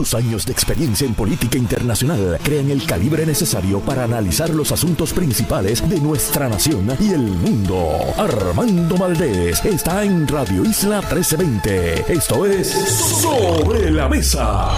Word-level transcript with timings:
Sus 0.00 0.14
años 0.14 0.46
de 0.46 0.52
experiencia 0.52 1.06
en 1.06 1.12
política 1.12 1.58
internacional 1.58 2.38
crean 2.42 2.70
el 2.70 2.86
calibre 2.86 3.26
necesario 3.26 3.80
para 3.80 4.04
analizar 4.04 4.48
los 4.48 4.72
asuntos 4.72 5.12
principales 5.12 5.86
de 5.86 6.00
nuestra 6.00 6.48
nación 6.48 6.90
y 6.98 7.12
el 7.12 7.20
mundo. 7.20 7.98
Armando 8.16 8.96
Valdés 8.96 9.62
está 9.62 10.02
en 10.02 10.26
Radio 10.26 10.64
Isla 10.64 11.00
1320. 11.00 12.14
Esto 12.14 12.46
es 12.46 12.70
Sobre 12.70 13.90
la 13.90 14.08
Mesa. 14.08 14.70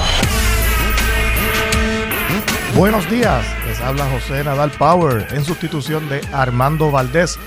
Buenos 2.74 3.08
días, 3.08 3.46
les 3.68 3.80
habla 3.80 4.10
José 4.10 4.42
Nadal 4.42 4.72
Power 4.72 5.28
en 5.30 5.44
sustitución 5.44 6.08
de 6.08 6.20
Armando 6.32 6.90
Valdés. 6.90 7.38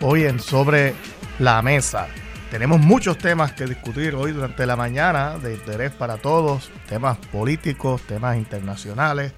Hoy 0.00 0.24
en 0.24 0.40
Sobre 0.40 0.96
la 1.38 1.62
Mesa. 1.62 2.08
Tenemos 2.52 2.80
muchos 2.80 3.16
temas 3.16 3.52
que 3.52 3.64
discutir 3.64 4.14
hoy 4.14 4.32
durante 4.32 4.66
la 4.66 4.76
mañana 4.76 5.38
de 5.38 5.54
interés 5.54 5.90
para 5.90 6.18
todos, 6.18 6.70
temas 6.86 7.16
políticos, 7.16 8.02
temas 8.02 8.36
internacionales. 8.36 9.32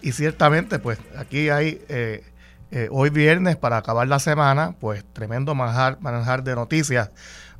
Y 0.00 0.12
ciertamente, 0.12 0.78
pues 0.78 0.98
aquí 1.18 1.50
hay 1.50 1.84
eh, 1.90 2.24
eh, 2.70 2.88
hoy 2.90 3.10
viernes 3.10 3.56
para 3.56 3.76
acabar 3.76 4.08
la 4.08 4.18
semana, 4.20 4.74
pues 4.80 5.04
tremendo 5.12 5.54
manejar 5.54 6.42
de 6.42 6.54
noticias. 6.54 7.10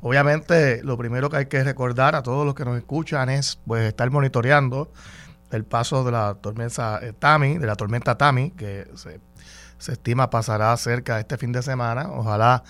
Obviamente, 0.01 0.81
lo 0.83 0.97
primero 0.97 1.29
que 1.29 1.37
hay 1.37 1.45
que 1.45 1.63
recordar 1.63 2.15
a 2.15 2.23
todos 2.23 2.43
los 2.43 2.55
que 2.55 2.65
nos 2.65 2.75
escuchan 2.75 3.29
es 3.29 3.59
pues 3.67 3.83
estar 3.83 4.09
monitoreando 4.09 4.91
el 5.51 5.63
paso 5.63 6.03
de 6.03 6.11
la 6.11 6.33
tormenta 6.33 6.97
eh, 7.03 7.13
Tami, 7.13 7.59
de 7.59 7.67
la 7.67 7.75
tormenta 7.75 8.17
Tami, 8.17 8.49
que 8.49 8.87
se, 8.95 9.19
se 9.77 9.91
estima 9.91 10.31
pasará 10.31 10.75
cerca 10.75 11.19
este 11.19 11.37
fin 11.37 11.51
de 11.51 11.61
semana. 11.61 12.09
Ojalá 12.09 12.63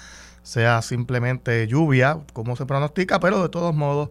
sea 0.44 0.81
simplemente 0.81 1.68
lluvia, 1.68 2.20
como 2.34 2.55
se 2.55 2.66
pronostica, 2.66 3.20
pero 3.20 3.41
de 3.41 3.50
todos 3.50 3.76
modos 3.76 4.09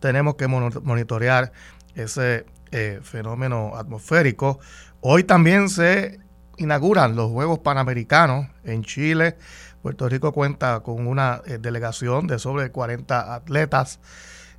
tenemos 0.00 0.34
que 0.36 0.48
monitorear 0.48 1.52
ese 1.94 2.46
eh, 2.70 3.00
fenómeno 3.02 3.76
atmosférico. 3.76 4.58
Hoy 5.00 5.24
también 5.24 5.68
se 5.68 6.20
inauguran 6.58 7.16
los 7.16 7.30
Juegos 7.30 7.58
Panamericanos 7.60 8.48
en 8.64 8.82
Chile. 8.82 9.36
Puerto 9.82 10.08
Rico 10.08 10.32
cuenta 10.32 10.80
con 10.80 11.06
una 11.06 11.42
eh, 11.46 11.58
delegación 11.60 12.26
de 12.26 12.38
sobre 12.38 12.70
40 12.70 13.34
atletas 13.34 14.00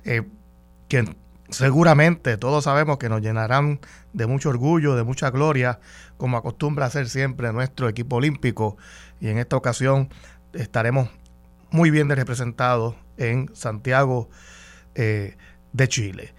eh, 0.04 0.22
que 0.88 1.16
seguramente 1.48 2.36
todos 2.36 2.64
sabemos 2.64 2.98
que 2.98 3.08
nos 3.08 3.20
llenarán 3.20 3.80
de 4.12 4.26
mucho 4.26 4.50
orgullo, 4.50 4.96
de 4.96 5.02
mucha 5.02 5.30
gloria, 5.30 5.80
como 6.16 6.36
acostumbra 6.36 6.86
hacer 6.86 7.08
siempre 7.08 7.52
nuestro 7.52 7.88
equipo 7.88 8.16
olímpico. 8.16 8.76
Y 9.20 9.28
en 9.28 9.38
esta 9.38 9.56
ocasión 9.56 10.08
estaremos 10.54 11.08
muy 11.70 11.90
bien 11.90 12.08
representados 12.08 12.94
en 13.16 13.50
Santiago 13.54 14.28
eh, 14.94 15.36
de 15.72 15.88
Chile. 15.88 16.34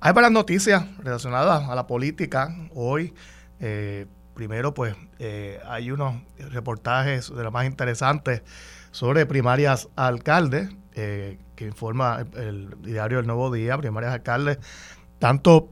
Hay 0.00 0.12
varias 0.12 0.32
noticias 0.32 0.84
relacionadas 0.98 1.68
a 1.68 1.74
la 1.74 1.86
política 1.86 2.54
hoy. 2.74 3.14
Eh, 3.60 4.06
primero, 4.34 4.74
pues 4.74 4.96
eh, 5.18 5.60
hay 5.66 5.90
unos 5.90 6.22
reportajes 6.50 7.34
de 7.34 7.42
los 7.44 7.52
más 7.52 7.66
interesantes 7.66 8.42
sobre 8.90 9.26
primarias 9.26 9.88
alcaldes 9.96 10.70
que 10.92 11.64
informa 11.64 12.26
el, 12.36 12.76
diario 12.82 13.20
El 13.20 13.26
Nuevo 13.26 13.50
Día, 13.50 13.78
primarias 13.78 14.12
alcaldes, 14.12 14.58
tanto 15.18 15.70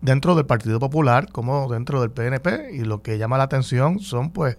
dentro 0.00 0.34
del 0.34 0.46
Partido 0.46 0.78
Popular 0.78 1.30
como 1.30 1.70
dentro 1.70 2.00
del 2.00 2.10
PNP. 2.10 2.70
Y 2.72 2.84
lo 2.84 3.02
que 3.02 3.18
llama 3.18 3.36
la 3.36 3.44
atención 3.44 3.98
son 3.98 4.30
pues 4.30 4.56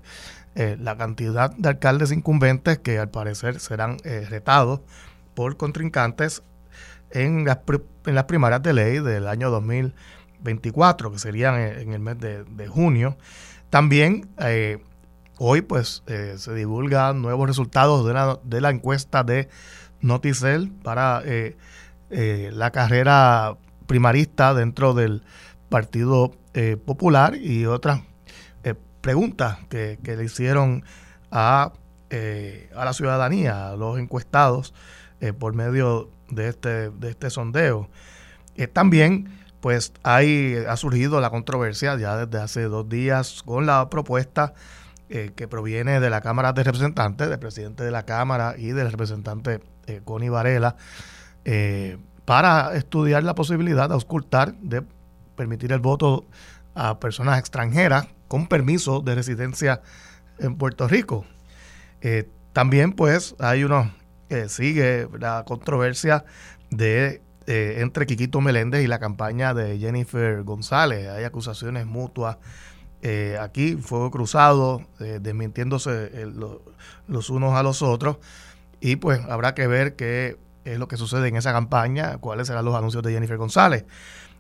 eh, 0.54 0.76
la 0.78 0.98
cantidad 0.98 1.56
de 1.56 1.70
alcaldes 1.70 2.12
incumbentes 2.12 2.78
que 2.80 3.00
al 3.00 3.10
parecer 3.10 3.62
serán 3.62 3.98
eh, 4.04 4.28
retados 4.30 4.82
por 5.34 5.56
contrincantes 5.56 6.44
en 7.10 7.46
las, 7.46 7.60
en 8.06 8.16
las 8.16 8.26
primarias 8.26 8.62
de 8.62 8.74
ley 8.74 9.00
del 9.00 9.30
año 9.30 9.50
2024, 9.50 11.14
que 11.14 11.20
serían 11.20 11.56
en, 11.58 11.94
el 11.94 12.00
mes 12.00 12.18
de, 12.20 12.68
junio. 12.68 13.18
También 13.70 14.30
eh, 14.40 14.84
hoy 15.38 15.62
pues 15.62 16.04
se 16.06 16.54
divulgan 16.54 17.22
nuevos 17.22 17.48
resultados 17.48 18.06
de 18.06 18.14
la, 18.14 18.38
de 18.44 18.60
la 18.60 18.72
encuesta 18.72 19.24
de 19.24 19.48
Noticel 20.02 20.70
para 20.70 21.24
la 22.10 22.72
carrera 22.72 23.56
primarista 23.88 24.54
dentro 24.54 24.94
del 24.94 25.24
Partido 25.70 26.34
Popular 26.86 27.36
y 27.36 27.66
otras 27.66 28.02
preguntas 29.02 29.58
que, 29.70 29.98
le 30.04 30.24
hicieron 30.24 30.84
a, 31.32 31.74
eh, 32.10 32.70
a, 32.76 32.86
la 32.86 32.94
ciudadanía, 32.94 33.70
a 33.70 33.76
los 33.76 34.00
encuestados, 34.00 34.74
eh, 35.20 35.34
por 35.34 35.54
medio 35.54 36.10
de 36.30 36.50
este, 36.50 36.90
de 36.92 37.10
este 37.10 37.30
sondeo. 37.30 37.90
Eh, 38.56 38.68
también, 38.68 39.30
pues, 39.60 39.94
hay, 40.04 40.56
ha 40.68 40.78
surgido 40.78 41.20
la 41.20 41.30
controversia 41.30 41.98
ya 41.98 42.26
desde 42.26 42.44
hace 42.44 42.64
dos 42.64 42.88
días 42.88 43.44
con 43.44 43.66
la 43.66 43.90
propuesta 43.90 44.54
que 45.36 45.46
proviene 45.50 46.00
de 46.00 46.10
la 46.10 46.22
Cámara 46.22 46.54
de 46.54 46.64
Representantes, 46.64 47.28
del 47.28 47.38
presidente 47.38 47.84
de 47.84 47.92
la 47.92 48.04
Cámara 48.04 48.56
y 48.58 48.68
del 48.68 48.90
representante 48.90 49.60
Connie 50.06 50.30
Varela, 50.30 50.78
para 52.24 52.74
estudiar 52.76 53.22
la 53.24 53.36
posibilidad 53.36 53.90
de 53.90 53.96
auscultar, 53.96 54.54
de 54.62 54.84
permitir 55.36 55.74
el 55.74 55.80
voto 55.82 56.28
a 56.76 56.98
personas 57.02 57.40
extranjeras 57.40 58.08
con 58.32 58.48
permiso 58.48 59.02
de 59.02 59.14
residencia 59.14 59.82
en 60.40 60.56
Puerto 60.56 60.88
Rico. 60.88 61.26
Eh, 62.00 62.30
también 62.54 62.94
pues 62.94 63.36
hay 63.40 63.66
uno, 63.66 63.92
que 64.30 64.48
sigue 64.48 65.10
la 65.20 65.44
controversia 65.46 66.24
de 66.70 67.22
eh, 67.46 67.80
entre 67.80 68.06
Quiquito 68.06 68.40
Meléndez 68.40 68.86
y 68.86 68.88
la 68.88 69.00
campaña 69.00 69.54
de 69.54 69.78
Jennifer 69.80 70.44
González. 70.44 71.10
Hay 71.10 71.26
acusaciones 71.26 71.86
mutuas. 71.88 72.38
Eh, 73.02 73.38
aquí, 73.38 73.76
fuego 73.76 74.10
cruzado, 74.12 74.88
desmintiéndose 75.00 76.26
los 77.10 77.30
unos 77.30 77.54
a 77.56 77.64
los 77.64 77.82
otros. 77.82 78.16
Y 78.80 78.96
pues 78.96 79.20
habrá 79.28 79.56
que 79.56 79.68
ver 79.68 79.98
qué 79.98 80.38
es 80.64 80.80
lo 80.80 80.88
que 80.88 80.96
sucede 80.96 81.28
en 81.28 81.36
esa 81.36 81.52
campaña, 81.52 82.18
cuáles 82.20 82.48
serán 82.48 82.64
los 82.64 82.76
anuncios 82.76 83.04
de 83.04 83.12
Jennifer 83.12 83.36
González. 83.36 83.84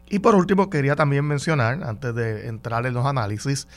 Y 0.09 0.19
por 0.19 0.35
último, 0.35 0.69
quería 0.69 0.95
también 0.95 1.25
mencionar, 1.25 1.83
antes 1.83 2.13
de 2.13 2.47
entrar 2.47 2.85
en 2.85 2.93
los 2.93 3.05
análisis, 3.05 3.67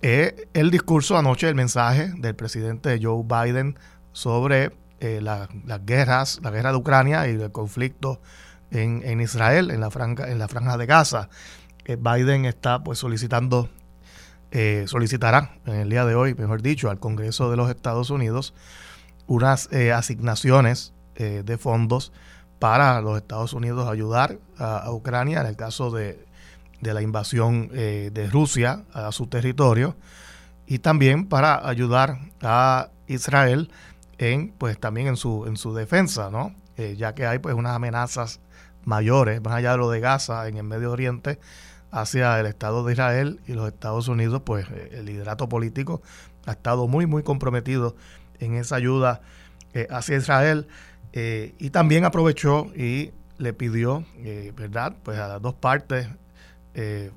eh, 0.00 0.48
el 0.54 0.70
discurso 0.70 1.18
anoche, 1.18 1.48
el 1.48 1.56
mensaje 1.56 2.12
del 2.18 2.36
presidente 2.36 3.00
Joe 3.02 3.24
Biden 3.24 3.76
sobre 4.12 4.72
eh, 5.00 5.20
las 5.20 5.48
guerras, 5.84 6.40
la 6.42 6.50
guerra 6.50 6.70
de 6.70 6.78
Ucrania 6.78 7.28
y 7.28 7.32
el 7.32 7.50
conflicto 7.50 8.20
en, 8.70 9.20
Israel, 9.20 9.70
en 9.70 9.80
la, 9.80 9.90
franja, 9.90 10.30
en 10.30 10.38
la 10.38 10.46
franja 10.46 10.76
de 10.76 10.86
Gaza. 10.86 11.30
Eh, 11.84 11.96
Biden 11.96 12.44
está 12.44 12.84
pues 12.84 12.98
solicitando, 12.98 13.68
solicitará 14.86 15.58
en 15.66 15.74
el 15.74 15.90
día 15.90 16.04
de 16.04 16.14
hoy, 16.14 16.34
mejor 16.34 16.62
dicho, 16.62 16.90
al 16.90 16.98
Congreso 17.00 17.50
de 17.50 17.56
los 17.56 17.68
Estados 17.68 18.10
Unidos 18.10 18.54
unas 19.26 19.68
asignaciones 19.72 20.94
de 21.16 21.58
fondos 21.58 22.12
para 22.58 23.00
los 23.00 23.16
Estados 23.16 23.52
Unidos 23.52 23.88
ayudar 23.88 24.38
a, 24.58 24.90
Ucrania 24.90 25.40
en 25.40 25.46
el 25.46 25.56
caso 25.56 25.90
de, 25.90 26.26
la 26.80 27.02
invasión 27.02 27.70
eh, 27.72 28.10
de 28.12 28.28
Rusia 28.28 28.84
a 28.92 29.10
su 29.10 29.26
territorio 29.26 29.96
y 30.66 30.78
también 30.78 31.26
para 31.26 31.68
ayudar 31.68 32.18
a 32.40 32.90
Israel 33.08 33.70
en 34.18 34.52
pues 34.56 34.78
también 34.78 35.08
en 35.08 35.16
su 35.16 35.46
en 35.46 35.56
su 35.56 35.74
defensa 35.74 36.30
no 36.30 36.54
eh, 36.76 36.94
ya 36.96 37.16
que 37.16 37.26
hay 37.26 37.40
pues 37.40 37.56
unas 37.56 37.74
amenazas 37.74 38.40
mayores 38.84 39.42
más 39.42 39.54
allá 39.54 39.72
de 39.72 39.78
lo 39.78 39.90
de 39.90 39.98
Gaza 39.98 40.46
en 40.46 40.56
el 40.56 40.62
Medio 40.62 40.92
Oriente 40.92 41.40
hacia 41.90 42.38
el 42.38 42.46
Estado 42.46 42.84
de 42.84 42.92
Israel 42.92 43.40
y 43.48 43.54
los 43.54 43.66
Estados 43.66 44.06
Unidos 44.06 44.42
pues 44.44 44.68
eh, 44.70 44.90
el 44.92 45.06
liderato 45.06 45.48
político 45.48 46.00
ha 46.46 46.52
estado 46.52 46.86
muy 46.86 47.06
muy 47.06 47.24
comprometido 47.24 47.96
en 48.38 48.54
esa 48.54 48.76
ayuda 48.76 49.20
hacia 49.90 50.16
Israel 50.16 50.68
eh, 51.12 51.54
y 51.58 51.70
también 51.70 52.04
aprovechó 52.04 52.70
y 52.74 53.12
le 53.38 53.52
pidió, 53.52 54.04
eh, 54.18 54.52
¿verdad? 54.56 54.96
Pues 55.02 55.18
a 55.18 55.28
las 55.28 55.42
dos 55.42 55.54
partes 55.54 56.08
eh, 56.74 57.10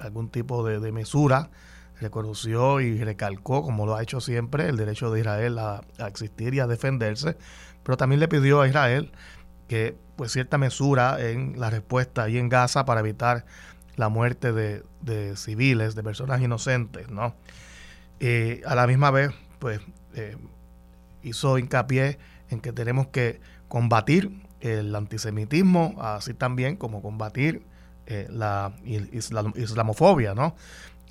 algún 0.00 0.30
tipo 0.30 0.64
de, 0.64 0.92
mesura. 0.92 1.50
Reconoció 2.00 2.80
y 2.80 3.02
recalcó, 3.02 3.62
como 3.62 3.86
lo 3.86 3.94
ha 3.94 4.02
hecho 4.02 4.20
siempre, 4.20 4.68
el 4.68 4.76
derecho 4.76 5.10
de 5.10 5.20
Israel 5.20 5.58
a, 5.58 5.82
existir 6.06 6.54
y 6.54 6.60
a 6.60 6.66
defenderse. 6.66 7.36
Pero 7.82 7.96
también 7.96 8.20
le 8.20 8.28
pidió 8.28 8.60
a 8.60 8.68
Israel 8.68 9.12
que, 9.68 9.96
pues, 10.16 10.32
cierta 10.32 10.58
mesura 10.58 11.18
en 11.20 11.58
la 11.58 11.70
respuesta 11.70 12.24
ahí 12.24 12.36
en 12.38 12.48
Gaza 12.48 12.84
para 12.84 13.00
evitar 13.00 13.46
la 13.96 14.10
muerte 14.10 14.52
de, 14.52 14.82
de 15.00 15.36
civiles, 15.36 15.94
de 15.94 16.02
personas 16.02 16.42
inocentes, 16.42 17.08
¿no? 17.08 17.34
a 18.66 18.74
la 18.74 18.86
misma 18.86 19.10
vez, 19.10 19.30
pues, 19.58 19.80
hizo 21.22 21.58
hincapié 21.58 22.18
en 22.50 22.60
que 22.60 22.72
tenemos 22.72 23.08
que 23.08 23.40
combatir 23.68 24.46
el 24.60 24.94
antisemitismo, 24.94 25.96
así 26.00 26.34
también 26.34 26.76
como 26.76 27.02
combatir 27.02 27.62
eh, 28.06 28.28
la 28.30 28.72
islamofobia, 29.56 30.34
¿no? 30.34 30.54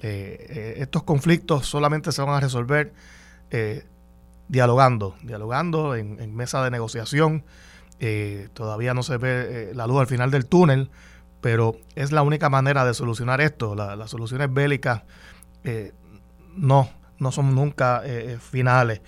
Eh, 0.01 0.45
eh, 0.49 0.73
estos 0.77 1.03
conflictos 1.03 1.65
solamente 1.65 2.11
se 2.11 2.21
van 2.21 2.35
a 2.35 2.39
resolver 2.39 2.93
dialogando, 4.47 5.15
dialogando 5.23 5.95
en, 5.95 6.35
mesa 6.35 6.63
de 6.63 6.71
negociación. 6.71 7.45
todavía 8.53 8.93
no 8.93 9.03
se 9.03 9.17
ve 9.17 9.71
la 9.73 9.88
luz 9.88 10.01
al 10.01 10.07
final 10.07 10.29
del 10.29 10.45
túnel, 10.45 10.89
pero 11.39 11.77
es 11.95 12.11
la 12.11 12.21
única 12.21 12.49
manera 12.49 12.83
de 12.85 12.93
solucionar 12.93 13.39
esto. 13.39 13.75
las 13.75 14.09
soluciones 14.09 14.53
bélicas 14.53 15.03
no, 16.55 16.89
no 17.17 17.31
son 17.31 17.55
nunca 17.55 18.03
finales. 18.39 19.01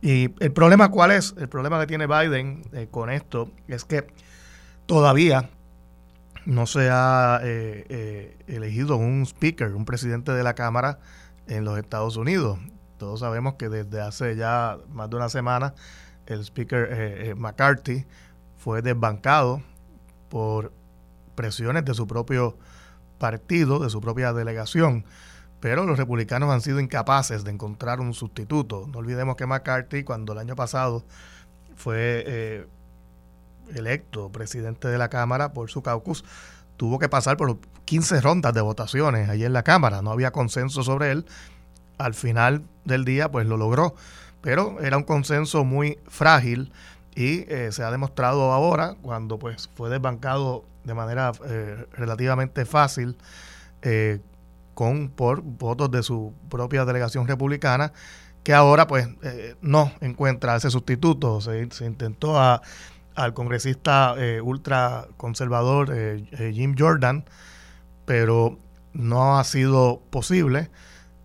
Y 0.00 0.34
el 0.42 0.52
problema 0.52 0.90
cuál 0.90 1.10
es? 1.10 1.34
El 1.38 1.48
problema 1.48 1.80
que 1.80 1.86
tiene 1.86 2.06
Biden 2.06 2.62
con 2.90 3.10
esto 3.10 3.50
es 3.66 3.84
que 3.84 4.06
todavía 4.86 5.50
no 6.46 6.66
se 6.66 6.88
ha 6.90 7.40
elegido 7.42 8.96
un 8.96 9.22
speaker, 9.26 9.74
un 9.74 9.84
presidente 9.84 10.32
de 10.32 10.42
la 10.42 10.54
Cámara 10.54 10.98
en 11.46 11.64
los 11.64 11.78
Estados 11.78 12.16
Unidos. 12.16 12.58
Todos 12.96 13.20
sabemos 13.20 13.54
que 13.54 13.68
desde 13.68 14.00
hace 14.00 14.36
ya 14.36 14.78
más 14.90 15.10
de 15.10 15.16
una 15.16 15.28
semana 15.28 15.74
el 16.26 16.40
speaker 16.40 17.34
McCarthy 17.36 18.06
fue 18.56 18.82
desbancado 18.82 19.62
por 20.28 20.72
presiones 21.34 21.84
de 21.84 21.94
su 21.94 22.06
propio 22.06 22.56
partido, 23.18 23.78
de 23.78 23.90
su 23.90 24.00
propia 24.00 24.32
delegación, 24.32 25.04
pero 25.60 25.84
los 25.84 25.98
republicanos 25.98 26.50
han 26.50 26.60
sido 26.60 26.80
incapaces 26.80 27.44
de 27.44 27.50
encontrar 27.50 28.00
un 28.00 28.14
sustituto. 28.14 28.86
No 28.92 28.98
olvidemos 28.98 29.36
que 29.36 29.46
McCarthy, 29.46 30.04
cuando 30.04 30.32
el 30.32 30.38
año 30.38 30.54
pasado 30.54 31.04
fue 31.76 32.24
eh, 32.26 32.66
electo 33.74 34.30
presidente 34.30 34.88
de 34.88 34.98
la 34.98 35.08
Cámara 35.08 35.52
por 35.52 35.70
su 35.70 35.82
caucus, 35.82 36.24
tuvo 36.76 36.98
que 36.98 37.08
pasar 37.08 37.36
por 37.36 37.58
15 37.84 38.20
rondas 38.20 38.54
de 38.54 38.60
votaciones 38.60 39.28
allí 39.28 39.44
en 39.44 39.52
la 39.52 39.64
Cámara. 39.64 40.00
No 40.02 40.12
había 40.12 40.30
consenso 40.30 40.82
sobre 40.82 41.10
él. 41.10 41.26
Al 41.98 42.14
final 42.14 42.62
del 42.84 43.04
día, 43.04 43.28
pues 43.28 43.46
lo 43.48 43.56
logró, 43.56 43.96
pero 44.40 44.80
era 44.80 44.96
un 44.96 45.02
consenso 45.02 45.64
muy 45.64 45.98
frágil 46.06 46.72
y 47.16 47.40
eh, 47.52 47.70
se 47.72 47.82
ha 47.82 47.90
demostrado 47.90 48.52
ahora, 48.52 48.94
cuando 49.02 49.40
pues 49.40 49.68
fue 49.74 49.90
desbancado 49.90 50.64
de 50.84 50.94
manera 50.94 51.32
eh, 51.44 51.86
relativamente 51.92 52.64
fácil 52.64 53.18
con 54.78 55.08
por 55.08 55.42
votos 55.42 55.90
de 55.90 56.04
su 56.04 56.32
propia 56.48 56.84
delegación 56.84 57.26
republicana, 57.26 57.92
que 58.44 58.54
ahora 58.54 58.86
pues 58.86 59.08
no 59.60 59.90
encuentra 60.00 60.54
ese 60.54 60.70
sustituto. 60.70 61.40
Se, 61.40 61.68
intentó 61.84 62.38
a, 62.38 62.62
al 63.16 63.34
congresista 63.34 64.14
ultra 64.40 65.08
conservador 65.16 65.92
Jim 66.52 66.76
Jordan, 66.78 67.24
pero 68.04 68.56
no 68.92 69.40
ha 69.40 69.42
sido 69.42 70.00
posible. 70.10 70.70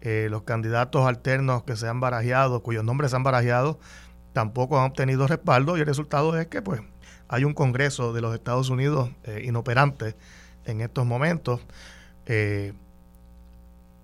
los 0.01 0.41
candidatos 0.41 1.05
alternos 1.05 1.61
que 1.61 1.75
se 1.75 1.87
han 1.87 1.99
barajeado, 1.99 2.63
cuyos 2.63 2.83
nombres 2.83 3.11
se 3.11 3.17
han 3.17 3.23
barajeado, 3.23 3.79
tampoco 4.33 4.79
han 4.79 4.85
obtenido 4.85 5.27
respaldo 5.27 5.77
y 5.77 5.81
el 5.81 5.85
resultado 5.85 6.39
es 6.39 6.47
que 6.47 6.63
pues 6.63 6.81
hay 7.27 7.45
un 7.45 7.53
Congreso 7.53 8.13
de 8.13 8.21
los 8.21 8.33
Estados 8.33 8.69
Unidos 8.69 9.11
eh, 9.23 9.43
inoperante 9.45 10.15
en 10.65 10.81
estos 10.81 11.05
momentos. 11.05 11.61
Eh, 12.25 12.73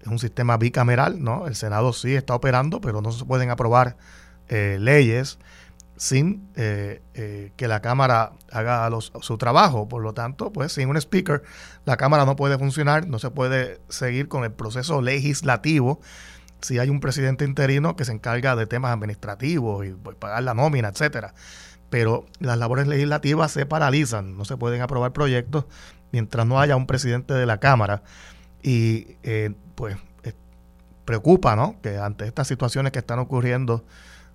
es 0.01 0.07
un 0.07 0.19
sistema 0.19 0.57
bicameral, 0.57 1.23
¿no? 1.23 1.47
El 1.47 1.55
Senado 1.55 1.93
sí 1.93 2.15
está 2.15 2.35
operando, 2.35 2.81
pero 2.81 3.01
no 3.01 3.11
se 3.11 3.25
pueden 3.25 3.49
aprobar 3.49 3.97
eh, 4.47 4.77
leyes 4.79 5.39
sin 5.97 6.47
que 6.53 7.67
la 7.67 7.81
Cámara 7.81 8.31
haga 8.53 8.89
su 9.01 9.37
trabajo. 9.37 9.89
Por 9.89 10.01
lo 10.01 10.13
tanto, 10.13 10.53
pues 10.53 10.71
sin 10.71 10.87
un 10.87 10.95
speaker, 10.95 11.43
la 11.83 11.97
Cámara 11.97 12.23
no 12.23 12.37
puede 12.37 12.57
funcionar, 12.57 13.05
no 13.05 13.19
se 13.19 13.31
puede 13.31 13.81
seguir 13.89 14.29
con 14.29 14.45
el 14.45 14.53
proceso 14.53 15.01
legislativo 15.01 15.99
si 16.61 16.79
hay 16.79 16.89
un 16.89 16.99
presidente 16.99 17.45
interino 17.45 17.95
que 17.95 18.05
se 18.05 18.11
encarga 18.11 18.55
de 18.55 18.67
temas 18.67 18.93
administrativos 18.93 19.85
y 19.85 19.91
pues, 19.91 20.15
pagar 20.15 20.43
la 20.43 20.53
nómina, 20.53 20.89
etcétera. 20.89 21.33
Pero 21.89 22.25
las 22.39 22.57
labores 22.57 22.87
legislativas 22.87 23.51
se 23.51 23.65
paralizan, 23.65 24.37
no 24.37 24.45
se 24.45 24.57
pueden 24.57 24.81
aprobar 24.81 25.11
proyectos 25.11 25.65
mientras 26.11 26.45
no 26.45 26.59
haya 26.59 26.75
un 26.75 26.85
presidente 26.85 27.33
de 27.33 27.45
la 27.45 27.59
Cámara. 27.59 28.03
Y 28.61 29.17
eh, 29.23 29.53
pues 29.75 29.97
preocupa, 31.05 31.55
¿no? 31.55 31.75
Que 31.81 31.97
ante 31.97 32.25
estas 32.25 32.47
situaciones 32.47 32.91
que 32.91 32.99
están 32.99 33.17
ocurriendo 33.17 33.83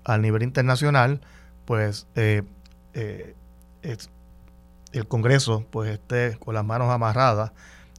a 0.04 0.18
nivel 0.18 0.42
internacional, 0.42 1.20
pues 1.64 2.08
eh, 2.16 2.42
eh, 2.94 3.34
el 4.92 5.06
Congreso 5.08 5.66
pues 5.70 5.90
esté 5.90 6.36
con 6.38 6.54
las 6.54 6.64
manos 6.64 6.90
amarradas 6.90 7.52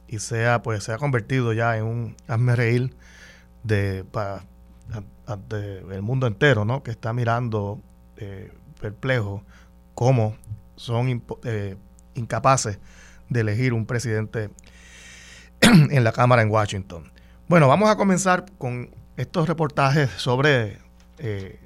y 0.08 0.18
sea 0.18 0.62
pues 0.62 0.84
se 0.84 0.92
ha 0.92 0.98
convertido 0.98 1.52
ya 1.52 1.76
en 1.76 1.84
un 1.84 2.16
hazme 2.28 2.56
reír 2.56 2.96
de, 3.62 4.04
para, 4.04 4.44
el 5.50 6.02
mundo 6.02 6.26
entero, 6.26 6.64
¿no? 6.64 6.82
que 6.82 6.90
está 6.90 7.12
mirando 7.12 7.80
eh, 8.16 8.52
perplejo 8.80 9.42
cómo 9.94 10.36
son 10.76 11.22
eh, 11.44 11.76
incapaces 12.14 12.78
de 13.28 13.40
elegir 13.40 13.72
un 13.72 13.86
presidente 13.86 14.50
en 15.60 16.04
la 16.04 16.12
Cámara 16.12 16.42
en 16.42 16.50
Washington. 16.50 17.10
Bueno, 17.48 17.68
vamos 17.68 17.90
a 17.90 17.96
comenzar 17.96 18.46
con 18.58 18.90
estos 19.16 19.48
reportajes 19.48 20.10
sobre 20.10 20.78
eh, 21.18 21.60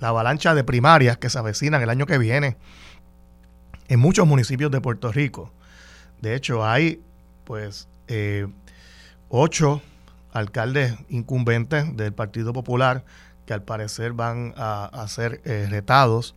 la 0.00 0.08
avalancha 0.08 0.54
de 0.54 0.64
primarias 0.64 1.18
que 1.18 1.30
se 1.30 1.38
avecinan 1.38 1.82
el 1.82 1.90
año 1.90 2.06
que 2.06 2.18
viene 2.18 2.56
en 3.88 4.00
muchos 4.00 4.26
municipios 4.26 4.70
de 4.70 4.80
Puerto 4.80 5.12
Rico. 5.12 5.52
De 6.20 6.34
hecho, 6.34 6.66
hay 6.66 7.02
pues 7.44 7.88
ocho 9.28 9.80
alcaldes 10.32 10.94
incumbentes 11.08 11.96
del 11.96 12.12
Partido 12.12 12.52
Popular 12.52 13.04
que 13.46 13.54
al 13.54 13.62
parecer 13.62 14.12
van 14.12 14.54
a, 14.56 15.04
ser 15.08 15.40
eh, 15.44 15.66
retados 15.68 16.36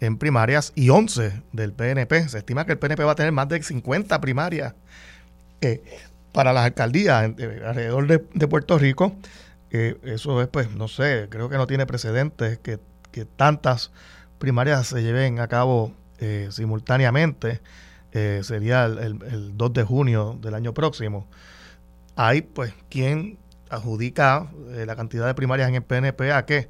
en 0.00 0.16
primarias 0.16 0.72
y 0.74 0.88
11 0.88 1.42
del 1.52 1.72
PNP. 1.72 2.28
Se 2.28 2.38
estima 2.38 2.64
que 2.64 2.72
el 2.72 2.78
PNP 2.78 3.04
va 3.04 3.12
a 3.12 3.16
tener 3.16 3.32
más 3.32 3.48
de 3.48 3.62
50 3.62 4.20
primarias 4.20 4.74
eh, 5.60 5.82
para 6.34 6.52
las 6.52 6.66
alcaldías 6.66 7.30
eh, 7.38 7.62
alrededor 7.64 8.06
de, 8.06 8.48
Puerto 8.48 8.78
Rico. 8.78 9.16
eso 9.70 10.42
es, 10.42 10.48
pues, 10.48 10.70
no 10.72 10.88
sé, 10.88 11.28
creo 11.30 11.48
que 11.48 11.56
no 11.56 11.66
tiene 11.66 11.86
precedentes 11.86 12.58
que, 12.58 12.78
tantas 13.36 13.92
primarias 14.38 14.88
se 14.88 15.02
lleven 15.02 15.38
a 15.38 15.46
cabo 15.48 15.94
simultáneamente. 16.50 17.60
sería 18.12 18.84
el, 18.86 19.22
el 19.22 19.56
2 19.56 19.72
de 19.72 19.84
junio 19.84 20.36
del 20.42 20.54
año 20.54 20.74
próximo 20.74 21.28
hay 22.16 22.42
pues 22.42 22.74
quien 22.88 23.38
adjudica 23.70 24.48
eh, 24.70 24.84
la 24.86 24.96
cantidad 24.96 25.26
de 25.26 25.34
primarias 25.34 25.68
en 25.68 25.74
el 25.74 25.82
PNP 25.82 26.32
a 26.32 26.44
que 26.46 26.68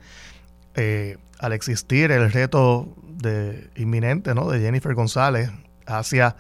eh, 0.75 1.19
al 1.39 1.53
existir 1.53 2.11
el 2.11 2.33
reto 2.33 2.95
de, 3.03 3.71
inminente 3.77 4.35
¿no? 4.35 4.49
de 4.49 4.61
Jennifer 4.61 4.95
González 4.95 5.51
hacia 5.87 6.37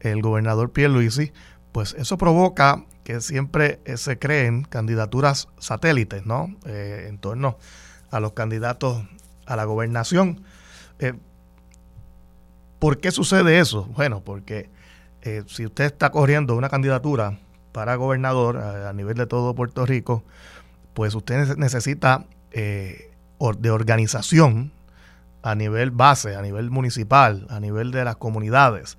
el 0.00 0.22
gobernador 0.22 0.72
Pierluisi, 0.72 1.32
pues 1.76 1.94
eso 1.98 2.16
provoca 2.16 2.86
que 3.04 3.20
siempre 3.20 3.80
eh, 3.84 3.98
se 3.98 4.18
creen 4.18 4.62
candidaturas 4.62 5.48
satélites 5.58 6.24
¿no? 6.24 6.56
en 6.64 7.18
torno 7.18 7.58
a 8.10 8.18
los 8.18 8.32
candidatos 8.32 9.04
a 9.44 9.56
la 9.56 9.64
gobernación. 9.64 10.42
¿Por 12.78 12.98
qué 12.98 13.10
sucede 13.10 13.58
eso? 13.58 13.84
Bueno, 13.94 14.22
porque 14.24 14.70
si 15.48 15.66
usted 15.66 15.84
está 15.84 16.10
corriendo 16.10 16.56
una 16.56 16.70
candidatura 16.70 17.38
para 17.72 17.94
gobernador 17.96 18.56
a, 18.56 18.90
nivel 18.94 19.18
de 19.18 19.26
todo 19.26 19.54
Puerto 19.54 19.84
Rico, 19.84 20.24
pues 20.94 21.14
usted 21.14 21.58
necesita 21.58 22.24
eh, 22.52 23.12
de 23.58 23.70
organización 23.70 24.72
a 25.42 25.54
nivel 25.54 25.90
base, 25.90 26.36
a 26.36 26.40
nivel 26.40 26.70
municipal, 26.70 27.46
a 27.50 27.60
nivel 27.60 27.90
de 27.90 28.02
las 28.02 28.16
comunidades. 28.16 28.96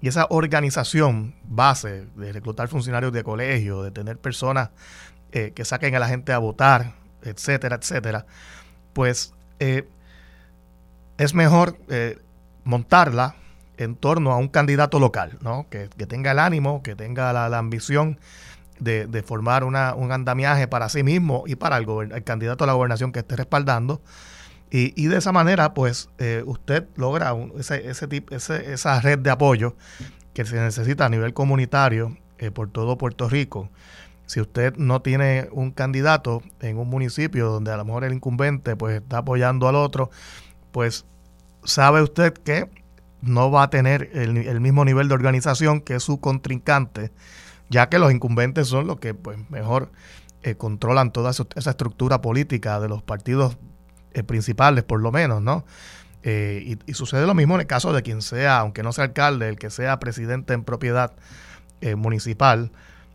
Y 0.00 0.08
esa 0.08 0.26
organización 0.30 1.34
base 1.44 2.06
de 2.16 2.32
reclutar 2.32 2.68
funcionarios 2.68 3.12
de 3.12 3.24
colegio, 3.24 3.82
de 3.82 3.90
tener 3.90 4.18
personas 4.18 4.70
eh, 5.32 5.52
que 5.54 5.64
saquen 5.64 5.94
a 5.94 5.98
la 5.98 6.08
gente 6.08 6.32
a 6.32 6.38
votar, 6.38 6.94
etcétera, 7.22 7.76
etcétera, 7.76 8.26
pues 8.92 9.32
eh, 9.58 9.88
es 11.18 11.34
mejor 11.34 11.78
montarla 12.64 13.36
en 13.78 13.96
torno 13.96 14.32
a 14.32 14.36
un 14.36 14.48
candidato 14.48 14.98
local, 14.98 15.38
¿no? 15.40 15.66
que, 15.70 15.88
tenga 15.88 16.32
el 16.32 16.38
ánimo, 16.38 16.82
que 16.82 16.94
tenga 16.94 17.32
la, 17.32 17.58
ambición 17.58 18.18
de, 18.78 19.24
formar 19.26 19.64
una, 19.64 19.94
un 19.94 20.12
andamiaje 20.12 20.68
para 20.68 20.88
sí 20.88 21.02
mismo 21.02 21.44
y 21.46 21.56
para 21.56 21.76
el, 21.78 22.24
candidato 22.24 22.64
a 22.64 22.66
la 22.66 22.72
gobernación 22.72 23.12
que 23.12 23.20
esté 23.20 23.36
respaldando. 23.36 24.00
Y, 24.78 25.06
de 25.06 25.16
esa 25.16 25.32
manera, 25.32 25.72
pues, 25.72 26.10
eh, 26.18 26.42
usted 26.44 26.86
logra 26.96 27.34
ese, 27.58 27.88
ese, 27.88 28.06
ese, 28.30 28.74
esa 28.74 29.00
red 29.00 29.18
de 29.18 29.30
apoyo 29.30 29.74
que 30.34 30.44
se 30.44 30.56
necesita 30.56 31.06
a 31.06 31.08
nivel 31.08 31.32
comunitario 31.32 32.18
eh, 32.36 32.50
por 32.50 32.68
todo 32.68 32.98
Puerto 32.98 33.26
Rico. 33.26 33.70
Si 34.26 34.38
usted 34.38 34.76
no 34.76 35.00
tiene 35.00 35.48
un 35.50 35.70
candidato 35.70 36.42
en 36.60 36.76
un 36.76 36.90
municipio 36.90 37.48
donde 37.48 37.72
a 37.72 37.78
lo 37.78 37.86
mejor 37.86 38.04
el 38.04 38.12
incumbente 38.12 38.76
pues 38.76 39.00
está 39.00 39.18
apoyando 39.18 39.66
al 39.66 39.76
otro, 39.76 40.10
pues 40.72 41.06
sabe 41.64 42.02
usted 42.02 42.34
que 42.34 42.68
no 43.22 43.50
va 43.50 43.62
a 43.62 43.70
tener 43.70 44.10
el, 44.12 44.60
mismo 44.60 44.84
nivel 44.84 45.08
de 45.08 45.14
organización 45.14 45.80
que 45.80 46.00
su 46.00 46.20
contrincante, 46.20 47.12
ya 47.70 47.88
que 47.88 47.98
los 47.98 48.12
incumbentes 48.12 48.68
son 48.68 48.86
los 48.88 49.00
que 49.00 49.14
pues, 49.14 49.38
mejor 49.48 49.90
eh, 50.42 50.54
controlan 50.54 51.12
toda 51.12 51.30
esa 51.30 51.70
estructura 51.70 52.20
política 52.20 52.78
de 52.78 52.88
los 52.88 53.02
partidos 53.02 53.56
eh, 54.16 54.24
principales, 54.24 54.84
por 54.84 55.00
lo 55.00 55.12
menos, 55.12 55.42
¿no? 55.42 55.64
Eh, 56.22 56.76
y, 56.86 56.94
sucede 56.94 57.26
lo 57.26 57.34
mismo 57.34 57.54
en 57.54 57.60
el 57.60 57.66
caso 57.66 57.92
de 57.92 58.02
quien 58.02 58.20
sea, 58.22 58.58
aunque 58.58 58.82
no 58.82 58.92
sea 58.92 59.04
alcalde, 59.04 59.48
el 59.48 59.58
que 59.58 59.70
sea 59.70 60.00
presidente 60.00 60.54
en 60.54 60.64
propiedad 60.64 61.12
municipal. 61.96 62.72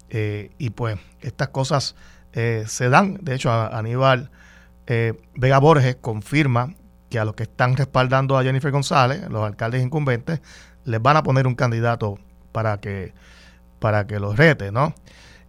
y 0.10 0.70
pues 0.72 0.98
estas 1.22 1.50
cosas 1.50 1.96
se 2.31 2.89
dan. 2.89 3.17
De 3.22 3.36
hecho, 3.36 3.51
Aníbal 3.51 4.29
Vega 4.86 5.58
Borges 5.60 5.98
confirma 6.00 6.75
que 7.10 7.20
a 7.20 7.25
los 7.25 7.36
que 7.36 7.43
están 7.43 7.75
respaldando 7.75 8.38
a 8.38 8.43
Jennifer 8.43 8.72
González, 8.72 9.29
los 9.29 9.43
alcaldes 9.43 9.84
incumbentes, 9.84 10.41
les 10.86 11.01
van 11.01 11.17
a 11.17 11.24
poner 11.24 11.46
un 11.46 11.55
candidato 11.55 12.17
para 12.51 12.79
que, 12.79 13.13
para 13.79 14.08
que 14.08 14.20
los 14.20 14.38
rete, 14.38 14.72
¿no? 14.72 14.96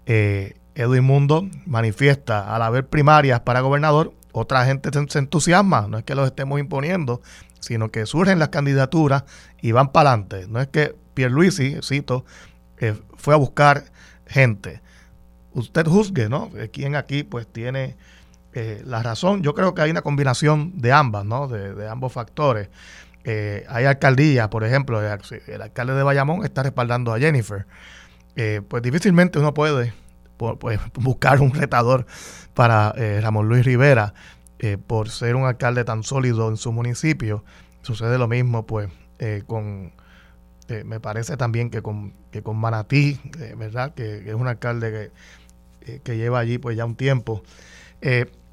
Eh, 0.06 0.56
Edwin 0.74 1.04
Mundo 1.04 1.48
manifiesta 1.66 2.54
al 2.54 2.62
haber 2.62 2.88
primarias 2.88 3.40
para 3.40 3.60
gobernador, 3.60 4.12
otra 4.32 4.64
gente 4.64 4.90
se, 5.08 5.18
entusiasma, 5.18 5.86
no 5.88 5.98
es 5.98 6.04
que 6.04 6.14
los 6.14 6.26
estemos 6.26 6.58
imponiendo, 6.58 7.20
sino 7.60 7.90
que 7.90 8.06
surgen 8.06 8.38
las 8.38 8.48
candidaturas 8.48 9.24
y 9.60 9.72
van 9.72 9.92
para 9.92 10.10
adelante. 10.10 10.46
No 10.48 10.60
es 10.60 10.68
que 10.68 10.96
Pierluisi, 11.14 11.78
cito, 11.82 12.24
eh, 12.78 12.98
fue 13.16 13.34
a 13.34 13.36
buscar 13.36 13.84
gente. 14.26 14.80
Usted 15.52 15.86
juzgue, 15.86 16.28
¿no? 16.28 16.50
Quien 16.72 16.96
aquí 16.96 17.22
pues 17.22 17.46
tiene 17.46 17.96
eh, 18.54 18.82
la 18.86 19.02
razón. 19.02 19.42
Yo 19.42 19.54
creo 19.54 19.74
que 19.74 19.82
hay 19.82 19.90
una 19.90 20.02
combinación 20.02 20.80
de 20.80 20.92
ambas, 20.92 21.26
¿no? 21.26 21.46
De, 21.46 21.88
ambos 21.88 22.12
factores. 22.12 22.70
Eh, 23.24 23.64
hay 23.68 23.84
alcaldías, 23.84 24.48
por 24.48 24.64
ejemplo, 24.64 25.00
el, 25.00 25.62
alcalde 25.62 25.94
de 25.94 26.02
Bayamón 26.02 26.44
está 26.44 26.62
respaldando 26.62 27.12
a 27.12 27.18
Jennifer. 27.18 27.66
pues 28.68 28.82
difícilmente 28.82 29.38
uno 29.38 29.52
puede 29.52 29.92
pues, 30.36 30.80
buscar 30.94 31.40
un 31.40 31.52
retador 31.52 32.06
para 32.54 32.92
eh, 32.96 33.20
Ramón 33.20 33.48
Luis 33.48 33.64
Rivera 33.64 34.14
eh, 34.58 34.78
por 34.78 35.08
ser 35.08 35.36
un 35.36 35.46
alcalde 35.46 35.84
tan 35.84 36.02
sólido 36.02 36.48
en 36.48 36.56
su 36.56 36.72
municipio. 36.72 37.44
Sucede 37.82 38.18
lo 38.18 38.28
mismo 38.28 38.66
pues 38.66 38.90
eh, 39.18 39.42
con, 39.46 39.92
me 40.84 41.00
parece 41.00 41.36
también 41.36 41.70
que 41.70 41.82
con, 41.82 42.14
que 42.30 42.42
con 42.42 42.56
Manatí, 42.56 43.20
¿verdad? 43.56 43.92
Que, 43.94 44.28
es 44.28 44.34
un 44.34 44.48
alcalde 44.48 45.10
que, 45.80 46.00
que, 46.00 46.16
lleva 46.16 46.38
allí 46.38 46.58
pues 46.58 46.76
ya 46.76 46.84
un 46.84 46.96
tiempo. 46.96 47.42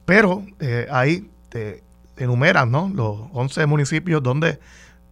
pero 0.05 0.43
ahí 0.91 1.29
te 1.47 1.83
enumeran 2.17 2.71
¿no? 2.71 2.91
los 2.93 3.29
11 3.31 3.65
municipios 3.67 4.21
donde 4.21 4.59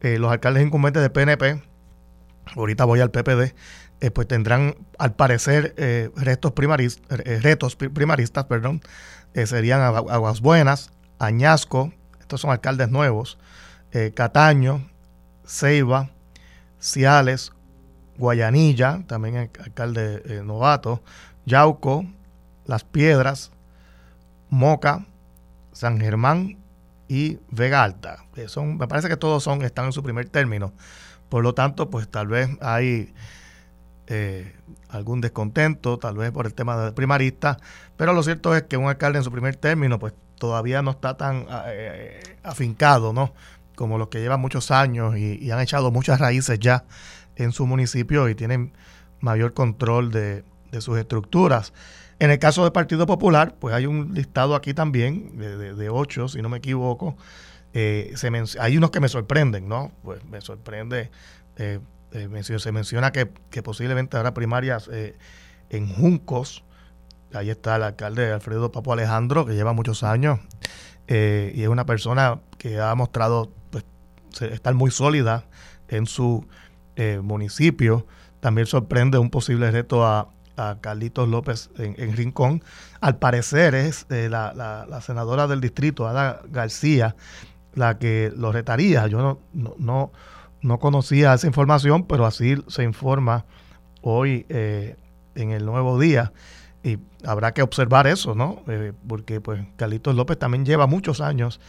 los 0.01 0.31
alcaldes 0.31 0.65
incumbentes 0.65 1.01
de 1.01 1.09
PNP, 1.09 1.61
ahorita 2.55 2.83
voy 2.83 2.99
al 2.99 3.11
PPD, 3.11 3.53
eh, 3.99 4.11
pues 4.11 4.27
tendrán 4.27 4.75
al 4.99 5.15
parecer 5.15 5.73
eh, 5.77 6.11
eh, 6.15 7.39
retos 7.41 7.75
primaristas, 7.75 8.45
perdón, 8.45 8.81
serían 9.33 9.81
Aguas 9.81 10.41
Buenas, 10.41 10.91
Añasco, 11.19 11.91
estos 12.19 12.41
son 12.41 12.51
alcaldes 12.51 12.89
nuevos, 12.89 13.37
Cataño, 14.15 14.87
Ceiba, 15.45 16.09
Ciales, 16.79 17.53
Guayanilla, 18.17 19.03
también 19.07 19.51
alcalde 19.63 20.41
novato, 20.43 21.03
Yauco, 21.45 22.05
Las 22.65 22.83
Piedras, 22.83 23.51
Moca, 24.49 25.05
San 25.71 25.99
Germán 25.99 26.57
y 27.07 27.39
Vega 27.49 27.83
Alta. 27.83 28.25
son, 28.47 28.77
me 28.77 28.87
parece 28.87 29.07
que 29.07 29.17
todos 29.17 29.43
son, 29.43 29.61
están 29.61 29.85
en 29.85 29.93
su 29.93 30.01
primer 30.03 30.29
término. 30.29 30.73
Por 31.29 31.43
lo 31.43 31.53
tanto, 31.53 31.89
pues 31.89 32.07
tal 32.07 32.27
vez 32.27 32.49
hay 32.61 33.13
eh, 34.07 34.53
algún 34.89 35.19
descontento, 35.19 35.97
tal 35.97 36.15
vez 36.15 36.31
por 36.31 36.45
el 36.45 36.53
tema 36.53 36.77
de 36.77 36.91
primarista, 36.93 37.57
pero 37.97 38.13
lo 38.13 38.23
cierto 38.23 38.55
es 38.55 38.63
que 38.63 38.77
un 38.77 38.87
alcalde 38.87 39.17
en 39.17 39.23
su 39.23 39.31
primer 39.31 39.57
término, 39.57 39.99
pues 39.99 40.13
todavía 40.37 40.81
no 40.81 40.91
está 40.91 41.17
tan 41.17 41.45
ah, 41.49 41.65
eh, 41.67 42.21
afincado, 42.43 43.11
¿no? 43.11 43.33
Como 43.75 43.97
los 43.97 44.07
que 44.07 44.19
llevan 44.19 44.39
muchos 44.39 44.71
años 44.71 45.17
y, 45.17 45.51
han 45.51 45.59
echado 45.59 45.91
muchas 45.91 46.19
raíces 46.19 46.57
ya 46.59 46.85
en 47.35 47.51
su 47.51 47.67
municipio 47.67 48.29
y 48.29 48.35
tienen 48.35 48.71
mayor 49.19 49.53
control 49.53 50.11
de, 50.11 50.43
sus 50.79 50.97
estructuras. 50.97 51.73
En 52.19 52.31
el 52.31 52.39
caso 52.39 52.63
del 52.63 52.71
Partido 52.71 53.05
Popular, 53.07 53.55
pues 53.59 53.73
hay 53.73 53.87
un 53.87 54.13
listado 54.13 54.55
aquí 54.55 54.73
también 54.73 55.37
de, 55.37 55.89
ocho, 55.89 56.27
si 56.27 56.41
no 56.41 56.49
me 56.49 56.57
equivoco. 56.57 57.17
Eh, 57.73 58.13
hay 58.59 58.77
unos 58.77 58.91
que 58.91 58.99
me 58.99 59.09
sorprenden, 59.09 59.67
¿no? 59.67 59.91
Pues 60.03 60.23
me 60.25 60.39
sorprende 60.41 61.11
eh, 61.57 61.79
eh, 62.11 62.59
se 62.59 62.71
menciona 62.71 63.11
que, 63.11 63.27
posiblemente 63.63 64.17
habrá 64.17 64.33
primarias 64.33 64.89
eh, 64.91 65.17
en 65.69 65.93
Juncos. 65.93 66.63
Ahí 67.33 67.49
está 67.49 67.75
el 67.75 67.83
alcalde 67.83 68.31
Alfredo 68.31 68.71
Papo 68.71 68.93
Alejandro, 68.93 69.45
que 69.45 69.53
lleva 69.53 69.73
muchos 69.73 70.03
años 70.03 70.39
eh, 71.07 71.51
y 71.53 71.63
es 71.63 71.67
una 71.67 71.85
persona 71.85 72.39
que 72.57 72.79
ha 72.79 72.95
mostrado 72.95 73.51
pues, 73.69 73.83
estar 74.41 74.73
muy 74.73 74.91
sólida 74.91 75.45
en 75.89 76.05
su 76.05 76.45
municipio. 77.21 78.07
También 78.39 78.65
sorprende 78.65 79.19
un 79.19 79.29
posible 79.29 79.69
reto 79.69 80.05
a, 80.05 80.29
Carlitos 80.81 81.29
López 81.29 81.69
en, 81.77 82.17
Rincón. 82.17 82.63
Al 82.99 83.19
parecer 83.19 83.75
es 83.75 84.07
la, 84.09 84.99
senadora 85.05 85.45
del 85.45 85.61
distrito, 85.61 86.07
Ada 86.07 86.41
García, 86.49 87.15
la 87.75 87.99
que 87.99 88.33
lo 88.35 88.51
retaría. 88.51 89.05
Yo 89.05 89.39
no, 89.53 90.11
conocía 90.79 91.33
esa 91.33 91.47
información, 91.47 92.03
pero 92.03 92.25
así 92.25 92.55
se 92.67 92.83
informa 92.83 93.45
hoy 94.01 94.45
eh, 94.49 94.95
en 95.35 95.51
el 95.51 95.65
nuevo 95.65 95.99
día. 95.99 96.33
Y 96.83 96.99
habrá 97.25 97.53
que 97.53 97.61
observar 97.61 98.07
eso, 98.07 98.35
¿no? 98.35 98.63
Eh, 98.67 98.93
porque 99.07 99.41
pues 99.41 99.65
Carlitos 99.75 100.15
López 100.15 100.37
también 100.37 100.65
lleva 100.65 100.87
muchos 100.87 101.21
años 101.21 101.59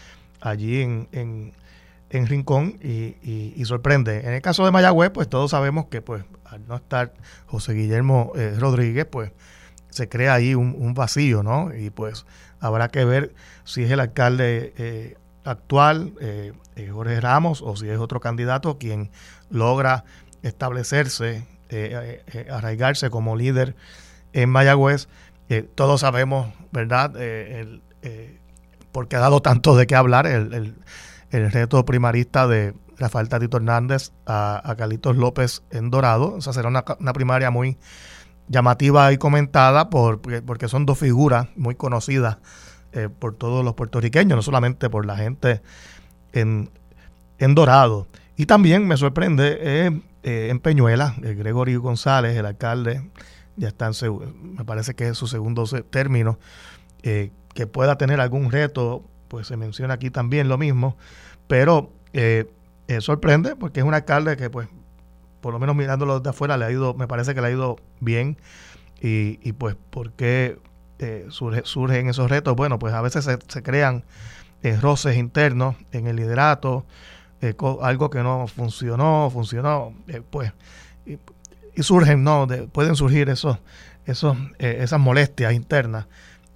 allí 0.41 0.81
en, 0.81 1.09
en, 1.13 2.27
Rincón 2.27 2.79
y, 2.83 3.65
sorprende. 3.65 4.21
En 4.21 4.35
el 4.35 4.43
caso 4.43 4.65
de 4.65 4.71
Mayagüez, 4.71 5.11
pues 5.11 5.29
todos 5.29 5.51
sabemos 5.51 5.87
que 5.87 6.01
pues 6.01 6.25
al 6.45 6.67
no 6.67 6.77
estar 6.77 7.13
José 7.47 7.75
Guillermo 7.75 8.33
eh, 8.37 8.55
Rodríguez, 8.59 9.07
pues 9.07 9.33
se 9.91 10.09
crea 10.09 10.35
ahí 10.35 10.55
un, 10.55 10.75
un, 10.79 10.95
vacío, 10.95 11.43
¿no? 11.43 11.75
Y 11.75 11.91
pues 11.91 12.25
habrá 12.61 12.89
que 12.89 13.05
ver 13.05 13.35
si 13.65 13.83
es 13.83 13.91
el 13.91 14.01
alcalde 14.01 15.17
actual, 15.49 16.13
eh, 16.21 16.53
eh, 16.77 16.91
Jorge 16.93 17.21
Ramos, 17.21 17.63
o 17.63 17.77
si 17.77 17.89
es 17.89 17.99
otro 17.99 18.21
candidato 18.21 18.79
quien 18.79 19.11
logra 19.51 20.05
establecerse, 20.43 21.47
eh, 21.71 22.47
arraigarse 22.51 23.11
como 23.11 23.37
líder 23.37 23.77
en 24.33 24.51
Mayagüez. 24.51 25.09
todos 25.75 26.01
sabemos, 26.01 26.53
¿verdad? 26.73 27.13
porque 28.93 29.17
ha 29.17 29.21
dado 29.21 29.41
tanto 29.41 29.77
de 29.77 29.87
qué 29.87 29.97
hablar 29.97 30.27
el, 30.27 30.75
reto 31.31 31.85
primarista 31.85 32.47
de 32.47 32.75
Rafael 32.97 33.29
Tatito 33.29 33.59
Hernández 33.59 34.13
a, 34.27 34.63
a 34.65 34.77
Carlitos 34.77 35.17
López 35.17 35.63
en 35.71 35.91
Dorado. 35.91 36.35
O 36.35 36.41
sea, 36.41 36.53
será 36.53 36.69
una, 36.69 36.85
una 36.99 37.13
primaria 37.13 37.51
muy 37.51 37.79
llamativa 38.49 39.13
y 39.13 39.19
comentada 39.19 39.91
por, 39.91 40.21
porque 40.21 40.69
son 40.69 40.87
dos 40.87 40.99
figuras 40.99 41.49
muy 41.57 41.75
conocidas 41.75 42.39
eh, 42.93 43.11
por 43.11 43.35
todos 43.35 43.63
los 43.63 43.75
puertorriqueños, 43.75 44.35
no 44.35 44.43
solamente 44.43 44.89
por 44.89 45.05
la 45.05 45.17
gente 45.17 45.61
en, 46.33 46.71
Dorado. 47.39 48.07
Y 48.37 48.47
también 48.47 48.87
me 48.89 48.97
sorprende 48.97 49.59
eh, 49.61 50.01
eh, 50.23 50.49
en 50.51 50.59
Peñuela, 50.59 51.15
Gregorio 51.19 51.83
González, 51.83 52.35
el 52.37 52.47
alcalde, 52.47 53.11
ya 53.57 53.69
está 53.69 53.89
en, 53.89 54.55
me 54.57 54.65
parece 54.65 54.95
que 54.95 55.09
es 55.09 55.19
su 55.19 55.27
segundo 55.27 55.65
término, 55.91 56.39
que 57.03 57.67
pueda 57.71 57.99
tener 57.99 58.21
algún 58.21 58.51
reto, 58.51 59.05
pues 59.29 59.47
se 59.47 59.57
menciona 59.57 59.95
aquí 59.95 60.11
también 60.11 60.49
lo 60.49 60.57
mismo, 60.57 60.97
pero 61.47 61.93
sorprende 63.01 63.55
porque 63.55 63.81
es 63.81 63.87
un 63.87 63.95
alcalde 63.95 64.37
que 64.37 64.49
pues 64.49 64.69
por 65.41 65.53
lo 65.53 65.59
menos 65.59 65.77
mirándolo 65.77 66.21
de 66.21 66.31
afuera 66.31 66.57
le 66.57 66.65
ha 66.65 66.71
ido, 66.71 66.95
me 66.95 67.07
parece 67.07 67.35
que 67.35 67.41
le 67.41 67.49
ha 67.49 67.51
ido 67.51 67.77
bien 68.01 68.39
y, 69.01 69.39
y 69.43 69.53
pues 69.53 69.77
porque 69.91 70.59
eh, 71.01 71.29
surgen 71.31 72.09
esos 72.09 72.29
retos, 72.29 72.57
bueno, 72.57 72.81
pues 72.81 72.93
a 72.93 73.01
veces 73.01 73.25
se, 73.25 73.63
crean 73.63 74.03
eh, 74.65 74.77
roces 74.81 75.17
internos 75.17 75.77
en 75.93 76.09
el 76.09 76.17
liderato, 76.17 76.87
eh, 77.41 77.55
algo 77.83 78.11
que 78.11 78.21
no 78.25 78.49
funcionó, 78.49 79.31
funcionó, 79.31 79.95
pues, 80.31 80.53
y, 81.07 81.19
surgen, 81.85 82.25
¿no? 82.25 82.49
pueden 82.73 82.97
surgir 82.97 83.29
esos, 83.29 83.59
esos, 84.07 84.37
esas 84.59 84.99
molestias 84.99 85.53
internas 85.53 86.07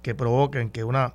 que 0.01 0.13
provoquen 0.13 0.69
que 0.69 0.83
una 0.83 1.13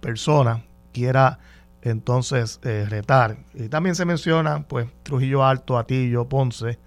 persona 0.00 0.62
quiera 0.92 1.40
entonces 1.82 2.60
retar. 2.62 3.38
Y 3.54 3.68
también 3.68 3.96
se 3.96 4.04
menciona, 4.04 4.62
pues, 4.68 4.86
Trujillo 5.02 5.44
Alto, 5.44 5.76
Atillo, 5.76 6.28
Ponce, 6.28 6.78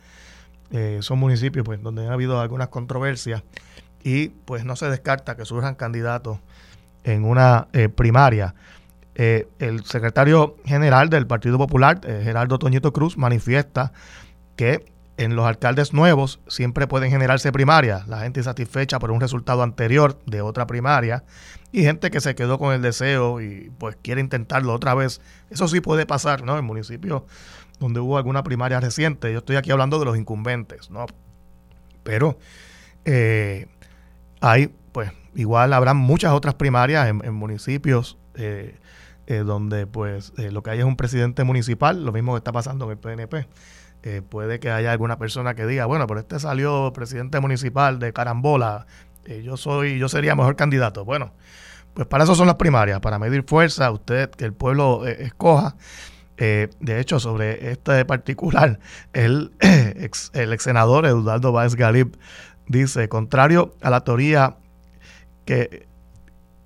son 1.02 1.20
municipios 1.20 1.66
pues 1.66 1.84
donde 1.84 2.08
ha 2.08 2.14
habido 2.14 2.40
algunas 2.40 2.70
controversias 2.70 3.44
y 4.04 4.30
pues 4.30 4.66
no 4.66 4.76
se 4.76 4.90
descarta 4.90 5.36
que 5.36 5.46
surjan 5.46 5.76
candidatos 5.76 6.40
en 7.04 7.26
una 7.26 7.68
eh, 7.74 7.90
primaria. 7.90 8.56
Eh, 9.16 9.48
el 9.60 9.84
secretario 9.86 10.56
general 10.66 11.10
del 11.10 11.28
Partido 11.28 11.58
Popular, 11.58 12.02
eh, 12.04 12.22
Gerardo 12.24 12.58
Toñito 12.60 12.94
Cruz, 12.94 13.18
manifiesta 13.18 13.92
que 14.56 14.86
en 15.18 15.36
los 15.36 15.46
alcaldes 15.46 15.94
nuevos 15.94 16.40
siempre 16.48 16.88
pueden 16.88 17.12
generarse 17.12 17.52
primarias, 17.52 18.08
la 18.08 18.22
gente 18.22 18.40
insatisfecha 18.40 18.98
por 18.98 19.12
un 19.12 19.22
resultado 19.22 19.62
anterior 19.62 20.20
de 20.26 20.42
otra 20.42 20.66
primaria 20.66 21.24
y 21.72 21.84
gente 21.84 22.10
que 22.10 22.22
se 22.22 22.34
quedó 22.34 22.58
con 22.58 22.74
el 22.74 22.82
deseo 22.82 23.42
y 23.42 23.72
pues 23.78 23.98
quiere 24.02 24.22
intentarlo 24.22 24.74
otra 24.74 24.96
vez. 24.96 25.22
Eso 25.50 25.68
sí 25.68 25.82
puede 25.82 26.06
pasar, 26.06 26.44
¿no? 26.44 26.58
En 26.58 26.66
municipios 26.66 27.24
donde 27.80 28.00
hubo 28.00 28.18
alguna 28.18 28.44
primaria 28.44 28.80
reciente. 28.80 29.32
Yo 29.32 29.40
estoy 29.40 29.58
aquí 29.58 29.72
hablando 29.72 30.00
de 30.00 30.06
los 30.06 30.18
incumbentes, 30.18 30.90
¿no? 30.90 31.06
Pero 32.04 32.38
eh, 33.06 33.68
hay, 34.42 34.74
pues, 34.92 35.12
igual 35.36 35.74
habrá 35.74 35.94
muchas 35.94 36.34
otras 36.34 36.56
primarias 36.56 37.08
en, 37.08 37.34
municipios 37.34 38.18
eh, 38.36 38.78
donde, 39.46 39.88
pues, 39.88 40.34
lo 40.38 40.62
que 40.62 40.72
hay 40.72 40.80
es 40.80 40.86
un 40.86 40.98
presidente 40.98 41.46
municipal, 41.46 42.04
lo 42.04 42.12
mismo 42.12 42.34
que 42.34 42.40
está 42.40 42.52
pasando 42.52 42.86
en 42.86 42.92
el 42.92 42.98
PNP. 42.98 43.48
puede 44.30 44.60
que 44.60 44.72
haya 44.72 44.92
alguna 44.92 45.18
persona 45.18 45.54
que 45.56 45.66
diga, 45.66 45.86
bueno, 45.86 46.06
pero 46.08 46.20
este 46.20 46.40
salió 46.40 46.92
presidente 46.94 47.40
municipal 47.40 48.00
de 48.00 48.12
Carambola, 48.12 48.88
yo 49.44 49.56
soy, 49.56 50.00
yo 50.00 50.10
sería 50.10 50.36
mejor 50.36 50.58
candidato. 50.58 51.06
Bueno, 51.06 51.32
pues 51.94 52.08
para 52.08 52.24
eso 52.24 52.36
son 52.36 52.48
las 52.48 52.56
primarias, 52.56 53.00
para 53.02 53.20
medir 53.20 53.44
fuerza, 53.44 53.92
usted, 53.92 54.30
que 54.32 54.46
el 54.46 54.54
pueblo 54.54 55.06
eh, 55.06 55.24
escoja. 55.24 55.76
Eh, 56.38 56.70
de 56.80 57.00
hecho, 57.00 57.20
sobre 57.20 57.72
este 57.72 58.04
particular, 58.06 58.80
el, 59.14 59.52
ex, 59.60 60.32
el 60.34 60.54
ex 60.54 60.64
senador 60.64 61.06
Eduardo 61.06 61.52
Báez 61.52 61.76
Galib 61.76 62.18
dice, 62.68 63.10
contrario 63.10 63.76
a 63.82 63.90
la 63.90 64.04
teoría 64.04 64.58
que, 65.46 65.88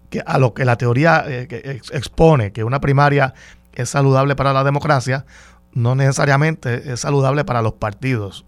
que 0.09 0.21
a 0.25 0.37
lo 0.37 0.53
que 0.53 0.65
la 0.65 0.77
teoría 0.77 1.23
eh, 1.27 1.79
expone, 1.91 2.51
que 2.51 2.63
una 2.63 2.79
primaria 2.79 3.33
es 3.73 3.89
saludable 3.89 4.35
para 4.35 4.53
la 4.53 4.63
democracia, 4.63 5.25
no 5.73 5.95
necesariamente 5.95 6.93
es 6.93 7.01
saludable 7.01 7.43
para 7.43 7.61
los 7.61 7.73
partidos. 7.73 8.45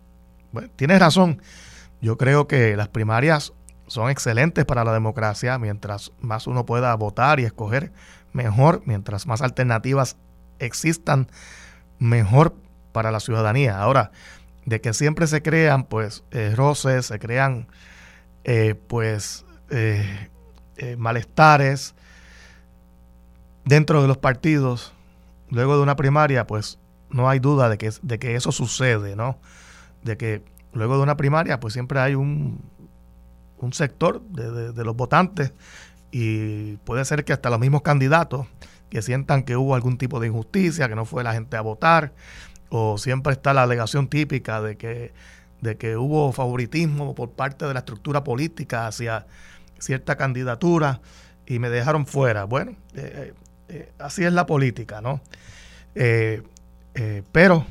Bueno, 0.51 0.69
tienes 0.75 0.99
razón. 0.99 1.41
Yo 2.01 2.17
creo 2.17 2.47
que 2.47 2.77
las 2.77 2.87
primarias 2.87 3.53
son 3.87 4.09
excelentes 4.09 4.65
para 4.65 4.83
la 4.83 4.93
democracia. 4.93 5.57
Mientras 5.59 6.13
más 6.19 6.47
uno 6.47 6.65
pueda 6.65 6.95
votar 6.95 7.39
y 7.39 7.43
escoger, 7.43 7.91
mejor. 8.31 8.81
Mientras 8.85 9.27
más 9.27 9.41
alternativas 9.41 10.17
existan, 10.59 11.27
mejor 11.99 12.55
para 12.91 13.11
la 13.11 13.19
ciudadanía. 13.19 13.79
Ahora, 13.79 14.11
de 14.67 14.81
que 14.81 14.93
siempre 14.93 15.27
se 15.27 15.41
crean, 15.41 15.85
pues, 15.85 16.25
eh, 16.31 16.53
roces, 16.53 17.05
se 17.05 17.19
crean, 17.19 17.67
eh, 18.43 18.75
pues, 18.75 19.45
eh, 19.69 20.27
malestares 20.97 21.95
dentro 23.63 24.01
de 24.01 24.09
los 24.09 24.17
partidos, 24.17 24.93
luego 25.49 25.77
de 25.77 25.83
una 25.83 25.95
primaria, 25.95 26.45
pues, 26.45 26.79
no 27.09 27.29
hay 27.29 27.39
duda 27.39 27.69
de 27.69 27.77
que, 27.77 27.91
de 28.01 28.19
que 28.19 28.35
eso 28.35 28.51
sucede, 28.51 29.15
¿no? 29.15 29.39
De 30.03 30.17
que 30.17 30.43
luego 30.73 30.97
de 30.97 31.03
una 31.03 31.15
primaria, 31.15 31.61
pues 31.61 31.73
siempre 31.73 32.01
hay 32.01 32.15
un, 32.15 32.59
un 33.59 33.71
sector 33.71 34.21
de, 34.21 34.83
los 34.83 34.95
votantes 34.97 35.53
y 36.11 36.75
puede 36.77 37.05
ser 37.05 37.23
que 37.23 37.31
hasta 37.31 37.49
los 37.49 37.59
mismos 37.59 37.83
candidatos 37.83 38.47
que 38.89 39.01
sientan 39.01 39.43
que 39.43 39.55
hubo 39.55 39.75
algún 39.75 39.97
tipo 39.97 40.19
de 40.19 40.27
injusticia, 40.27 40.89
que 40.89 40.95
no 40.95 41.05
fue 41.05 41.23
la 41.23 41.31
gente 41.31 41.55
a 41.55 41.61
votar, 41.61 42.13
o 42.69 42.97
siempre 42.97 43.33
está 43.33 43.53
la 43.53 43.63
alegación 43.63 44.07
típica 44.07 44.61
de 44.61 44.77
que, 44.77 45.13
de 45.61 45.77
que 45.77 45.97
hubo 45.97 46.31
favoritismo 46.31 47.15
por 47.15 47.31
parte 47.31 47.65
de 47.65 47.73
la 47.73 47.79
estructura 47.79 48.23
política 48.23 48.87
hacia 48.87 49.25
cierta 49.79 50.15
candidatura 50.15 51.01
y 51.45 51.59
me 51.59 51.69
dejaron 51.69 52.05
fuera. 52.05 52.43
Bueno, 52.43 52.71
eh, 52.95 53.11
eh, 53.15 53.33
eh, 53.69 53.91
así 53.99 54.23
es 54.23 54.33
la 54.33 54.45
política, 54.45 55.01
¿no? 55.01 55.21
pero 57.31 57.65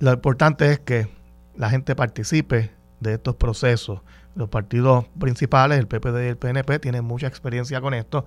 lo 0.00 0.12
importante 0.12 0.70
es 0.70 0.80
que 0.80 1.08
la 1.56 1.70
gente 1.70 1.96
participe 1.96 2.70
de 3.00 3.14
estos 3.14 3.36
procesos 3.36 4.02
los 4.38 4.48
partidos 4.48 5.06
principales, 5.18 5.78
el 5.78 5.88
PPD 5.88 6.24
y 6.24 6.28
el 6.28 6.36
PNP, 6.36 6.78
tienen 6.78 7.04
mucha 7.04 7.26
experiencia 7.26 7.80
con 7.80 7.92
esto. 7.92 8.24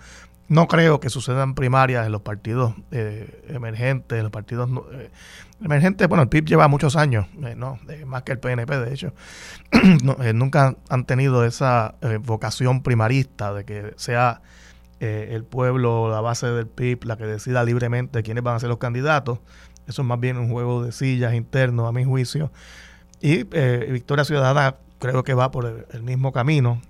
No 0.52 0.68
creo 0.68 1.00
que 1.00 1.10
sucedan 1.10 1.56
primarias 1.56 2.06
en 2.06 2.12
los 2.12 2.24
partidos 2.24 2.74
eh, 2.92 3.42
emergentes, 3.48 4.18
en 4.18 4.24
los 4.24 4.34
partidos 4.34 4.70
eh, 4.92 5.10
emergentes. 5.64 6.06
Bueno, 6.10 6.24
el 6.24 6.28
PIB 6.28 6.44
lleva 6.44 6.68
muchos 6.68 6.98
años, 6.98 7.26
eh, 7.42 7.56
no, 7.56 7.80
más 8.06 8.24
que 8.24 8.34
el 8.34 8.40
PNP, 8.40 8.80
de 8.80 8.94
hecho. 8.94 9.14
nunca 10.34 10.76
han 10.90 11.06
tenido 11.06 11.46
esa 11.46 11.96
vocación 12.26 12.84
primarista 12.84 13.54
de 13.54 13.64
que 13.64 13.94
sea 13.96 14.42
el 15.00 15.46
pueblo, 15.46 16.12
la 16.12 16.20
base 16.20 16.48
del 16.48 16.68
PIB, 16.68 17.06
la 17.06 17.16
que 17.16 17.26
decida 17.26 17.64
libremente 17.64 18.22
quiénes 18.22 18.44
van 18.44 18.58
a 18.58 18.60
ser 18.60 18.68
los 18.68 18.78
candidatos. 18.78 19.40
Eso 19.88 20.02
es 20.02 20.06
más 20.06 20.20
bien 20.20 20.36
un 20.36 20.50
juego 20.50 20.84
de 20.84 20.92
sillas 20.92 21.34
interno, 21.34 21.88
a 21.88 21.94
mi 21.94 22.04
juicio. 22.04 22.52
Y 23.22 23.44
Victoria 23.44 24.26
Ciudadana 24.26 24.76
creo 25.00 25.24
que 25.24 25.34
va 25.34 25.50
por 25.50 25.86
el, 25.90 26.04
mismo 26.04 26.34
camino 26.34 26.82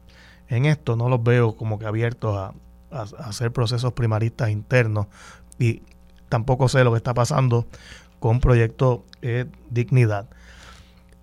en 0.48 0.66
esto. 0.66 0.96
No 0.96 1.10
los 1.10 1.22
veo 1.22 1.56
como 1.56 1.78
que 1.78 1.86
abiertos 1.86 2.36
a, 2.36 2.54
hacer 2.92 3.52
procesos 3.52 3.94
primaristas 3.94 4.50
internos 4.50 5.08
y 5.58 5.82
tampoco 6.30 6.68
sé 6.70 6.84
lo 6.84 6.92
que 6.92 6.98
está 6.98 7.14
pasando 7.14 7.68
con 8.20 8.40
Proyecto 8.40 9.06
eh, 9.22 9.46
Dignidad. 9.70 10.30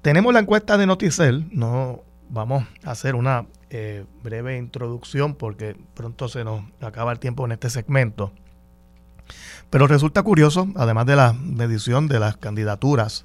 Tenemos 0.02 0.32
la 0.32 0.40
encuesta 0.40 0.78
de 0.78 0.86
Noticel, 0.86 1.48
no 1.52 2.02
vamos 2.30 2.64
a 2.84 2.90
hacer 2.90 3.14
una 3.14 3.46
eh, 3.70 4.04
breve 4.22 4.56
introducción 4.56 5.34
porque 5.34 5.76
pronto 5.94 6.28
se 6.28 6.44
nos 6.44 6.62
acaba 6.80 7.12
el 7.12 7.18
tiempo 7.18 7.44
en 7.44 7.52
este 7.52 7.70
segmento. 7.70 8.32
Pero 9.70 9.86
resulta 9.86 10.22
curioso, 10.22 10.68
además 10.76 11.06
de 11.06 11.16
la 11.16 11.32
medición 11.34 12.08
de 12.08 12.20
las 12.20 12.36
candidaturas 12.36 13.24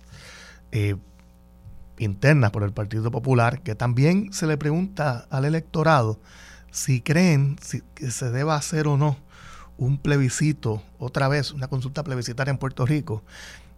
eh, 0.72 0.96
internas 1.98 2.52
por 2.52 2.64
el 2.64 2.74
Partido 2.74 3.12
Popular, 3.12 3.62
que 3.62 3.76
también 3.76 4.34
se 4.34 4.48
le 4.48 4.58
pregunta 4.58 5.26
al 5.30 5.46
electorado 5.46 6.20
si 6.74 7.02
creen 7.02 7.56
que 7.94 8.10
se 8.10 8.32
deba 8.32 8.56
hacer 8.56 8.88
o 8.88 8.98
no 8.98 9.16
un 9.78 10.00
plebiscito, 10.00 10.82
otra 10.98 11.28
vez, 11.28 11.52
una 11.52 11.68
consulta 11.68 12.04
plebiscitaria 12.04 12.52
en 12.52 12.58
Puerto 12.58 12.86
Rico, 12.86 13.24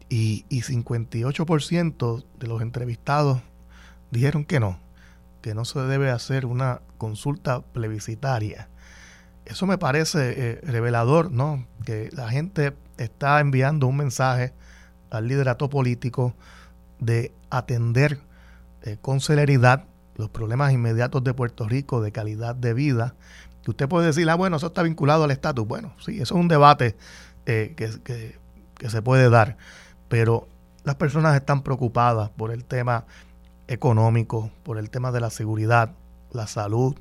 y, 0.08 0.46
y 0.50 0.62
58% 0.62 2.26
de 2.40 2.48
los 2.48 2.62
entrevistados 2.62 3.42
dijeron 4.12 4.46
que 4.46 4.60
no, 4.60 4.80
que 5.42 5.54
no 5.54 5.66
se 5.66 5.80
debe 5.82 6.10
hacer 6.10 6.46
una 6.46 6.82
consulta 6.98 7.62
plebiscitaria. 7.62 8.70
Eso 9.44 9.66
me 9.66 9.78
parece 9.78 10.34
eh, 10.38 10.62
revelador, 10.64 11.32
¿no? 11.32 11.68
Que 11.86 12.10
la 12.14 12.30
gente 12.30 12.74
está 12.98 13.42
enviando 13.42 13.88
un 13.88 13.98
mensaje 13.98 14.54
al 15.10 15.28
liderato 15.28 15.70
político 15.70 16.34
de 17.00 17.34
atender 17.50 18.20
eh, 18.84 18.98
con 19.02 19.20
celeridad 19.20 19.86
los 20.16 20.30
problemas 20.30 20.74
inmediatos 20.74 21.24
de 21.24 21.34
Puerto 21.34 21.68
Rico 21.68 22.02
de 22.02 22.12
calidad 22.12 22.56
de 22.56 22.74
vida, 22.74 23.16
que 23.64 23.72
usted 23.72 23.88
puede 23.88 24.08
decir, 24.08 24.30
ah, 24.30 24.36
bueno, 24.36 24.58
eso 24.58 24.68
está 24.68 24.84
vinculado 24.84 25.24
al 25.24 25.32
estatus. 25.32 25.68
Bueno, 25.68 25.94
sí, 26.00 26.22
eso 26.22 26.36
es 26.36 26.42
un 26.42 26.48
debate 26.48 26.96
eh, 27.46 27.74
que, 27.76 28.38
que 28.76 28.90
se 28.90 29.02
puede 29.02 29.30
dar, 29.30 29.58
pero 30.08 30.48
las 30.84 30.96
personas 30.96 31.36
están 31.36 31.64
preocupadas 31.64 32.30
por 32.30 32.52
el 32.52 32.64
tema 32.64 33.06
económico, 33.68 34.52
por 34.64 34.78
el 34.78 34.90
tema 34.90 35.12
de 35.12 35.20
la 35.20 35.30
seguridad, 35.30 35.92
la 36.32 36.48
salud, 36.48 36.96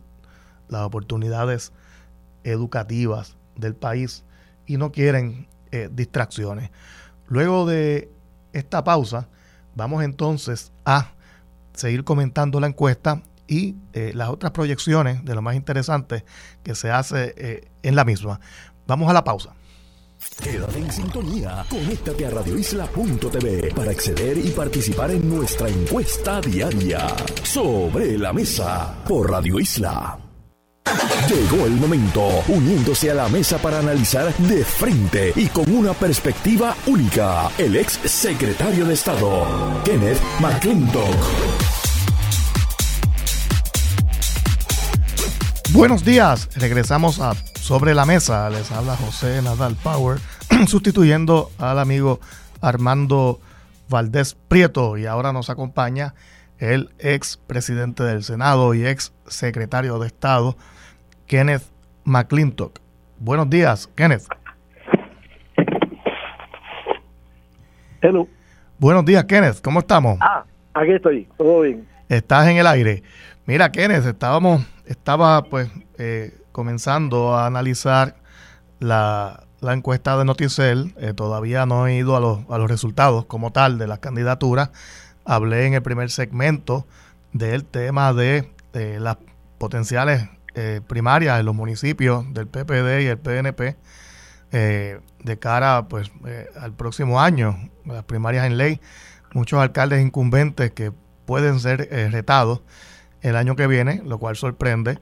las 0.69 0.83
oportunidades 0.83 1.73
educativas 2.45 3.37
del 3.57 3.75
país 3.75 4.25
y 4.67 4.77
no 4.79 4.91
quieren 4.91 5.47
eh, 5.71 5.91
distracciones. 5.93 6.71
Luego 7.29 7.67
de 7.67 8.11
esta 8.53 8.85
pausa, 8.85 9.29
Vamos 9.75 10.05
entonces 10.05 10.73
a 10.85 11.11
seguir 11.75 12.05
comentando 12.05 12.61
la 12.61 12.69
encuesta 12.69 13.23
y 13.47 13.77
eh, 13.93 14.13
las 14.15 14.31
otras 14.31 14.53
proyecciones 14.53 15.25
de 15.25 15.35
lo 15.35 15.43
más 15.43 15.55
interesante 15.55 16.25
que 16.63 16.75
se 16.75 16.91
hace 16.91 17.35
eh, 17.37 17.69
en 17.83 17.97
la 17.97 18.05
misma. 18.05 18.41
Vamos 18.87 19.11
a 19.11 19.13
la 19.13 19.25
pausa. 19.25 19.55
Quédate 20.43 20.79
en 20.79 20.91
sintonía. 20.91 21.65
Conéctate 21.69 22.27
a 22.27 22.31
radioisla.tv 22.31 23.75
para 23.75 23.91
acceder 23.91 24.39
y 24.39 24.51
participar 24.51 25.11
en 25.11 25.29
nuestra 25.29 25.69
encuesta 25.69 26.41
diaria 26.41 27.07
sobre 27.43 28.17
la 28.17 28.33
mesa 28.33 28.95
por 29.07 29.31
Radio 29.31 29.61
Isla. 29.61 30.19
Llegó 31.29 31.67
el 31.67 31.73
momento, 31.73 32.29
uniéndose 32.49 33.11
a 33.11 33.15
la 33.15 33.29
mesa 33.29 33.59
para 33.59 33.79
analizar 33.79 34.35
de 34.37 34.65
frente 34.65 35.33
y 35.35 35.47
con 35.47 35.71
una 35.73 35.95
perspectiva 35.95 36.77
única, 36.87 37.51
el 37.57 37.77
ex 37.77 37.93
secretario 38.05 38.85
de 38.85 38.95
Estado, 38.95 39.83
Kenneth 39.85 40.21
McClintock. 40.41 41.64
Buenos 45.75 46.05
días, 46.05 46.49
regresamos 46.57 47.21
a 47.21 47.35
Sobre 47.35 47.97
la 47.97 48.07
Mesa. 48.07 48.49
Les 48.49 48.71
habla 48.71 48.95
José 48.95 49.43
Nadal 49.43 49.75
Power, 49.83 50.21
sustituyendo 50.69 51.51
al 51.59 51.81
amigo 51.81 52.21
Armando 52.61 53.41
Valdés 53.89 54.37
Prieto. 54.37 54.97
Y 54.97 55.07
ahora 55.07 55.33
nos 55.33 55.51
acompaña 55.51 56.15
el 56.59 56.91
ex 57.01 57.39
presidente 57.49 58.05
del 58.05 58.23
Senado 58.23 58.73
y 58.75 58.87
ex 58.87 59.13
secretario 59.27 59.99
de 59.99 60.07
Estado, 60.07 60.57
Kenneth 61.27 61.65
McClintock. 62.05 62.79
Buenos 63.19 63.51
días, 63.51 63.89
Kenneth. 63.97 64.29
Hello. 68.01 68.29
Buenos 68.79 69.05
días, 69.05 69.25
Kenneth. 69.25 69.61
¿Cómo 69.61 69.81
estamos? 69.81 70.19
Ah, 70.21 70.45
aquí 70.73 70.93
estoy. 70.93 71.27
Todo 71.37 71.63
bien. 71.63 71.85
Estás 72.09 72.47
en 72.47 72.59
el 72.59 72.67
aire. 72.69 73.03
Mira, 73.45 73.73
Kenneth, 73.73 74.07
estábamos, 74.07 74.65
estaba 74.87 75.45
pues 75.45 75.71
eh, 75.99 76.39
comenzando 76.53 77.35
a 77.35 77.47
analizar 77.47 78.17
la, 78.81 79.45
encuesta 79.63 80.17
de 80.19 80.25
Noticel. 80.25 80.95
Eh, 80.99 81.15
todavía 81.15 81.67
no 81.67 81.87
he 81.87 81.97
ido 81.97 82.17
a 82.17 82.21
los, 82.21 82.41
a 82.51 82.59
los 82.59 82.71
resultados 82.71 83.25
como 83.27 83.53
tal 83.53 83.79
de 83.79 83.87
las 83.87 83.99
candidaturas. 83.99 84.71
Hablé 85.25 85.67
en 85.67 85.75
el 85.75 85.83
primer 85.83 86.11
segmento 86.11 86.87
del 87.33 87.65
tema 87.65 88.13
de 88.13 88.51
las 88.73 89.17
potenciales 89.59 90.29
eh, 90.57 90.81
primarias 90.87 91.41
en 91.41 91.47
los 91.47 91.55
municipios 91.55 92.33
del 92.33 92.47
PPD 92.47 93.01
y 93.03 93.07
el 93.07 93.19
PNP 93.19 93.77
eh, 94.53 95.01
de 95.25 95.39
cara 95.41 95.89
pues 95.89 96.13
eh, 96.27 96.49
al 96.61 96.73
próximo 96.73 97.21
año, 97.21 97.71
las 97.85 98.05
primarias 98.05 98.47
en 98.47 98.57
ley, 98.57 98.81
muchos 99.33 99.59
alcaldes 99.59 100.01
incumbentes 100.01 100.71
que 100.71 100.93
pueden 101.27 101.59
ser 101.59 101.89
retados 102.13 102.61
el 103.25 103.37
año 103.37 103.57
que 103.57 103.67
viene, 103.67 104.03
lo 104.05 104.19
cual 104.19 104.37
sorprende. 104.37 104.99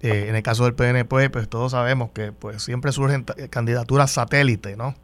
en 0.00 0.34
el 0.34 0.42
caso 0.42 0.64
del 0.64 0.74
PNP, 0.74 1.30
pues 1.30 1.48
todos 1.48 1.72
sabemos 1.72 2.10
que 2.12 2.32
pues 2.32 2.62
siempre 2.62 2.92
surgen 2.92 3.24
candidaturas 3.50 4.10
satélite, 4.10 4.76
¿no? 4.76 4.94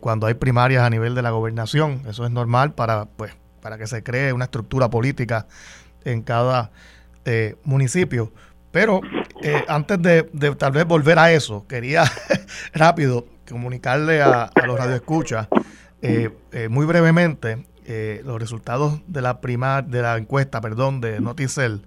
cuando 0.00 0.26
hay 0.26 0.34
primarias 0.34 0.82
a 0.82 0.90
nivel 0.90 1.14
de 1.14 1.22
la 1.22 1.30
gobernación, 1.30 2.02
eso 2.08 2.24
es 2.24 2.32
normal 2.32 2.74
para 2.74 3.04
pues 3.04 3.32
para 3.62 3.78
que 3.78 3.86
se 3.86 4.02
cree 4.02 4.32
una 4.32 4.46
estructura 4.46 4.90
política 4.90 5.46
en 6.04 6.22
cada 6.22 6.72
municipio. 7.62 8.32
Pero 8.76 9.00
eh, 9.42 9.64
antes 9.68 10.00
de, 10.02 10.22
tal 10.58 10.72
vez 10.72 10.84
volver 10.84 11.18
a 11.18 11.32
eso, 11.32 11.66
quería 11.66 12.04
rápido 12.74 13.26
comunicarle 13.48 14.20
a, 14.20 14.50
los 14.66 14.78
radioescuchas 14.78 15.48
eh, 16.02 16.30
eh, 16.52 16.68
muy 16.68 16.84
brevemente 16.84 17.64
eh, 17.86 18.22
los 18.24 18.40
resultados 18.40 19.00
de 19.06 19.22
la 19.22 19.40
prima, 19.40 19.82
de 19.82 20.02
la 20.02 20.16
encuesta, 20.16 20.60
perdón, 20.60 21.00
de 21.00 21.20
Noticel, 21.20 21.82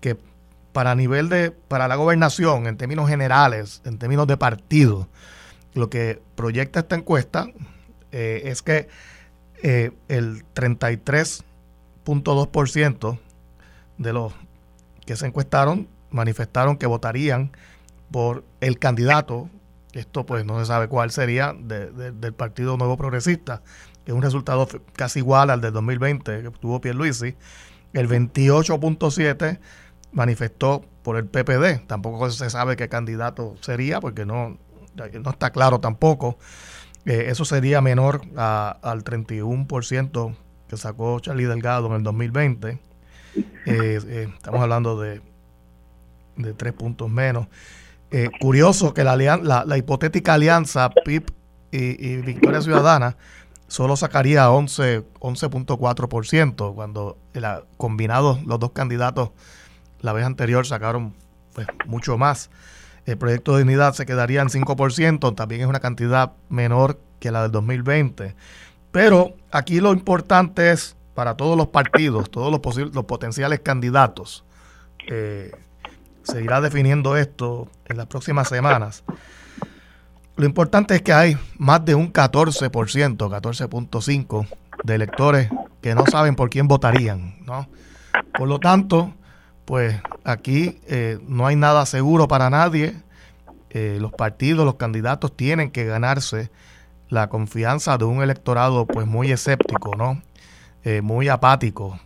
que 0.00 0.18
para 0.72 0.94
nivel 0.94 1.28
de, 1.28 1.50
para 1.50 1.88
la 1.88 1.96
gobernación, 1.96 2.66
en 2.66 2.76
términos 2.76 3.08
generales, 3.08 3.82
en 3.84 3.98
términos 3.98 4.26
de 4.26 4.36
partido, 4.36 5.08
lo 5.74 5.90
que 5.90 6.20
proyecta 6.34 6.80
esta 6.80 6.96
encuesta 6.96 7.46
es 8.10 8.62
que 8.62 8.88
el 9.62 10.44
33.2% 10.54 13.18
de 13.98 14.12
los 14.12 14.32
que 15.06 15.16
se 15.16 15.26
encuestaron 15.26 15.88
manifestaron 16.10 16.76
que 16.76 16.86
votarían 16.86 17.52
por 18.10 18.44
el 18.60 18.78
candidato, 18.78 19.48
esto 19.92 20.26
pues 20.26 20.44
no 20.44 20.60
se 20.60 20.66
sabe 20.66 20.88
cuál 20.88 21.10
sería, 21.10 21.54
del 21.54 22.34
Partido 22.34 22.76
Nuevo 22.76 22.96
Progresista, 22.96 23.62
que 24.04 24.12
es 24.12 24.16
un 24.16 24.22
resultado 24.22 24.68
casi 24.94 25.20
igual 25.20 25.50
al 25.50 25.60
del 25.60 25.72
2020 25.72 26.42
que 26.42 26.50
tuvo 26.50 26.80
Pierluisi. 26.80 27.34
El 27.92 28.08
28.7 28.08 29.58
manifestó 30.12 30.84
por 31.02 31.16
el 31.16 31.26
PPD, 31.26 31.86
tampoco 31.86 32.30
se 32.30 32.48
sabe 32.50 32.76
qué 32.76 32.88
candidato 32.88 33.56
sería, 33.60 34.00
porque 34.00 34.24
no, 34.24 34.58
no 34.96 35.30
está 35.30 35.50
claro 35.50 35.80
tampoco. 35.80 36.38
Eh, 37.04 37.26
eso 37.28 37.44
sería 37.44 37.80
menor 37.80 38.22
al 38.36 39.04
31% 39.04 40.36
que 40.68 40.76
sacó 40.76 41.18
Charlie 41.20 41.46
Delgado 41.46 41.88
en 41.88 41.94
el 41.94 42.02
2020. 42.02 42.68
Eh, 42.68 42.78
eh, 43.66 44.28
estamos 44.34 44.60
hablando 44.60 45.00
de 45.00 45.20
de 46.36 46.54
tres 46.54 46.72
puntos 46.72 47.10
menos. 47.10 47.46
Curioso 48.40 48.92
que 48.92 49.04
la, 49.04 49.16
la, 49.16 49.78
hipotética 49.78 50.34
alianza 50.34 50.90
PIP 51.04 51.30
y, 51.70 52.16
Victoria 52.16 52.60
Ciudadana 52.60 53.16
solo 53.72 53.96
sacaría 53.96 54.48
11.4% 54.50 56.74
cuando 56.74 57.16
el, 57.32 57.46
combinados 57.78 58.44
los 58.44 58.60
dos 58.60 58.72
candidatos 58.72 59.30
la 60.02 60.12
vez 60.12 60.26
anterior 60.26 60.66
sacaron 60.66 61.14
pues, 61.54 61.66
mucho 61.86 62.18
más. 62.18 62.50
El 63.06 63.16
proyecto 63.16 63.56
de 63.56 63.62
unidad 63.62 63.94
se 63.94 64.04
quedaría 64.04 64.42
en 64.42 64.48
5%, 64.48 65.34
también 65.34 65.62
es 65.62 65.68
una 65.68 65.80
cantidad 65.80 66.32
menor 66.50 67.00
que 67.18 67.30
la 67.30 67.44
del 67.44 67.52
2020. 67.52 68.36
Pero 68.90 69.36
aquí 69.50 69.80
lo 69.80 69.94
importante 69.94 70.70
es 70.70 70.94
para 71.14 71.38
todos 71.38 71.56
los 71.56 71.68
partidos, 71.68 72.30
todos 72.30 72.52
los, 72.52 72.60
los 72.94 73.04
potenciales 73.06 73.60
candidatos, 73.60 74.44
eh, 75.08 75.50
se 76.24 76.44
irá 76.44 76.60
definiendo 76.60 77.16
esto 77.16 77.70
en 77.86 77.96
las 77.96 78.06
próximas 78.06 78.50
semanas. 78.50 79.02
Lo 80.36 80.46
importante 80.46 80.94
es 80.94 81.02
que 81.02 81.12
hay 81.12 81.36
más 81.58 81.84
de 81.84 81.94
un 81.94 82.12
14%, 82.12 83.16
14.5% 83.16 84.46
de 84.84 84.94
electores 84.94 85.50
que 85.80 85.94
no 85.94 86.06
saben 86.06 86.36
por 86.36 86.48
quién 86.48 86.68
votarían, 86.68 87.36
¿no? 87.44 87.68
Por 88.32 88.48
lo 88.48 88.58
tanto, 88.58 89.14
pues 89.64 90.00
aquí 90.24 90.80
eh, 90.86 91.18
no 91.26 91.46
hay 91.46 91.56
nada 91.56 91.86
seguro 91.86 92.28
para 92.28 92.50
nadie. 92.50 92.94
Eh, 93.70 93.98
los 94.00 94.12
partidos, 94.12 94.64
los 94.64 94.76
candidatos 94.76 95.36
tienen 95.36 95.70
que 95.70 95.84
ganarse 95.84 96.50
la 97.08 97.28
confianza 97.28 97.98
de 97.98 98.04
un 98.04 98.22
electorado 98.22 98.86
pues 98.86 99.06
muy 99.06 99.32
escéptico, 99.32 99.94
¿no? 99.96 100.22
Eh, 100.84 101.00
muy 101.00 101.28
apático 101.28 102.00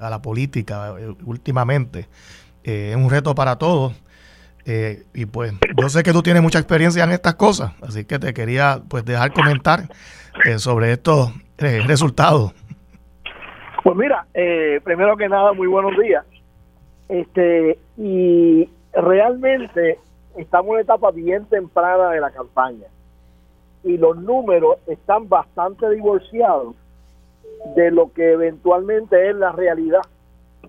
a 0.00 0.10
la 0.10 0.22
política 0.22 0.94
últimamente. 1.24 2.08
Es 2.62 2.94
un 2.96 3.10
reto 3.10 3.34
para 3.34 3.56
todos. 3.56 3.92
Eh, 4.66 5.04
y 5.12 5.26
pues 5.26 5.52
yo 5.80 5.88
sé 5.88 6.02
que 6.02 6.12
tú 6.12 6.22
tienes 6.22 6.42
mucha 6.42 6.58
experiencia 6.58 7.04
en 7.04 7.10
estas 7.10 7.34
cosas, 7.34 7.72
así 7.82 8.04
que 8.04 8.18
te 8.18 8.32
quería 8.32 8.80
pues 8.88 9.04
dejar 9.04 9.32
comentar 9.32 9.88
eh, 10.44 10.58
sobre 10.58 10.92
estos 10.92 11.32
resultados. 11.58 12.52
Pues 13.82 13.96
mira, 13.96 14.26
primero 14.82 15.16
que 15.16 15.28
nada, 15.28 15.52
muy 15.52 15.66
buenos 15.66 15.92
días. 15.98 16.24
Este 17.08 17.78
y 17.98 18.68
realmente 18.94 19.98
estamos 20.36 20.68
en 20.68 20.72
una 20.72 20.80
etapa 20.80 21.10
bien 21.10 21.44
temprana 21.46 22.10
de 22.10 22.20
la 22.20 22.30
campaña 22.30 22.86
y 23.84 23.98
los 23.98 24.16
números 24.16 24.78
están 24.86 25.28
bastante 25.28 25.90
divorciados 25.90 26.74
de 27.76 27.90
lo 27.90 28.12
que 28.12 28.32
eventualmente 28.32 29.28
es 29.28 29.36
la 29.36 29.52
realidad 29.52 30.00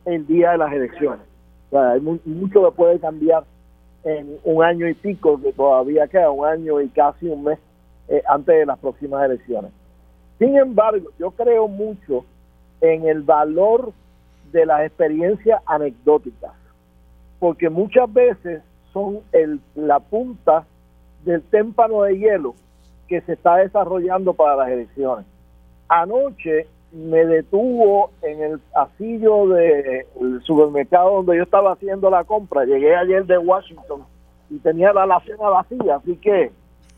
el 0.03 0.27
día 0.27 0.51
de 0.51 0.57
las 0.57 0.73
elecciones 0.73 1.25
hay 1.71 1.99
mucho 1.99 2.65
que 2.65 2.71
puede 2.75 2.99
cambiar 2.99 3.43
en 4.05 4.37
un 4.43 4.63
año 4.63 4.87
y 4.87 4.93
pico, 4.93 5.41
que 5.41 5.51
todavía 5.51 6.07
queda 6.07 6.29
un 6.29 6.45
año 6.45 6.79
y 6.79 6.87
casi 6.89 7.27
un 7.27 7.43
mes 7.43 7.59
eh, 8.07 8.21
antes 8.27 8.55
de 8.55 8.65
las 8.65 8.77
próximas 8.77 9.25
elecciones. 9.25 9.71
Sin 10.37 10.55
embargo, 10.55 11.09
yo 11.17 11.31
creo 11.31 11.67
mucho 11.67 12.23
en 12.81 13.07
el 13.07 13.23
valor 13.23 13.91
de 14.51 14.65
las 14.65 14.85
experiencias 14.85 15.61
anecdóticas, 15.65 16.53
porque 17.39 17.69
muchas 17.69 18.11
veces 18.13 18.61
son 18.93 19.21
el, 19.31 19.59
la 19.73 19.99
punta 19.99 20.65
del 21.25 21.41
témpano 21.41 22.03
de 22.03 22.17
hielo 22.17 22.53
que 23.07 23.21
se 23.21 23.33
está 23.33 23.57
desarrollando 23.57 24.33
para 24.33 24.55
las 24.55 24.69
elecciones. 24.69 25.25
Anoche 25.87 26.67
me 26.95 27.25
detuvo 27.25 28.11
en 28.21 28.41
el 28.41 28.59
pasillo 28.59 29.47
del 29.47 30.41
supermercado 30.43 31.15
donde 31.15 31.35
yo 31.37 31.43
estaba 31.43 31.73
haciendo 31.73 32.09
la 32.09 32.23
compra. 32.23 32.63
Llegué 32.63 32.95
ayer 32.95 33.25
de 33.25 33.37
Washington 33.37 34.05
y 34.49 34.59
tenía 34.59 34.93
la 34.93 35.03
alacena 35.03 35.49
vacía, 35.49 35.97
así 35.97 36.15
que 36.15 36.51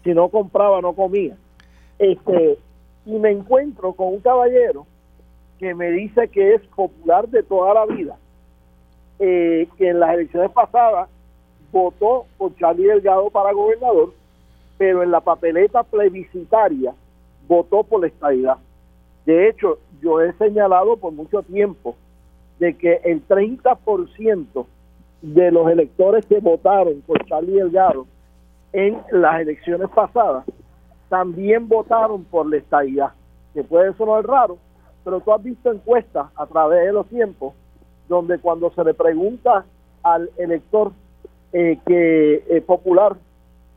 si 0.04 0.14
no 0.14 0.30
compraba 0.30 0.82
no 0.82 0.94
comía. 0.94 1.36
Este 1.98 2.60
y 3.08 3.12
me 3.12 3.32
encuentro 3.32 3.94
con 3.94 4.10
un 4.10 4.20
caballero 4.20 4.86
que 5.58 5.74
me 5.74 5.90
dice 5.92 6.28
que 6.28 6.54
es 6.54 6.62
popular 6.68 7.28
de 7.30 7.42
toda 7.42 7.74
la 7.74 7.86
vida, 7.88 8.18
eh, 9.18 9.68
que 9.78 9.90
en 9.90 10.00
las 10.00 10.14
elecciones 10.14 10.52
pasadas 10.52 11.10
votó 11.72 12.28
por 12.38 12.56
Charlie 12.58 12.86
Delgado 12.86 13.32
para 13.32 13.52
gobernador, 13.52 14.14
pero 14.78 15.02
en 15.02 15.10
la 15.10 15.22
papeleta 15.22 15.82
plebiscitaria 15.82 16.94
votó 17.48 17.84
por 17.84 18.02
la 18.02 18.08
estabilidad. 18.08 18.58
De 19.28 19.50
hecho, 19.50 19.80
yo 20.02 20.22
he 20.22 20.32
señalado 20.38 20.96
por 20.96 21.12
mucho 21.12 21.44
tiempo 21.44 21.98
de 22.60 22.78
que 22.78 23.02
el 23.04 23.28
30% 23.28 24.66
de 25.22 25.52
los 25.52 25.70
electores 25.70 26.26
que 26.26 26.40
votaron 26.40 27.02
por 27.06 27.26
Charlie 27.26 27.58
Delgado 27.58 28.08
en 28.72 28.98
las 29.12 29.42
elecciones 29.42 29.90
pasadas 29.90 30.46
también 31.10 31.68
votaron 31.68 32.24
por 32.24 32.50
la 32.50 32.56
estadía, 32.56 33.13
que 33.54 33.66
puede 33.66 33.94
sonar 33.96 34.26
raro, 34.26 34.58
pero 35.04 35.20
tú 35.20 35.34
has 35.34 35.44
visto 35.44 35.74
encuestas 35.74 36.28
a 36.34 36.46
través 36.46 36.86
de 36.86 36.94
los 36.94 37.06
tiempos 37.08 37.54
donde 38.08 38.40
cuando 38.40 38.72
se 38.72 38.84
le 38.86 38.94
pregunta 38.94 39.66
al 40.04 40.30
elector 40.38 40.94
eh, 41.52 41.78
que 41.86 42.46
eh, 42.48 42.62
popular 42.62 43.18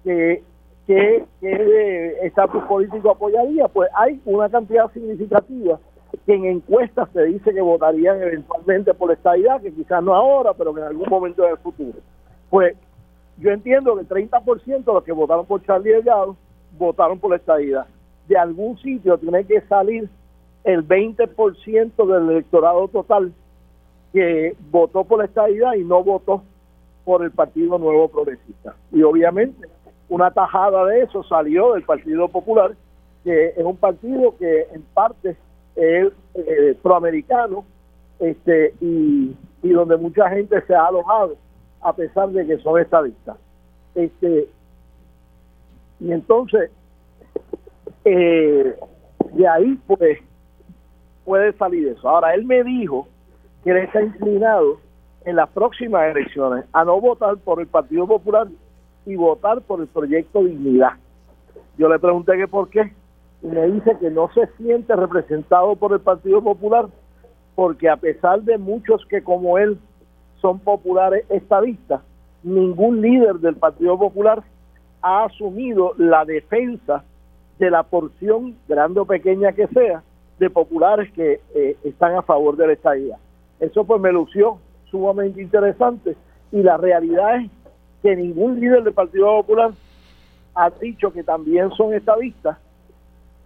que 0.05 0.45
qué, 1.41 2.19
estatus 2.23 2.65
político 2.65 3.11
apoyaría, 3.11 3.69
pues 3.69 3.89
hay 3.95 4.21
una 4.25 4.49
cantidad 4.49 4.91
significativa 4.93 5.79
que 6.27 6.35
en 6.35 6.45
encuestas 6.47 7.09
se 7.13 7.25
dice 7.27 7.55
que 7.55 7.61
votarían 7.61 8.21
eventualmente 8.21 8.93
por 8.95 9.09
la 9.09 9.15
estadidad, 9.15 9.61
que 9.61 9.73
quizás 9.73 10.03
no 10.03 10.15
ahora, 10.15 10.53
pero 10.55 10.75
que 10.75 10.81
en 10.81 10.87
algún 10.89 11.09
momento 11.09 11.43
del 11.43 11.57
futuro. 11.59 11.99
Pues 12.49 12.77
yo 13.39 13.51
entiendo 13.51 13.95
que 13.95 14.01
el 14.01 14.09
30% 14.09 14.85
de 14.85 14.93
los 14.93 15.05
que 15.05 15.13
votaron 15.13 15.47
por 15.47 15.63
Charlie 15.65 15.93
Delgado 15.93 16.37
votaron 16.77 17.21
por 17.21 17.31
la 17.31 17.37
estadidad. 17.37 17.87
De 18.27 18.37
algún 18.37 18.77
sitio 18.79 19.17
tiene 19.19 19.45
que 19.45 19.61
salir 19.63 20.09
el 20.65 20.87
20% 20.87 22.07
del 22.07 22.31
electorado 22.31 22.89
total 22.89 23.33
que 24.13 24.57
votó 24.73 25.05
por 25.05 25.21
la 25.21 25.27
estadidad 25.27 25.75
y 25.75 25.85
no 25.85 26.03
votó 26.03 26.43
por 27.05 27.23
el 27.23 27.31
Partido 27.31 27.79
Nuevo 27.79 28.09
Progresista. 28.09 28.75
Y 28.93 29.03
obviamente 29.03 29.69
una 30.11 30.31
tajada 30.33 30.85
de 30.87 31.03
eso 31.03 31.23
salió 31.23 31.73
del 31.73 31.85
Partido 31.85 32.29
Popular, 32.29 32.73
que 33.25 33.55
es 33.57 33.65
un 33.65 33.77
partido 33.77 34.37
que 34.37 34.67
en 34.73 34.83
parte 34.93 35.37
es 35.77 36.13
eh, 36.35 36.77
proamericano 36.83 37.65
este 38.19 38.75
y, 38.81 39.35
y 39.63 39.69
donde 39.71 39.97
mucha 39.97 40.29
gente 40.29 40.61
se 40.67 40.75
ha 40.75 40.87
alojado 40.87 41.37
a 41.81 41.93
pesar 41.95 42.29
de 42.31 42.47
que 42.47 42.59
son 42.59 42.79
estadistas. 42.79 43.37
Este, 43.95 44.49
y 46.01 46.13
entonces, 46.13 46.71
eh, 48.05 48.77
de 49.33 49.49
ahí 49.49 49.79
pues 49.87 50.19
puede 51.25 51.53
salir 51.53 51.89
eso. 51.89 52.09
Ahora, 52.09 52.35
él 52.35 52.45
me 52.45 52.65
dijo 52.65 53.07
que 53.63 53.71
él 53.71 53.77
está 53.79 54.03
inclinado 54.03 54.81
en 55.25 55.37
las 55.37 55.49
próximas 55.51 56.15
elecciones 56.15 56.65
a 56.73 56.85
no 56.85 57.01
votar 57.01 57.37
por 57.39 57.61
el 57.61 57.69
Partido 57.69 58.07
Popular 58.07 58.49
y 59.07 59.17
votar 59.17 59.63
por 59.63 59.81
el 59.81 59.87
proyecto 59.87 60.45
Dignidad. 60.45 60.93
Yo 61.79 61.89
le 61.89 61.99
pregunté 61.99 62.37
que 62.37 62.49
por 62.49 62.69
qué 62.69 62.93
y 63.43 63.47
me 63.47 63.67
dice 63.67 63.97
que 63.99 64.11
no 64.11 64.31
se 64.35 64.47
siente 64.59 64.95
representado 64.95 65.75
por 65.77 65.93
el 65.93 66.01
Partido 66.01 66.43
Popular 66.43 66.89
porque 67.55 67.89
a 67.89 67.97
pesar 67.97 68.43
de 68.43 68.59
muchos 68.59 69.05
que 69.07 69.23
como 69.23 69.59
él 69.59 69.79
son 70.41 70.59
populares 70.61 71.25
estadistas, 71.31 72.01
ningún 72.43 73.01
líder 73.01 73.37
del 73.37 73.57
Partido 73.57 73.99
Popular 73.99 74.43
ha 75.03 75.25
asumido 75.25 75.95
la 75.97 76.25
defensa 76.25 77.05
de 77.59 77.71
la 77.71 77.83
porción, 77.83 78.57
grande 78.69 79.01
o 79.01 79.05
pequeña 79.05 79.53
que 79.53 79.67
sea, 79.69 80.03
de 80.39 80.49
populares 80.49 81.13
que 81.13 81.41
eh, 81.55 81.77
están 81.85 82.15
a 82.15 82.23
favor 82.23 82.57
de 82.57 82.67
la 82.67 82.73
estadía. 82.73 83.19
Eso 83.59 83.85
pues 83.85 84.01
me 84.01 84.13
lució 84.13 84.59
sumamente 84.91 85.43
interesante 85.43 86.17
y 86.51 86.63
la 86.63 86.79
realidad 86.79 87.37
es 87.37 87.51
que 88.03 88.17
ningún 88.17 88.61
líder 88.61 88.83
del 88.83 88.95
Partido 88.95 89.27
Popular 89.27 89.73
ha 90.55 90.71
dicho 90.71 91.13
que 91.13 91.23
también 91.23 91.71
son 91.73 91.95
estadistas. 91.95 92.59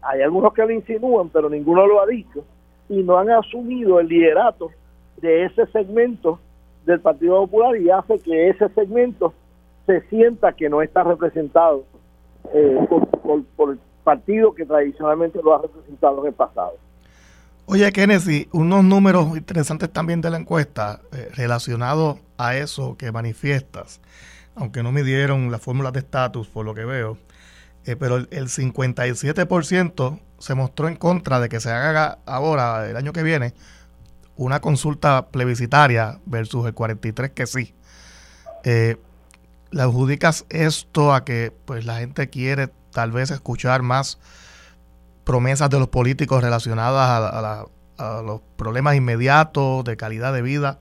Hay 0.02 0.22
algunos 0.22 0.52
que 0.52 0.62
lo 0.62 0.70
insinúan, 0.70 1.28
pero 1.28 1.48
ninguno 1.48 1.86
lo 1.86 2.00
ha 2.00 2.06
dicho 2.06 2.44
y 2.88 3.02
no 3.02 3.18
han 3.18 3.30
asumido 3.30 4.00
el 4.00 4.08
liderato 4.08 4.70
de 5.16 5.46
ese 5.46 5.66
segmento 5.66 6.38
del 6.84 7.00
Partido 7.00 7.40
Popular 7.40 7.76
y 7.76 7.90
hace 7.90 8.18
que 8.18 8.50
ese 8.50 8.68
segmento 8.70 9.32
se 9.86 10.02
sienta 10.08 10.52
que 10.52 10.68
no 10.68 10.82
está 10.82 11.02
representado 11.02 11.84
eh, 12.52 12.86
por, 13.56 13.70
el 13.70 13.78
partido 14.02 14.54
que 14.54 14.66
tradicionalmente 14.66 15.40
lo 15.42 15.54
ha 15.54 15.62
representado 15.62 16.20
en 16.20 16.26
el 16.28 16.34
pasado. 16.34 16.74
Oye, 17.66 17.90
Kennedy, 17.92 18.48
unos 18.52 18.84
números 18.84 19.34
interesantes 19.36 19.90
también 19.90 20.20
de 20.20 20.30
la 20.30 20.36
encuesta 20.36 21.00
eh, 21.12 21.30
relacionados 21.34 22.18
a 22.36 22.56
eso 22.56 22.96
que 22.98 23.10
manifiestas, 23.10 24.02
aunque 24.56 24.82
no 24.82 24.92
me 24.92 25.02
dieron 25.02 25.50
las 25.50 25.62
fórmulas 25.62 25.92
de 25.92 26.00
estatus 26.00 26.48
por 26.48 26.64
lo 26.64 26.74
que 26.74 26.84
veo, 26.84 27.18
eh, 27.84 27.96
pero 27.96 28.16
el, 28.16 28.28
el 28.30 28.48
57% 28.48 30.20
se 30.38 30.54
mostró 30.54 30.88
en 30.88 30.96
contra 30.96 31.40
de 31.40 31.48
que 31.48 31.60
se 31.60 31.70
haga 31.70 32.18
ahora, 32.26 32.88
el 32.88 32.96
año 32.96 33.12
que 33.12 33.22
viene, 33.22 33.54
una 34.36 34.60
consulta 34.60 35.28
plebiscitaria 35.28 36.20
versus 36.26 36.66
el 36.66 36.74
43 36.74 37.30
que 37.30 37.46
sí. 37.46 37.74
Eh, 38.64 38.96
¿Le 39.70 39.82
adjudicas 39.82 40.46
esto 40.50 41.14
a 41.14 41.24
que 41.24 41.52
pues 41.64 41.84
la 41.84 41.98
gente 41.98 42.30
quiere 42.30 42.68
tal 42.92 43.12
vez 43.12 43.30
escuchar 43.30 43.82
más 43.82 44.18
promesas 45.24 45.70
de 45.70 45.78
los 45.78 45.88
políticos 45.88 46.42
relacionadas 46.42 47.66
a, 47.98 48.22
los 48.22 48.40
problemas 48.56 48.96
inmediatos 48.96 49.84
de 49.84 49.96
calidad 49.96 50.32
de 50.32 50.42
vida? 50.42 50.80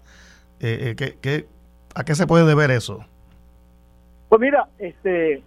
Eh, 0.60 0.96
eh 0.98 1.48
a 1.96 2.04
qué 2.04 2.16
se 2.16 2.26
puede 2.26 2.46
deber 2.46 2.72
eso? 2.72 3.06
Pues 4.34 4.42
mira, 4.42 4.68
este 4.80 5.44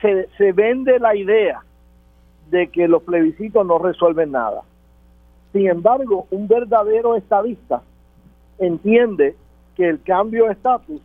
se, 0.00 0.28
se 0.36 0.50
vende 0.50 0.98
la 0.98 1.14
idea 1.14 1.62
de 2.50 2.66
que 2.66 2.88
los 2.88 3.04
plebiscitos 3.04 3.64
no 3.64 3.78
resuelven 3.78 4.32
nada. 4.32 4.62
Sin 5.52 5.68
embargo, 5.68 6.26
un 6.32 6.48
verdadero 6.48 7.14
estadista 7.14 7.80
entiende 8.58 9.36
que 9.76 9.88
el 9.88 10.02
cambio 10.02 10.46
de 10.46 10.54
estatus 10.54 11.00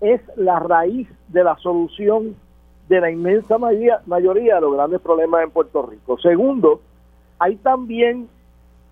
es 0.00 0.20
la 0.36 0.60
raíz 0.60 1.08
de 1.26 1.42
la 1.42 1.56
solución 1.56 2.36
de 2.88 3.00
la 3.00 3.10
inmensa 3.10 3.58
mayoría, 3.58 4.54
de 4.54 4.60
los 4.60 4.74
grandes 4.74 5.00
problemas 5.00 5.42
en 5.42 5.50
Puerto 5.50 5.84
Rico. 5.84 6.16
Segundo, 6.18 6.80
hay 7.40 7.56
también 7.56 8.28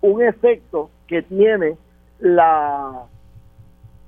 un 0.01 0.21
efecto 0.21 0.89
que 1.07 1.21
tiene 1.21 1.77
la, 2.19 3.05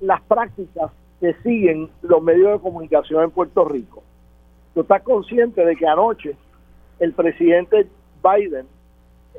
las 0.00 0.20
prácticas 0.24 0.90
que 1.24 1.32
siguen 1.42 1.88
los 2.02 2.22
medios 2.22 2.52
de 2.52 2.60
comunicación 2.60 3.24
en 3.24 3.30
Puerto 3.30 3.64
Rico. 3.64 4.02
Tú 4.74 4.82
estás 4.82 5.00
consciente 5.00 5.64
de 5.64 5.74
que 5.74 5.86
anoche 5.86 6.36
el 6.98 7.14
presidente 7.14 7.86
Biden 8.22 8.66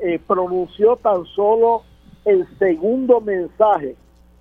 eh, 0.01 0.19
pronunció 0.25 0.95
tan 0.95 1.25
solo 1.25 1.83
el 2.25 2.47
segundo 2.57 3.21
mensaje 3.21 3.95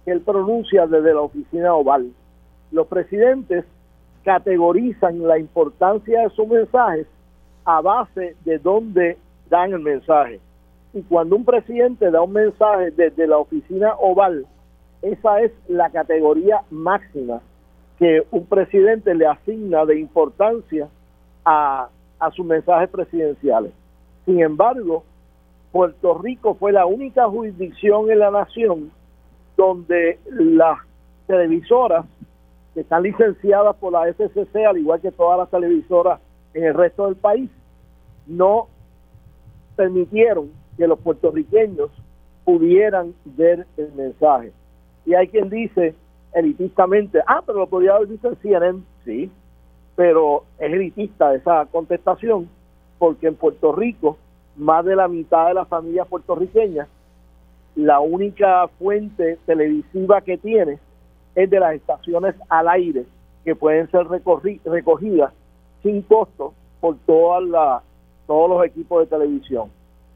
que 0.06 0.12
él 0.12 0.22
pronuncia 0.22 0.86
desde 0.86 1.12
la 1.12 1.20
oficina 1.20 1.74
oval. 1.74 2.12
Los 2.72 2.86
presidentes 2.86 3.66
categorizan 4.24 5.28
la 5.28 5.38
importancia 5.38 6.22
de 6.22 6.30
sus 6.30 6.48
mensajes 6.48 7.06
a 7.66 7.82
base 7.82 8.36
de 8.46 8.58
dónde 8.58 9.18
dan 9.50 9.74
el 9.74 9.80
mensaje. 9.80 10.40
Y 10.94 11.02
cuando 11.02 11.36
un 11.36 11.44
presidente 11.44 12.10
da 12.10 12.22
un 12.22 12.32
mensaje 12.32 12.90
desde 12.92 13.26
la 13.26 13.36
oficina 13.36 13.92
oval, 13.98 14.46
esa 15.04 15.42
es 15.42 15.52
la 15.68 15.90
categoría 15.90 16.62
máxima 16.70 17.40
que 17.98 18.22
un 18.30 18.46
presidente 18.46 19.14
le 19.14 19.26
asigna 19.26 19.84
de 19.84 20.00
importancia 20.00 20.88
a, 21.44 21.88
a 22.18 22.30
sus 22.30 22.44
mensajes 22.46 22.88
presidenciales. 22.88 23.72
Sin 24.24 24.40
embargo, 24.40 25.04
Puerto 25.72 26.18
Rico 26.18 26.54
fue 26.54 26.72
la 26.72 26.86
única 26.86 27.28
jurisdicción 27.28 28.10
en 28.10 28.20
la 28.20 28.30
nación 28.30 28.90
donde 29.56 30.18
las 30.26 30.78
televisoras 31.26 32.06
que 32.72 32.80
están 32.80 33.02
licenciadas 33.02 33.76
por 33.76 33.92
la 33.92 34.08
FCC, 34.12 34.64
al 34.66 34.78
igual 34.78 35.00
que 35.00 35.12
todas 35.12 35.38
las 35.38 35.50
televisoras 35.50 36.18
en 36.54 36.64
el 36.64 36.74
resto 36.74 37.06
del 37.06 37.16
país, 37.16 37.50
no 38.26 38.68
permitieron 39.76 40.50
que 40.78 40.88
los 40.88 40.98
puertorriqueños 40.98 41.90
pudieran 42.44 43.14
ver 43.24 43.66
el 43.76 43.92
mensaje. 43.92 44.52
Y 45.06 45.14
hay 45.14 45.28
quien 45.28 45.50
dice 45.50 45.94
elitistamente, 46.32 47.20
ah, 47.26 47.42
pero 47.44 47.60
lo 47.60 47.66
podía 47.68 47.94
haber 47.94 48.08
visto 48.08 48.28
en 48.28 48.36
CNN, 48.36 48.82
sí, 49.04 49.30
pero 49.96 50.44
es 50.58 50.72
elitista 50.72 51.34
esa 51.34 51.66
contestación, 51.66 52.48
porque 52.98 53.28
en 53.28 53.36
Puerto 53.36 53.72
Rico 53.72 54.18
más 54.56 54.84
de 54.84 54.96
la 54.96 55.08
mitad 55.08 55.48
de 55.48 55.54
las 55.54 55.68
familias 55.68 56.06
puertorriqueñas, 56.08 56.88
la 57.74 58.00
única 58.00 58.68
fuente 58.78 59.38
televisiva 59.46 60.20
que 60.20 60.38
tiene 60.38 60.78
es 61.34 61.50
de 61.50 61.60
las 61.60 61.74
estaciones 61.74 62.34
al 62.48 62.68
aire 62.68 63.04
que 63.44 63.56
pueden 63.56 63.90
ser 63.90 64.06
recogidas 64.06 65.32
sin 65.82 66.02
costo 66.02 66.54
por 66.80 66.96
todas 67.04 67.42
la, 67.44 67.82
todos 68.26 68.48
los 68.48 68.64
equipos 68.64 69.00
de 69.00 69.16
televisión. 69.16 69.70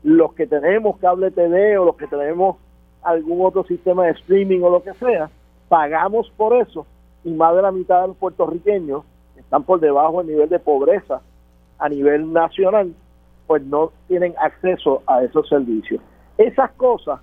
Los 0.05 0.33
que 0.35 0.47
tenemos 0.47 0.99
cable 0.99 1.31
TV 1.33 1.77
o 1.79 1.85
los 1.85 1.97
que 1.97 2.07
tenemos 2.07 2.57
algún 3.03 3.45
otro 3.45 3.65
sistema 3.65 4.05
de 4.07 4.13
streaming 4.13 4.61
o 4.63 4.71
lo 4.71 4.83
que 4.83 4.95
sea, 4.95 5.31
pagamos 5.69 6.31
por 6.37 6.55
eso 6.55 6.87
y 7.25 7.31
más 7.31 7.55
de 7.55 7.63
la 7.63 7.73
mitad 7.73 8.03
de 8.03 8.09
los 8.09 8.17
puertorriqueños 8.17 9.05
están 9.37 9.65
por 9.65 9.81
debajo 9.81 10.19
del 10.19 10.29
nivel 10.29 10.49
de 10.49 10.59
pobreza 10.59 11.21
a 11.79 11.89
nivel 11.89 12.33
nacional 12.33 12.93
pues 13.49 13.65
no 13.65 13.93
tienen 14.07 14.35
acceso 14.39 15.03
a 15.07 15.25
esos 15.25 15.49
servicios. 15.49 16.01
Esas 16.37 16.71
cosas 16.73 17.19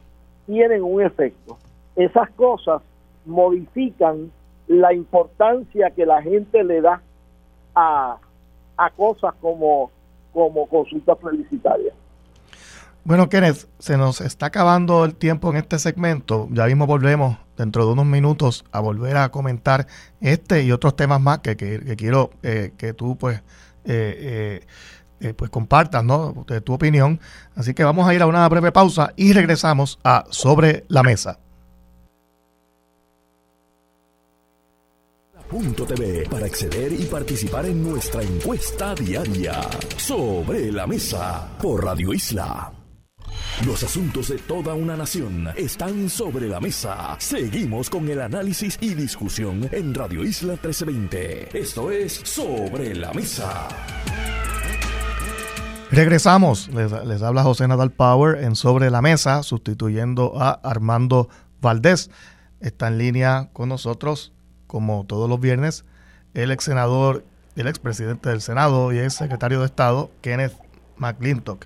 tienen 0.48 0.84
un 0.84 1.02
efecto. 1.02 1.58
Esas 1.96 2.30
cosas 2.32 2.82
modifican 3.26 4.32
la 4.68 4.92
importancia 4.92 5.92
que 5.92 6.06
la 6.06 6.22
gente 6.24 6.64
le 6.64 6.82
da 6.82 7.02
a, 7.76 8.18
cosas 8.98 9.36
como, 9.40 9.92
como 10.34 10.68
consultas 10.68 11.18
publicitarias. 11.20 11.94
Bueno, 13.06 13.30
Kenneth, 13.30 13.68
se 13.78 13.98
nos 13.98 14.20
está 14.20 14.48
acabando 14.48 15.06
el 15.06 15.14
tiempo 15.14 15.52
en 15.52 15.58
este 15.58 15.78
segmento. 15.78 16.48
Ya 16.50 16.66
mismo 16.66 16.88
volvemos 16.88 17.38
dentro 17.56 17.86
de 17.86 17.94
unos 17.94 18.08
minutos 18.08 18.66
a 18.72 18.80
volver 18.80 19.16
a 19.18 19.30
comentar 19.30 19.86
este 20.22 20.64
y 20.64 20.72
otros 20.72 20.96
temas 20.96 21.22
más 21.22 21.38
que, 21.40 21.56
quiero 21.56 22.32
eh, 22.42 22.74
que 22.76 22.94
tú 22.94 23.16
pues 23.16 23.44
eh, 23.84 24.66
eh, 25.20 25.34
pues 25.36 25.52
compartas 25.52 26.04
¿no? 26.04 26.46
tu 26.64 26.74
opinión. 26.74 27.20
Así 27.56 27.76
que 27.76 27.84
vamos 27.84 28.08
a 28.08 28.14
ir 28.16 28.24
a 28.24 28.26
una 28.26 28.50
breve 28.50 28.72
pausa 28.72 29.14
y 29.16 29.34
regresamos 29.34 30.00
a 30.04 30.26
Sobre 30.32 30.86
la 30.88 31.04
Mesa. 31.04 31.38
Punto 35.48 35.86
TV 35.86 36.28
para 36.28 36.48
acceder 36.48 36.92
y 36.92 37.06
participar 37.06 37.68
en 37.68 37.88
nuestra 37.88 38.24
encuesta 38.24 38.96
diaria 38.96 39.62
sobre 39.96 40.72
la 40.72 40.88
mesa 40.88 41.48
por 41.62 41.86
Radio 41.86 42.12
Isla. 42.12 42.75
Los 43.64 43.84
asuntos 43.84 44.28
de 44.28 44.38
toda 44.38 44.74
una 44.74 44.98
nación 44.98 45.48
están 45.56 46.10
sobre 46.10 46.50
la 46.50 46.60
mesa. 46.60 47.16
Seguimos 47.20 47.90
con 47.90 48.08
el 48.10 48.20
análisis 48.20 48.78
y 48.82 48.94
discusión 48.94 49.70
en 49.72 49.96
Radio 49.96 50.26
Isla 50.26 50.54
1320. 50.54 51.58
Esto 51.58 51.90
es 51.90 52.14
Sobre 52.26 52.94
la 52.94 53.14
Mesa. 53.14 53.70
Regresamos, 55.90 56.68
les, 56.68 57.22
habla 57.22 57.44
José 57.44 57.68
Nadal 57.70 57.92
Power 57.92 58.44
en 58.44 58.58
Sobre 58.58 58.92
la 58.92 59.02
Mesa, 59.02 59.42
sustituyendo 59.42 60.34
a 60.36 60.52
Armando 60.52 61.30
Valdés. 61.62 62.12
Está 62.60 62.90
en 62.90 62.98
línea 62.98 63.50
con 63.54 63.70
nosotros, 63.70 64.34
como 64.68 65.06
todos 65.06 65.30
los 65.30 65.40
viernes, 65.40 65.86
el 66.34 66.52
ex 66.52 66.66
senador, 66.66 67.24
el 67.56 67.68
ex 67.68 67.80
presidente 67.80 68.30
del 68.30 68.42
Senado 68.42 68.92
y 68.92 69.00
ex 69.00 69.14
secretario 69.14 69.62
de 69.62 69.68
Estado, 69.68 70.12
Kenneth 70.22 70.58
McClintock. 70.98 71.66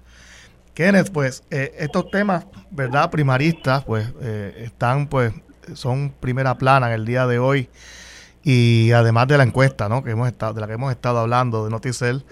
Kenneth, 0.80 1.12
pues 1.12 1.44
eh, 1.52 1.76
estos 1.78 2.10
temas, 2.10 2.46
¿verdad? 2.72 3.12
Primaristas, 3.12 3.84
pues 3.84 4.14
eh, 4.22 4.64
están, 4.64 5.08
pues, 5.08 5.34
son 5.74 6.14
primera 6.22 6.58
plana 6.58 6.88
en 6.88 6.94
el 6.94 7.06
día 7.06 7.28
de 7.28 7.38
hoy. 7.38 7.70
Y 8.44 8.94
además 8.94 9.28
de 9.28 9.38
la 9.38 9.44
encuesta, 9.44 9.90
¿no? 9.90 10.06
Que 10.06 10.12
hemos 10.12 10.30
estado, 10.30 10.54
de 10.54 10.62
la 10.62 10.68
que 10.68 10.76
hemos 10.76 10.90
estado 10.92 11.20
hablando 11.20 11.66
de 11.66 11.70
Noticel, 11.70 12.24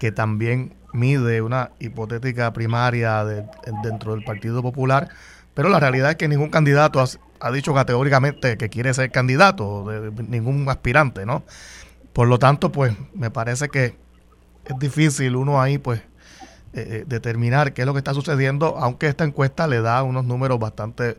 que 0.00 0.10
también 0.10 0.74
mide 0.92 1.42
una 1.42 1.70
hipotética 1.78 2.52
primaria 2.52 3.24
dentro 3.84 4.16
del 4.16 4.24
Partido 4.24 4.62
Popular, 4.62 5.08
pero 5.54 5.68
la 5.68 5.78
realidad 5.78 6.10
es 6.10 6.16
que 6.16 6.26
ningún 6.26 6.50
candidato 6.50 7.04
ha, 7.38 7.52
dicho 7.52 7.72
categóricamente 7.72 8.56
que 8.56 8.68
quiere 8.68 8.92
ser 8.94 9.12
candidato, 9.12 9.84
de, 9.88 10.10
ningún 10.24 10.68
aspirante, 10.68 11.24
¿no? 11.24 11.44
Por 12.12 12.26
lo 12.26 12.40
tanto, 12.40 12.72
pues 12.72 12.96
me 13.14 13.30
parece 13.30 13.68
que 13.68 13.94
es 14.64 14.78
difícil 14.80 15.36
uno 15.36 15.62
ahí, 15.62 15.78
pues, 15.78 16.02
eh, 16.74 17.00
eh, 17.00 17.04
determinar 17.06 17.74
qué 17.74 17.82
es 17.82 17.86
lo 17.86 17.92
que 17.92 17.98
está 17.98 18.14
sucediendo, 18.14 18.78
aunque 18.78 19.06
esta 19.06 19.24
encuesta 19.24 19.66
le 19.66 19.82
da 19.82 20.02
unos 20.02 20.24
números 20.24 20.58
bastante 20.58 21.18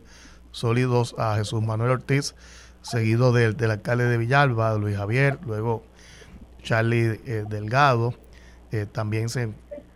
sólidos 0.50 1.14
a 1.16 1.36
Jesús 1.36 1.62
Manuel 1.62 1.92
Ortiz, 1.92 2.34
seguido 2.82 3.32
del, 3.32 3.56
alcalde 3.70 4.06
de 4.06 4.18
Villalba, 4.18 4.74
Luis 4.74 4.96
Javier, 4.96 5.38
luego 5.46 5.84
Charlie 6.62 7.20
eh, 7.26 7.44
Delgado, 7.48 8.14
también 8.90 9.28
se 9.28 9.50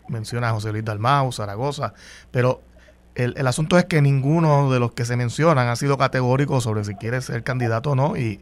menciona 0.07 0.47
a 0.47 0.53
José 0.53 0.71
Luis 0.71 0.85
Dalmau, 0.85 1.33
Zaragoza, 1.33 1.93
pero 2.31 2.61
el, 3.15 3.33
el, 3.35 3.45
asunto 3.45 3.77
es 3.77 3.83
que 3.83 4.01
ninguno 4.01 4.71
de 4.71 4.79
los 4.79 4.93
que 4.93 5.03
se 5.03 5.17
mencionan 5.17 5.67
ha 5.67 5.75
sido 5.75 5.97
categórico 5.97 6.61
sobre 6.61 6.85
si 6.85 6.95
quiere 6.95 7.19
ser 7.19 7.43
candidato 7.43 7.91
o 7.91 7.95
no, 7.95 8.15
y, 8.15 8.39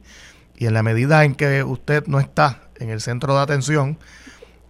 y 0.55 0.67
en 0.67 0.75
la 0.75 0.83
medida 0.83 1.23
en 1.23 1.33
que 1.33 1.63
usted 1.63 2.05
no 2.05 2.19
está 2.19 2.61
en 2.75 2.91
el 2.91 3.01
centro 3.01 3.35
de 3.35 3.41
atención, 3.41 3.97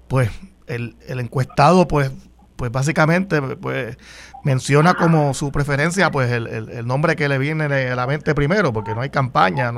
pues 0.07 0.29
el, 0.67 0.95
el 1.07 1.19
encuestado 1.19 1.87
pues 1.87 2.11
pues 2.57 2.71
básicamente 2.71 3.41
pues 3.61 3.97
menciona 4.43 4.95
como 4.95 5.33
su 5.33 5.51
preferencia 5.51 6.11
pues 6.11 6.31
el, 6.31 6.47
el, 6.47 6.85
nombre 6.85 7.15
que 7.15 7.29
le 7.29 7.37
viene 7.37 7.65
a 7.65 7.95
la 7.95 8.07
mente 8.07 8.35
primero 8.35 8.73
porque 8.73 8.93
no 8.93 9.01
hay 9.01 9.09
campaña 9.09 9.71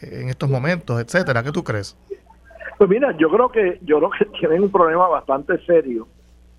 en 0.00 0.28
estos 0.28 0.48
momentos 0.48 1.00
etcétera 1.00 1.42
¿qué 1.42 1.52
tú 1.52 1.62
crees? 1.62 1.96
Pues 2.78 2.88
mira 2.88 3.14
yo 3.18 3.28
creo 3.28 3.50
que 3.50 3.80
yo 3.82 3.98
creo 3.98 4.10
que 4.10 4.24
tienen 4.38 4.62
un 4.62 4.70
problema 4.70 5.08
bastante 5.08 5.58
serio 5.66 6.06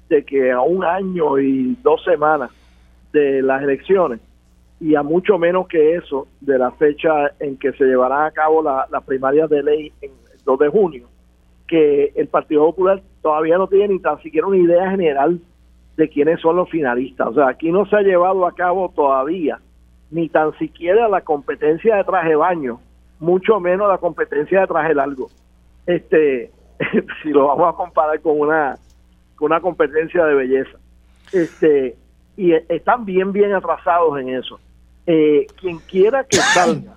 de 0.10 0.24
que 0.24 0.52
a 0.52 0.62
un 0.62 0.84
año 0.84 1.40
y 1.40 1.76
dos 1.82 2.04
semanas 2.04 2.52
de 3.12 3.42
las 3.42 3.64
elecciones 3.64 4.20
y 4.80 4.96
a 4.96 5.04
mucho 5.04 5.38
menos 5.38 5.68
que 5.68 5.96
eso 5.96 6.28
de 6.42 6.60
la 6.60 6.72
fecha 6.72 7.32
en 7.40 7.58
que 7.58 7.72
se 7.74 7.86
llevarán 7.86 8.26
a 8.26 8.32
cabo 8.32 8.62
las 8.62 8.90
la 8.92 9.02
primarias 9.02 9.50
de 9.50 9.64
ley 9.64 9.94
en 10.02 10.12
el 10.12 10.44
2 10.44 10.60
de 10.60 10.70
junio 10.70 11.08
que 11.68 12.12
el 12.16 12.28
Partido 12.28 12.66
Popular 12.66 13.02
todavía 13.26 13.58
no 13.58 13.66
tiene 13.66 13.88
ni 13.88 14.00
tan 14.00 14.22
siquiera 14.22 14.46
una 14.46 14.58
idea 14.58 14.92
general 14.92 15.40
de 15.98 16.10
quiénes 16.10 16.40
son 16.42 16.58
los 16.58 16.70
finalistas. 16.70 17.30
O 17.30 17.34
sea, 17.34 17.48
aquí 17.48 17.72
no 17.72 17.88
se 17.88 17.96
ha 17.96 18.02
llevado 18.02 18.46
a 18.46 18.52
cabo 18.52 18.94
todavía 18.96 19.60
ni 20.12 20.30
tan 20.30 20.56
siquiera 20.60 21.10
la 21.10 21.22
competencia 21.22 21.96
de 21.96 22.04
traje 22.04 22.36
baño, 22.36 22.80
mucho 23.20 23.60
menos 23.60 23.90
la 23.90 23.98
competencia 23.98 24.62
de 24.62 24.68
traje 24.68 24.94
largo. 24.94 25.32
Este, 25.88 26.52
si 27.24 27.30
lo 27.30 27.48
vamos 27.48 27.74
a 27.74 27.76
comparar 27.76 28.22
con 28.22 28.40
una 28.40 28.78
con 29.36 29.48
una 29.48 29.60
competencia 29.60 30.24
de 30.24 30.36
belleza. 30.36 30.78
Este, 31.34 31.96
y 32.38 32.52
están 32.54 33.06
bien 33.06 33.32
bien 33.32 33.54
atrasados 33.54 34.20
en 34.20 34.30
eso. 34.30 34.60
Eh, 35.08 35.48
quien 35.60 35.80
quiera 35.80 36.26
que 36.26 36.38
salga 36.38 36.96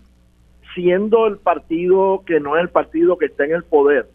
siendo 0.75 1.27
el 1.27 1.39
partido 1.39 2.23
que 2.27 2.39
no 2.39 2.55
es 2.59 2.65
el 2.65 2.69
partido 2.69 3.17
que 3.17 3.27
está 3.27 3.47
en 3.47 3.53
el 3.53 3.65
poder, 3.65 4.11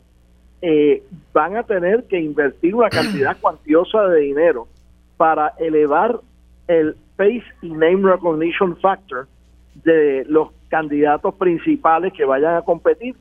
eh, 0.65 1.03
van 1.33 1.57
a 1.57 1.63
tener 1.63 2.05
que 2.05 2.17
invertir 2.17 2.73
una 2.73 2.89
cantidad 2.89 3.37
cuantiosa 3.41 4.07
de 4.07 4.21
dinero 4.21 4.65
para 5.17 5.49
elevar 5.59 6.21
el 6.69 6.95
face 7.17 7.43
y 7.61 7.69
name 7.69 8.09
recognition 8.09 8.77
factor 8.77 9.27
de 9.83 10.23
los 10.25 10.51
candidatos 10.69 11.35
principales 11.35 12.13
que 12.13 12.23
vayan 12.23 12.55
a 12.55 12.61
competir, 12.61 13.13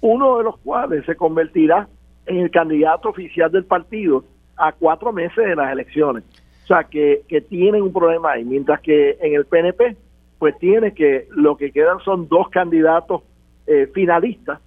uno 0.00 0.38
de 0.38 0.44
los 0.44 0.58
cuales 0.58 1.04
se 1.06 1.14
convertirá 1.14 1.86
en 2.26 2.38
el 2.38 2.50
candidato 2.50 3.10
oficial 3.10 3.52
del 3.52 3.64
partido 3.64 4.24
a 4.56 4.72
cuatro 4.72 5.12
meses 5.12 5.36
de 5.36 5.54
las 5.54 5.70
elecciones. 5.70 6.24
O 6.64 6.66
sea, 6.66 6.82
que, 6.82 7.22
que 7.28 7.40
tienen 7.40 7.82
un 7.82 7.92
problema 7.92 8.32
ahí, 8.32 8.44
mientras 8.44 8.80
que 8.80 9.16
en 9.20 9.34
el 9.34 9.46
PNP, 9.46 9.96
pues 10.40 10.58
tiene 10.58 10.92
que 10.94 11.28
lo 11.30 11.56
que 11.56 11.70
quedan 11.70 12.00
son 12.00 12.26
dos 12.28 12.48
candidatos 12.48 13.22
eh, 13.68 13.88
finalistas 13.94 14.58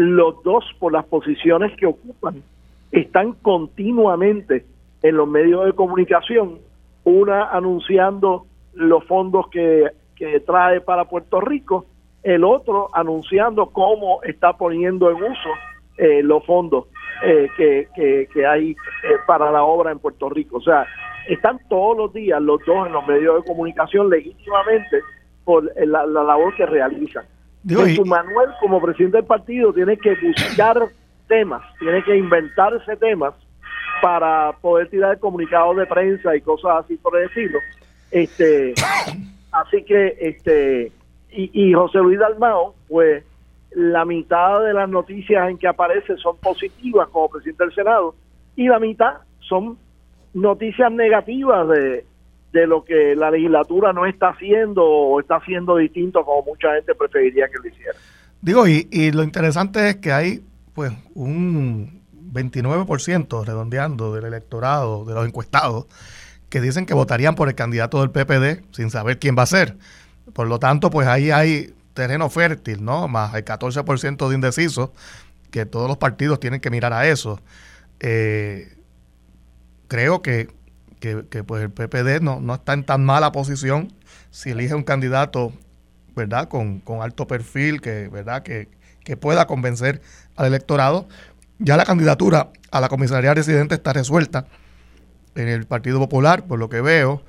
los 0.00 0.42
dos 0.42 0.64
por 0.78 0.92
las 0.92 1.04
posiciones 1.04 1.76
que 1.76 1.84
ocupan 1.84 2.42
están 2.90 3.32
continuamente 3.34 4.64
en 5.02 5.16
los 5.16 5.28
medios 5.28 5.66
de 5.66 5.74
comunicación, 5.74 6.58
una 7.04 7.50
anunciando 7.50 8.46
los 8.72 9.04
fondos 9.04 9.48
que, 9.50 9.90
trae 10.46 10.82
para 10.82 11.06
Puerto 11.06 11.40
Rico, 11.40 11.86
el 12.22 12.44
otro 12.44 12.90
anunciando 12.92 13.70
cómo 13.70 14.22
está 14.22 14.52
poniendo 14.52 15.10
en 15.10 15.16
uso 15.16 15.48
eh, 15.96 16.22
los 16.22 16.44
fondos 16.44 16.86
eh, 17.24 17.48
que, 17.56 17.88
que, 18.30 18.46
hay 18.46 18.72
eh, 18.72 18.76
para 19.26 19.50
la 19.50 19.64
obra 19.64 19.92
en 19.92 19.98
Puerto 19.98 20.28
Rico. 20.28 20.58
O 20.58 20.60
sea, 20.60 20.86
están 21.26 21.58
todos 21.70 21.96
los 21.96 22.12
días 22.12 22.40
los 22.42 22.60
dos 22.66 22.86
en 22.86 22.92
los 22.92 23.06
medios 23.06 23.36
de 23.36 23.48
comunicación 23.48 24.10
legítimamente 24.10 25.00
por 25.44 25.72
la 25.76 26.04
labor 26.04 26.54
que 26.54 26.66
realizan. 26.66 27.24
Digo, 27.62 28.04
Manuel, 28.06 28.50
como 28.60 28.80
presidente 28.80 29.18
del 29.18 29.26
partido, 29.26 29.72
tiene 29.72 29.96
que 29.96 30.14
buscar 30.22 30.78
temas, 31.28 31.62
tiene 31.78 32.02
que 32.04 32.16
inventarse 32.16 32.96
temas 32.96 33.34
para 34.00 34.52
poder 34.60 34.88
tirar 34.88 35.18
comunicados 35.18 35.76
de 35.76 35.86
prensa 35.86 36.34
y 36.34 36.40
cosas 36.40 36.84
así 36.84 36.96
por 36.96 37.18
decirlo. 37.18 37.58
Este, 38.10 38.74
así 39.52 39.84
que, 39.84 40.16
este, 40.20 40.92
y, 41.30 41.72
José 41.72 41.98
Luis 41.98 42.18
Dalmao, 42.18 42.74
pues 42.88 43.24
la 43.72 44.04
mitad 44.04 44.64
de 44.64 44.72
las 44.72 44.88
noticias 44.88 45.48
en 45.48 45.58
que 45.58 45.68
aparece 45.68 46.16
son 46.16 46.36
positivas 46.38 47.08
como 47.08 47.30
presidente 47.30 47.64
del 47.64 47.74
Senado 47.74 48.14
y 48.56 48.66
la 48.66 48.80
mitad 48.80 49.18
son 49.40 49.78
noticias 50.34 50.90
negativas 50.90 51.68
de, 51.68 52.04
de 52.52 52.66
lo 52.66 52.84
que 52.84 53.14
la 53.14 53.30
legislatura 53.30 53.92
no 53.92 54.06
está 54.06 54.30
haciendo 54.30 54.84
o 54.84 55.20
está 55.20 55.36
haciendo 55.36 55.76
distinto 55.76 56.24
como 56.24 56.42
mucha 56.42 56.74
gente 56.74 56.94
preferiría 56.94 57.48
que 57.48 57.58
lo 57.58 57.68
hiciera. 57.68 57.98
Digo, 58.40 58.66
y, 58.66 58.88
y 58.90 59.12
lo 59.12 59.22
interesante 59.22 59.88
es 59.90 59.96
que 59.96 60.12
hay 60.12 60.44
pues 60.74 60.92
un 61.14 62.00
29% 62.32 63.44
redondeando 63.44 64.14
del 64.14 64.24
electorado, 64.24 65.04
de 65.04 65.14
los 65.14 65.26
encuestados, 65.26 65.86
que 66.48 66.60
dicen 66.60 66.86
que 66.86 66.94
votarían 66.94 67.34
por 67.34 67.48
el 67.48 67.54
candidato 67.54 68.00
del 68.00 68.10
PPD 68.10 68.64
sin 68.72 68.90
saber 68.90 69.18
quién 69.18 69.36
va 69.38 69.42
a 69.42 69.46
ser. 69.46 69.76
Por 70.32 70.48
lo 70.48 70.58
tanto, 70.58 70.90
pues 70.90 71.06
ahí 71.06 71.30
hay 71.30 71.74
terreno 71.94 72.30
fértil, 72.30 72.84
¿no? 72.84 73.08
Más 73.08 73.34
el 73.34 73.44
14% 73.44 74.28
de 74.28 74.34
indecisos, 74.34 74.90
que 75.50 75.66
todos 75.66 75.88
los 75.88 75.98
partidos 75.98 76.40
tienen 76.40 76.60
que 76.60 76.70
mirar 76.70 76.92
a 76.92 77.06
eso. 77.08 77.40
Eh, 78.00 78.76
creo 79.88 80.22
que 80.22 80.48
que, 81.00 81.44
pues 81.44 81.62
el 81.62 81.70
PPD 81.70 82.22
no, 82.22 82.40
no, 82.40 82.54
está 82.54 82.74
en 82.74 82.84
tan 82.84 83.04
mala 83.04 83.32
posición 83.32 83.88
si 84.30 84.50
elige 84.50 84.74
un 84.74 84.84
candidato, 84.84 85.52
¿verdad? 86.14 86.48
Con, 86.48 86.82
alto 87.00 87.26
perfil, 87.26 87.80
que, 87.80 88.08
¿verdad? 88.08 88.42
Que, 88.42 88.68
pueda 89.20 89.48
convencer 89.48 90.00
al 90.36 90.46
electorado. 90.46 91.08
Ya 91.58 91.76
la 91.76 91.84
candidatura 91.84 92.50
a 92.70 92.80
la 92.80 92.88
comisaría 92.88 93.34
residente 93.34 93.74
está 93.74 93.92
resuelta 93.92 94.46
en 95.34 95.48
el 95.48 95.66
Partido 95.66 95.98
Popular, 95.98 96.46
por 96.46 96.60
lo 96.60 96.68
que 96.68 96.80
veo. 96.80 97.22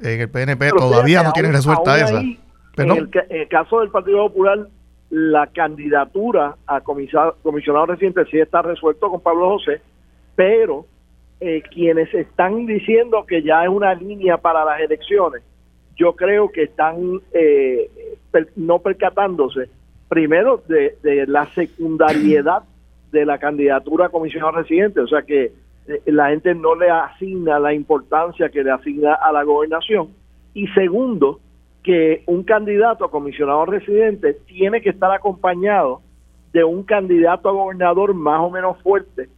En 0.00 0.20
el 0.20 0.28
PNP 0.28 0.70
todavía 0.70 1.22
no 1.22 1.32
tienen 1.32 1.52
resuelta 1.52 1.96
esa. 1.96 2.18
en, 2.18 2.38
el, 2.76 3.48
caso 3.48 3.78
del 3.78 3.90
Partido 3.90 4.26
Popular, 4.26 4.66
la 5.10 5.46
candidatura 5.46 6.56
a 6.66 6.80
comisionado 6.80 7.86
residente 7.86 8.24
sí 8.32 8.40
está 8.40 8.62
resuelto 8.62 9.10
con 9.10 9.20
Pablo 9.20 9.50
José, 9.50 9.80
pero 10.34 10.86
eh, 11.40 11.62
quienes 11.70 12.12
están 12.14 12.66
diciendo 12.66 13.24
que 13.24 13.42
ya 13.42 13.62
es 13.62 13.68
una 13.68 13.94
línea 13.94 14.38
para 14.38 14.64
las 14.64 14.80
elecciones, 14.80 15.42
yo 15.94 16.14
creo 16.14 16.50
que 16.50 16.64
están 16.64 17.20
eh, 17.32 17.88
no 18.56 18.80
percatándose, 18.80 19.68
primero, 20.08 20.62
de, 20.66 20.96
la 21.28 21.46
secundariedad 21.54 22.64
de 23.12 23.24
la 23.24 23.38
candidatura 23.38 24.06
a 24.06 24.08
comisionado 24.08 24.52
residente, 24.52 25.00
o 25.00 25.06
sea 25.06 25.22
que 25.22 25.52
eh, 25.86 26.02
la 26.06 26.30
gente 26.30 26.54
no 26.54 26.74
le 26.74 26.90
asigna 26.90 27.58
la 27.58 27.72
importancia 27.72 28.48
que 28.48 28.64
le 28.64 28.72
asigna 28.72 29.14
a 29.14 29.30
la 29.30 29.44
gobernación, 29.44 30.08
y 30.54 30.66
segundo, 30.68 31.40
que 31.82 32.24
un 32.26 32.42
candidato 32.42 33.04
a 33.04 33.10
comisionado 33.10 33.64
residente 33.64 34.34
tiene 34.46 34.80
que 34.80 34.90
estar 34.90 35.12
acompañado 35.12 36.02
de 36.52 36.64
un 36.64 36.82
candidato 36.82 37.48
a 37.48 37.52
gobernador 37.52 38.12
más 38.14 38.40
o 38.40 38.50
menos 38.50 38.82
fuerte 38.82 39.28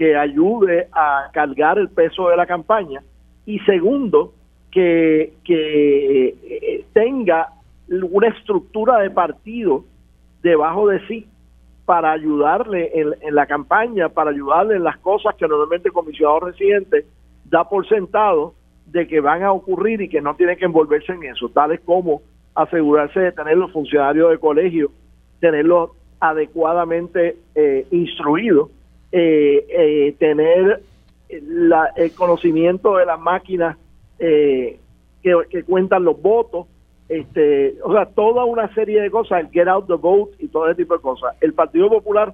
que 0.00 0.16
ayude 0.16 0.88
a 0.92 1.28
cargar 1.30 1.78
el 1.78 1.90
peso 1.90 2.30
de 2.30 2.36
la 2.38 2.46
campaña. 2.46 3.02
Y 3.44 3.58
segundo, 3.58 4.32
que, 4.70 5.34
que 5.44 6.28
eh, 6.28 6.84
tenga 6.94 7.50
una 7.86 8.28
estructura 8.28 8.96
de 9.00 9.10
partido 9.10 9.84
debajo 10.42 10.88
de 10.88 11.06
sí 11.06 11.26
para 11.84 12.12
ayudarle 12.12 12.90
en, 12.94 13.34
la 13.34 13.44
campaña, 13.44 14.08
para 14.08 14.30
ayudarle 14.30 14.76
en 14.76 14.84
las 14.84 14.96
cosas 15.00 15.34
que 15.34 15.46
normalmente 15.46 15.88
el 15.88 15.92
comisionado 15.92 16.40
residente 16.40 17.04
da 17.44 17.68
por 17.68 17.86
sentado 17.86 18.54
de 18.86 19.06
que 19.06 19.20
van 19.20 19.42
a 19.42 19.52
ocurrir 19.52 20.00
y 20.00 20.08
que 20.08 20.22
no 20.22 20.34
tiene 20.34 20.56
que 20.56 20.64
envolverse 20.64 21.12
en 21.12 21.24
eso, 21.24 21.50
tales 21.50 21.78
como 21.80 22.22
asegurarse 22.54 23.20
de 23.20 23.32
tener 23.32 23.58
los 23.58 23.70
funcionarios 23.70 24.30
de 24.30 24.38
colegio, 24.38 24.92
tenerlos 25.40 25.90
adecuadamente 26.20 27.36
eh, 27.54 27.86
instruidos, 27.90 28.70
eh, 29.12 29.66
eh, 29.68 30.14
tener 30.18 30.82
el 31.28 32.12
conocimiento 32.14 32.96
de 32.96 33.06
las 33.06 33.20
máquinas 33.20 33.76
que, 34.18 34.78
que 35.22 35.62
cuentan 35.62 36.04
los 36.04 36.20
votos, 36.20 36.66
este, 37.08 37.76
o 37.82 37.92
sea, 37.92 38.06
toda 38.06 38.44
una 38.44 38.72
serie 38.74 39.00
de 39.00 39.10
cosas, 39.10 39.40
el 39.40 39.50
get 39.50 39.66
out 39.66 39.86
the 39.88 39.94
vote 39.94 40.32
y 40.38 40.48
todo 40.48 40.66
ese 40.66 40.76
tipo 40.76 40.94
de 40.94 41.00
cosas. 41.00 41.36
El 41.40 41.54
Partido 41.54 41.88
Popular 41.88 42.32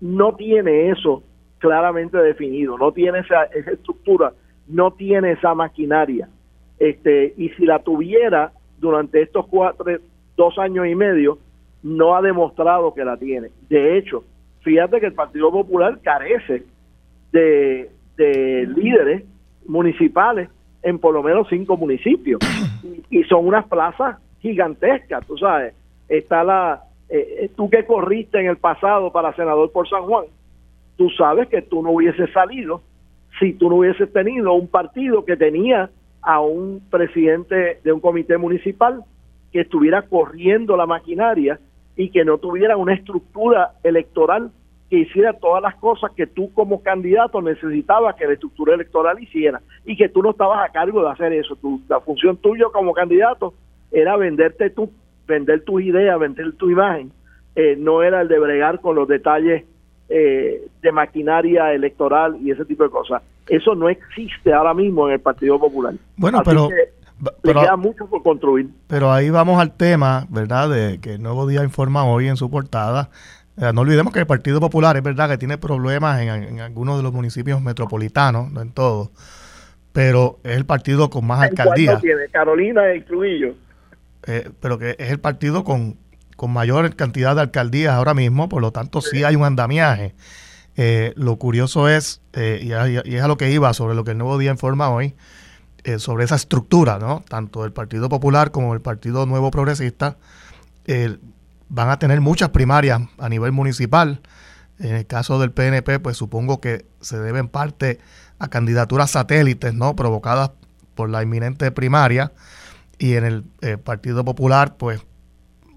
no 0.00 0.34
tiene 0.34 0.90
eso 0.90 1.22
claramente 1.58 2.16
definido, 2.16 2.78
no 2.78 2.92
tiene 2.92 3.18
esa, 3.18 3.44
estructura, 3.44 4.32
no 4.66 4.92
tiene 4.92 5.32
esa 5.32 5.54
maquinaria. 5.54 6.28
Este, 6.78 7.34
y 7.36 7.50
si 7.50 7.66
la 7.66 7.80
tuviera 7.80 8.52
durante 8.78 9.20
estos 9.20 9.46
cuatro, 9.46 9.84
dos 10.36 10.58
años 10.58 10.86
y 10.86 10.94
medio, 10.94 11.38
no 11.82 12.16
ha 12.16 12.22
demostrado 12.22 12.94
que 12.94 13.04
la 13.04 13.16
tiene. 13.16 13.50
De 13.68 13.98
hecho, 13.98 14.24
fíjate 14.68 15.00
que 15.00 15.06
el 15.06 15.14
Partido 15.14 15.50
Popular 15.50 15.98
carece 16.02 16.62
de, 17.32 17.90
de 18.18 18.66
líderes 18.76 19.24
municipales 19.66 20.50
en 20.82 20.98
por 20.98 21.14
lo 21.14 21.22
menos 21.22 21.46
cinco 21.48 21.76
municipios. 21.76 22.40
Y, 23.10 23.24
son 23.24 23.46
unas 23.46 23.66
plazas 23.66 24.18
gigantescas, 24.40 25.26
tú 25.26 25.36
sabes. 25.38 25.74
Está 26.08 26.44
la, 26.44 26.82
eh, 27.08 27.38
eh, 27.40 27.50
tú 27.56 27.70
que 27.70 27.86
corriste 27.86 28.38
en 28.38 28.46
el 28.46 28.58
pasado 28.58 29.10
para 29.10 29.34
senador 29.34 29.72
por 29.72 29.88
San 29.88 30.02
Juan, 30.02 30.26
tú 30.96 31.08
sabes 31.10 31.48
que 31.48 31.62
tú 31.62 31.82
no 31.82 31.92
hubieses 31.92 32.30
salido 32.32 32.82
si 33.40 33.54
tú 33.54 33.70
no 33.70 33.76
hubieses 33.76 34.12
tenido 34.12 34.52
un 34.52 34.68
partido 34.68 35.24
que 35.24 35.36
tenía 35.36 35.90
a 36.20 36.40
un 36.40 36.82
presidente 36.90 37.80
de 37.82 37.92
un 37.92 38.00
comité 38.00 38.36
municipal 38.36 39.02
que 39.50 39.60
estuviera 39.60 40.02
corriendo 40.02 40.76
la 40.76 40.86
maquinaria 40.86 41.58
y 41.96 42.10
que 42.10 42.24
no 42.24 42.38
tuviera 42.38 42.76
una 42.76 42.94
estructura 42.94 43.72
electoral 43.82 44.50
que 44.88 45.00
hiciera 45.00 45.34
todas 45.34 45.62
las 45.62 45.74
cosas 45.76 46.12
que 46.16 46.26
tú 46.26 46.52
como 46.54 46.82
candidato 46.82 47.42
necesitabas 47.42 48.16
que 48.16 48.26
la 48.26 48.32
estructura 48.32 48.74
electoral 48.74 49.22
hiciera 49.22 49.60
y 49.84 49.96
que 49.96 50.08
tú 50.08 50.22
no 50.22 50.30
estabas 50.30 50.66
a 50.68 50.72
cargo 50.72 51.02
de 51.02 51.10
hacer 51.10 51.32
eso. 51.32 51.56
Tu, 51.56 51.80
la 51.88 52.00
función 52.00 52.36
tuya 52.38 52.66
como 52.72 52.94
candidato 52.94 53.52
era 53.92 54.16
venderte 54.16 54.70
tú, 54.70 54.90
vender 55.26 55.62
tus 55.64 55.82
ideas, 55.82 56.18
vender 56.18 56.52
tu 56.54 56.70
imagen. 56.70 57.12
Eh, 57.54 57.76
no 57.78 58.02
era 58.02 58.22
el 58.22 58.28
de 58.28 58.38
bregar 58.38 58.80
con 58.80 58.96
los 58.96 59.06
detalles 59.08 59.64
eh, 60.08 60.66
de 60.80 60.92
maquinaria 60.92 61.74
electoral 61.74 62.38
y 62.40 62.50
ese 62.50 62.64
tipo 62.64 62.84
de 62.84 62.90
cosas. 62.90 63.22
Eso 63.46 63.74
no 63.74 63.90
existe 63.90 64.52
ahora 64.52 64.72
mismo 64.72 65.06
en 65.08 65.14
el 65.14 65.20
Partido 65.20 65.58
Popular. 65.58 65.94
Bueno, 66.16 66.42
pero... 66.44 66.68
le 67.42 67.52
queda 67.52 67.76
mucho 67.76 68.06
por 68.06 68.22
construir. 68.22 68.68
Pero 68.86 69.10
ahí 69.10 69.28
vamos 69.28 69.60
al 69.60 69.76
tema, 69.76 70.26
¿verdad? 70.30 70.70
De 70.70 70.98
que 71.00 71.14
el 71.14 71.22
Nuevo 71.22 71.46
Día 71.46 71.62
informa 71.62 72.06
hoy 72.06 72.28
en 72.28 72.36
su 72.36 72.50
portada 72.50 73.10
no 73.58 73.80
olvidemos 73.80 74.12
que 74.12 74.20
el 74.20 74.26
Partido 74.26 74.60
Popular 74.60 74.96
es 74.96 75.02
verdad 75.02 75.28
que 75.28 75.38
tiene 75.38 75.58
problemas 75.58 76.20
en, 76.20 76.60
algunos 76.60 76.96
de 76.96 77.02
los 77.02 77.12
municipios 77.12 77.60
metropolitanos, 77.60 78.52
no 78.52 78.60
en 78.60 78.72
todos, 78.72 79.10
pero 79.92 80.38
es 80.44 80.56
el 80.56 80.64
partido 80.64 81.10
con 81.10 81.26
más 81.26 81.42
alcaldías. 81.42 82.00
tiene? 82.00 82.28
Carolina 82.30 82.94
y 82.94 83.00
Trujillo. 83.02 83.54
Eh, 84.26 84.50
pero 84.60 84.78
que 84.78 84.90
es 84.98 85.10
el 85.10 85.18
partido 85.18 85.64
con, 85.64 85.96
mayor 86.48 86.94
cantidad 86.94 87.34
de 87.34 87.40
alcaldías 87.40 87.94
ahora 87.94 88.14
mismo, 88.14 88.48
por 88.48 88.62
lo 88.62 88.70
tanto 88.70 89.00
sí, 89.00 89.24
hay 89.24 89.34
un 89.34 89.44
andamiaje. 89.44 90.14
Eh, 90.76 91.12
lo 91.16 91.36
curioso 91.36 91.88
es, 91.88 92.22
y, 92.34 92.70
es 92.70 93.22
a 93.22 93.28
lo 93.28 93.36
que 93.36 93.50
iba 93.50 93.72
sobre 93.74 93.96
lo 93.96 94.04
que 94.04 94.12
el 94.12 94.18
Nuevo 94.18 94.38
Día 94.38 94.52
informa 94.52 94.90
hoy, 94.90 95.14
sobre 95.96 96.24
esa 96.24 96.36
estructura, 96.36 96.98
¿no? 96.98 97.24
Tanto 97.28 97.64
el 97.64 97.72
Partido 97.72 98.08
Popular 98.08 98.50
como 98.52 98.74
el 98.74 98.80
Partido 98.80 99.26
Nuevo 99.26 99.50
Progresista, 99.50 100.16
van 101.68 101.90
a 101.90 101.98
tener 101.98 102.20
muchas 102.20 102.50
primarias 102.50 103.02
a 103.18 103.28
nivel 103.28 103.52
municipal. 103.52 104.20
En 104.78 104.94
el 104.94 105.06
caso 105.06 105.38
del 105.38 105.52
PNP, 105.52 105.98
pues 106.00 106.16
supongo 106.16 106.60
que 106.60 106.86
se 107.00 107.18
debe 107.18 107.40
en 107.40 107.48
parte 107.48 107.98
a 108.38 108.48
candidaturas 108.48 109.10
satélites, 109.10 109.74
¿no? 109.74 109.96
Provocadas 109.96 110.52
por 110.94 111.10
la 111.10 111.22
inminente 111.22 111.70
primaria. 111.72 112.32
Y 112.98 113.14
en 113.14 113.24
el 113.24 113.44
eh, 113.60 113.76
Partido 113.76 114.24
Popular, 114.24 114.76
pues 114.76 115.00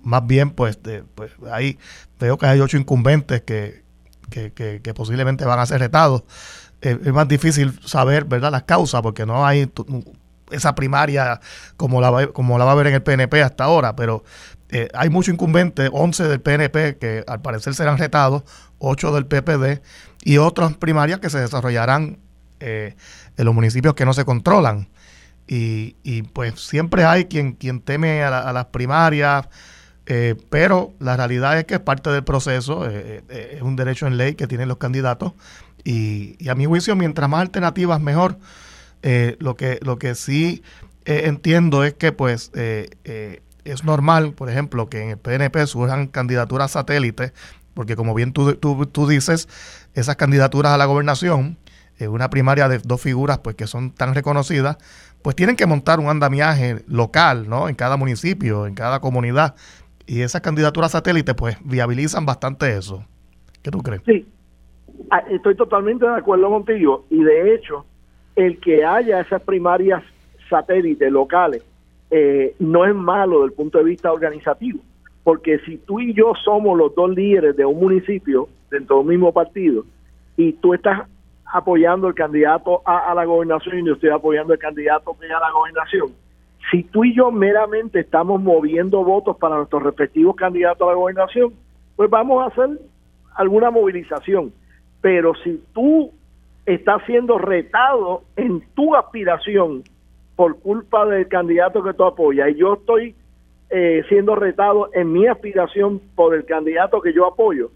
más 0.03 0.25
bien, 0.25 0.51
pues, 0.51 0.79
pues, 1.15 1.31
ahí 1.51 1.77
veo 2.19 2.37
que 2.37 2.45
hay 2.47 2.59
ocho 2.59 2.77
incumbentes 2.77 3.41
que, 3.41 3.83
que, 4.29 4.93
posiblemente 4.95 5.45
van 5.45 5.59
a 5.59 5.65
ser 5.65 5.79
retados. 5.79 6.23
Eh, 6.81 6.97
es 7.03 7.13
más 7.13 7.27
difícil 7.27 7.79
saber, 7.85 8.25
¿verdad?, 8.25 8.51
las 8.51 8.63
causas, 8.63 9.01
porque 9.01 9.25
no 9.25 9.45
hay 9.45 9.71
esa 10.49 10.75
primaria 10.75 11.39
como 11.77 12.01
la, 12.01 12.27
como 12.27 12.57
la 12.57 12.65
va 12.65 12.71
a 12.71 12.75
ver 12.75 12.87
en 12.87 12.95
el 12.95 13.03
PNP 13.03 13.41
hasta 13.41 13.65
ahora, 13.65 13.95
pero 13.95 14.23
eh, 14.71 14.87
hay 14.93 15.09
muchos 15.09 15.33
incumbentes, 15.33 15.89
11 15.91 16.29
del 16.29 16.39
PNP 16.39 16.97
que 16.97 17.23
al 17.27 17.41
parecer 17.41 17.75
serán 17.75 17.97
retados, 17.97 18.43
8 18.79 19.13
del 19.13 19.25
PPD 19.25 19.81
y 20.23 20.37
otras 20.37 20.77
primarias 20.77 21.19
que 21.19 21.29
se 21.29 21.39
desarrollarán 21.39 22.19
eh, 22.61 22.95
en 23.35 23.45
los 23.45 23.53
municipios 23.53 23.95
que 23.95 24.05
no 24.05 24.13
se 24.13 24.23
controlan. 24.23 24.87
Y, 25.53 26.21
pues 26.31 26.61
siempre 26.61 27.03
hay 27.03 27.25
quien, 27.25 27.51
quien 27.51 27.81
teme 27.81 28.23
a, 28.23 28.53
las 28.53 28.65
primarias, 28.67 29.49
eh, 30.05 30.35
pero 30.49 30.93
la 30.99 31.17
realidad 31.17 31.59
es 31.59 31.65
que 31.65 31.73
es 31.73 31.79
parte 31.81 32.09
del 32.09 32.23
proceso, 32.23 32.87
es 32.87 33.61
un 33.61 33.75
derecho 33.75 34.07
en 34.07 34.15
ley 34.15 34.35
que 34.35 34.47
tienen 34.47 34.69
los 34.69 34.77
candidatos 34.77 35.33
y, 35.83 36.37
y 36.39 36.47
a 36.47 36.55
mi 36.55 36.67
juicio 36.67 36.95
mientras 36.95 37.29
más 37.29 37.41
alternativas 37.41 37.99
mejor. 37.99 38.37
lo, 39.39 39.55
que, 39.57 39.79
lo 39.81 39.99
que 39.99 40.15
sí 40.15 40.63
entiendo 41.03 41.83
es 41.83 41.95
que 41.95 42.13
pues 42.13 42.49
es 43.65 43.83
normal, 43.83 44.33
por 44.33 44.49
ejemplo, 44.49 44.89
que 44.89 45.01
en 45.01 45.09
el 45.11 45.17
PNP 45.17 45.67
surjan 45.67 46.07
candidaturas 46.07 46.71
satélites, 46.71 47.33
porque 47.73 47.95
como 47.95 48.13
bien 48.13 48.33
tú, 48.33 48.55
tú, 48.55 49.07
dices, 49.07 49.47
esas 49.93 50.15
candidaturas 50.15 50.73
a 50.73 50.77
la 50.77 50.85
gobernación, 50.85 51.57
en 51.99 52.09
una 52.09 52.29
primaria 52.29 52.67
de 52.67 52.79
dos 52.79 52.99
figuras 52.99 53.39
pues 53.39 53.55
que 53.55 53.67
son 53.67 53.91
tan 53.91 54.15
reconocidas, 54.15 54.77
pues 55.21 55.35
tienen 55.35 55.55
que 55.55 55.67
montar 55.67 55.99
un 55.99 56.07
andamiaje 56.07 56.83
local, 56.87 57.47
¿no? 57.47 57.69
En 57.69 57.75
cada 57.75 57.95
municipio, 57.95 58.65
en 58.65 58.73
cada 58.73 58.99
comunidad. 58.99 59.55
Y 60.07 60.21
esas 60.21 60.41
candidaturas 60.41 60.91
satélites 60.91 61.35
pues 61.35 61.57
viabilizan 61.63 62.25
bastante 62.25 62.75
eso. 62.75 63.05
¿Qué 63.61 63.69
tú 63.69 63.79
crees? 63.83 64.01
Sí, 64.05 64.27
ah, 65.11 65.19
estoy 65.29 65.55
totalmente 65.55 66.05
de 66.05 66.15
acuerdo 66.15 66.49
contigo. 66.49 67.05
Y 67.11 67.23
de 67.23 67.53
hecho, 67.53 67.85
el 68.35 68.59
que 68.59 68.83
haya 68.83 69.21
esas 69.21 69.41
primarias 69.43 70.03
satélites 70.49 71.11
locales 71.11 71.63
eh, 72.11 72.55
no 72.59 72.85
es 72.85 72.93
malo 72.93 73.39
desde 73.39 73.45
el 73.47 73.53
punto 73.53 73.77
de 73.77 73.85
vista 73.85 74.11
organizativo, 74.11 74.79
porque 75.23 75.59
si 75.59 75.77
tú 75.77 75.99
y 75.99 76.13
yo 76.13 76.33
somos 76.43 76.77
los 76.77 76.93
dos 76.93 77.09
líderes 77.09 77.55
de 77.55 77.65
un 77.65 77.79
municipio 77.79 78.49
dentro 78.69 78.97
del 78.97 79.07
mismo 79.07 79.31
partido 79.31 79.85
y 80.35 80.53
tú 80.53 80.73
estás 80.73 81.07
apoyando 81.45 82.07
el 82.07 82.13
candidato 82.13 82.81
a, 82.85 83.13
la 83.15 83.25
gobernación 83.25 83.79
y 83.79 83.85
yo 83.85 83.93
estoy 83.93 84.09
apoyando 84.09 84.53
el 84.53 84.59
candidato 84.59 85.15
a 85.19 85.39
la 85.39 85.51
gobernación, 85.51 86.09
si 86.69 86.83
tú 86.83 87.03
y 87.03 87.15
yo 87.15 87.31
meramente 87.31 87.99
estamos 87.99 88.41
moviendo 88.41 89.03
votos 89.03 89.37
para 89.37 89.55
nuestros 89.55 89.83
respectivos 89.83 90.35
candidatos 90.35 90.87
a 90.87 90.91
la 90.91 90.97
gobernación, 90.97 91.53
pues 91.95 92.09
vamos 92.09 92.43
a 92.43 92.47
hacer 92.47 92.79
alguna 93.35 93.71
movilización. 93.71 94.53
Pero 95.01 95.33
si 95.43 95.63
tú 95.73 96.11
estás 96.65 97.01
siendo 97.05 97.37
retado 97.37 98.23
en 98.35 98.61
tu 98.73 98.95
aspiración 98.95 99.83
por 100.41 100.59
culpa 100.59 101.05
del 101.05 101.27
candidato 101.27 101.83
que 101.83 101.93
tú 101.93 102.03
apoyas 102.03 102.49
y 102.49 102.55
yo 102.55 102.73
estoy 102.73 103.15
eh, 103.69 104.01
siendo 104.09 104.33
retado 104.33 104.89
en 104.91 105.13
mi 105.13 105.27
aspiración 105.27 106.01
por 106.15 106.33
el 106.33 106.45
candidato 106.45 106.99
que 106.99 107.13
yo 107.13 107.27
apoyo, 107.27 107.69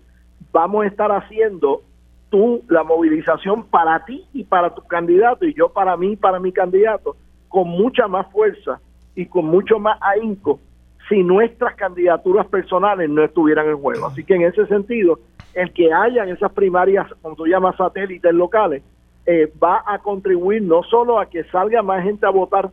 vamos 0.52 0.84
a 0.84 0.88
estar 0.88 1.12
haciendo 1.12 1.84
tú 2.32 2.64
la 2.68 2.84
movilización 2.84 3.68
para 3.68 4.04
ti 4.04 4.26
y 4.34 4.46
para 4.46 4.74
tu 4.74 4.82
candidato 4.82 5.46
y 5.46 5.54
yo 5.54 5.70
para 5.70 5.96
mí 5.96 6.14
y 6.14 6.16
para 6.16 6.40
mi 6.40 6.52
candidato 6.52 7.16
con 7.50 7.68
mucha 7.68 8.08
más 8.08 8.32
fuerza 8.32 8.82
y 9.14 9.28
con 9.28 9.46
mucho 9.46 9.78
más 9.78 10.00
ahínco 10.02 10.60
si 11.08 11.22
nuestras 11.22 11.76
candidaturas 11.76 12.48
personales 12.48 13.08
no 13.12 13.24
estuvieran 13.24 13.68
en 13.68 13.78
juego. 13.78 14.08
Así 14.08 14.24
que 14.24 14.34
en 14.34 14.42
ese 14.42 14.66
sentido, 14.66 15.20
el 15.54 15.72
que 15.72 15.94
hayan 15.94 16.30
esas 16.30 16.52
primarias, 16.52 17.06
como 17.22 17.36
tú 17.36 17.46
llamas 17.46 17.76
satélites 17.76 18.34
locales, 18.34 18.82
eh, 19.26 19.52
va 19.62 19.84
a 19.86 20.00
contribuir 20.00 20.62
no 20.62 20.84
solo 20.84 21.20
a 21.20 21.28
que 21.28 21.44
salga 21.46 21.82
más 21.82 22.04
gente 22.04 22.26
a 22.26 22.30
votar 22.30 22.70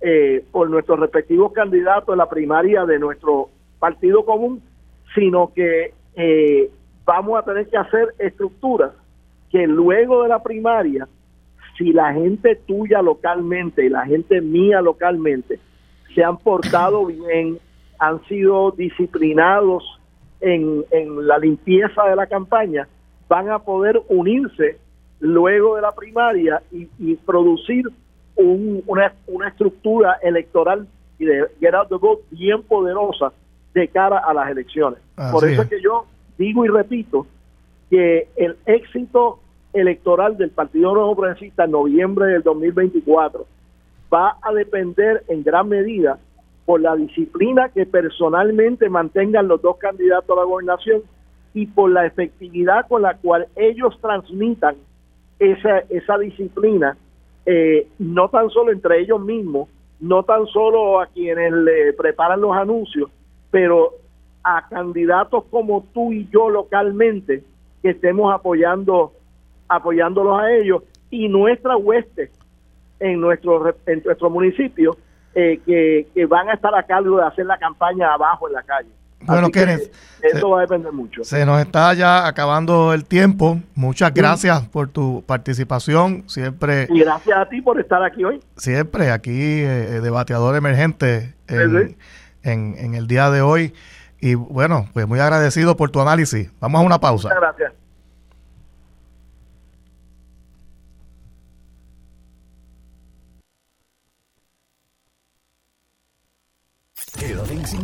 eh, 0.00 0.42
por 0.50 0.70
nuestros 0.70 0.98
respectivos 0.98 1.52
candidatos 1.52 2.14
en 2.14 2.18
la 2.18 2.28
primaria 2.28 2.86
de 2.86 2.98
nuestro 2.98 3.50
partido 3.78 4.24
común, 4.24 4.62
sino 5.14 5.52
que 5.52 5.92
eh, 6.14 6.70
vamos 7.04 7.38
a 7.38 7.42
tener 7.42 7.68
que 7.68 7.76
hacer 7.76 8.14
estructuras 8.18 8.92
que 9.50 9.66
luego 9.66 10.22
de 10.22 10.30
la 10.30 10.42
primaria, 10.42 11.06
si 11.76 11.92
la 11.92 12.14
gente 12.14 12.56
tuya 12.56 13.02
localmente 13.02 13.84
y 13.84 13.90
la 13.90 14.06
gente 14.06 14.40
mía 14.40 14.80
localmente 14.80 15.58
se 16.14 16.24
han 16.24 16.38
portado 16.38 17.04
bien, 17.06 17.58
han 17.98 18.24
sido 18.24 18.70
disciplinados 18.70 19.84
en, 20.40 20.82
en 20.90 21.26
la 21.26 21.36
limpieza 21.36 22.04
de 22.04 22.16
la 22.16 22.26
campaña, 22.26 22.88
van 23.28 23.50
a 23.50 23.58
poder 23.58 24.00
unirse 24.08 24.78
luego 25.20 25.76
de 25.76 25.82
la 25.82 25.92
primaria 25.92 26.62
y, 26.72 26.88
y 26.98 27.14
producir 27.16 27.86
un, 28.36 28.82
una, 28.86 29.12
una 29.26 29.48
estructura 29.48 30.18
electoral 30.22 30.86
y 31.18 31.26
de 31.26 31.46
get 31.60 31.74
out 31.74 31.88
the 31.88 31.96
vote 31.96 32.22
bien 32.30 32.62
poderosa 32.62 33.32
de 33.74 33.88
cara 33.88 34.18
a 34.18 34.34
las 34.34 34.50
elecciones. 34.50 34.98
Por 35.30 35.48
eso 35.48 35.62
es 35.62 35.68
que 35.68 35.80
yo 35.80 36.06
digo 36.38 36.64
y 36.64 36.68
repito 36.68 37.26
que 37.90 38.28
el 38.36 38.56
éxito 38.66 39.40
electoral 39.72 40.36
del 40.36 40.50
Partido 40.50 40.94
Nuevo 40.94 41.14
Progresista 41.14 41.64
en 41.64 41.72
noviembre 41.72 42.26
del 42.26 42.42
2024 42.42 43.46
va 44.12 44.36
a 44.42 44.52
depender 44.52 45.22
en 45.28 45.42
gran 45.44 45.68
medida 45.68 46.18
por 46.64 46.80
la 46.80 46.96
disciplina 46.96 47.68
que 47.68 47.86
personalmente 47.86 48.88
mantengan 48.88 49.48
los 49.48 49.60
dos 49.62 49.76
candidatos 49.76 50.36
a 50.36 50.40
la 50.40 50.46
gobernación 50.46 51.02
y 51.52 51.66
por 51.66 51.90
la 51.90 52.06
efectividad 52.06 52.86
con 52.88 53.02
la 53.02 53.16
cual 53.16 53.46
ellos 53.56 53.98
transmitan 54.00 54.76
esa, 55.40 55.78
esa 55.88 56.18
disciplina, 56.18 56.96
eh, 57.46 57.88
no 57.98 58.28
tan 58.28 58.50
solo 58.50 58.70
entre 58.70 59.00
ellos 59.00 59.20
mismos, 59.20 59.68
no 59.98 60.22
tan 60.22 60.46
solo 60.46 61.00
a 61.00 61.06
quienes 61.06 61.52
le 61.52 61.92
preparan 61.94 62.40
los 62.40 62.54
anuncios, 62.54 63.10
pero 63.50 63.94
a 64.44 64.68
candidatos 64.68 65.44
como 65.50 65.84
tú 65.92 66.12
y 66.12 66.28
yo 66.30 66.48
localmente 66.48 67.42
que 67.82 67.90
estemos 67.90 68.32
apoyando 68.32 69.12
apoyándolos 69.68 70.40
a 70.40 70.52
ellos 70.52 70.82
y 71.10 71.28
nuestra 71.28 71.76
hueste 71.76 72.30
en 72.98 73.20
nuestro 73.20 73.74
en 73.86 74.02
nuestro 74.04 74.30
municipio 74.30 74.96
eh, 75.34 75.60
que, 75.64 76.08
que 76.14 76.26
van 76.26 76.48
a 76.48 76.54
estar 76.54 76.74
a 76.74 76.82
cargo 76.82 77.18
de 77.18 77.24
hacer 77.24 77.46
la 77.46 77.58
campaña 77.58 78.12
abajo 78.12 78.48
en 78.48 78.54
la 78.54 78.62
calle. 78.62 78.90
Bueno, 79.22 79.50
Kenneth, 79.50 79.92
eso 80.22 80.50
va 80.50 80.58
a 80.58 80.60
depender 80.62 80.92
mucho. 80.92 81.24
Se 81.24 81.44
nos 81.44 81.60
está 81.60 81.92
ya 81.94 82.26
acabando 82.26 82.92
el 82.94 83.04
tiempo. 83.04 83.60
Muchas 83.74 84.12
gracias 84.14 84.66
por 84.68 84.88
tu 84.88 85.22
participación. 85.26 86.24
Siempre. 86.26 86.86
Y 86.90 87.00
gracias 87.00 87.38
a 87.38 87.48
ti 87.48 87.60
por 87.60 87.78
estar 87.78 88.02
aquí 88.02 88.24
hoy. 88.24 88.40
Siempre 88.56 89.10
aquí, 89.10 89.30
eh, 89.30 90.00
debateador 90.02 90.56
emergente 90.56 91.34
en, 91.48 91.96
en, 92.42 92.74
en, 92.78 92.94
el 92.94 93.06
día 93.06 93.30
de 93.30 93.42
hoy. 93.42 93.74
Y 94.20 94.34
bueno, 94.34 94.88
pues 94.92 95.06
muy 95.06 95.20
agradecido 95.20 95.76
por 95.76 95.90
tu 95.90 96.00
análisis. 96.00 96.50
Vamos 96.60 96.80
a 96.80 96.84
una 96.84 96.98
pausa. 96.98 97.28
Muchas 97.28 97.40
gracias. 97.40 97.79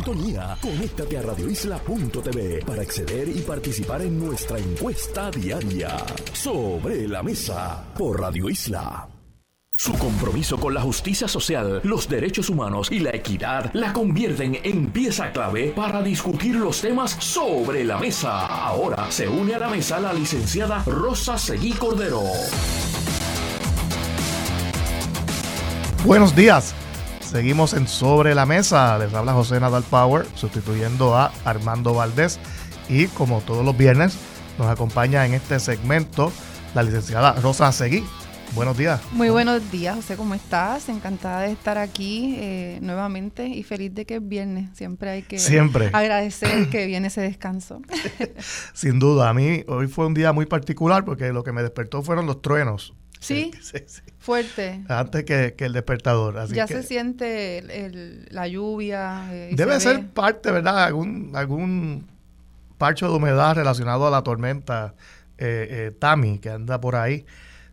Conéctate 0.07 1.17
a 1.17 1.21
radioisla.tv 1.21 2.63
para 2.65 2.81
acceder 2.81 3.27
y 3.27 3.41
participar 3.41 4.01
en 4.03 4.17
nuestra 4.17 4.57
encuesta 4.57 5.29
diaria. 5.29 5.97
Sobre 6.31 7.09
la 7.09 7.21
mesa 7.21 7.83
por 7.97 8.21
Radio 8.21 8.49
Isla. 8.49 9.09
Su 9.75 9.91
compromiso 9.97 10.57
con 10.61 10.73
la 10.73 10.79
justicia 10.79 11.27
social, 11.27 11.81
los 11.83 12.07
derechos 12.07 12.49
humanos 12.49 12.89
y 12.89 12.99
la 12.99 13.09
equidad 13.09 13.69
la 13.73 13.91
convierten 13.91 14.57
en 14.63 14.91
pieza 14.91 15.33
clave 15.33 15.73
para 15.75 16.01
discutir 16.01 16.55
los 16.55 16.79
temas 16.79 17.11
sobre 17.11 17.83
la 17.83 17.97
mesa. 17.97 18.47
Ahora 18.47 19.11
se 19.11 19.27
une 19.27 19.55
a 19.55 19.59
la 19.59 19.67
mesa 19.67 19.99
la 19.99 20.13
licenciada 20.13 20.83
Rosa 20.85 21.37
Seguí 21.37 21.73
Cordero. 21.73 22.23
Buenos 26.05 26.33
días. 26.33 26.73
Seguimos 27.29 27.73
en 27.73 27.89
Sobre 27.89 28.33
la 28.33 28.45
Mesa. 28.45 28.97
Les 28.97 29.13
habla 29.13 29.33
José 29.33 29.59
Nadal 29.59 29.83
Power, 29.83 30.25
sustituyendo 30.35 31.13
a 31.13 31.33
Armando 31.43 31.93
Valdés. 31.93 32.39
Y 32.87 33.07
como 33.07 33.41
todos 33.41 33.65
los 33.65 33.77
viernes, 33.77 34.17
nos 34.57 34.67
acompaña 34.67 35.25
en 35.25 35.33
este 35.33 35.59
segmento 35.59 36.31
la 36.73 36.83
licenciada 36.83 37.33
Rosa 37.33 37.69
Seguí. 37.73 38.05
Buenos 38.55 38.77
días. 38.77 39.01
Muy 39.11 39.29
buenos 39.29 39.69
días, 39.71 39.97
José, 39.97 40.15
¿cómo 40.15 40.35
estás? 40.35 40.87
Encantada 40.87 41.41
de 41.41 41.51
estar 41.51 41.77
aquí 41.77 42.37
eh, 42.39 42.79
nuevamente 42.81 43.45
y 43.45 43.61
feliz 43.63 43.93
de 43.93 44.05
que 44.05 44.15
es 44.15 44.27
viernes. 44.27 44.69
Siempre 44.73 45.09
hay 45.09 45.23
que 45.23 45.37
Siempre. 45.37 45.89
agradecer 45.91 46.69
que 46.69 46.85
viene 46.85 47.07
ese 47.07 47.19
descanso. 47.19 47.81
Sin 48.73 48.99
duda, 48.99 49.27
a 49.29 49.33
mí 49.33 49.65
hoy 49.67 49.87
fue 49.87 50.07
un 50.07 50.13
día 50.13 50.31
muy 50.31 50.45
particular 50.45 51.03
porque 51.03 51.33
lo 51.33 51.43
que 51.43 51.51
me 51.51 51.61
despertó 51.61 52.01
fueron 52.03 52.25
los 52.25 52.41
truenos. 52.41 52.93
¿Sí? 53.19 53.51
sí, 53.61 53.79
sí. 53.85 54.01
Fuerte. 54.19 54.83
Antes 54.87 55.23
que, 55.23 55.55
que, 55.57 55.65
el 55.65 55.73
despertador. 55.73 56.37
Así 56.37 56.53
ya 56.53 56.67
que 56.67 56.75
se 56.75 56.83
siente 56.83 57.57
el, 57.59 57.71
el, 57.71 58.27
la 58.29 58.47
lluvia. 58.47 59.27
Eh, 59.31 59.51
debe 59.53 59.79
ser 59.79 59.97
ve. 59.99 60.03
parte, 60.13 60.51
¿verdad? 60.51 60.83
Algún, 60.83 61.31
algún 61.33 62.07
parcho 62.77 63.09
de 63.09 63.15
humedad 63.15 63.55
relacionado 63.55 64.07
a 64.07 64.11
la 64.11 64.21
tormenta 64.23 64.93
eh, 65.37 65.67
eh, 65.69 65.91
Tami 65.97 66.39
que 66.39 66.49
anda 66.49 66.79
por 66.79 66.95
ahí. 66.95 67.25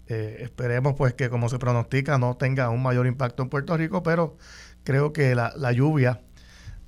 Eh, 0.07 0.39
esperemos 0.41 0.95
pues 0.97 1.15
que 1.15 1.31
como 1.31 1.49
se 1.49 1.59
pronostica 1.59 2.19
no 2.19 2.37
tenga 2.37 2.69
un 2.69 2.83
mayor 2.83 3.07
impacto 3.07 3.43
en 3.43 3.49
Puerto 3.49 3.77
Rico, 3.77 4.03
pero 4.03 4.37
creo 4.85 5.13
que 5.13 5.35
la, 5.35 5.53
la 5.57 5.73
lluvia 5.73 6.21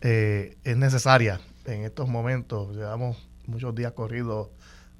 eh, 0.03 0.59
es 0.65 0.77
necesaria 0.77 1.41
en 1.65 1.83
estos 1.83 2.09
momentos. 2.09 2.77
Llevamos 2.77 3.29
muchos 3.47 3.75
días 3.75 3.93
corridos 3.93 4.51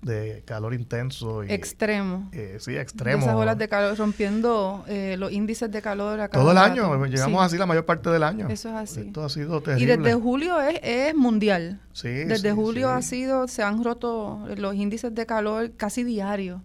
de 0.03 0.43
calor 0.45 0.75
intenso. 0.75 1.45
Y, 1.45 1.53
extremo. 1.53 2.29
Eh, 2.33 2.59
sí, 2.61 2.77
extremo. 2.77 3.23
Esas 3.23 3.35
olas 3.35 3.59
de 3.59 3.69
calor 3.69 3.97
rompiendo 3.97 4.85
eh, 4.87 5.17
los 5.19 5.33
índices 5.33 5.71
de 5.71 5.83
calor 5.83 6.21
a 6.21 6.29
Todo 6.29 6.53
el 6.53 6.59
año, 6.59 7.05
llegamos 7.07 7.41
sí. 7.41 7.47
así 7.47 7.59
la 7.59 7.67
mayor 7.67 7.85
parte 7.85 8.11
del 8.11 8.23
año. 8.23 8.49
Eso 8.49 8.69
es 8.69 8.75
así. 8.75 9.01
Esto 9.01 9.25
ha 9.25 9.29
sido 9.29 9.61
terrible. 9.61 9.95
Y 9.95 9.97
desde 9.97 10.15
julio 10.15 10.61
es, 10.61 10.79
es 10.83 11.15
mundial. 11.15 11.81
Sí, 11.93 12.09
desde 12.09 12.51
sí, 12.51 12.55
julio 12.55 12.91
ha 12.91 13.03
sido, 13.03 13.49
se 13.49 13.63
han 13.63 13.83
roto 13.83 14.47
los 14.57 14.75
índices 14.75 15.15
de 15.15 15.27
calor 15.27 15.73
casi 15.77 16.05
diarios. 16.05 16.61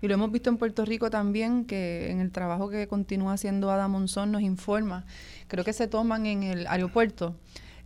Y 0.00 0.06
lo 0.06 0.14
hemos 0.14 0.30
visto 0.30 0.48
en 0.48 0.58
Puerto 0.58 0.84
Rico 0.84 1.10
también, 1.10 1.64
que 1.64 2.10
en 2.10 2.20
el 2.20 2.30
trabajo 2.30 2.70
que 2.70 2.86
continúa 2.86 3.32
haciendo 3.32 3.70
Ada 3.70 3.88
Monzón 3.88 4.30
nos 4.30 4.42
informa. 4.42 5.04
Creo 5.48 5.64
que 5.64 5.72
se 5.72 5.88
toman 5.88 6.26
en 6.26 6.44
el 6.44 6.66
aeropuerto 6.68 7.34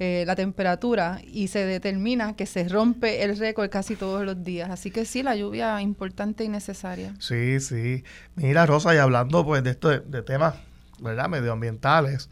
eh, 0.05 0.24
la 0.26 0.34
temperatura 0.34 1.20
y 1.24 1.46
se 1.46 1.64
determina 1.64 2.34
que 2.34 2.44
se 2.44 2.68
rompe 2.68 3.22
el 3.22 3.38
récord 3.38 3.70
casi 3.70 3.94
todos 3.94 4.24
los 4.24 4.42
días. 4.42 4.68
Así 4.68 4.90
que 4.90 5.05
sí, 5.05 5.22
la 5.22 5.36
lluvia 5.36 5.78
es 5.78 5.84
importante 5.84 6.42
y 6.42 6.48
necesaria. 6.48 7.14
Sí, 7.20 7.61
sí. 7.61 8.03
Mira, 8.34 8.66
Rosa, 8.66 8.92
y 8.96 8.98
hablando 8.98 9.44
pues 9.44 9.62
de 9.62 9.70
esto 9.70 9.90
de, 9.90 10.22
temas, 10.22 10.57
¿verdad?, 10.98 11.28
medioambientales, 11.28 12.30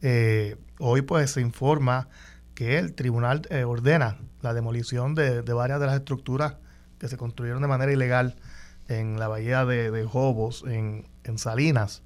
eh, 0.00 0.56
hoy 0.80 1.02
pues 1.02 1.30
se 1.30 1.40
informa 1.40 2.08
que 2.56 2.80
el 2.80 2.92
tribunal 2.92 3.42
eh, 3.50 3.62
ordena 3.62 4.18
la 4.40 4.52
demolición 4.52 5.14
de, 5.14 5.42
de 5.42 5.52
varias 5.52 5.78
de 5.78 5.86
las 5.86 5.94
estructuras 5.94 6.56
que 6.98 7.06
se 7.06 7.16
construyeron 7.16 7.62
de 7.62 7.68
manera 7.68 7.92
ilegal 7.92 8.34
en 8.88 9.20
la 9.20 9.28
bahía 9.28 9.64
de, 9.64 9.92
de 9.92 10.04
Jobos, 10.04 10.64
en, 10.66 11.06
en 11.22 11.38
Salinas. 11.38 12.02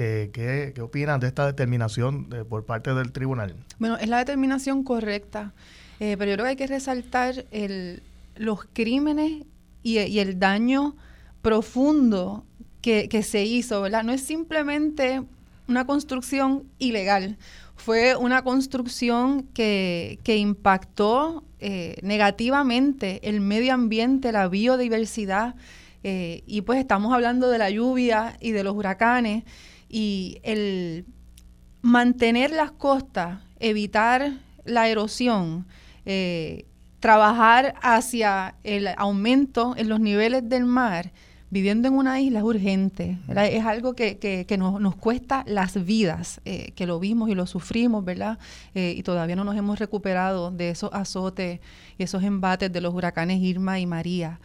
Eh, 0.00 0.30
¿qué, 0.32 0.70
¿qué, 0.76 0.80
opinan 0.80 1.18
de 1.18 1.26
esta 1.26 1.44
determinación 1.44 2.30
de, 2.30 2.44
por 2.44 2.64
parte 2.64 2.94
del 2.94 3.10
tribunal? 3.10 3.56
Bueno, 3.80 3.96
es 3.96 4.08
la 4.08 4.18
determinación 4.18 4.84
correcta, 4.84 5.52
eh, 5.98 6.14
pero 6.16 6.30
yo 6.30 6.36
creo 6.36 6.44
que 6.44 6.50
hay 6.50 6.56
que 6.56 6.68
resaltar 6.68 7.46
el, 7.50 8.04
los 8.36 8.64
crímenes 8.72 9.42
y, 9.82 9.98
el 9.98 10.38
daño 10.38 10.94
profundo 11.42 12.44
que, 12.80 13.08
se 13.24 13.44
hizo, 13.44 13.82
¿verdad? 13.82 14.04
No 14.04 14.12
es 14.12 14.22
simplemente 14.22 15.24
una 15.66 15.84
construcción 15.84 16.62
ilegal, 16.78 17.36
fue 17.74 18.14
una 18.14 18.42
construcción 18.42 19.48
que, 19.52 20.20
que 20.22 20.36
impactó 20.36 21.42
eh, 21.58 21.96
negativamente 22.02 23.18
el 23.28 23.40
medio 23.40 23.74
ambiente, 23.74 24.30
la 24.30 24.46
biodiversidad, 24.46 25.56
eh, 26.04 26.44
y 26.46 26.60
pues 26.60 26.78
estamos 26.78 27.12
hablando 27.12 27.50
de 27.50 27.58
la 27.58 27.68
lluvia 27.68 28.36
y 28.40 28.52
de 28.52 28.62
los 28.62 28.76
huracanes 28.76 29.42
y 29.88 30.38
el 30.42 31.06
mantener 31.82 32.50
las 32.50 32.70
costas, 32.70 33.40
evitar 33.60 34.32
la 34.64 34.88
erosión, 34.88 35.66
eh, 36.04 36.66
trabajar 37.00 37.74
hacia 37.80 38.54
el 38.64 38.88
aumento 38.96 39.74
en 39.76 39.88
los 39.88 40.00
niveles 40.00 40.48
del 40.48 40.64
mar, 40.64 41.12
viviendo 41.50 41.88
en 41.88 41.94
una 41.94 42.20
isla 42.20 42.40
es 42.40 42.44
urgente, 42.44 43.18
es 43.28 43.64
algo 43.64 43.94
que, 43.94 44.18
que, 44.18 44.58
nos, 44.58 44.96
cuesta 44.96 45.44
las 45.46 45.82
vidas, 45.82 46.42
eh, 46.44 46.72
que 46.74 46.86
lo 46.86 47.00
vimos 47.00 47.30
y 47.30 47.34
lo 47.34 47.46
sufrimos, 47.46 48.04
¿verdad? 48.04 48.38
Eh, 48.74 48.94
y 48.96 49.02
todavía 49.02 49.36
no 49.36 49.44
nos 49.44 49.56
hemos 49.56 49.78
recuperado 49.78 50.50
de 50.50 50.70
esos 50.70 50.90
azotes 50.92 51.60
y 51.96 52.02
esos 52.02 52.22
embates 52.22 52.70
de 52.70 52.80
los 52.82 52.92
huracanes 52.92 53.40
Irma 53.40 53.80
y 53.80 53.86
María. 53.86 54.40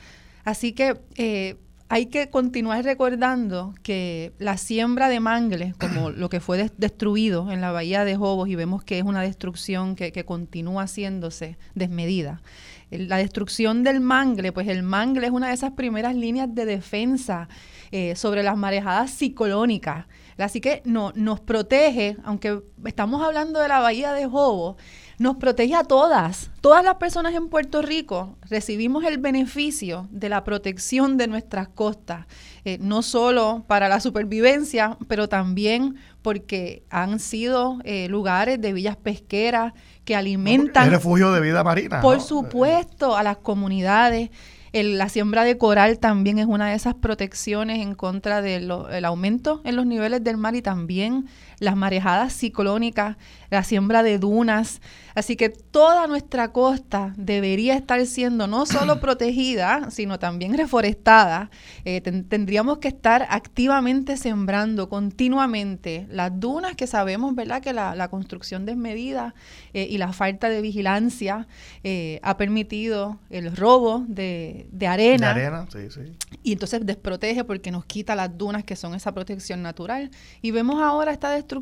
Así 0.46 0.72
que 0.72 1.58
hay 1.94 2.08
que 2.08 2.32
continuar 2.32 2.84
recordando 2.84 3.76
que 3.84 4.34
la 4.40 4.58
siembra 4.58 5.10
de 5.10 5.20
mangles, 5.20 5.76
como 5.76 6.10
lo 6.10 6.28
que 6.28 6.40
fue 6.40 6.72
destruido 6.76 7.52
en 7.52 7.62
la 7.62 7.72
bahía 7.72 8.04
de 8.04 8.16
Jobos, 8.16 8.50
y 8.50 8.56
vemos 8.56 8.84
que 8.84 8.98
es 8.98 9.04
una 9.04 9.22
destrucción 9.22 9.96
que, 9.96 10.12
que 10.12 10.26
continúa 10.26 10.86
haciéndose 10.86 11.60
desmedida. 11.76 12.42
La 12.90 13.18
destrucción 13.18 13.84
del 13.84 14.00
mangle, 14.00 14.52
pues 14.52 14.70
el 14.70 14.82
mangle 14.82 15.28
es 15.28 15.32
una 15.32 15.50
de 15.50 15.54
esas 15.54 15.74
primeras 15.74 16.16
líneas 16.16 16.56
de 16.56 16.66
defensa 16.66 17.48
eh, 17.92 18.16
sobre 18.16 18.42
las 18.42 18.58
marejadas 18.58 19.12
ciclónicas. 19.12 20.08
Así 20.40 20.62
que 20.62 20.82
no, 20.86 21.12
nos 21.14 21.42
protege, 21.42 22.18
aunque 22.24 22.60
estamos 22.86 23.22
hablando 23.22 23.60
de 23.60 23.68
la 23.68 23.82
bahía 23.82 24.14
de 24.14 24.26
Jobos, 24.26 24.78
nos 25.18 25.38
protege 25.38 25.76
a 25.76 25.84
todas. 25.84 26.50
Todas 26.62 26.84
las 26.84 26.96
personas 26.96 27.34
en 27.34 27.50
Puerto 27.50 27.82
Rico 27.82 28.38
recibimos 28.50 29.04
el 29.04 29.18
beneficio 29.18 30.08
de 30.12 30.30
la 30.30 30.44
protección 30.44 31.18
de 31.18 31.28
nuestras 31.28 31.68
costas, 31.68 32.26
eh, 32.66 32.78
no 32.80 33.02
solo 33.02 33.64
para 33.68 33.90
la 33.90 34.00
supervivencia, 34.00 34.98
pero 35.08 35.30
también 35.30 35.96
porque 36.22 36.84
han 36.90 37.20
sido 37.20 37.80
eh, 37.84 38.08
lugares 38.10 38.62
de 38.62 38.74
villas 38.74 38.98
pesqueras 38.98 39.74
que 40.06 40.16
alimentan... 40.16 40.86
el 40.86 40.92
refugio 40.92 41.32
de 41.32 41.42
vida 41.42 41.64
marina. 41.64 42.02
Por 42.02 42.22
supuesto, 42.22 43.16
a 43.16 43.24
las 43.24 43.38
comunidades 43.38 44.30
la 44.74 45.08
siembra 45.08 45.44
de 45.44 45.56
coral 45.60 46.00
también 46.00 46.40
es 46.40 46.48
una 46.48 46.70
de 46.70 46.76
esas 46.76 46.96
protecciones 46.96 47.80
en 47.80 47.94
contra 47.94 48.42
del 48.42 49.06
aumento 49.06 49.62
en 49.66 49.76
los 49.76 49.86
niveles 49.86 50.24
del 50.24 50.38
mar 50.38 50.56
y 50.56 50.64
también 50.64 51.28
las 51.64 51.76
marejadas 51.76 52.34
ciclónicas, 52.34 53.18
la 53.50 53.64
siembra 53.64 54.04
de 54.04 54.20
dunas. 54.20 54.82
Así 55.16 55.36
que 55.36 55.50
toda 55.50 56.08
nuestra 56.08 56.52
costa 56.52 57.14
debería 57.16 57.76
estar 57.76 58.06
siendo 58.06 58.48
no 58.48 58.66
solo 58.66 59.00
protegida, 59.02 59.90
sino 59.90 60.20
también 60.20 60.58
reforestada. 60.58 61.50
Eh, 61.86 62.02
tendríamos 62.02 62.80
que 62.80 62.90
estar 62.90 63.26
activamente 63.30 64.18
sembrando 64.18 64.90
continuamente 64.90 66.08
las 66.10 66.38
dunas 66.40 66.76
que 66.76 66.88
sabemos, 66.88 67.36
¿verdad?, 67.36 67.62
que 67.62 67.74
la, 67.74 68.08
construcción 68.10 68.66
desmedida 68.66 69.34
eh, 69.74 69.88
y 69.90 69.98
la 69.98 70.12
falta 70.12 70.50
de 70.50 70.62
vigilancia 70.62 71.48
eh, 71.84 72.20
ha 72.22 72.38
permitido 72.38 73.18
el 73.30 73.56
robo 73.56 74.04
de, 74.08 74.68
de 74.72 74.88
arena. 74.88 75.34
De 75.34 75.46
arena, 75.46 75.68
sí, 75.72 75.90
sí. 75.90 76.02
Y 76.44 76.52
entonces 76.54 76.86
desprotege 76.86 77.46
porque 77.46 77.72
nos 77.72 77.86
quita 77.86 78.14
las 78.16 78.38
dunas 78.38 78.66
que 78.66 78.76
son 78.76 78.94
esa 78.94 79.14
protección 79.14 79.62
natural. 79.62 80.12
Y 80.42 80.52
vemos 80.52 80.82
ahora 80.82 81.12
esta 81.12 81.30
destrucción, 81.30 81.53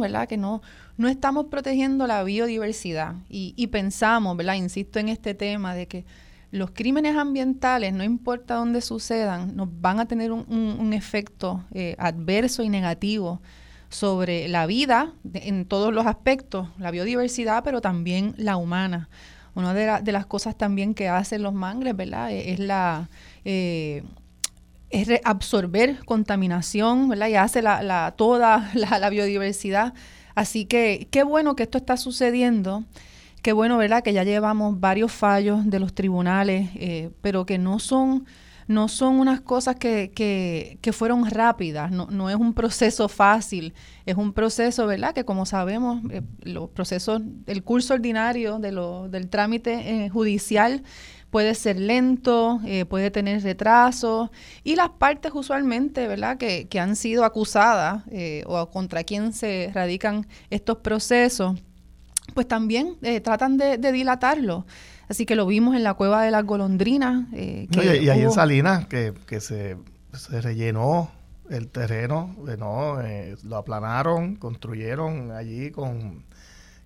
¿verdad?, 0.00 0.28
que 0.28 0.36
no 0.36 0.62
no 1.00 1.08
estamos 1.08 1.46
protegiendo 1.46 2.06
la 2.06 2.22
biodiversidad 2.22 3.14
y, 3.30 3.66
pensamos, 3.68 4.36
¿verdad? 4.36 4.56
Insisto 4.56 4.98
en 4.98 5.08
este 5.08 5.32
tema 5.32 5.74
de 5.74 5.88
que 5.88 6.04
los 6.50 6.72
crímenes 6.72 7.16
ambientales, 7.16 7.94
no 7.94 8.04
importa 8.04 8.56
dónde 8.56 8.82
sucedan, 8.82 9.56
nos 9.56 9.68
van 9.80 9.98
a 9.98 10.04
tener 10.04 10.30
un, 10.30 10.92
efecto 10.92 11.64
eh, 11.72 11.96
adverso 11.98 12.62
y 12.62 12.68
negativo 12.68 13.40
sobre 13.88 14.46
la 14.48 14.66
vida 14.66 15.14
en 15.32 15.64
todos 15.64 15.90
los 15.94 16.06
aspectos, 16.06 16.68
la 16.76 16.90
biodiversidad, 16.90 17.64
pero 17.64 17.80
también 17.80 18.34
la 18.36 18.58
humana. 18.58 19.08
Una 19.54 19.72
de, 19.72 20.12
las 20.12 20.26
cosas 20.26 20.54
también 20.54 20.92
que 20.92 21.08
hacen 21.08 21.42
los 21.42 21.54
mangles, 21.54 21.96
¿verdad? 21.96 22.30
E, 22.30 22.52
es, 22.52 22.58
la... 22.58 23.08
Eh, 23.46 24.02
es 24.90 25.08
absorber 25.24 26.04
contaminación, 26.04 27.08
¿verdad? 27.08 27.28
Y 27.28 27.34
hace 27.36 27.62
la, 27.62 28.14
toda 28.16 28.70
la 28.74 29.10
biodiversidad 29.10 29.94
Así 30.34 30.64
que 30.64 31.08
qué 31.10 31.22
bueno 31.22 31.56
que 31.56 31.64
esto 31.64 31.78
está 31.78 31.96
sucediendo. 31.96 32.84
Qué 33.42 33.52
bueno, 33.52 33.78
¿verdad? 33.78 34.02
Que 34.02 34.12
ya 34.12 34.24
llevamos 34.24 34.80
varios 34.80 35.12
fallos 35.12 35.68
de 35.68 35.80
los 35.80 35.94
tribunales, 35.94 36.70
eh, 36.74 37.10
pero 37.22 37.46
que 37.46 37.58
no 37.58 37.78
son, 37.78 38.26
no 38.66 38.88
son 38.88 39.18
unas 39.18 39.40
cosas 39.40 39.76
que, 39.76 40.12
que, 40.14 40.78
que 40.80 40.92
fueron 40.92 41.28
rápidas, 41.28 41.90
no, 41.90 42.06
no, 42.10 42.28
es 42.28 42.36
un 42.36 42.52
proceso 42.52 43.08
fácil, 43.08 43.72
es 44.04 44.16
un 44.16 44.32
proceso, 44.32 44.86
¿verdad? 44.86 45.14
Que 45.14 45.24
como 45.24 45.46
sabemos, 45.46 46.02
eh, 46.10 46.22
los 46.42 46.68
procesos, 46.70 47.22
el 47.46 47.62
curso 47.62 47.94
ordinario 47.94 48.58
de 48.58 48.72
lo, 48.72 49.08
del 49.08 49.28
trámite 49.28 50.04
eh, 50.04 50.08
judicial 50.10 50.82
puede 51.30 51.54
ser 51.54 51.78
lento, 51.80 52.60
eh, 52.66 52.84
puede 52.84 53.10
tener 53.10 53.42
retrasos 53.42 54.30
y 54.64 54.76
las 54.76 54.90
partes 54.90 55.32
usualmente, 55.34 56.06
¿verdad?, 56.08 56.36
que, 56.36 56.68
que 56.68 56.80
han 56.80 56.96
sido 56.96 57.24
acusadas 57.24 58.02
eh, 58.10 58.42
o 58.46 58.68
contra 58.70 59.04
quien 59.04 59.32
se 59.32 59.70
radican 59.72 60.26
estos 60.50 60.78
procesos, 60.78 61.58
pues 62.34 62.46
también 62.46 62.96
eh, 63.02 63.20
tratan 63.20 63.56
de, 63.56 63.78
dilatarlo. 63.78 64.66
Así 65.08 65.26
que 65.26 65.34
lo 65.34 65.46
vimos 65.46 65.74
en 65.74 65.82
la 65.82 65.94
cueva 65.94 66.22
de 66.22 66.30
las 66.30 66.44
golondrinas. 66.44 67.26
y, 67.32 67.68
ahí 68.08 68.22
en 68.22 68.30
Salinas, 68.30 68.86
que, 68.86 69.12
que 69.26 69.40
se, 69.40 69.76
se 70.12 70.40
rellenó 70.40 71.10
el 71.48 71.66
terreno, 71.66 72.36
no, 72.58 72.98
lo 73.42 73.56
aplanaron, 73.56 74.36
construyeron 74.36 75.32
allí 75.32 75.72
con 75.72 76.22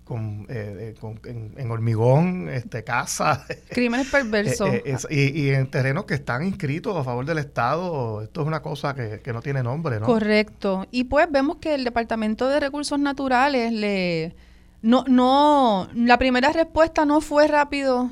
con, 0.05 0.45
eh, 0.49 0.93
eh, 1.01 1.51
en, 1.57 1.71
hormigón, 1.71 2.47
este, 2.47 2.83
casa. 2.83 3.43
Crímenes 3.69 4.07
perversos. 4.07 4.69
Eh, 4.71 4.97
y, 5.09 5.49
en 5.49 5.67
terrenos 5.69 6.05
que 6.05 6.13
están 6.13 6.45
inscritos 6.45 6.95
a 6.95 7.03
favor 7.03 7.25
del 7.25 7.39
Estado. 7.39 8.21
Esto 8.21 8.41
es 8.41 8.47
una 8.47 8.61
cosa 8.61 8.93
que, 8.93 9.33
no 9.33 9.41
tiene 9.41 9.63
nombre, 9.63 9.99
¿no? 9.99 10.05
Correcto. 10.05 10.87
Y 10.91 11.05
pues 11.05 11.29
vemos 11.29 11.57
que 11.57 11.73
el 11.73 11.83
Departamento 11.83 12.47
de 12.47 12.59
Recursos 12.59 12.99
Naturales 12.99 13.73
le... 13.73 14.35
No, 14.83 15.03
no, 15.07 15.89
la 15.95 16.19
primera 16.19 16.51
respuesta 16.51 17.05
no 17.05 17.19
fue 17.19 17.47
rápido 17.47 18.11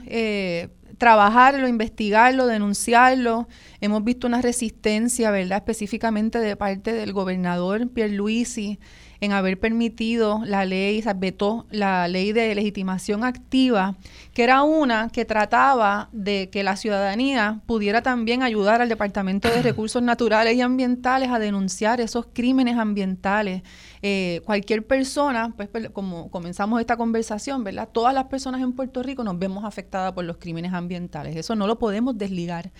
trabajarlo, 0.97 1.67
investigarlo, 1.67 2.47
denunciarlo. 2.47 3.47
Hemos 3.81 4.03
visto 4.03 4.25
una 4.25 4.41
resistencia, 4.41 5.29
¿verdad? 5.29 5.59
Específicamente 5.59 6.39
de 6.39 6.55
parte 6.55 6.93
del 6.93 7.13
gobernador 7.13 7.89
Pierluisi 7.89 8.79
en 9.23 9.31
haber 9.31 9.57
permitido 9.57 10.41
la 10.45 10.65
ley, 10.65 11.01
se 11.01 11.13
vetó 11.13 11.65
la 11.71 12.09
ley 12.09 12.33
de 12.33 12.53
legitimación 12.55 13.23
activa, 13.23 13.95
que 14.33 14.43
era 14.43 14.63
una 14.63 15.07
que 15.07 15.23
trataba 15.23 16.09
de 16.11 16.49
que 16.49 16.61
la 16.61 16.75
ciudadanía 16.75 17.61
pudiera 17.65 18.01
también 18.01 18.43
ayudar 18.43 18.81
al 18.81 18.89
Departamento 18.89 19.47
de 19.47 19.61
Recursos 19.63 20.03
Naturales 20.03 20.55
y 20.55 20.61
Ambientales 20.61 21.29
a 21.29 21.39
denunciar 21.39 22.01
esos 22.01 22.25
crímenes 22.33 22.77
ambientales. 22.77 23.61
Eh, 24.01 24.41
cualquier 24.43 24.85
persona, 24.85 25.53
pues 25.55 25.69
como 25.93 26.29
comenzamos 26.29 26.81
esta 26.81 26.97
conversación, 26.97 27.63
¿verdad? 27.63 27.87
Todas 27.89 28.13
las 28.13 28.25
personas 28.25 28.59
en 28.59 28.73
Puerto 28.73 29.03
Rico 29.03 29.23
nos 29.23 29.39
vemos 29.39 29.63
afectadas 29.63 30.11
por 30.11 30.25
los 30.25 30.35
crímenes 30.35 30.73
ambientales. 30.73 31.37
Eso 31.37 31.55
no 31.55 31.65
lo 31.65 31.79
podemos 31.79 32.17
desligar. 32.17 32.73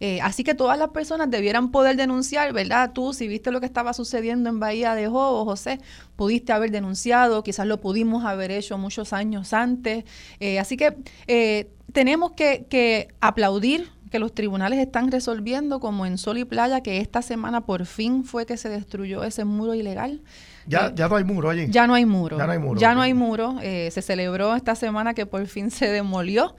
Eh, 0.00 0.18
así 0.22 0.44
que 0.44 0.54
todas 0.54 0.78
las 0.78 0.88
personas 0.88 1.30
debieran 1.30 1.70
poder 1.70 1.94
denunciar, 1.96 2.52
¿verdad? 2.54 2.92
Tú, 2.92 3.12
si 3.12 3.28
viste 3.28 3.50
lo 3.50 3.60
que 3.60 3.66
estaba 3.66 3.92
sucediendo 3.92 4.48
en 4.48 4.58
Bahía 4.58 4.94
de 4.94 5.06
Jobo, 5.06 5.44
José, 5.44 5.78
pudiste 6.16 6.52
haber 6.52 6.70
denunciado, 6.70 7.42
quizás 7.42 7.66
lo 7.66 7.80
pudimos 7.80 8.24
haber 8.24 8.50
hecho 8.50 8.78
muchos 8.78 9.12
años 9.12 9.52
antes. 9.52 10.04
Eh, 10.40 10.58
así 10.58 10.78
que 10.78 10.96
eh, 11.26 11.70
tenemos 11.92 12.32
que, 12.32 13.08
aplaudir 13.20 13.90
que 14.10 14.18
los 14.18 14.34
tribunales 14.34 14.80
están 14.80 15.12
resolviendo, 15.12 15.78
como 15.78 16.06
en 16.06 16.18
Sol 16.18 16.38
y 16.38 16.44
Playa, 16.44 16.80
que 16.80 16.98
esta 16.98 17.22
semana 17.22 17.60
por 17.60 17.84
fin 17.84 18.24
fue 18.24 18.46
que 18.46 18.56
se 18.56 18.68
destruyó 18.68 19.22
ese 19.22 19.44
muro 19.44 19.74
ilegal. 19.74 20.22
Ya, 20.66 20.92
ya 20.94 21.08
no 21.08 21.16
hay 21.16 21.24
muro 21.24 21.50
allí. 21.50 21.66
Ya 21.68 21.86
no 21.86 21.94
hay 21.94 22.06
muro. 22.06 22.38
Ya 22.38 22.46
no 22.46 22.52
hay 22.52 22.58
muro. 22.58 22.80
Ya 22.80 22.94
no 22.94 23.02
hay 23.02 23.14
muro. 23.14 23.56
se 23.60 24.02
celebró 24.02 24.56
esta 24.56 24.74
semana 24.74 25.14
que 25.14 25.26
por 25.26 25.46
fin 25.46 25.70
se 25.70 25.88
demolió. 25.88 26.56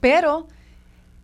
pero 0.00 0.46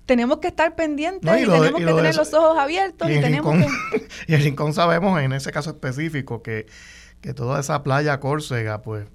tenemos 0.07 0.39
que 0.39 0.49
estar 0.49 0.75
pendientes 0.77 1.31
y, 1.31 1.45
tenemos 1.45 1.81
que 1.81 1.87
tener 1.87 2.17
los 2.17 2.33
ojos 2.33 2.57
abiertos. 2.57 3.11
Y, 3.11 3.15
y, 3.15 3.21
tenemos 3.21 3.57
y 4.27 4.35
el 4.35 4.43
Rincón 4.43 4.73
sabemos 4.73 5.21
en 5.21 5.33
ese 5.33 5.53
caso 5.53 5.71
específico 5.71 6.43
que, 6.43 6.67
toda 7.35 7.59
esa 7.59 7.83
playa 7.83 8.21
Córcega 8.21 8.83
pues 8.83 9.09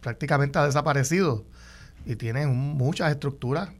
prácticamente 0.00 0.60
ha 0.60 0.64
desaparecido 0.64 1.44
y 2.06 2.14
tienen 2.14 2.54
muchas 2.56 3.10
estructuras 3.10 3.70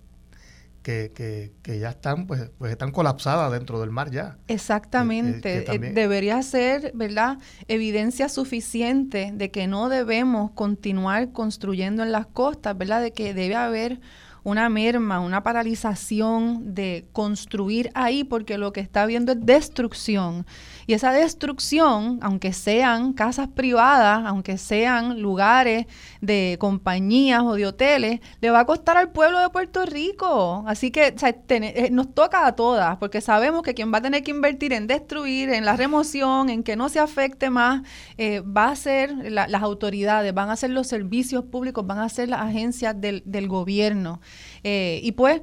que, 0.83 1.13
que, 1.15 1.53
que, 1.63 1.79
ya 1.79 1.91
están 1.91 2.27
pues, 2.27 2.51
pues 2.59 2.73
están 2.73 2.91
colapsadas 2.91 3.53
dentro 3.53 3.81
del 3.81 3.91
mar 3.91 4.11
ya. 4.11 4.37
Exactamente. 4.49 5.65
Eh, 5.73 5.79
debería 5.79 6.43
ser, 6.43 6.91
¿verdad? 6.95 7.39
Evidencia 7.69 8.29
suficiente 8.29 9.31
de 9.33 9.51
que 9.53 9.69
no 9.69 9.89
debemos 9.89 10.51
continuar 10.53 11.31
construyendo 11.31 12.03
en 12.03 12.11
las 12.11 12.27
costas, 12.27 12.77
¿verdad? 12.77 13.01
De 13.01 13.13
que 13.13 13.33
debe 13.33 13.55
haber 13.55 14.01
una 14.49 14.69
merma, 14.71 15.21
una 15.21 15.43
paralización 15.43 16.75
de 16.75 17.07
construir 17.13 17.91
ahí, 17.95 18.25
porque 18.25 18.57
lo 18.57 18.73
que 18.73 18.81
está 18.81 19.05
viendo 19.05 19.33
es 19.33 19.39
destrucción. 19.45 20.47
Y 20.89 20.95
esa 20.95 21.12
destrucción, 21.12 22.18
aunque 22.22 22.55
sean 22.55 23.12
casas 23.12 23.49
privadas, 23.49 24.22
aunque 24.24 24.57
sean 24.57 25.20
lugares 25.20 25.84
de 26.22 26.57
compañías 26.59 27.43
o 27.43 27.57
de 27.57 27.66
hoteles, 27.66 28.20
le 28.41 28.51
va 28.51 28.61
a 28.61 28.64
costar 28.64 28.97
al 28.97 29.12
pueblo 29.12 29.39
de 29.39 29.51
Puerto 29.51 29.84
Rico. 29.84 30.64
Así 30.66 30.91
que 30.91 31.14
eh, 31.51 31.91
nos 31.91 32.14
toca 32.14 32.47
a 32.47 32.57
todas, 32.57 32.97
porque 32.97 33.20
sabemos 33.20 33.62
que 33.64 33.74
quien 33.74 33.93
va 33.93 33.99
a 33.99 34.01
tener 34.01 34.22
que 34.22 34.30
invertir 34.30 34.72
en 34.72 34.86
destruir, 34.86 35.51
en 35.51 35.66
la 35.66 35.76
remoción, 35.76 36.49
en 36.49 36.62
que 36.62 36.74
no 36.74 36.89
se 36.89 37.01
afecte 37.01 37.51
más, 37.51 37.82
eh, 38.16 38.41
va 38.41 38.70
a 38.70 38.74
ser 38.74 39.30
las 39.30 39.62
autoridades, 39.62 40.32
van 40.32 40.49
a 40.49 40.57
ser 40.57 40.70
los 40.70 40.86
servicios 40.86 41.45
públicos, 41.45 41.86
van 41.86 41.99
a 41.99 42.09
ser 42.09 42.30
las 42.30 42.41
agencias 42.41 42.99
del, 42.99 43.49
gobierno. 43.49 44.22
Eh, 44.64 45.01
y 45.03 45.12
pues 45.12 45.43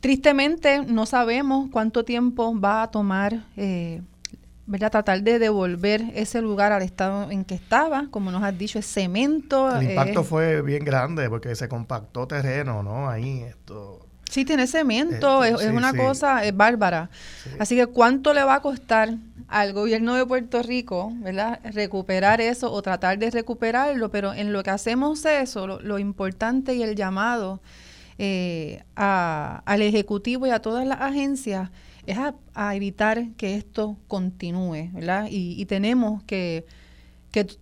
tristemente 0.00 0.84
no 0.84 1.06
sabemos 1.06 1.70
cuánto 1.72 2.04
tiempo 2.04 2.54
va 2.60 2.82
a 2.82 2.90
tomar 2.90 3.46
¿verdad? 4.66 4.90
tratar 4.90 5.22
de 5.22 5.38
devolver 5.38 6.02
ese 6.14 6.40
lugar 6.40 6.72
al 6.72 6.82
estado 6.82 7.30
en 7.30 7.44
que 7.44 7.54
estaba, 7.54 8.06
como 8.10 8.30
nos 8.30 8.42
has 8.42 8.56
dicho, 8.56 8.78
es 8.78 8.86
cemento. 8.86 9.74
El 9.76 9.90
impacto 9.90 10.24
fue 10.24 10.62
bien 10.62 10.84
grande 10.84 11.28
porque 11.28 11.54
se 11.54 11.68
compactó 11.68 12.26
terreno, 12.26 12.82
¿no? 12.82 13.08
Ahí 13.08 13.42
esto. 13.42 14.06
Sí, 14.30 14.46
tiene 14.46 14.66
cemento, 14.66 15.44
es, 15.44 15.62
una 15.62 15.92
cosa 15.92 16.42
es 16.42 16.56
bárbara. 16.56 17.10
Así 17.58 17.76
que, 17.76 17.86
¿cuánto 17.86 18.32
le 18.32 18.42
va 18.42 18.54
a 18.54 18.60
costar 18.62 19.10
al 19.46 19.74
gobierno 19.74 20.14
de 20.14 20.24
Puerto 20.24 20.62
Rico, 20.62 21.12
¿verdad? 21.16 21.60
Recuperar 21.64 22.40
eso 22.40 22.72
o 22.72 22.80
tratar 22.80 23.18
de 23.18 23.30
recuperarlo, 23.30 24.10
pero 24.10 24.32
en 24.32 24.54
lo 24.54 24.62
que 24.62 24.70
hacemos 24.70 25.26
eso, 25.26 25.66
lo, 25.66 25.98
importante 25.98 26.74
y 26.74 26.82
el 26.82 26.96
llamado 26.96 27.60
eh, 28.16 28.82
al 28.94 29.82
Ejecutivo 29.82 30.46
y 30.46 30.50
a 30.50 30.62
todas 30.62 30.86
las 30.86 31.02
agencias 31.02 31.68
es 32.06 32.18
a, 32.54 32.74
evitar 32.74 33.30
que 33.36 33.56
esto 33.56 33.96
continúe, 34.08 34.90
¿verdad? 34.92 35.26
Y, 35.30 35.64
tenemos 35.66 36.22
que, 36.24 36.66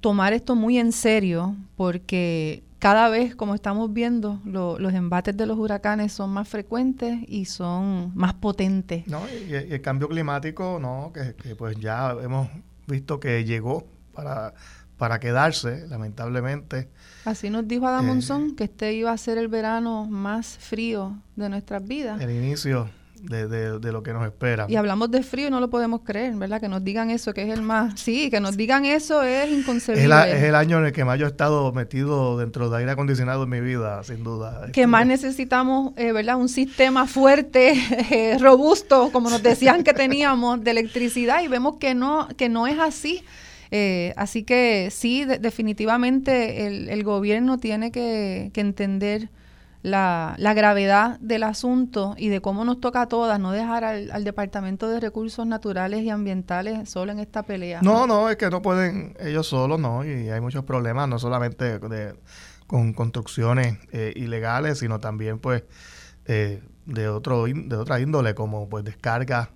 tomar 0.00 0.32
esto 0.32 0.56
muy 0.56 0.78
en 0.78 0.92
serio 0.92 1.54
porque 1.76 2.62
cada 2.78 3.08
vez, 3.08 3.36
como 3.36 3.54
estamos 3.54 3.92
viendo, 3.92 4.40
los 4.44 4.94
embates 4.94 5.36
de 5.36 5.46
los 5.46 5.58
huracanes 5.58 6.12
son 6.12 6.30
más 6.30 6.48
frecuentes 6.48 7.18
y 7.28 7.44
son 7.44 8.12
más 8.14 8.34
potentes. 8.34 9.06
No, 9.06 9.22
y, 9.28 9.54
el 9.54 9.80
cambio 9.80 10.08
climático, 10.08 10.78
no, 10.80 11.12
que, 11.12 11.54
pues 11.54 11.76
ya 11.78 12.16
hemos 12.22 12.48
visto 12.86 13.20
que 13.20 13.44
llegó 13.44 13.86
para, 14.14 14.54
para 14.96 15.20
quedarse, 15.20 15.86
lamentablemente. 15.88 16.88
Así 17.24 17.50
nos 17.50 17.68
dijo 17.68 17.86
Adam 17.86 18.18
eh, 18.18 18.54
que 18.56 18.64
este 18.64 18.94
iba 18.94 19.12
a 19.12 19.16
ser 19.18 19.38
el 19.38 19.48
verano 19.48 20.06
más 20.06 20.56
frío 20.58 21.18
de 21.36 21.48
nuestras 21.48 21.86
vidas. 21.86 22.20
El 22.20 22.30
inicio 22.30 22.88
de, 23.22 23.78
de, 23.78 23.92
lo 23.92 24.02
que 24.02 24.12
nos 24.12 24.24
espera. 24.24 24.66
Y 24.68 24.76
hablamos 24.76 25.10
de 25.10 25.22
frío 25.22 25.48
y 25.48 25.50
no 25.50 25.60
lo 25.60 25.70
podemos 25.70 26.00
creer, 26.02 26.34
¿verdad? 26.34 26.60
Que 26.60 26.68
nos 26.68 26.82
digan 26.82 27.10
eso, 27.10 27.34
que 27.34 27.42
es 27.42 27.50
el 27.50 27.62
más... 27.62 28.00
Sí, 28.00 28.30
que 28.30 28.40
nos 28.40 28.56
digan 28.56 28.84
eso 28.84 29.22
es 29.22 29.50
inconcebible. 29.50 30.04
Es, 30.32 30.42
el 30.42 30.54
año 30.54 30.78
en 30.78 30.86
el 30.86 30.92
que 30.92 31.04
más 31.04 31.18
yo 31.18 31.26
he 31.26 31.28
estado 31.28 31.72
metido 31.72 32.38
dentro 32.38 32.70
de 32.70 32.78
aire 32.78 32.90
acondicionado 32.92 33.44
en 33.44 33.50
mi 33.50 33.60
vida, 33.60 34.02
sin 34.02 34.24
duda. 34.24 34.68
Que 34.72 34.86
más 34.86 35.06
necesitamos, 35.06 35.92
eh, 35.96 36.12
¿verdad? 36.12 36.36
Un 36.36 36.48
sistema 36.48 37.06
fuerte, 37.06 37.74
eh, 38.10 38.38
robusto, 38.38 39.10
como 39.12 39.30
nos 39.30 39.42
decían 39.42 39.84
que 39.84 39.92
teníamos, 39.92 40.62
de 40.62 40.70
electricidad 40.70 41.42
y 41.42 41.48
vemos 41.48 41.76
que 41.76 41.94
no, 41.94 42.28
que 42.36 42.48
no 42.48 42.66
es 42.66 42.78
así. 42.78 43.22
Eh, 43.72 44.12
así 44.16 44.42
que 44.42 44.88
sí, 44.90 45.24
definitivamente 45.24 46.66
el, 46.66 46.88
el, 46.88 47.04
gobierno 47.04 47.58
tiene 47.58 47.92
que, 47.92 48.50
que 48.52 48.60
entender 48.60 49.28
la, 49.82 50.34
la, 50.38 50.52
gravedad 50.52 51.18
del 51.20 51.42
asunto 51.42 52.14
y 52.18 52.28
de 52.28 52.40
cómo 52.40 52.64
nos 52.64 52.80
toca 52.80 53.02
a 53.02 53.06
todas, 53.06 53.40
no 53.40 53.52
dejar 53.52 53.84
al, 53.84 54.24
Departamento 54.24 54.88
de 54.88 55.00
Recursos 55.00 55.46
Naturales 55.46 56.02
y 56.02 56.10
Ambientales 56.10 56.88
solo 56.88 57.12
en 57.12 57.18
esta 57.18 57.42
pelea. 57.44 57.80
No, 57.82 58.06
no, 58.06 58.28
es 58.28 58.36
que 58.36 58.50
no 58.50 58.60
pueden 58.60 59.16
ellos 59.20 59.46
solos, 59.46 59.80
no, 59.80 60.04
y 60.04 60.28
hay 60.28 60.40
muchos 60.40 60.64
problemas, 60.64 61.08
no 61.08 61.18
solamente 61.18 61.78
de, 61.78 62.14
con 62.66 62.92
construcciones 62.92 63.78
eh, 63.92 64.12
ilegales, 64.16 64.78
sino 64.78 65.00
también 65.00 65.38
pues 65.38 65.64
eh, 66.26 66.62
de 66.84 67.08
otro 67.08 67.46
de 67.46 67.76
otra 67.76 68.00
índole, 68.00 68.34
como 68.34 68.68
pues 68.68 68.84
descargas 68.84 69.48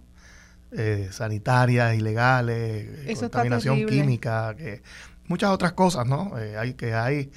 eh, 0.73 1.09
sanitarias 1.13 1.95
ilegales, 1.97 3.19
contaminación 3.19 3.85
química, 3.87 4.55
que 4.57 4.83
muchas 5.29 5.51
otras 5.51 5.75
cosas, 5.75 6.07
¿no? 6.07 6.33
hay 6.59 6.75
que 6.75 6.95
hay 6.95 7.31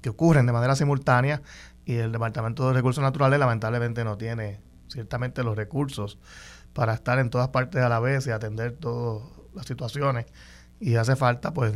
que 0.00 0.08
ocurren 0.08 0.46
de 0.46 0.52
manera 0.52 0.76
simultánea 0.76 1.42
y 1.84 1.96
el 1.96 2.12
Departamento 2.12 2.66
de 2.68 2.74
Recursos 2.74 3.02
Naturales 3.02 3.38
lamentablemente 3.38 4.04
no 4.04 4.16
tiene 4.16 4.60
ciertamente 4.88 5.42
los 5.42 5.56
recursos 5.56 6.18
para 6.72 6.94
estar 6.94 7.18
en 7.18 7.30
todas 7.30 7.48
partes 7.48 7.82
a 7.82 7.88
la 7.88 8.00
vez 8.00 8.26
y 8.26 8.30
atender 8.30 8.72
todas 8.72 9.22
las 9.54 9.66
situaciones 9.66 10.26
y 10.78 10.96
hace 10.96 11.16
falta 11.16 11.52
pues 11.52 11.74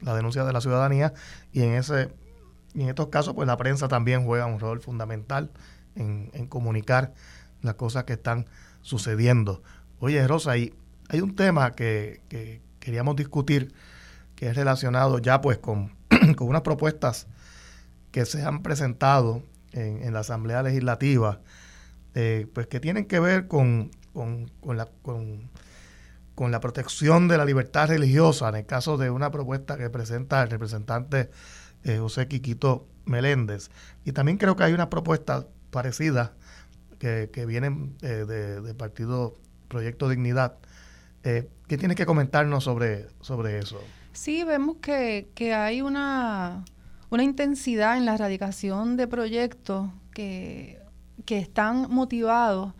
la 0.00 0.14
denuncia 0.14 0.44
de 0.44 0.52
la 0.52 0.60
ciudadanía 0.60 1.12
y 1.52 1.62
en 1.62 1.74
ese 1.74 2.10
en 2.74 2.88
estos 2.88 3.08
casos 3.08 3.34
pues 3.34 3.46
la 3.46 3.56
prensa 3.56 3.88
también 3.88 4.24
juega 4.24 4.46
un 4.46 4.60
rol 4.60 4.80
fundamental 4.80 5.50
en, 5.96 6.28
comunicar 6.48 7.12
las 7.62 7.74
cosas 7.74 8.04
que 8.04 8.12
están 8.12 8.46
sucediendo. 8.82 9.62
Oye 9.98 10.26
Rosa, 10.28 10.52
hay, 10.52 10.74
hay 11.08 11.20
un 11.20 11.34
tema 11.34 11.72
que, 11.72 12.20
que 12.28 12.62
queríamos 12.78 13.16
discutir 13.16 13.74
que 14.36 14.48
es 14.48 14.56
relacionado 14.56 15.18
ya 15.18 15.40
pues 15.40 15.58
con, 15.58 15.96
con 16.36 16.48
unas 16.48 16.62
propuestas 16.62 17.26
que 18.10 18.24
se 18.24 18.42
han 18.42 18.62
presentado 18.62 19.42
en, 19.72 20.12
la 20.12 20.20
Asamblea 20.20 20.62
Legislativa, 20.62 21.40
eh, 22.14 22.46
pues 22.52 22.66
que 22.66 22.80
tienen 22.80 23.06
que 23.06 23.20
ver 23.20 23.48
con, 23.48 23.90
con, 24.12 24.76
la, 24.76 24.88
con, 25.02 26.50
la 26.50 26.60
protección 26.60 27.28
de 27.28 27.38
la 27.38 27.44
libertad 27.44 27.88
religiosa, 27.88 28.48
en 28.48 28.56
el 28.56 28.66
caso 28.66 28.96
de 28.96 29.10
una 29.10 29.30
propuesta 29.30 29.76
que 29.76 29.90
presenta 29.90 30.42
el 30.42 30.50
representante 30.50 31.30
eh, 31.84 31.98
José 31.98 32.28
Quiquito 32.28 32.86
Meléndez. 33.04 33.70
Y 34.04 34.12
también 34.12 34.38
creo 34.38 34.56
que 34.56 34.64
hay 34.64 34.72
una 34.72 34.90
propuesta 34.90 35.46
parecida 35.70 36.32
que, 36.98 37.30
que 37.32 37.46
vienen 37.46 37.96
eh, 38.02 38.24
del 38.26 38.74
partido 38.74 39.34
Proyecto 39.68 40.08
Dignidad. 40.08 40.56
¿Qué 41.22 41.76
tiene 41.76 41.94
que 41.94 42.06
comentarnos 42.06 42.64
sobre, 42.64 43.06
sobre 43.20 43.58
eso? 43.58 43.78
Sí, 44.14 44.44
vemos 44.44 44.76
que, 44.80 45.28
que 45.34 45.52
hay 45.52 45.82
una 45.82 46.64
una 47.10 47.22
intensidad 47.22 47.96
en 47.96 48.04
la 48.04 48.14
erradicación 48.14 48.96
de 48.96 49.06
proyectos 49.06 49.90
que, 50.12 50.78
que 51.24 51.38
están 51.38 51.90
motivados 51.90 52.72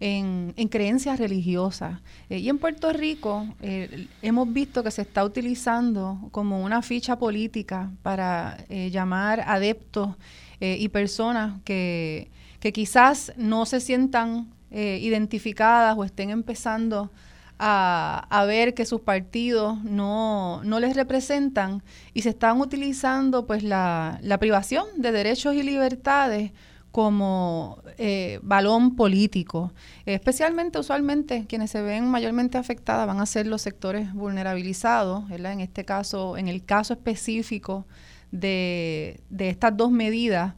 en, 0.00 0.68
creencias 0.68 1.18
religiosas. 1.18 2.00
Eh, 2.28 2.38
y 2.38 2.48
en 2.48 2.58
Puerto 2.58 2.92
Rico 2.92 3.46
eh, 3.62 4.08
hemos 4.22 4.52
visto 4.52 4.82
que 4.82 4.90
se 4.90 5.02
está 5.02 5.24
utilizando 5.24 6.28
como 6.32 6.62
una 6.62 6.82
ficha 6.82 7.18
política 7.18 7.90
para 8.02 8.58
eh, 8.68 8.90
llamar 8.90 9.40
adeptos 9.40 10.14
y 10.58 10.88
personas 10.88 11.60
que, 11.64 12.30
que, 12.60 12.72
quizás 12.72 13.30
no 13.36 13.66
se 13.66 13.78
sientan 13.80 14.50
identificadas 14.70 15.94
o 15.98 16.02
estén 16.02 16.30
empezando 16.30 17.10
a, 17.58 18.44
ver 18.46 18.74
que 18.74 18.84
sus 18.84 19.00
partidos 19.00 19.82
no, 19.82 20.60
les 20.64 20.94
representan 20.94 21.82
y 22.12 22.22
se 22.22 22.30
están 22.30 22.60
utilizando 22.60 23.46
pues 23.46 23.62
la, 23.62 24.20
privación 24.38 24.86
de 24.96 25.12
derechos 25.12 25.54
y 25.54 25.62
libertades 25.62 26.52
como 26.92 27.82
eh, 27.98 28.40
balón 28.42 28.96
político. 28.96 29.72
especialmente, 30.06 30.78
usualmente, 30.78 31.44
quienes 31.46 31.70
se 31.70 31.82
ven 31.82 32.08
mayormente 32.08 32.56
afectadas 32.58 33.06
van 33.06 33.20
a 33.20 33.26
ser 33.26 33.46
los 33.46 33.62
sectores 33.62 34.12
vulnerabilizados, 34.14 35.30
En 35.30 35.60
este 35.60 35.84
caso, 35.84 36.36
en 36.36 36.48
el 36.48 36.64
caso 36.64 36.94
específico 36.94 37.86
de, 38.30 39.20
de 39.28 39.50
estas 39.50 39.76
dos 39.76 39.90
medidas, 39.90 40.54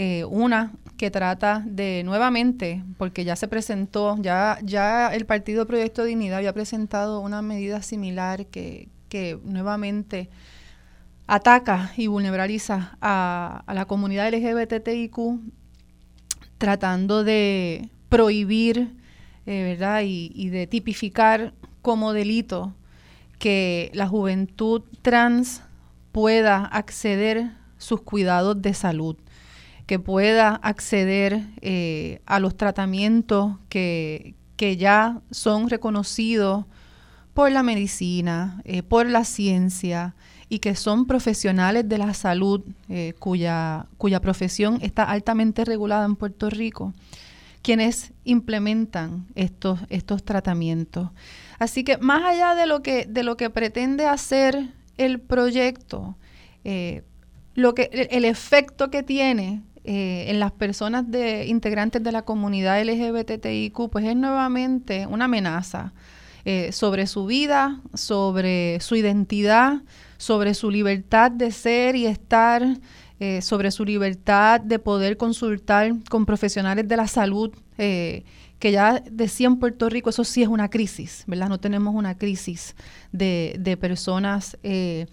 eh, 0.00 0.24
una 0.26 0.74
que 0.96 1.10
trata 1.10 1.64
de 1.66 2.02
nuevamente, 2.04 2.84
porque 2.98 3.24
ya 3.24 3.34
se 3.34 3.48
presentó, 3.48 4.16
ya, 4.20 4.60
ya 4.62 5.12
el 5.12 5.26
Partido 5.26 5.66
Proyecto 5.66 6.04
Dignidad 6.04 6.38
había 6.38 6.52
presentado 6.52 7.18
una 7.18 7.42
medida 7.42 7.82
similar 7.82 8.46
que, 8.46 8.90
que 9.08 9.40
nuevamente 9.42 10.30
ataca 11.26 11.90
y 11.96 12.06
vulnerabiliza 12.06 12.96
a, 13.00 13.64
la 13.66 13.86
comunidad 13.86 14.32
LGBTIQ, 14.32 15.40
tratando 16.58 17.24
de 17.24 17.90
prohibir, 18.08 18.94
eh, 19.46 19.64
¿verdad? 19.64 20.02
Y, 20.04 20.30
y 20.32 20.50
de 20.50 20.68
tipificar 20.68 21.54
como 21.82 22.12
delito 22.12 22.72
que 23.40 23.90
la 23.94 24.06
juventud 24.06 24.82
trans 25.02 25.60
pueda 26.12 26.66
acceder 26.66 27.50
sus 27.78 28.02
cuidados 28.02 28.62
de 28.62 28.74
salud 28.74 29.16
que 29.88 29.98
pueda 29.98 30.56
acceder 30.56 31.46
eh, 31.62 32.20
a 32.26 32.40
los 32.40 32.58
tratamientos 32.58 33.56
que, 33.70 34.34
ya 34.58 35.22
son 35.30 35.70
reconocidos 35.70 36.66
por 37.32 37.50
la 37.50 37.62
medicina, 37.62 38.60
eh, 38.64 38.82
por 38.82 39.06
la 39.06 39.24
ciencia 39.24 40.14
y 40.50 40.58
que 40.58 40.74
son 40.74 41.06
profesionales 41.06 41.88
de 41.88 41.96
la 41.96 42.12
salud 42.12 42.60
eh, 42.90 43.14
cuya, 43.18 43.86
cuya 43.96 44.20
profesión 44.20 44.78
está 44.82 45.04
altamente 45.04 45.64
regulada 45.64 46.04
en 46.04 46.16
Puerto 46.16 46.50
Rico, 46.50 46.92
quienes 47.62 48.12
implementan 48.24 49.26
estos, 49.36 49.80
estos 49.88 50.22
tratamientos. 50.22 51.08
Así 51.58 51.82
que 51.82 51.96
más 51.96 52.22
allá 52.24 52.54
de 52.54 52.66
lo 52.66 52.82
que, 52.82 53.06
de 53.06 53.22
lo 53.22 53.38
que 53.38 53.48
pretende 53.48 54.04
hacer 54.04 54.68
el 54.98 55.18
proyecto, 55.18 56.18
lo 57.54 57.74
que, 57.74 58.08
el 58.10 58.26
efecto 58.26 58.90
que 58.90 59.02
tiene 59.02 59.62
eh, 59.88 60.30
en 60.30 60.38
las 60.38 60.52
personas 60.52 61.10
de 61.10 61.46
integrantes 61.46 62.02
de 62.02 62.12
la 62.12 62.22
comunidad 62.22 62.82
LGBTIQ, 62.84 63.88
pues 63.90 64.04
es 64.04 64.14
nuevamente 64.14 65.06
una 65.06 65.24
amenaza 65.24 65.94
eh, 66.44 66.72
sobre 66.72 67.06
su 67.06 67.24
vida, 67.24 67.80
sobre 67.94 68.78
su 68.80 68.96
identidad, 68.96 69.80
sobre 70.18 70.52
su 70.52 70.70
libertad 70.70 71.30
de 71.30 71.50
ser 71.52 71.96
y 71.96 72.06
estar 72.06 72.62
eh, 73.20 73.42
sobre 73.42 73.72
su 73.72 73.84
libertad 73.84 74.60
de 74.60 74.78
poder 74.78 75.16
consultar 75.16 75.92
con 76.08 76.24
profesionales 76.24 76.86
de 76.86 76.96
la 76.96 77.08
salud, 77.08 77.50
eh, 77.76 78.22
que 78.60 78.70
ya 78.70 79.02
decía 79.10 79.48
en 79.48 79.56
Puerto 79.56 79.88
Rico, 79.88 80.10
eso 80.10 80.22
sí 80.22 80.42
es 80.42 80.48
una 80.48 80.70
crisis, 80.70 81.24
¿verdad? 81.26 81.48
No 81.48 81.58
tenemos 81.58 81.96
una 81.96 82.16
crisis 82.16 82.76
de, 83.10 83.56
de 83.58 83.76
personas 83.76 84.56
eh, 84.62 85.06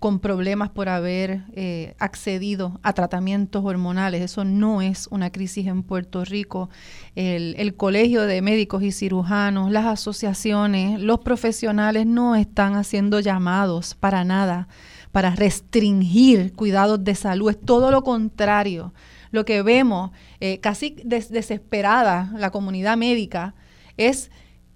con 0.00 0.18
problemas 0.18 0.70
por 0.70 0.88
haber 0.88 1.42
eh, 1.52 1.94
accedido 1.98 2.80
a 2.82 2.94
tratamientos 2.94 3.62
hormonales. 3.64 4.22
Eso 4.22 4.44
no 4.44 4.80
es 4.80 5.06
una 5.10 5.30
crisis 5.30 5.66
en 5.66 5.82
Puerto 5.82 6.24
Rico. 6.24 6.70
El, 7.14 7.74
Colegio 7.76 8.22
de 8.22 8.40
Médicos 8.40 8.82
y 8.82 8.92
Cirujanos, 8.92 9.70
las 9.70 9.84
asociaciones, 9.84 11.00
los 11.00 11.20
profesionales 11.20 12.06
no 12.06 12.34
están 12.34 12.76
haciendo 12.76 13.20
llamados 13.20 13.94
para 13.94 14.24
nada 14.24 14.68
para 15.12 15.34
restringir 15.34 16.54
cuidados 16.54 17.04
de 17.04 17.14
salud. 17.14 17.50
Es 17.50 17.60
todo 17.60 17.90
lo 17.90 18.02
contrario. 18.02 18.94
Lo 19.32 19.44
que 19.44 19.62
vemos, 19.62 20.12
eh, 20.40 20.60
casi 20.60 20.96
desesperada 21.04 22.32
la 22.36 22.50
comunidad 22.50 22.96
médica, 22.96 23.54
es 23.98 24.30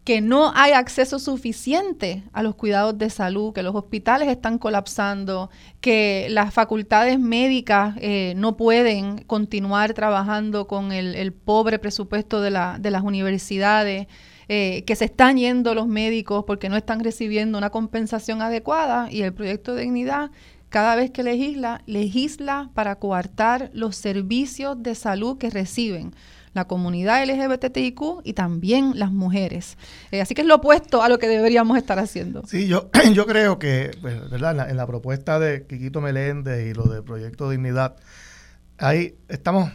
que 0.04 0.20
no 0.20 0.52
hay 0.54 0.72
acceso 0.72 1.18
suficiente 1.18 2.24
a 2.34 2.42
los 2.42 2.54
cuidados 2.54 2.96
de 2.98 3.08
salud, 3.08 3.54
que 3.54 3.62
los 3.62 3.74
hospitales 3.74 4.28
están 4.28 4.58
colapsando, 4.58 5.50
que 5.80 6.26
las 6.28 6.52
facultades 6.52 7.18
médicas 7.18 7.96
eh, 8.00 8.34
no 8.36 8.56
pueden 8.58 9.24
continuar 9.24 9.94
trabajando 9.94 10.66
con 10.66 10.92
el, 10.92 11.32
pobre 11.32 11.78
presupuesto 11.78 12.42
de, 12.42 12.50
la, 12.50 12.76
de 12.78 12.90
las 12.90 13.02
universidades, 13.02 14.06
eh, 14.48 14.84
que 14.86 14.94
se 14.94 15.06
están 15.06 15.38
yendo 15.38 15.74
los 15.74 15.86
médicos 15.86 16.44
porque 16.46 16.68
no 16.68 16.76
están 16.76 17.02
recibiendo 17.02 17.56
una 17.56 17.70
compensación 17.70 18.42
adecuada 18.42 19.10
y 19.10 19.22
el 19.22 19.32
proyecto 19.32 19.74
de 19.74 19.82
dignidad 19.82 20.30
cada 20.68 20.96
vez 20.96 21.12
que 21.12 21.22
legisla, 21.22 21.82
legisla 21.86 22.68
para 22.74 22.96
coartar 22.96 23.70
los 23.72 23.96
servicios 23.96 24.82
de 24.82 24.94
salud 24.96 25.38
que 25.38 25.48
reciben 25.48 26.14
la 26.54 26.66
comunidad 26.66 27.24
LGBTIQ 27.24 28.22
y 28.22 28.32
también 28.32 28.98
las 28.98 29.12
mujeres. 29.12 29.76
Eh, 30.10 30.20
así 30.20 30.34
que 30.34 30.42
es 30.42 30.46
lo 30.46 30.56
opuesto 30.56 31.02
a 31.02 31.08
lo 31.08 31.18
que 31.18 31.28
deberíamos 31.28 31.76
estar 31.76 31.98
haciendo. 31.98 32.42
Sí, 32.46 32.68
yo, 32.68 32.90
yo 33.12 33.26
creo 33.26 33.58
que, 33.58 33.90
pues, 34.00 34.30
¿verdad? 34.30 34.70
En 34.70 34.76
la, 34.76 34.86
propuesta 34.86 35.38
de 35.38 35.66
Quiquito 35.66 36.00
Meléndez 36.00 36.66
y 36.66 36.74
lo 36.74 36.84
del 36.84 37.02
Proyecto 37.02 37.50
Dignidad, 37.50 37.96
ahí 38.78 39.16
estamos 39.28 39.70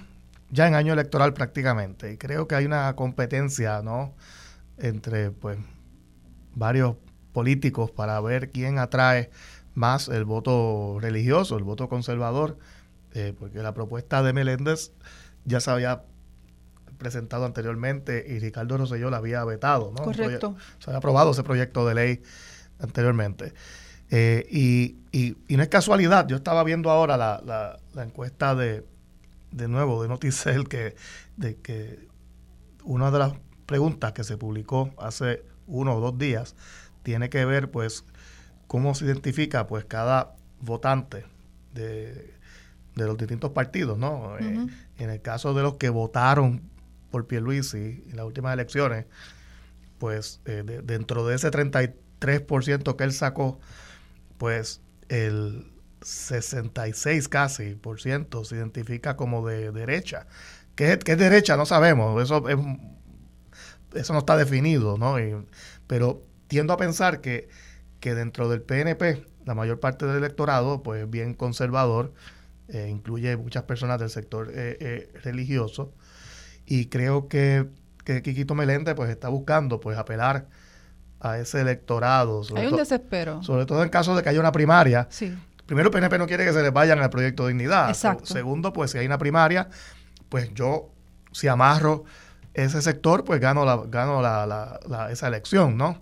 ya 0.50 0.68
en 0.68 0.76
año 0.76 0.94
electoral 0.94 1.34
prácticamente 1.34 2.14
y 2.14 2.18
creo 2.18 2.48
que 2.48 2.56
hay 2.56 2.66
una 2.66 2.96
competencia, 2.96 3.82
¿no? 3.82 4.14
Entre, 4.78 5.32
pues, 5.32 5.58
varios 6.56 6.96
políticos 7.34 7.92
para 7.92 8.20
ver 8.22 8.52
quién 8.52 8.80
atrae 8.80 9.30
más 9.76 10.08
el 10.08 10.26
voto 10.26 10.98
religioso, 11.00 11.58
el 11.58 11.64
voto 11.64 11.90
conservador, 11.90 12.58
eh, 13.14 13.34
porque 13.38 13.60
la 13.60 13.74
propuesta 13.74 14.24
de 14.24 14.34
Meléndez 14.34 14.92
ya 15.46 15.60
se 15.60 15.72
había 15.72 16.04
presentado 17.00 17.46
anteriormente 17.46 18.24
y 18.28 18.38
Ricardo 18.38 18.78
Rosselló 18.78 19.10
la 19.10 19.18
había 19.18 19.44
vetado, 19.44 19.92
¿no? 19.98 20.04
Correcto. 20.04 20.56
Se 20.78 20.92
había 20.92 21.00
aprobado 21.00 21.32
ese 21.32 21.44
proyecto 21.44 21.88
de 21.88 21.96
ley 21.96 22.22
anteriormente. 22.80 23.54
Eh, 24.12 24.46
y, 24.52 24.98
y, 25.12 25.56
no 25.56 25.64
es 25.64 25.70
casualidad, 25.70 26.28
yo 26.28 26.36
estaba 26.36 26.64
viendo 26.64 26.90
ahora 26.90 27.16
la, 27.16 27.42
la, 27.94 28.04
encuesta 28.04 28.56
de, 28.56 28.84
de 29.52 29.68
nuevo 29.68 30.02
de 30.02 30.10
Noticel 30.10 30.68
que, 30.68 30.96
de 31.38 31.58
que 31.58 32.08
una 32.84 33.12
de 33.12 33.20
las 33.20 33.34
preguntas 33.66 34.14
que 34.14 34.24
se 34.24 34.36
publicó 34.36 34.92
hace 34.98 35.44
uno 35.68 35.96
o 35.96 36.00
dos 36.00 36.18
días 36.18 36.56
tiene 37.04 37.30
que 37.30 37.46
ver 37.46 37.70
pues 37.70 38.04
cómo 38.66 38.96
se 38.96 39.06
identifica 39.06 39.68
pues 39.68 39.86
cada 39.86 40.36
votante 40.60 41.26
de, 41.76 42.34
de 42.96 43.06
los 43.06 43.16
distintos 43.16 43.52
partidos, 43.52 43.98
¿no? 43.98 44.38
Eh, 44.40 44.68
en 44.98 45.10
el 45.10 45.22
caso 45.22 45.54
de 45.54 45.62
los 45.62 45.76
que 45.76 45.90
votaron 45.90 46.62
por 47.12 47.28
Pierluisi 47.28 48.04
en 48.10 48.16
las 48.16 48.26
últimas 48.26 48.54
elecciones, 48.54 49.06
pues 49.98 50.42
eh, 50.46 50.82
dentro 50.84 51.26
de 51.28 51.36
ese 51.36 51.52
33% 51.52 52.96
que 52.96 53.04
él 53.04 53.14
sacó, 53.14 53.60
pues 54.38 54.82
el 55.10 55.72
66 56.02 57.28
casi 57.28 57.76
por 57.76 58.02
ciento 58.02 58.46
se 58.46 58.56
identifica 58.56 59.16
como 59.16 59.46
de 59.48 59.72
derecha. 59.72 60.28
¿Qué 60.76 60.94
es, 60.94 61.18
derecha? 61.18 61.58
No 61.58 61.66
sabemos, 61.66 62.24
eso, 62.24 62.46
eso 63.94 64.14
no 64.14 64.20
está 64.20 64.38
definido, 64.38 64.98
¿no? 64.98 65.16
pero 65.88 66.24
tiendo 66.48 66.72
a 66.72 66.78
pensar 66.78 67.20
que, 67.20 67.50
que 68.00 68.16
dentro 68.16 68.48
del 68.48 68.62
PNP, 68.62 69.26
la 69.46 69.56
mayor 69.56 69.82
parte 69.82 70.06
del 70.06 70.18
electorado, 70.18 70.82
pues 70.82 71.10
bien 71.10 71.34
conservador, 71.34 72.14
eh, 72.70 72.88
incluye 72.90 73.36
muchas 73.36 73.64
personas 73.64 74.00
del 74.00 74.10
sector 74.10 74.52
eh, 74.54 75.12
religioso, 75.24 75.94
y 76.70 76.86
creo 76.86 77.28
que, 77.28 77.66
que 78.06 78.22
Quiquito 78.22 78.54
Meléndez 78.54 78.94
pues 78.96 79.10
está 79.10 79.28
buscando 79.28 79.80
pues 79.80 79.98
apelar 79.98 80.46
a 81.20 81.40
ese 81.40 81.62
electorado. 81.62 82.44
Hay 82.56 82.68
un 82.68 82.78
desespero. 82.78 83.44
Sobre 83.44 83.66
todo 83.66 83.84
en 83.84 83.90
caso 83.90 84.16
de 84.16 84.22
que 84.24 84.30
haya 84.30 84.40
una 84.40 84.52
primaria. 84.52 85.08
Sí. 85.10 85.36
Primero, 85.66 85.92
PNP 85.92 86.18
no 86.18 86.28
quiere 86.28 86.46
que 86.46 86.54
se 86.54 86.62
les 86.62 86.72
vayan 86.72 87.00
al 87.00 87.10
proyecto 87.10 87.46
de 87.46 87.54
dignidad. 87.54 87.90
Exacto. 87.90 88.28
Segundo, 88.28 88.72
pues 88.72 88.92
si 88.92 89.00
hay 89.00 89.08
una 89.08 89.18
primaria, 89.18 89.70
pues 90.30 90.54
yo, 90.54 90.92
si 91.32 91.48
amarro 91.48 92.06
ese 92.54 92.82
sector, 92.82 93.24
pues 93.24 93.40
gano, 93.40 93.66
la, 93.66 93.78
gano 93.88 94.22
la, 94.22 95.10
esa 95.12 95.28
elección, 95.28 95.76
¿no? 95.76 96.02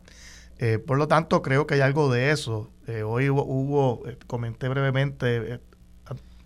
Eh, 0.60 0.80
por 0.80 0.98
lo 0.98 1.08
tanto, 1.08 1.42
creo 1.42 1.66
que 1.66 1.76
hay 1.76 1.82
algo 1.82 2.12
de 2.12 2.32
eso. 2.32 2.70
Eh, 2.88 3.04
hoy 3.04 3.30
hubo, 3.30 4.08
eh, 4.08 4.18
comenté 4.28 4.68
brevemente 4.68 5.62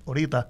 ahorita, 0.06 0.50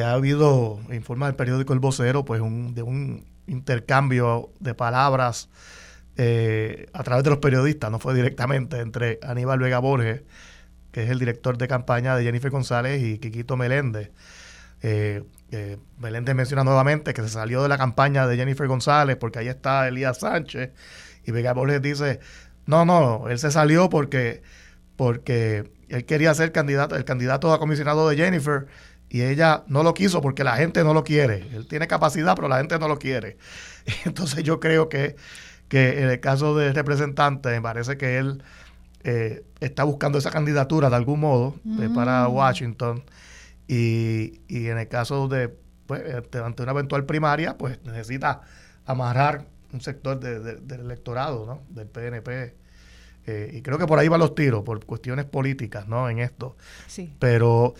ha 0.00 0.12
habido, 0.12 0.80
informa 0.92 1.28
el 1.28 1.34
periódico 1.34 1.72
El 1.72 1.80
Vocero, 1.80 2.24
pues 2.24 2.40
un, 2.40 2.74
de 2.74 2.82
un 2.82 3.24
intercambio 3.46 4.50
de 4.60 4.74
palabras 4.74 5.48
eh, 6.16 6.86
a 6.92 7.02
través 7.02 7.24
de 7.24 7.30
los 7.30 7.38
periodistas, 7.38 7.90
no 7.90 7.98
fue 7.98 8.14
directamente 8.14 8.80
entre 8.80 9.18
Aníbal 9.22 9.58
Vega 9.58 9.78
Borges, 9.78 10.22
que 10.90 11.04
es 11.04 11.10
el 11.10 11.18
director 11.18 11.56
de 11.56 11.68
campaña 11.68 12.16
de 12.16 12.24
Jennifer 12.24 12.50
González, 12.50 13.02
y 13.02 13.18
Quiquito 13.18 13.56
Meléndez. 13.56 14.10
Eh, 14.82 15.24
eh, 15.50 15.78
Meléndez 15.98 16.34
menciona 16.34 16.64
nuevamente 16.64 17.14
que 17.14 17.22
se 17.22 17.28
salió 17.28 17.62
de 17.62 17.68
la 17.68 17.78
campaña 17.78 18.26
de 18.26 18.36
Jennifer 18.36 18.66
González 18.66 19.16
porque 19.16 19.38
ahí 19.38 19.48
está 19.48 19.88
Elías 19.88 20.18
Sánchez, 20.18 20.70
y 21.24 21.30
Vega 21.30 21.54
Borges 21.54 21.80
dice, 21.80 22.20
no, 22.66 22.84
no, 22.84 23.28
él 23.28 23.38
se 23.38 23.50
salió 23.50 23.88
porque, 23.88 24.42
porque 24.96 25.70
él 25.88 26.04
quería 26.04 26.34
ser 26.34 26.52
candidato, 26.52 26.96
el 26.96 27.04
candidato 27.04 27.52
a 27.52 27.58
comisionado 27.58 28.08
de 28.08 28.16
Jennifer 28.16 28.66
y 29.12 29.20
ella 29.20 29.64
no 29.66 29.82
lo 29.82 29.92
quiso 29.92 30.22
porque 30.22 30.42
la 30.42 30.56
gente 30.56 30.82
no 30.82 30.94
lo 30.94 31.04
quiere. 31.04 31.46
Él 31.52 31.68
tiene 31.68 31.86
capacidad, 31.86 32.34
pero 32.34 32.48
la 32.48 32.56
gente 32.56 32.78
no 32.78 32.88
lo 32.88 32.98
quiere. 32.98 33.36
Entonces 34.06 34.42
yo 34.42 34.58
creo 34.58 34.88
que, 34.88 35.16
en 35.70 36.08
el 36.08 36.18
caso 36.20 36.56
del 36.56 36.74
representante, 36.74 37.50
me 37.50 37.60
parece 37.60 37.98
que 37.98 38.16
él 38.16 38.42
eh, 39.04 39.44
está 39.60 39.84
buscando 39.84 40.16
esa 40.16 40.30
candidatura 40.30 40.88
de 40.88 40.96
algún 40.96 41.20
modo 41.20 41.56
eh, 41.78 41.90
para 41.94 42.26
mm. 42.26 42.34
Washington. 42.34 43.04
Y, 43.68 44.40
en 44.48 44.78
el 44.78 44.88
caso 44.88 45.28
de, 45.28 45.54
pues, 45.86 46.02
ante 46.34 46.62
una 46.62 46.72
eventual 46.72 47.04
primaria, 47.04 47.58
pues 47.58 47.84
necesita 47.84 48.40
amarrar 48.86 49.44
un 49.74 49.82
sector 49.82 50.20
del 50.20 50.80
electorado, 50.80 51.44
¿no? 51.44 51.60
Del 51.68 51.86
PNP. 51.86 52.54
Eh, 53.26 53.50
y 53.52 53.60
creo 53.60 53.76
que 53.76 53.86
por 53.86 53.98
ahí 53.98 54.08
van 54.08 54.20
los 54.20 54.34
tiros, 54.34 54.62
por 54.62 54.82
cuestiones 54.86 55.26
políticas, 55.26 55.86
¿no? 55.86 56.08
En 56.08 56.18
esto. 56.18 56.56
Sí. 56.86 57.14
Pero 57.18 57.74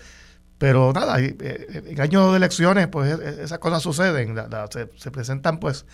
pero 0.63 0.93
nada, 0.93 1.19
eh, 1.19 1.83
en 1.89 2.01
años 2.01 2.31
de 2.31 2.37
elecciones, 2.37 2.87
pues 2.87 3.19
e, 3.19 3.41
e, 3.41 3.43
esas 3.43 3.59
cosas 3.59 3.83
suceden. 3.83 4.37
se, 4.95 5.11
presentan, 5.11 5.59
pues, 5.59 5.85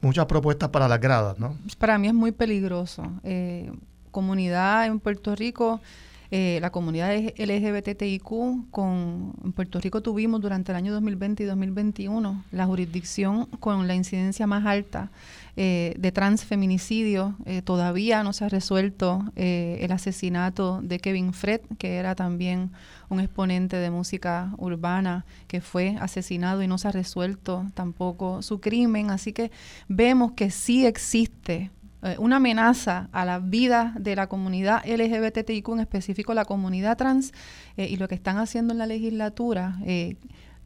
muchas 0.00 0.24
propuestas 0.24 0.70
para 0.70 0.88
las 0.88 0.98
gradas, 0.98 1.38
¿no? 1.38 1.58
Para 1.76 1.98
mí 1.98 2.08
es 2.08 2.14
muy 2.14 2.32
peligroso. 2.32 3.02
Eh, 3.22 3.70
comunidad 4.10 4.86
en 4.86 4.98
Puerto 4.98 5.36
Rico, 5.36 5.82
eh, 6.30 6.58
la 6.62 6.70
comunidad 6.70 7.14
LGBTIQ, 7.36 8.70
con, 8.70 9.34
en 9.44 9.52
Puerto 9.52 9.78
Rico 9.78 10.00
tuvimos 10.00 10.40
durante 10.40 10.72
el 10.72 10.76
año 10.76 10.94
2020 10.94 11.42
y 11.42 11.46
2021 11.46 12.44
la 12.50 12.64
jurisdicción 12.64 13.44
con 13.60 13.86
la 13.86 13.94
incidencia 13.94 14.46
más 14.46 14.64
alta 14.64 15.10
eh, 15.56 15.94
de 15.98 16.10
transfeminicidio. 16.10 17.36
Eh, 17.44 17.62
todavía 17.62 18.24
no 18.24 18.32
se 18.32 18.44
ha 18.44 18.48
resuelto 18.48 19.22
eh, 19.36 19.78
el 19.82 19.92
asesinato 19.92 20.80
de 20.82 20.98
Kevin 20.98 21.32
Fred, 21.32 21.60
que 21.78 21.94
era 21.94 22.16
también 22.16 22.72
un 23.08 23.20
exponente 23.20 23.76
de 23.76 23.90
música 23.90 24.52
urbana 24.58 25.24
que 25.46 25.60
fue 25.60 25.96
asesinado 26.00 26.62
y 26.62 26.68
no 26.68 26.78
se 26.78 26.88
ha 26.88 26.92
resuelto 26.92 27.66
tampoco 27.74 28.42
su 28.42 28.60
crimen. 28.60 29.10
Así 29.10 29.32
que 29.32 29.50
vemos 29.88 30.32
que 30.32 30.50
sí 30.50 30.86
existe 30.86 31.70
una 32.18 32.36
amenaza 32.36 33.08
a 33.12 33.24
la 33.24 33.38
vida 33.38 33.94
de 33.98 34.14
la 34.14 34.26
comunidad 34.26 34.84
LGBTIQ, 34.84 35.68
en 35.70 35.80
específico 35.80 36.34
la 36.34 36.44
comunidad 36.44 36.98
trans, 36.98 37.32
y 37.76 37.96
lo 37.96 38.08
que 38.08 38.14
están 38.14 38.36
haciendo 38.36 38.72
en 38.72 38.78
la 38.78 38.86
legislatura 38.86 39.78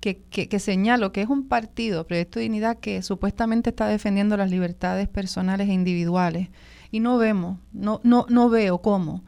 que, 0.01 0.23
que, 0.31 0.59
señalo 0.59 1.13
que 1.13 1.23
es 1.23 1.29
un 1.29 1.49
partido, 1.49 2.07
Proyecto 2.07 2.39
de 2.39 2.45
Dignidad, 2.45 2.79
que 2.79 3.03
supuestamente 3.03 3.71
está 3.71 3.87
defendiendo 3.87 4.37
las 4.37 4.51
libertades 4.51 5.09
personales 5.09 5.69
e 5.69 5.73
individuales. 5.73 6.49
Y 6.91 7.01
no 7.01 7.19
vemos, 7.19 7.59
no, 7.73 8.01
no, 8.03 8.27
no 8.29 8.49
veo 8.49 8.79
cómo 8.79 9.25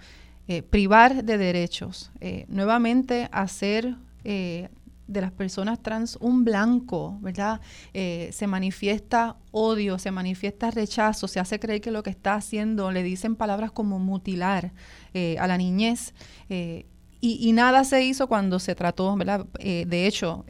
eh, 0.52 0.62
privar 0.64 1.22
de 1.22 1.38
derechos, 1.38 2.10
eh, 2.20 2.44
nuevamente 2.48 3.28
hacer 3.30 3.94
eh, 4.24 4.68
de 5.06 5.20
las 5.20 5.30
personas 5.30 5.80
trans 5.80 6.18
un 6.20 6.44
blanco, 6.44 7.16
¿verdad? 7.20 7.60
Se 7.92 8.46
manifiesta 8.48 9.36
odio, 9.52 9.96
se 10.00 10.10
manifiesta 10.10 10.72
rechazo, 10.72 11.28
se 11.28 11.38
hace 11.38 11.60
creer 11.60 11.80
que 11.80 11.92
lo 11.92 12.02
que 12.02 12.10
está 12.10 12.34
haciendo, 12.34 12.90
le 12.90 13.04
dicen 13.04 13.36
palabras 13.36 13.70
como 13.70 14.00
mutilar 14.00 14.72
a 15.14 15.46
la 15.46 15.56
niñez. 15.56 16.14
y, 16.48 16.84
y, 17.20 17.52
nada 17.52 17.84
se 17.84 18.02
hizo 18.04 18.26
cuando 18.28 18.58
se 18.58 18.74
trató, 18.74 19.16
¿verdad? 19.16 19.46
de 19.54 20.06
hecho, 20.06 20.44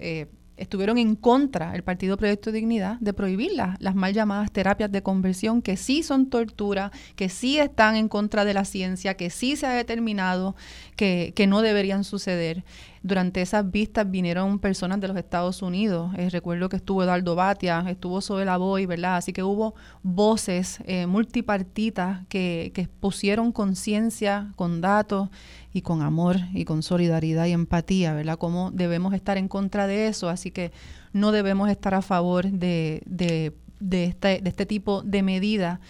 estuvieron 0.60 0.98
en 0.98 1.16
contra, 1.16 1.74
el 1.74 1.82
Partido 1.82 2.16
Proyecto 2.16 2.52
Dignidad, 2.52 2.98
de 3.00 3.12
prohibir 3.12 3.52
las, 3.52 3.94
mal 3.94 4.12
llamadas 4.12 4.52
terapias 4.52 4.92
de 4.92 5.02
conversión, 5.02 5.62
que 5.62 5.76
sí 5.76 6.02
son 6.02 6.30
tortura, 6.30 6.92
que 7.16 7.28
sí 7.28 7.58
están 7.58 7.96
en 7.96 8.08
contra 8.08 8.44
de 8.44 8.54
la 8.54 8.64
ciencia, 8.64 9.14
que 9.14 9.30
sí 9.30 9.56
se 9.56 9.66
ha 9.66 9.70
determinado 9.70 10.54
que, 10.96 11.32
que 11.34 11.46
no 11.46 11.62
deberían 11.62 12.04
suceder. 12.04 12.62
Durante 13.02 13.40
esas 13.40 13.70
vistas 13.70 14.10
vinieron 14.10 14.58
personas 14.58 15.00
de 15.00 15.08
los 15.08 15.16
Estados 15.16 15.62
Unidos. 15.62 16.12
Eh, 16.18 16.28
recuerdo 16.28 16.68
que 16.68 16.76
estuvo 16.76 17.02
Eduardo 17.02 17.34
Batia, 17.34 17.84
estuvo 17.88 18.20
Zoe 18.20 18.44
Boy, 18.58 18.84
¿verdad? 18.84 19.16
Así 19.16 19.32
que 19.32 19.42
hubo 19.42 19.74
voces 20.02 20.80
eh, 20.84 21.06
multipartitas 21.06 22.26
que, 22.28 22.72
que 22.74 22.88
pusieron 22.88 23.52
conciencia 23.52 24.52
con 24.54 24.82
datos 24.82 25.30
y 25.72 25.80
con 25.80 26.02
amor 26.02 26.36
y 26.52 26.66
con 26.66 26.82
solidaridad 26.82 27.46
y 27.46 27.52
empatía, 27.52 28.12
¿verdad? 28.12 28.36
Cómo 28.36 28.70
debemos 28.70 29.14
estar 29.14 29.38
en 29.38 29.48
contra 29.48 29.86
de 29.86 30.08
eso. 30.08 30.28
Así 30.28 30.50
que 30.50 30.70
no 31.14 31.32
debemos 31.32 31.70
estar 31.70 31.94
a 31.94 32.02
favor 32.02 32.50
de, 32.50 33.02
de, 33.06 33.54
de, 33.80 34.04
este, 34.04 34.40
de 34.42 34.48
este 34.50 34.66
tipo 34.66 35.02
de 35.02 35.22
medidas 35.22 35.80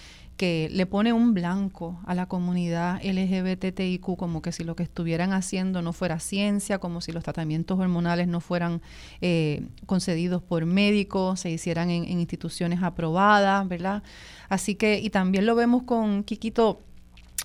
que 0.41 0.71
le 0.73 0.87
pone 0.87 1.13
un 1.13 1.35
blanco 1.35 2.01
a 2.07 2.15
la 2.15 2.25
comunidad 2.25 2.99
LGBTIQ 3.05 4.17
como 4.17 4.41
que 4.41 4.53
si 4.53 4.65
lo 4.65 4.75
que 4.75 4.83
estuvieran 4.83 5.35
haciendo 5.35 5.83
no 5.83 5.93
fuera 5.93 6.19
ciencia, 6.19 6.79
como 6.79 7.03
si 7.03 7.13
los 7.13 7.25
tratamientos 7.25 7.79
hormonales 7.79 8.27
no 8.27 8.41
fueran 8.41 8.81
eh, 9.21 9.67
concedidos 9.85 10.43
por 10.43 10.65
médicos, 10.65 11.41
se 11.41 11.51
hicieran 11.51 11.91
en, 11.91 12.09
instituciones 12.19 12.83
aprobadas, 12.83 13.69
¿verdad? 13.69 14.03
Así 14.49 14.77
que, 14.77 14.99
y 14.99 15.11
también 15.11 15.45
lo 15.45 15.55
vemos 15.57 15.83
con 15.83 16.25
Quiquito 16.25 16.81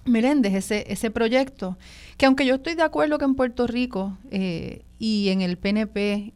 Meléndez, 0.05 0.53
ese, 0.53 0.85
ese 0.87 1.11
proyecto, 1.11 1.77
que 2.15 2.27
aunque 2.27 2.45
yo 2.45 2.55
estoy 2.55 2.75
de 2.75 2.83
acuerdo 2.83 3.17
que 3.17 3.25
en 3.25 3.35
Puerto 3.35 3.67
Rico 3.67 4.17
eh, 4.31 4.83
y 4.99 5.27
en 5.31 5.41
el 5.41 5.57
PNP 5.57 6.33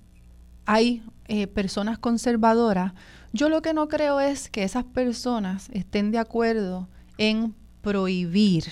hay 0.65 1.03
eh, 1.29 1.47
personas 1.47 1.99
conservadoras, 1.99 2.91
yo 3.33 3.49
lo 3.49 3.61
que 3.61 3.73
no 3.73 3.87
creo 3.87 4.19
es 4.19 4.49
que 4.49 4.63
esas 4.63 4.83
personas 4.83 5.69
estén 5.71 6.11
de 6.11 6.17
acuerdo 6.17 6.87
en 7.17 7.53
prohibir, 7.81 8.65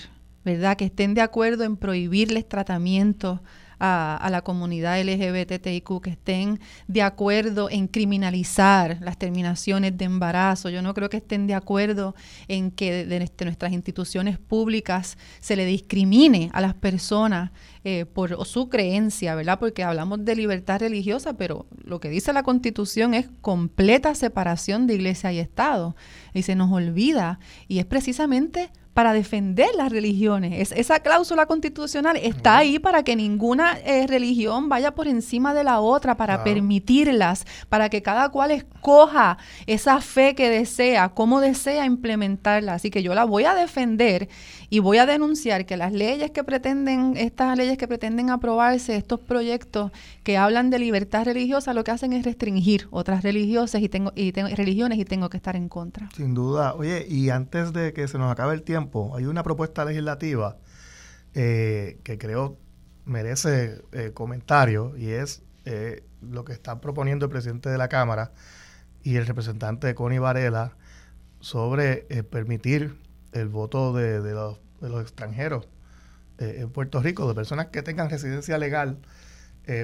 ¿verdad? 0.44 0.76
Que 0.76 0.86
estén 0.86 1.14
de 1.14 1.20
acuerdo 1.20 1.64
en 1.64 1.76
prohibirles 1.76 2.48
tratamientos 2.48 3.40
a, 3.80 4.28
la 4.30 4.42
comunidad 4.42 5.00
LGBTIQ, 5.02 6.02
que 6.02 6.10
estén 6.10 6.60
de 6.86 7.02
acuerdo 7.02 7.70
en 7.70 7.88
criminalizar 7.88 8.98
las 9.00 9.18
terminaciones 9.18 9.96
de 9.96 10.04
embarazo. 10.04 10.68
Yo 10.68 10.82
no 10.82 10.94
creo 10.94 11.08
que 11.08 11.18
estén 11.18 11.46
de 11.46 11.54
acuerdo 11.54 12.14
en 12.48 12.70
que 12.70 13.06
de, 13.06 13.18
nuestras 13.44 13.72
instituciones 13.72 14.38
públicas 14.38 15.18
se 15.40 15.56
le 15.56 15.64
discrimine 15.64 16.50
a 16.52 16.60
las 16.60 16.74
personas 16.74 17.50
eh, 17.84 18.04
por 18.04 18.44
su 18.46 18.68
creencia, 18.68 19.34
¿verdad? 19.34 19.58
Porque 19.58 19.84
hablamos 19.84 20.24
de 20.24 20.36
libertad 20.36 20.80
religiosa, 20.80 21.34
pero 21.34 21.66
lo 21.82 22.00
que 22.00 22.10
dice 22.10 22.32
la 22.32 22.42
Constitución 22.42 23.14
es 23.14 23.28
completa 23.40 24.14
separación 24.14 24.86
de 24.86 24.94
iglesia 24.94 25.32
y 25.32 25.38
Estado. 25.38 25.96
Y 26.34 26.42
se 26.42 26.54
nos 26.54 26.70
olvida, 26.72 27.38
y 27.68 27.78
es 27.78 27.86
precisamente 27.86 28.70
para 28.98 29.12
defender 29.12 29.68
las 29.76 29.92
religiones. 29.92 30.72
esa 30.72 30.98
cláusula 30.98 31.46
constitucional 31.46 32.16
está 32.16 32.58
ahí 32.58 32.80
para 32.80 33.04
que 33.04 33.14
ninguna 33.14 33.78
eh, 33.84 34.08
religión 34.08 34.68
vaya 34.68 34.96
por 34.96 35.06
encima 35.06 35.54
de 35.54 35.62
la 35.62 35.78
otra, 35.78 36.16
para 36.16 36.42
permitirlas, 36.42 37.46
para 37.68 37.90
que 37.90 38.02
cada 38.02 38.28
cual 38.30 38.50
escoja 38.50 39.38
esa 39.68 40.00
fe 40.00 40.34
que 40.34 40.50
desea, 40.50 41.10
cómo 41.10 41.40
desea 41.40 41.84
implementarla. 41.84 42.74
Así 42.74 42.90
que 42.90 43.04
yo 43.04 43.14
la 43.14 43.22
voy 43.22 43.44
a 43.44 43.54
defender 43.54 44.28
y 44.70 44.80
voy 44.80 44.98
a 44.98 45.06
denunciar 45.06 45.64
que 45.64 45.76
las 45.76 45.92
leyes 45.92 46.30
que 46.30 46.44
pretenden, 46.44 47.16
estas 47.16 47.56
leyes 47.56 47.78
que 47.78 47.88
pretenden 47.88 48.30
aprobarse, 48.30 48.96
estos 48.96 49.18
proyectos 49.20 49.92
que 50.22 50.36
hablan 50.36 50.68
de 50.70 50.78
libertad 50.78 51.24
religiosa, 51.24 51.72
lo 51.72 51.84
que 51.84 51.90
hacen 51.90 52.12
es 52.12 52.24
restringir 52.24 52.86
otras 52.90 53.22
religiosas 53.22 53.80
y 53.80 53.88
tengo, 53.88 54.12
y 54.14 54.32
tengo, 54.32 54.48
religiones 54.54 54.98
y 54.98 55.04
tengo 55.04 55.30
que 55.30 55.38
estar 55.38 55.56
en 55.56 55.68
contra. 55.68 56.10
Sin 56.14 56.34
duda. 56.34 56.74
Oye, 56.74 57.06
y 57.08 57.30
antes 57.30 57.72
de 57.72 57.94
que 57.94 58.06
se 58.08 58.18
nos 58.18 58.30
acabe 58.30 58.54
el 58.54 58.62
tiempo, 58.62 59.14
hay 59.16 59.24
una 59.24 59.42
propuesta 59.42 59.84
legislativa 59.84 60.58
eh, 61.34 61.98
que 62.04 62.18
creo 62.18 62.58
merece 63.06 63.80
eh, 63.92 64.10
comentario 64.12 64.96
y 64.98 65.10
es 65.10 65.42
eh, 65.64 66.02
lo 66.20 66.44
que 66.44 66.52
está 66.52 66.80
proponiendo 66.80 67.24
el 67.26 67.30
presidente 67.30 67.70
de 67.70 67.78
la 67.78 67.88
Cámara 67.88 68.32
y 69.02 69.16
el 69.16 69.26
representante 69.26 69.94
Connie 69.94 70.18
Varela 70.18 70.76
sobre 71.40 71.98
permitir 72.24 72.96
el 73.32 73.48
voto 73.48 73.92
de, 73.92 74.20
los, 74.32 74.58
extranjeros 75.00 75.68
en 76.38 76.70
Puerto 76.70 77.00
Rico, 77.02 77.26
de 77.28 77.34
personas 77.34 77.66
que 77.66 77.82
tengan 77.82 78.10
residencia 78.10 78.58
legal, 78.58 78.98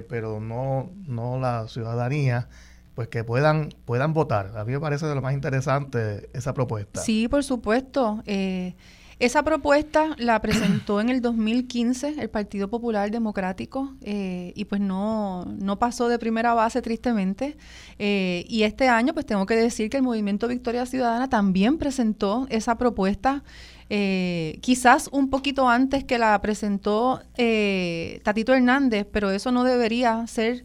pero 0.08 0.40
no, 0.40 0.90
no 1.06 1.38
la 1.38 1.68
ciudadanía 1.68 2.48
pues 2.94 3.08
que 3.08 3.24
puedan 3.24 3.70
puedan 3.84 4.14
votar. 4.14 4.56
A 4.56 4.64
mí 4.64 4.72
me 4.72 4.80
parece 4.80 5.06
de 5.06 5.14
lo 5.14 5.22
más 5.22 5.34
interesante 5.34 6.30
esa 6.32 6.54
propuesta. 6.54 7.00
Sí, 7.00 7.28
por 7.28 7.42
supuesto. 7.44 8.22
Eh, 8.26 8.74
esa 9.18 9.42
propuesta 9.44 10.16
la 10.18 10.40
presentó 10.40 11.00
en 11.00 11.08
el 11.08 11.20
2015 11.20 12.14
el 12.18 12.30
Partido 12.30 12.68
Popular 12.68 13.10
Democrático 13.10 13.94
eh, 14.02 14.52
y 14.56 14.64
pues 14.64 14.80
no, 14.80 15.44
no 15.44 15.78
pasó 15.78 16.08
de 16.08 16.18
primera 16.18 16.54
base 16.54 16.82
tristemente. 16.82 17.56
Eh, 17.98 18.44
y 18.48 18.64
este 18.64 18.88
año 18.88 19.14
pues 19.14 19.26
tengo 19.26 19.46
que 19.46 19.54
decir 19.54 19.88
que 19.88 19.98
el 19.98 20.02
Movimiento 20.02 20.48
Victoria 20.48 20.84
Ciudadana 20.86 21.28
también 21.28 21.78
presentó 21.78 22.46
esa 22.50 22.76
propuesta. 22.76 23.44
Eh, 23.90 24.58
quizás 24.62 25.08
un 25.12 25.28
poquito 25.30 25.68
antes 25.68 26.04
que 26.04 26.18
la 26.18 26.40
presentó 26.40 27.20
Tatito 28.24 28.54
Hernández, 28.54 29.06
pero 29.12 29.30
eso 29.30 29.52
no 29.52 29.62
debería 29.62 30.26
ser, 30.26 30.64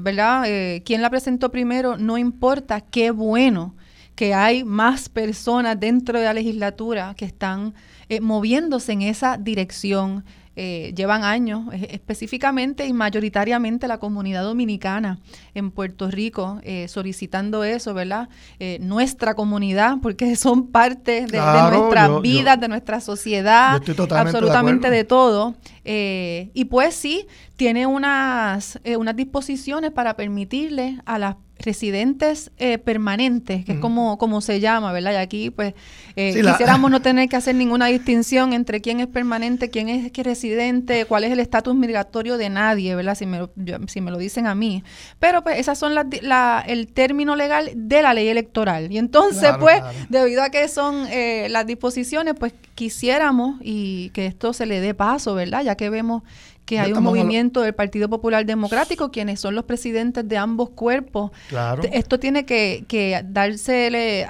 ¿verdad? 0.00 0.44
¿Quién 0.84 1.02
la 1.02 1.10
presentó 1.10 1.52
primero? 1.52 1.98
No 1.98 2.18
importa, 2.18 2.80
qué 2.80 3.10
bueno 3.10 3.74
que 4.14 4.34
hay 4.34 4.64
más 4.64 5.08
personas 5.08 5.78
dentro 5.78 6.18
de 6.18 6.24
la 6.24 6.34
legislatura 6.34 7.14
que 7.16 7.24
están 7.24 7.74
eh, 8.08 8.20
moviéndose 8.20 8.92
en 8.92 9.02
esa 9.02 9.36
dirección. 9.36 10.24
Eh, 10.56 10.92
llevan 10.94 11.24
años, 11.24 11.64
eh, 11.72 11.88
específicamente 11.90 12.86
y 12.86 12.92
mayoritariamente 12.92 13.88
la 13.88 13.98
comunidad 13.98 14.44
dominicana 14.44 15.18
en 15.52 15.72
Puerto 15.72 16.08
Rico, 16.08 16.60
solicitando 16.86 17.64
eso, 17.64 17.92
¿verdad? 17.92 18.28
nuestra 18.78 19.34
comunidad, 19.34 19.96
porque 20.00 20.36
son 20.36 20.68
parte 20.68 21.26
de, 21.26 21.38
nuestras 21.38 22.22
vidas, 22.22 22.60
de 22.60 22.68
nuestra 22.68 23.00
sociedad, 23.00 23.82
absolutamente 24.10 24.90
de, 24.90 24.98
de 24.98 25.04
todo. 25.04 25.56
y 25.82 26.64
pues 26.66 26.94
sí, 26.94 27.26
tiene 27.56 27.88
unas, 27.88 28.78
unas 28.96 29.16
disposiciones 29.16 29.90
para 29.90 30.14
permitirle 30.14 31.00
a 31.04 31.18
las 31.18 31.34
residentes 31.64 32.50
eh, 32.58 32.78
permanentes, 32.78 33.64
que 33.64 33.72
es 33.72 33.78
como, 33.78 34.18
como 34.18 34.40
se 34.40 34.60
llama, 34.60 34.92
¿verdad? 34.92 35.12
Y 35.12 35.16
aquí, 35.16 35.50
pues, 35.50 35.74
eh, 36.14 36.42
quisiéramos 36.42 36.90
no 36.90 37.00
tener 37.02 37.28
que 37.28 37.36
hacer 37.36 37.54
ninguna 37.54 37.86
distinción 37.86 38.52
entre 38.52 38.80
quién 38.80 39.00
es 39.00 39.06
permanente, 39.06 39.70
quién 39.70 39.88
es 39.88 40.12
que 40.12 40.22
residente, 40.22 41.06
cuál 41.06 41.24
es 41.24 41.32
el 41.32 41.40
estatus 41.40 41.74
migratorio 41.74 42.36
de 42.36 42.50
nadie, 42.50 42.94
¿verdad? 42.94 43.14
Si 43.14 43.26
me, 43.26 43.38
lo, 43.38 43.50
si 43.86 44.00
me 44.00 44.10
lo 44.10 44.18
dicen 44.18 44.46
a 44.46 44.54
mí. 44.54 44.84
Pero, 45.18 45.42
pues, 45.42 45.58
esas 45.58 45.78
son 45.78 45.94
las, 45.94 46.06
la, 46.22 46.62
el 46.66 46.88
término 46.88 47.34
legal 47.34 47.70
de 47.74 48.02
la 48.02 48.12
ley 48.12 48.28
electoral. 48.28 48.92
Y 48.92 48.98
entonces, 48.98 49.52
pues, 49.58 49.82
debido 50.08 50.42
a 50.42 50.50
que 50.50 50.68
son 50.68 51.06
eh, 51.10 51.48
las 51.50 51.66
disposiciones, 51.66 52.34
pues, 52.38 52.52
quisiéramos 52.74 53.56
y 53.62 54.10
que 54.10 54.26
esto 54.26 54.52
se 54.52 54.66
le 54.66 54.80
dé 54.80 54.94
paso, 54.94 55.34
¿verdad? 55.34 55.62
Ya 55.62 55.76
que 55.76 55.88
vemos 55.88 56.22
que 56.64 56.78
hay 56.80 56.92
un 56.92 57.02
movimiento 57.02 57.60
del 57.60 57.74
Partido 57.74 58.08
Popular 58.08 58.46
Democrático, 58.46 59.10
quienes 59.10 59.40
son 59.40 59.54
los 59.54 59.64
presidentes 59.64 60.26
de 60.26 60.36
ambos 60.38 60.70
cuerpos. 60.70 61.30
Esto 61.92 62.18
tiene 62.18 62.46
que, 62.46 62.84
que 62.88 63.24
dársele, 63.28 64.28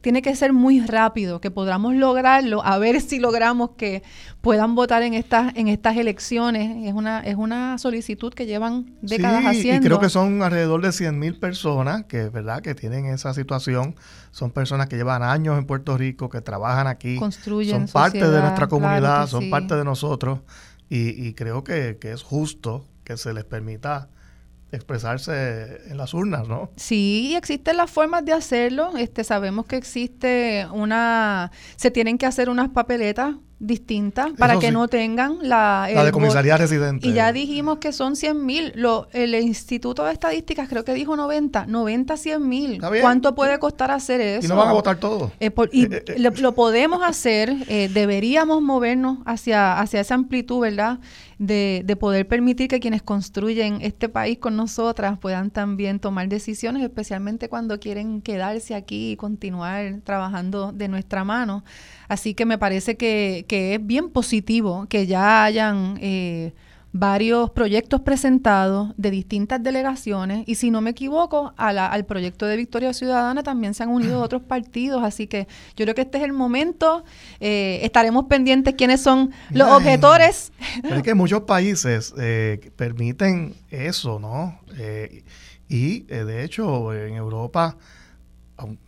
tiene 0.00 0.22
que 0.22 0.34
ser 0.34 0.52
muy 0.52 0.80
rápido, 0.80 1.40
que 1.40 1.50
podamos 1.50 1.94
lograrlo, 1.94 2.64
a 2.64 2.78
ver 2.78 3.00
si 3.00 3.18
logramos 3.18 3.70
que 3.76 4.02
puedan 4.40 4.74
votar 4.74 5.02
en 5.02 5.14
estas 5.14 5.54
en 5.54 5.68
estas 5.68 5.96
elecciones. 5.96 6.86
Es 6.86 6.94
una 6.94 7.20
es 7.20 7.36
una 7.36 7.78
solicitud 7.78 8.32
que 8.32 8.46
llevan 8.46 8.94
décadas 9.02 9.40
sí, 9.42 9.46
haciendo. 9.46 9.86
Y 9.86 9.88
creo 9.88 10.00
que 10.00 10.08
son 10.08 10.42
alrededor 10.42 10.80
de 10.82 10.92
100 10.92 11.18
mil 11.18 11.36
personas 11.38 12.04
que, 12.04 12.28
¿verdad? 12.28 12.62
que 12.62 12.74
tienen 12.74 13.06
esa 13.06 13.34
situación. 13.34 13.94
Son 14.30 14.50
personas 14.50 14.88
que 14.88 14.96
llevan 14.96 15.22
años 15.22 15.58
en 15.58 15.66
Puerto 15.66 15.96
Rico, 15.96 16.28
que 16.30 16.40
trabajan 16.40 16.86
aquí. 16.86 17.16
Construyen 17.16 17.88
Son 17.88 17.92
parte 17.92 18.28
de 18.28 18.40
nuestra 18.40 18.68
comunidad, 18.68 19.26
son 19.26 19.50
parte 19.50 19.74
de 19.74 19.84
nosotros. 19.84 20.40
Y, 20.92 21.34
creo 21.34 21.62
que, 21.62 21.96
es 22.02 22.22
justo 22.24 22.84
que 23.04 23.16
se 23.16 23.32
les 23.32 23.44
permita 23.44 24.08
expresarse 24.72 25.88
en 25.88 25.96
las 25.96 26.14
urnas, 26.14 26.48
¿no? 26.48 26.70
Sí, 26.74 27.34
existen 27.36 27.76
las 27.76 27.90
formas 27.90 28.24
de 28.24 28.32
hacerlo. 28.32 28.96
Este, 28.96 29.22
sabemos 29.22 29.66
que 29.66 29.76
existe 29.76 30.66
una, 30.72 31.52
se 31.76 31.92
tienen 31.92 32.18
que 32.18 32.26
hacer 32.26 32.48
unas 32.48 32.70
papeletas 32.70 33.36
distintas 33.60 34.32
para 34.38 34.58
que 34.58 34.72
no 34.72 34.88
tengan 34.88 35.36
la... 35.42 35.88
La 35.92 36.02
de 36.02 36.12
comisaría 36.12 36.56
residente. 36.56 37.06
Y 37.06 37.12
ya 37.12 37.30
dijimos 37.30 37.78
que 37.78 37.92
son 37.92 38.16
100 38.16 38.44
mil. 38.44 38.72
El 39.12 39.34
Instituto 39.34 40.04
de 40.04 40.12
Estadísticas 40.12 40.68
creo 40.68 40.82
que 40.84 40.94
dijo 40.94 41.14
90. 41.14 41.66
90, 41.66 42.16
100 42.16 42.48
mil. 42.48 42.80
¿Cuánto 43.00 43.34
puede 43.34 43.58
costar 43.58 43.90
hacer 43.90 44.20
eso? 44.22 44.46
Y 44.46 44.48
no 44.48 44.56
van 44.56 44.68
a 44.68 44.72
votar 44.72 44.96
todo. 44.96 45.30
Eh, 45.40 45.52
y 45.72 45.84
eh, 45.84 46.04
eh, 46.06 46.18
lo, 46.18 46.54
podemos 46.54 47.02
hacer, 47.02 47.54
deberíamos 47.66 48.62
movernos 48.62 49.18
hacia, 49.26 49.78
hacia 49.78 50.00
esa 50.00 50.14
amplitud, 50.14 50.60
¿verdad? 50.60 50.98
De, 51.38 51.82
de, 51.84 51.96
poder 51.96 52.28
permitir 52.28 52.68
que 52.68 52.80
quienes 52.80 53.02
construyen 53.02 53.78
este 53.80 54.08
país 54.10 54.38
con 54.38 54.56
nosotras 54.56 55.18
puedan 55.18 55.50
también 55.50 55.98
tomar 55.98 56.28
decisiones, 56.28 56.82
especialmente 56.82 57.48
cuando 57.48 57.80
quieren 57.80 58.20
quedarse 58.20 58.74
aquí 58.74 59.12
y 59.12 59.16
continuar 59.16 60.00
trabajando 60.04 60.72
de 60.72 60.88
nuestra 60.88 61.24
mano. 61.24 61.62
Así 62.10 62.34
que 62.34 62.44
me 62.44 62.58
parece 62.58 62.96
que, 62.96 63.44
que 63.46 63.76
es 63.76 63.86
bien 63.86 64.10
positivo 64.10 64.86
que 64.88 65.06
ya 65.06 65.44
hayan 65.44 65.96
eh, 66.00 66.52
varios 66.90 67.50
proyectos 67.50 68.00
presentados 68.00 68.92
de 68.96 69.12
distintas 69.12 69.62
delegaciones 69.62 70.42
y 70.48 70.56
si 70.56 70.72
no 70.72 70.80
me 70.80 70.90
equivoco, 70.90 71.54
al 71.56 72.04
proyecto 72.06 72.46
de 72.46 72.56
Victoria 72.56 72.92
Ciudadana 72.94 73.44
también 73.44 73.74
se 73.74 73.84
han 73.84 73.90
unido 73.90 74.20
otros 74.24 74.42
partidos, 74.42 75.04
así 75.04 75.28
que 75.28 75.46
yo 75.76 75.84
creo 75.84 75.94
que 75.94 76.00
este 76.00 76.18
es 76.18 76.24
el 76.24 76.32
momento, 76.32 77.04
eh, 77.38 77.78
estaremos 77.84 78.24
pendientes 78.24 78.74
quiénes 78.74 79.00
son 79.00 79.30
los 79.50 79.68
objetores. 79.68 80.50
Es 80.82 81.02
que 81.04 81.14
muchos 81.14 81.42
países 81.42 82.12
eh, 82.18 82.72
permiten 82.74 83.54
eso, 83.70 84.18
¿no? 84.18 84.58
y 85.68 86.00
de 86.00 86.42
hecho 86.42 86.92
en 86.92 87.14
Europa 87.14 87.76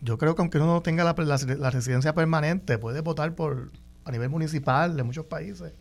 yo 0.01 0.17
creo 0.17 0.35
que 0.35 0.41
aunque 0.41 0.57
uno 0.57 0.67
no 0.67 0.81
tenga 0.81 1.03
la, 1.03 1.13
residencia 1.71 2.13
permanente, 2.13 2.77
puede 2.77 3.01
votar 3.01 3.35
por 3.35 3.71
a 4.05 4.11
nivel 4.11 4.29
municipal 4.29 4.95
de 4.95 5.03
muchos 5.03 5.25
países. 5.25 5.73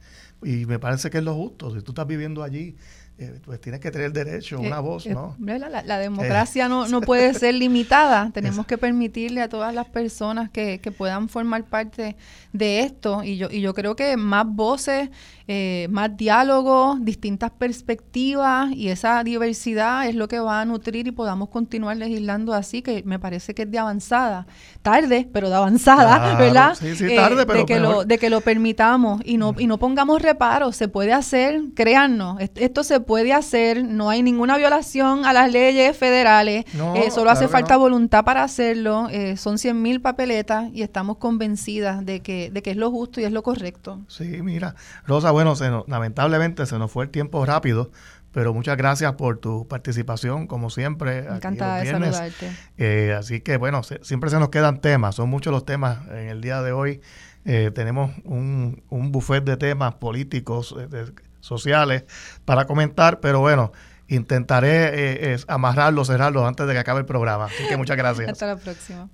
Y 0.43 0.67
me 0.67 0.79
parece 0.79 1.11
que 1.11 1.19
es 1.19 1.25
lo 1.25 1.35
justo. 1.35 1.75
Si 1.75 1.83
tú 1.83 1.93
estás 1.93 2.07
viviendo 2.07 2.43
allí, 2.43 2.77
eh, 3.19 3.41
pues 3.45 3.61
tienes 3.61 3.81
que 3.81 3.91
tener 3.91 4.13
derecho, 4.13 4.59
una 4.59 4.81
voz, 4.81 5.07
¿no? 5.07 5.37
La, 5.39 5.99
democracia 5.99 6.69
no, 6.69 6.89
no, 6.89 7.01
puede 7.03 7.35
ser 7.35 7.55
limitada. 7.55 8.31
Tenemos 8.33 8.67
que 8.67 8.79
permitirle 8.79 9.43
a 9.43 9.49
todas 9.49 9.75
las 9.75 9.89
personas 9.89 10.51
que, 10.51 10.81
que, 10.81 10.91
puedan 10.91 11.29
formar 11.29 11.65
parte 11.65 12.17
de 12.53 12.81
esto. 12.81 13.23
Y 13.23 13.37
yo, 13.37 13.49
y 13.51 13.61
yo 13.61 13.75
creo 13.75 13.95
que 13.95 14.17
más 14.17 14.47
voces 14.47 15.11
eh, 15.49 15.89
más 15.91 16.17
diálogo, 16.17 16.97
distintas 17.01 17.51
perspectivas 17.51 18.71
y 18.73 18.89
esa 18.89 19.23
diversidad 19.25 20.07
es 20.07 20.15
lo 20.15 20.29
que 20.29 20.39
va 20.39 20.61
a 20.61 20.65
nutrir 20.65 21.09
y 21.09 21.11
podamos 21.11 21.49
continuar 21.49 21.97
legislando 21.97 22.55
así, 22.55 22.83
que 22.83 23.03
me 23.05 23.19
parece 23.19 23.55
que 23.55 23.63
es 23.63 23.71
de 23.71 23.79
avanzada, 23.79 24.47
tarde, 24.83 25.29
pero 25.33 25.49
de 25.49 25.57
avanzada, 25.57 26.37
¿verdad? 26.37 26.75
Sí, 26.75 26.95
sí, 26.95 27.15
tarde, 27.17 27.43
eh, 27.43 27.47
pero 27.47 27.59
de 27.61 27.67
que, 27.67 27.81
lo, 27.81 28.05
de 28.05 28.19
que 28.19 28.31
lo 28.31 28.41
permitamos 28.41 29.21
y 29.25 29.37
no, 29.37 29.55
y 29.59 29.67
no 29.67 29.79
pongamos 29.79 30.23
reparos, 30.23 30.77
se 30.77 30.89
puede 30.89 31.13
hacer, 31.13 31.61
créannos, 31.75 32.39
esto 32.55 32.85
se 32.85 33.01
puede 33.01 33.33
hacer, 33.33 33.85
no 33.85 34.11
hay 34.11 34.23
ninguna 34.23 34.57
violación 34.57 35.25
a 35.25 35.33
las 35.33 35.51
leyes 35.51 35.97
federales, 35.97 36.65
eh, 36.95 37.11
solo 37.11 37.31
hace 37.31 37.49
falta 37.49 37.77
voluntad 37.77 38.25
para 38.25 38.45
hacerlo, 38.45 39.09
son 39.37 39.59
100 39.59 39.83
mil 39.83 40.01
papeletas 40.01 40.71
y 40.73 40.83
estamos 40.83 41.17
convencidas 41.17 42.05
de 42.07 42.21
que, 42.21 42.51
de 42.51 42.63
que 42.63 42.71
es 42.71 42.77
lo 42.77 42.91
justo 42.91 43.21
y 43.21 43.25
es 43.25 43.33
lo 43.33 43.43
correcto. 43.43 44.01
Sí, 44.07 44.25
mira, 44.43 44.75
Rosa, 45.07 45.32
bueno, 45.33 45.57
se 45.57 45.71
lamentablemente 45.87 46.67
se 46.67 46.79
nos 46.79 46.91
fue 46.91 47.05
el 47.05 47.11
tiempo 47.11 47.45
rápido, 47.45 47.91
pero 48.33 48.55
muchas 48.55 48.77
gracias 48.77 49.13
por 49.15 49.39
tu 49.39 49.69
participación, 49.69 50.47
como 50.47 50.71
siempre. 50.71 51.27
Encantada 51.27 51.83
de 51.83 51.91
saludarte. 51.91 52.53
Eh, 52.79 53.15
así 53.17 53.41
que, 53.41 53.57
bueno, 53.57 53.83
siempre 53.83 54.31
se 54.31 54.39
nos 54.39 54.49
quedan 54.49 54.81
temas, 54.81 55.17
son 55.17 55.29
muchos 55.29 55.53
los 55.53 55.65
temas 55.65 56.09
en 56.09 56.29
el 56.29 56.41
día 56.41 56.63
de 56.63 56.73
hoy. 56.73 57.01
Eh, 57.45 57.71
tenemos 57.75 58.13
un, 58.25 58.83
un 58.89 59.13
buffet 59.13 59.45
de 59.45 59.57
temas 59.57 59.95
políticos, 59.95 60.75
eh, 60.79 61.07
sociales 61.41 62.05
para 62.45 62.67
comentar, 62.67 63.21
pero 63.21 63.41
bueno, 63.41 63.73
intentaré 64.07 65.37
amarrarlos, 65.49 66.07
cerrarlos 66.07 66.45
antes 66.45 66.67
de 66.67 66.73
que 66.73 66.79
acabe 66.79 67.01
el 67.01 67.07
programa. 67.07 67.47
Así 67.47 67.67
que 67.69 67.77
muchas 67.77 67.97
gracias. 67.99 68.31
Hasta 68.31 68.47
la 68.47 68.57
próxima. 68.57 69.09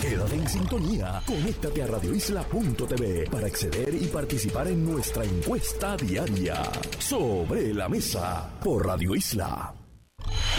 Quédate 0.00 0.34
en 0.34 0.48
sintonía. 0.48 1.22
Conéctate 1.26 1.82
a 1.82 1.86
radioisla.tv 1.86 3.28
para 3.30 3.46
acceder 3.46 3.94
y 3.94 4.06
participar 4.06 4.68
en 4.68 4.84
nuestra 4.84 5.24
encuesta 5.24 5.96
diaria 5.96 6.62
sobre 6.98 7.74
la 7.74 7.88
mesa 7.88 8.50
por 8.62 8.86
Radio 8.86 9.14
Isla. 9.14 9.74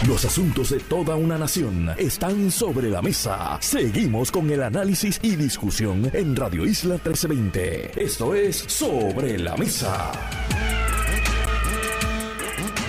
Los 0.06 0.24
asuntos 0.24 0.70
de 0.70 0.80
toda 0.80 1.16
una 1.16 1.38
nación 1.38 1.90
están 1.96 2.50
sobre 2.50 2.90
la 2.90 3.00
mesa. 3.00 3.56
Seguimos 3.60 4.30
con 4.30 4.50
el 4.50 4.62
análisis 4.62 5.18
y 5.22 5.36
discusión 5.36 6.10
en 6.12 6.36
Radio 6.36 6.66
Isla 6.66 6.94
1320. 6.94 8.04
Esto 8.04 8.34
es 8.34 8.56
Sobre 8.56 9.38
la 9.38 9.56
Mesa. 9.56 10.12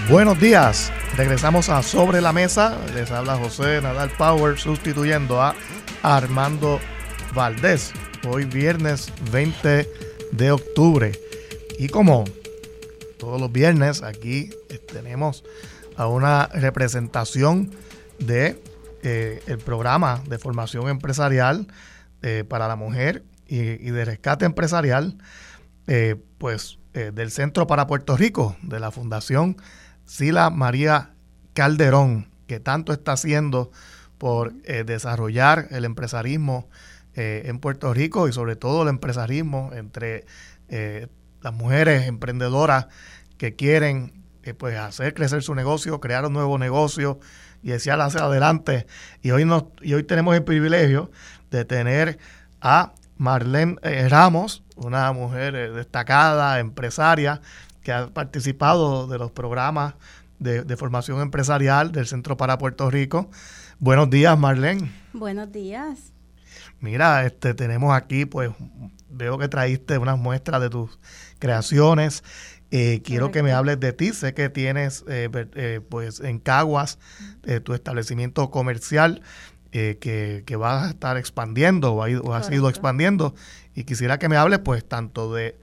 Buenos 0.10 0.40
días. 0.40 0.92
Regresamos 1.16 1.70
a 1.70 1.82
Sobre 1.82 2.22
la 2.22 2.34
Mesa. 2.34 2.78
Les 2.94 3.10
habla 3.12 3.38
José 3.38 3.82
Nadal 3.82 4.12
Power 4.18 4.58
sustituyendo 4.58 5.42
a 5.42 5.56
Armando 6.06 6.80
Valdés. 7.34 7.92
Hoy 8.30 8.46
viernes 8.46 9.12
20 9.32 9.90
de 10.34 10.52
octubre. 10.52 11.20
Y 11.80 11.88
como 11.88 12.26
todos 13.18 13.42
los 13.42 13.52
viernes, 13.52 14.04
aquí 14.04 14.52
tenemos 14.94 15.44
a 15.98 16.06
una 16.06 16.46
representación 16.46 17.72
de 18.20 18.62
eh, 19.02 19.42
el 19.48 19.58
programa 19.58 20.22
de 20.28 20.38
formación 20.38 20.90
empresarial 20.90 21.66
eh, 22.22 22.44
para 22.48 22.68
la 22.68 22.76
mujer 22.76 23.24
y, 23.48 23.58
de 23.58 24.06
rescate 24.06 24.46
empresarial, 24.46 25.18
eh, 25.88 26.16
pues 26.38 26.78
del 26.94 27.30
Centro 27.32 27.68
para 27.68 27.88
Puerto 27.88 28.16
Rico, 28.16 28.56
de 28.62 28.80
la 28.80 28.92
Fundación 28.92 29.58
Sila 30.06 30.52
María 30.52 31.16
Calderón, 31.54 32.30
que 32.48 32.60
tanto 32.60 32.94
está 32.94 33.14
haciendo 33.14 33.72
por 34.18 34.54
eh, 34.64 34.84
desarrollar 34.86 35.68
el 35.72 35.86
empresarismo 35.86 36.70
eh, 37.16 37.44
en 37.46 37.60
Puerto 37.60 37.94
Rico 37.94 38.28
y 38.28 38.34
sobre 38.34 38.56
todo 38.56 38.84
el 38.84 38.90
empresarismo 38.90 39.72
entre 39.74 40.26
eh, 40.70 41.08
las 41.42 41.54
mujeres 41.54 42.08
emprendedoras 42.08 42.88
que 43.38 43.56
quieren 43.56 44.24
pues 44.60 44.78
hacer 44.78 45.16
crecer 45.16 45.42
su 45.42 45.56
negocio, 45.56 46.00
crear 46.00 46.24
un 46.24 46.34
nuevo 46.34 46.60
negocio 46.60 47.20
y 47.64 47.70
desear 47.70 48.00
hacia 48.02 48.22
adelante. 48.22 48.86
Y 49.24 49.32
hoy, 49.32 49.44
nos, 49.44 49.64
y 49.82 49.96
hoy 49.96 50.04
tenemos 50.04 50.36
el 50.36 50.44
privilegio 50.44 51.10
de 51.50 51.66
tener 51.66 52.20
a 52.62 52.94
Marlene 53.18 53.78
Ramos, 54.08 54.64
una 54.76 55.12
mujer 55.14 55.74
destacada, 55.74 56.60
empresaria, 56.60 57.42
que 57.82 57.92
ha 57.92 58.08
participado 58.08 59.08
de 59.08 59.18
los 59.18 59.32
programas 59.32 59.96
de, 60.38 60.64
de 60.64 60.78
formación 60.78 61.22
empresarial 61.22 61.92
del 61.92 62.06
Centro 62.06 62.38
para 62.38 62.60
Puerto 62.60 62.92
Rico. 62.92 63.32
Buenos 63.80 64.10
días, 64.10 64.40
Marlene. 64.40 64.90
Buenos 65.12 65.52
días. 65.52 66.14
Mira, 66.80 67.26
este 67.26 67.54
tenemos 67.54 67.94
aquí, 67.94 68.26
pues, 68.26 68.52
veo 69.10 69.38
que 69.38 69.50
traíste 69.50 69.98
unas 69.98 70.18
muestras 70.18 70.62
de 70.62 70.70
tus 70.70 70.98
creaciones. 71.40 72.24
Eh, 72.72 73.02
quiero 73.04 73.32
que 73.32 73.44
me 73.44 73.52
hables 73.52 73.80
de 73.80 73.92
ti. 73.92 74.14
Sé 74.14 74.34
que 74.34 74.50
tienes, 74.50 75.04
eh, 75.10 75.30
eh, 75.56 75.82
pues, 75.90 76.22
en 76.22 76.40
Caguas, 76.40 77.00
tu 77.64 77.74
establecimiento 77.74 78.50
comercial 78.50 79.22
que, 79.72 80.44
que, 80.46 80.56
vas 80.56 80.86
a 80.86 80.90
estar 80.92 81.18
expandiendo 81.18 81.94
o, 81.94 82.04
ha, 82.04 82.38
has 82.38 82.50
ido 82.52 82.70
expandiendo. 82.70 83.36
Y 83.74 83.84
quisiera 83.84 84.20
que 84.20 84.30
me 84.30 84.38
hables, 84.38 84.60
pues, 84.60 84.88
tanto 84.88 85.34
de 85.34 85.60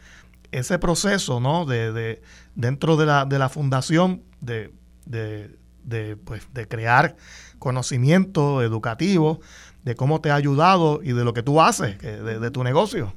ese 0.50 0.78
proceso, 0.78 1.40
¿no? 1.40 1.64
De, 1.64 1.92
de 1.92 2.20
dentro 2.56 2.98
de 2.98 3.06
la, 3.06 3.24
de 3.24 3.38
la 3.38 3.48
fundación, 3.48 4.22
de, 4.42 4.70
de, 5.06 5.56
de, 5.84 6.16
pues, 6.16 6.46
de 6.52 6.68
crear 6.68 7.16
conocimiento 7.62 8.60
educativo 8.60 9.40
de 9.84 9.94
cómo 9.94 10.20
te 10.20 10.32
ha 10.32 10.34
ayudado 10.34 11.00
y 11.00 11.12
de 11.12 11.22
lo 11.22 11.32
que 11.32 11.44
tú 11.44 11.60
haces, 11.60 11.96
de, 12.00 12.50
tu 12.50 12.64
negocio. 12.64 13.14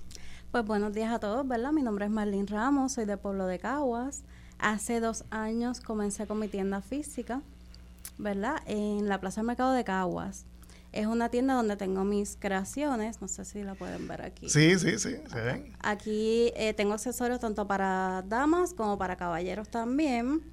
Pues 0.51 0.63
buenos 0.63 0.93
días 0.93 1.11
a 1.11 1.19
todos, 1.19 1.47
¿verdad? 1.47 1.71
Mi 1.71 1.81
nombre 1.81 2.05
es 2.05 2.11
Marlene 2.11 2.45
Ramos, 2.45 2.93
soy 2.93 3.05
de 3.05 3.17
Pueblo 3.17 3.47
de 3.47 3.57
Caguas. 3.57 4.23
Hace 4.59 4.99
dos 4.99 5.25
años 5.31 5.81
comencé 5.81 6.27
con 6.27 6.37
mi 6.37 6.47
tienda 6.47 6.81
física, 6.81 7.41
¿verdad? 8.19 8.57
En 8.67 9.09
la 9.09 9.19
Plaza 9.19 9.41
del 9.41 9.47
Mercado 9.47 9.73
de 9.73 9.83
Caguas. 9.83 10.45
Es 10.91 11.07
una 11.07 11.29
tienda 11.29 11.55
donde 11.55 11.75
tengo 11.75 12.03
mis 12.03 12.37
creaciones, 12.39 13.21
no 13.21 13.27
sé 13.27 13.45
si 13.45 13.63
la 13.63 13.73
pueden 13.73 14.07
ver 14.07 14.21
aquí. 14.21 14.47
Sí, 14.47 14.77
sí, 14.77 14.99
sí, 14.99 15.15
se 15.27 15.41
ven. 15.41 15.73
Aquí 15.81 16.53
eh, 16.55 16.75
tengo 16.77 16.93
accesorios 16.93 17.39
tanto 17.39 17.65
para 17.65 18.23
damas 18.27 18.75
como 18.75 18.95
para 18.99 19.15
caballeros 19.15 19.69
también. 19.69 20.43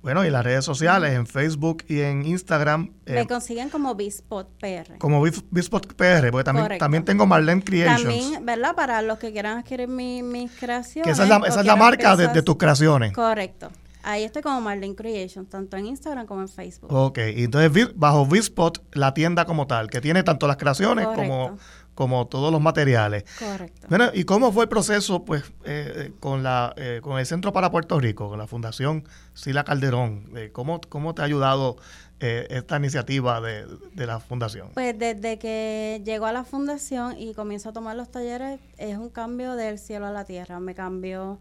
Bueno, 0.00 0.24
y 0.24 0.30
las 0.30 0.44
redes 0.44 0.64
sociales, 0.64 1.12
en 1.12 1.26
Facebook 1.26 1.84
y 1.88 2.00
en 2.02 2.24
Instagram. 2.24 2.92
Me 3.04 3.22
eh, 3.22 3.26
consiguen 3.26 3.68
como 3.68 3.96
Bispot 3.96 4.48
PR. 4.60 4.96
como 4.98 5.20
Bis- 5.20 5.42
Bispot 5.50 5.92
PR, 5.94 6.30
porque 6.30 6.44
también, 6.44 6.64
Correcto. 6.66 6.84
también 6.84 7.04
tengo 7.04 7.26
Marlene 7.26 7.64
Creations. 7.64 8.02
También, 8.04 8.46
¿verdad? 8.46 8.76
Para 8.76 9.02
los 9.02 9.18
que 9.18 9.32
quieran 9.32 9.58
adquirir 9.58 9.88
mi- 9.88 10.22
mis 10.22 10.52
creaciones. 10.52 11.04
que 11.04 11.10
esa 11.10 11.24
es 11.24 11.28
la, 11.28 11.38
esa 11.48 11.60
es 11.60 11.66
la 11.66 11.74
marca 11.74 12.14
de 12.14 12.42
tus 12.42 12.56
creaciones. 12.56 13.12
Correcto. 13.12 13.70
Ahí 14.08 14.24
estoy 14.24 14.40
como 14.40 14.58
Marlene 14.62 14.94
Creations, 14.94 15.50
tanto 15.50 15.76
en 15.76 15.84
Instagram 15.84 16.24
como 16.26 16.40
en 16.40 16.48
Facebook. 16.48 16.90
Ok, 16.90 17.18
y 17.36 17.44
entonces 17.44 17.94
bajo 17.94 18.24
Bispot, 18.24 18.82
la 18.96 19.12
tienda 19.12 19.44
como 19.44 19.66
tal, 19.66 19.90
que 19.90 20.00
tiene 20.00 20.22
tanto 20.22 20.46
las 20.46 20.56
creaciones 20.56 21.06
como, 21.08 21.48
Correcto. 21.50 21.64
como 21.94 22.26
todos 22.26 22.50
los 22.50 22.58
materiales. 22.62 23.24
Correcto. 23.38 23.86
Bueno, 23.90 24.06
¿y 24.14 24.24
cómo 24.24 24.50
fue 24.50 24.62
el 24.64 24.70
proceso 24.70 25.26
pues 25.26 25.42
eh, 25.64 25.92
eh, 26.06 26.12
con 26.20 26.42
la 26.42 26.72
eh, 26.78 27.00
con 27.02 27.18
el 27.18 27.26
Centro 27.26 27.52
para 27.52 27.70
Puerto 27.70 28.00
Rico, 28.00 28.30
con 28.30 28.38
la 28.38 28.46
Fundación 28.46 29.04
Sila 29.34 29.62
Calderón? 29.64 30.30
Eh, 30.36 30.48
¿cómo, 30.54 30.80
¿Cómo 30.88 31.14
te 31.14 31.20
ha 31.20 31.26
ayudado 31.26 31.76
eh, 32.20 32.46
esta 32.48 32.78
iniciativa 32.78 33.42
de, 33.42 33.66
de 33.92 34.06
la 34.06 34.20
Fundación? 34.20 34.70
Pues 34.72 34.98
desde 34.98 35.38
que 35.38 36.00
llegó 36.02 36.24
a 36.24 36.32
la 36.32 36.44
fundación 36.44 37.18
y 37.18 37.34
comienzo 37.34 37.68
a 37.68 37.72
tomar 37.74 37.94
los 37.94 38.10
talleres, 38.10 38.58
es 38.78 38.96
un 38.96 39.10
cambio 39.10 39.54
del 39.54 39.78
cielo 39.78 40.06
a 40.06 40.12
la 40.12 40.24
tierra. 40.24 40.60
Me 40.60 40.74
cambió, 40.74 41.38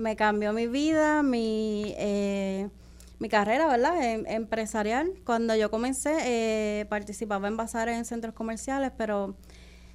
me 0.00 0.16
cambió 0.16 0.52
mi 0.52 0.66
vida, 0.66 1.22
mi, 1.22 1.94
eh, 1.98 2.68
mi 3.18 3.28
carrera, 3.28 3.66
¿verdad? 3.66 4.02
Em- 4.02 4.24
empresarial. 4.26 5.12
Cuando 5.24 5.54
yo 5.54 5.70
comencé, 5.70 6.12
eh, 6.22 6.86
participaba 6.88 7.46
en 7.48 7.56
bazares 7.56 7.96
en 7.98 8.04
centros 8.04 8.34
comerciales, 8.34 8.92
pero 8.96 9.34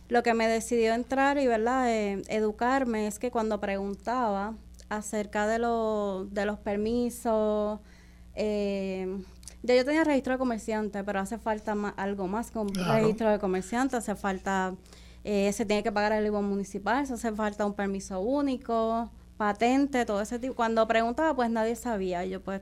lo 0.08 0.22
que 0.22 0.34
me 0.36 0.48
decidió 0.48 0.94
entrar 0.94 1.40
y, 1.40 1.48
¿verdad? 1.48 1.90
Eh, 1.92 2.22
educarme 2.28 3.08
es 3.08 3.18
que 3.18 3.32
cuando 3.32 3.60
preguntaba 3.60 4.54
acerca 4.90 5.48
de, 5.48 5.58
lo- 5.58 6.26
de 6.30 6.46
los 6.46 6.60
permisos, 6.60 7.80
eh, 8.36 9.08
ya 9.64 9.76
yo 9.76 9.84
tenía 9.84 10.04
registro 10.04 10.34
de 10.34 10.38
comerciante, 10.40 11.04
pero 11.04 11.20
hace 11.20 11.40
falta 11.40 11.76
algo 11.98 12.28
más 12.28 12.52
que 12.52 12.60
un 12.60 12.70
Claro. 12.70 12.94
registro 12.94 13.32
de 13.32 13.40
comerciante. 13.40 13.98
Hace 13.98 14.16
falta, 14.16 14.76
eh, 15.24 15.52
se 15.54 15.66
tiene 15.66 15.82
que 15.82 15.92
pagar 15.92 16.12
el 16.12 16.26
IVA 16.28 16.42
municipal, 16.42 17.08
se 17.08 17.14
hace 17.16 17.32
falta 17.32 17.66
un 17.66 17.74
permiso 17.74 18.20
único, 18.20 19.10
patente, 19.38 20.06
todo 20.06 20.22
ese 20.22 20.40
tipo. 20.40 20.56
Cuando 20.56 20.88
preguntaba, 20.88 21.36
pues 21.36 21.50
nadie 21.50 21.76
sabía. 21.76 22.24
Y 22.26 22.32
yo, 22.32 22.42
pues, 22.42 22.62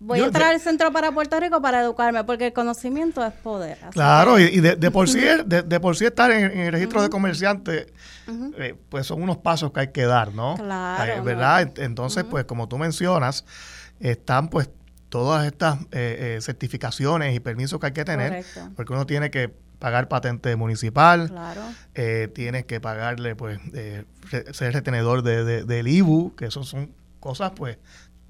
voy 0.00 0.18
Yo 0.18 0.24
a 0.24 0.26
entrar 0.28 0.48
de- 0.48 0.54
al 0.54 0.60
Centro 0.60 0.92
para 0.92 1.12
Puerto 1.12 1.38
Rico 1.40 1.60
para 1.62 1.80
educarme, 1.82 2.24
porque 2.24 2.46
el 2.48 2.52
conocimiento 2.52 3.24
es 3.24 3.32
poder. 3.32 3.78
Claro, 3.90 4.38
y, 4.38 4.44
y 4.44 4.60
de, 4.60 4.76
de 4.76 4.90
por 4.90 5.08
sí, 5.08 5.20
de, 5.20 5.62
de 5.62 5.80
por 5.80 5.96
sí 5.96 6.04
estar 6.04 6.30
en, 6.30 6.44
en 6.50 6.58
el 6.58 6.72
registro 6.72 7.02
de 7.02 7.08
comerciante, 7.08 7.92
Ujú. 8.28 8.52
eh, 8.58 8.74
pues 8.88 9.06
son 9.06 9.22
unos 9.22 9.38
pasos 9.38 9.72
que 9.72 9.80
hay 9.80 9.88
que 9.92 10.04
dar, 10.04 10.32
¿no? 10.34 10.56
Claro, 10.56 11.12
Eh, 11.12 11.16
no. 11.18 11.24
¿Verdad? 11.24 11.62
Ent- 11.62 11.82
Entonces, 11.82 12.24
pues 12.24 12.44
como 12.44 12.68
tú 12.68 12.78
mencionas, 12.78 13.44
están 14.00 14.48
pues 14.48 14.68
todas 15.08 15.46
estas 15.46 15.78
eh, 15.92 16.36
eh, 16.36 16.38
certificaciones 16.42 17.34
y 17.36 17.40
permisos 17.40 17.78
que 17.78 17.86
hay 17.86 17.92
que 17.92 18.04
tener, 18.04 18.28
Correcto. 18.44 18.72
porque 18.74 18.92
uno 18.92 19.06
tiene 19.06 19.30
que 19.30 19.54
pagar 19.84 20.08
patente 20.08 20.56
municipal, 20.56 21.28
Claro. 21.28 21.60
eh, 21.94 22.30
tienes 22.34 22.64
que 22.64 22.80
pagarle, 22.80 23.36
pues, 23.36 23.60
eh, 23.74 24.06
ser 24.52 24.72
retenedor 24.72 25.22
de, 25.22 25.44
de- 25.44 25.64
del 25.64 25.86
IBU, 25.88 26.34
que 26.36 26.46
eso 26.46 26.64
son 26.64 26.94
cosas, 27.20 27.52
pues, 27.54 27.76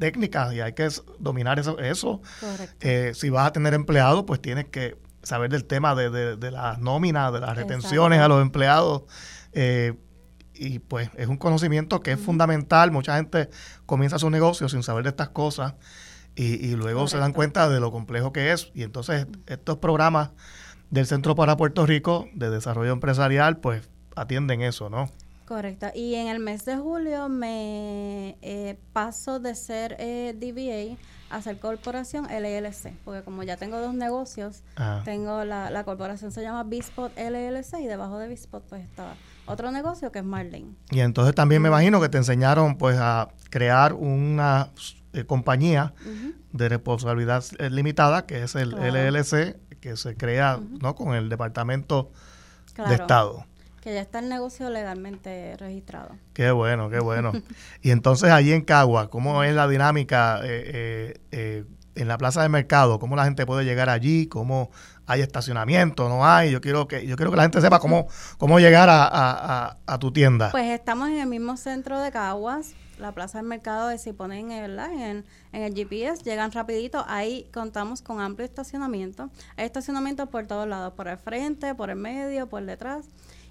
técnicas 0.01 0.53
y 0.53 0.61
hay 0.61 0.73
que 0.73 0.89
dominar 1.21 1.61
eso. 1.61 1.79
eso. 1.79 2.21
Correcto. 2.41 2.75
Eh, 2.81 3.13
si 3.15 3.31
vas 3.31 3.47
a 3.47 3.53
tener 3.53 3.73
empleados, 3.73 4.25
pues 4.27 4.43
tienes 4.43 4.65
que 4.65 4.99
saber 5.23 5.49
del 5.49 5.65
tema 5.65 5.95
de, 5.95 6.11
de, 6.11 6.35
de 6.37 6.51
las 6.51 6.81
nóminas, 6.81 7.33
de 7.33 7.39
las 7.39 7.55
retenciones 7.57 8.17
Exacto. 8.17 8.25
a 8.35 8.37
los 8.37 8.43
empleados. 8.43 9.03
eh, 9.53 9.95
y 10.57 10.81
pues 10.81 11.09
es 11.17 11.29
un 11.29 11.37
conocimiento 11.37 12.01
que 12.01 12.11
es 12.13 12.19
fundamental. 12.21 12.91
Mucha 12.91 13.17
gente 13.17 13.49
comienza 13.87 14.19
su 14.19 14.29
negocio 14.31 14.69
sin 14.69 14.83
saber 14.83 15.05
de 15.05 15.11
estas 15.11 15.29
cosas 15.29 15.75
y, 16.37 16.67
y 16.67 16.75
luego 16.77 17.07
se 17.09 17.19
dan 17.19 17.33
cuenta 17.33 17.69
de 17.69 17.79
lo 17.81 17.91
complejo 17.93 18.33
que 18.33 18.53
es. 18.53 18.71
Y 18.75 18.83
entonces 18.83 19.27
estos 19.47 19.79
programas 19.79 20.31
del 20.95 21.07
Centro 21.07 21.35
para 21.35 21.57
Puerto 21.57 21.85
Rico 21.87 22.29
de 22.35 22.51
Desarrollo 22.51 22.93
Empresarial, 22.93 23.57
pues 23.59 23.89
atienden 24.17 24.63
eso, 24.63 24.89
¿no? 24.91 25.11
Correcto. 25.47 25.89
Y 25.95 26.15
en 26.15 26.29
el 26.29 26.39
mes 26.39 26.65
de 26.65 26.77
julio 26.77 27.29
me 27.29 28.39
eh, 28.41 28.79
paso 28.93 29.41
de 29.41 29.55
ser 29.55 29.97
eh, 29.99 30.35
DBA 30.39 30.97
a 31.37 31.43
ser 31.43 31.59
corporación 31.59 32.27
LLC, 32.27 32.93
porque 33.05 33.23
como 33.23 33.43
ya 33.43 33.57
tengo 33.57 33.79
dos 33.81 33.93
negocios, 33.95 34.63
Ah. 34.77 35.03
tengo 35.05 35.45
la, 35.45 35.69
la 35.71 35.85
corporación 35.85 36.31
se 36.33 36.43
llama 36.43 36.63
Bispot 36.63 37.13
LLC 37.19 37.81
y 37.81 37.87
debajo 37.87 38.19
de 38.19 38.29
Bispot 38.29 38.63
pues 38.69 38.85
estaba 38.85 39.15
otro 39.47 39.71
negocio 39.73 40.13
que 40.13 40.21
es 40.21 40.25
Marlene. 40.25 40.75
Y 40.93 41.01
entonces 41.01 41.35
también 41.35 41.61
me 41.61 41.69
imagino 41.69 42.01
que 42.01 42.09
te 42.09 42.19
enseñaron 42.19 42.77
pues 42.79 42.97
a 43.01 43.29
crear 43.51 43.93
una 43.95 44.71
eh, 45.13 45.25
compañía 45.25 45.93
de 46.53 46.69
responsabilidad 46.69 47.45
limitada, 47.71 48.27
que 48.27 48.43
es 48.45 48.55
el 48.55 48.71
Claro. 48.71 48.87
LLC, 49.11 49.57
que 49.85 49.99
se 49.99 50.17
crea 50.17 50.59
¿no? 50.81 50.95
con 50.95 51.15
el 51.15 51.29
Departamento 51.29 52.11
Claro, 52.73 52.89
de 52.89 52.97
Estado. 52.97 53.45
que 53.83 53.93
ya 53.93 54.01
está 54.01 54.21
el 54.21 54.31
negocio 54.31 54.71
legalmente 54.71 55.55
registrado. 55.59 56.17
Qué 56.33 56.51
bueno, 56.53 56.89
qué 56.89 57.01
bueno. 57.01 57.33
y 57.83 57.91
entonces 57.91 58.31
allí 58.31 58.55
en 58.55 58.63
Cagua, 58.63 59.11
¿cómo 59.11 59.43
es 59.45 59.55
la 59.55 59.69
dinámica 59.69 60.41
eh, 60.43 60.47
eh, 60.73 61.19
eh, 61.33 61.65
en 61.97 62.09
la 62.09 62.17
plaza 62.17 62.43
de 62.43 62.49
mercado? 62.49 62.99
¿Cómo 62.99 63.15
la 63.15 63.25
gente 63.25 63.45
puede 63.45 63.67
llegar 63.67 63.91
allí? 63.91 64.27
¿Cómo 64.27 64.71
hay 65.05 65.21
estacionamiento? 65.21 66.09
¿No 66.09 66.27
hay? 66.27 66.51
Yo 66.51 66.63
quiero 66.63 66.89
que 66.89 67.07
yo 67.07 67.17
quiero 67.17 67.31
que 67.31 67.37
la 67.37 67.43
gente 67.43 67.61
sepa 67.61 67.79
cómo, 67.79 68.09
cómo 68.39 68.59
llegar 68.61 68.89
a, 68.89 69.05
a- 69.05 69.67
a- 69.67 69.77
a 69.87 69.99
tu 69.99 70.13
tienda. 70.13 70.51
Pues 70.51 70.65
estamos 70.71 71.09
en 71.11 71.19
el 71.19 71.27
mismo 71.29 71.59
centro 71.59 72.01
de 72.01 72.11
Caguas, 72.11 72.73
la 72.99 73.13
plaza 73.13 73.39
del 73.39 73.47
mercado, 73.47 73.89
de 73.89 73.99
si 73.99 74.13
ponen 74.13 74.51
eh, 74.51 74.61
¿verdad? 74.61 74.93
En, 74.93 75.25
en 75.53 75.63
el 75.63 75.75
GPS, 75.75 76.23
llegan 76.23 76.53
rapidito, 76.53 77.05
ahí 77.09 77.49
contamos 77.53 78.03
con 78.03 78.21
amplio 78.21 78.45
estacionamiento. 78.45 79.31
Hay 79.57 79.67
estacionamiento 79.67 80.27
por 80.27 80.47
todos 80.47 80.69
lados, 80.69 80.93
por 80.95 81.09
el 81.09 81.19
frente, 81.19 81.75
por 81.75 81.91
el 81.91 81.97
medio, 81.97 82.49
por 82.49 82.65
detrás. 82.65 83.07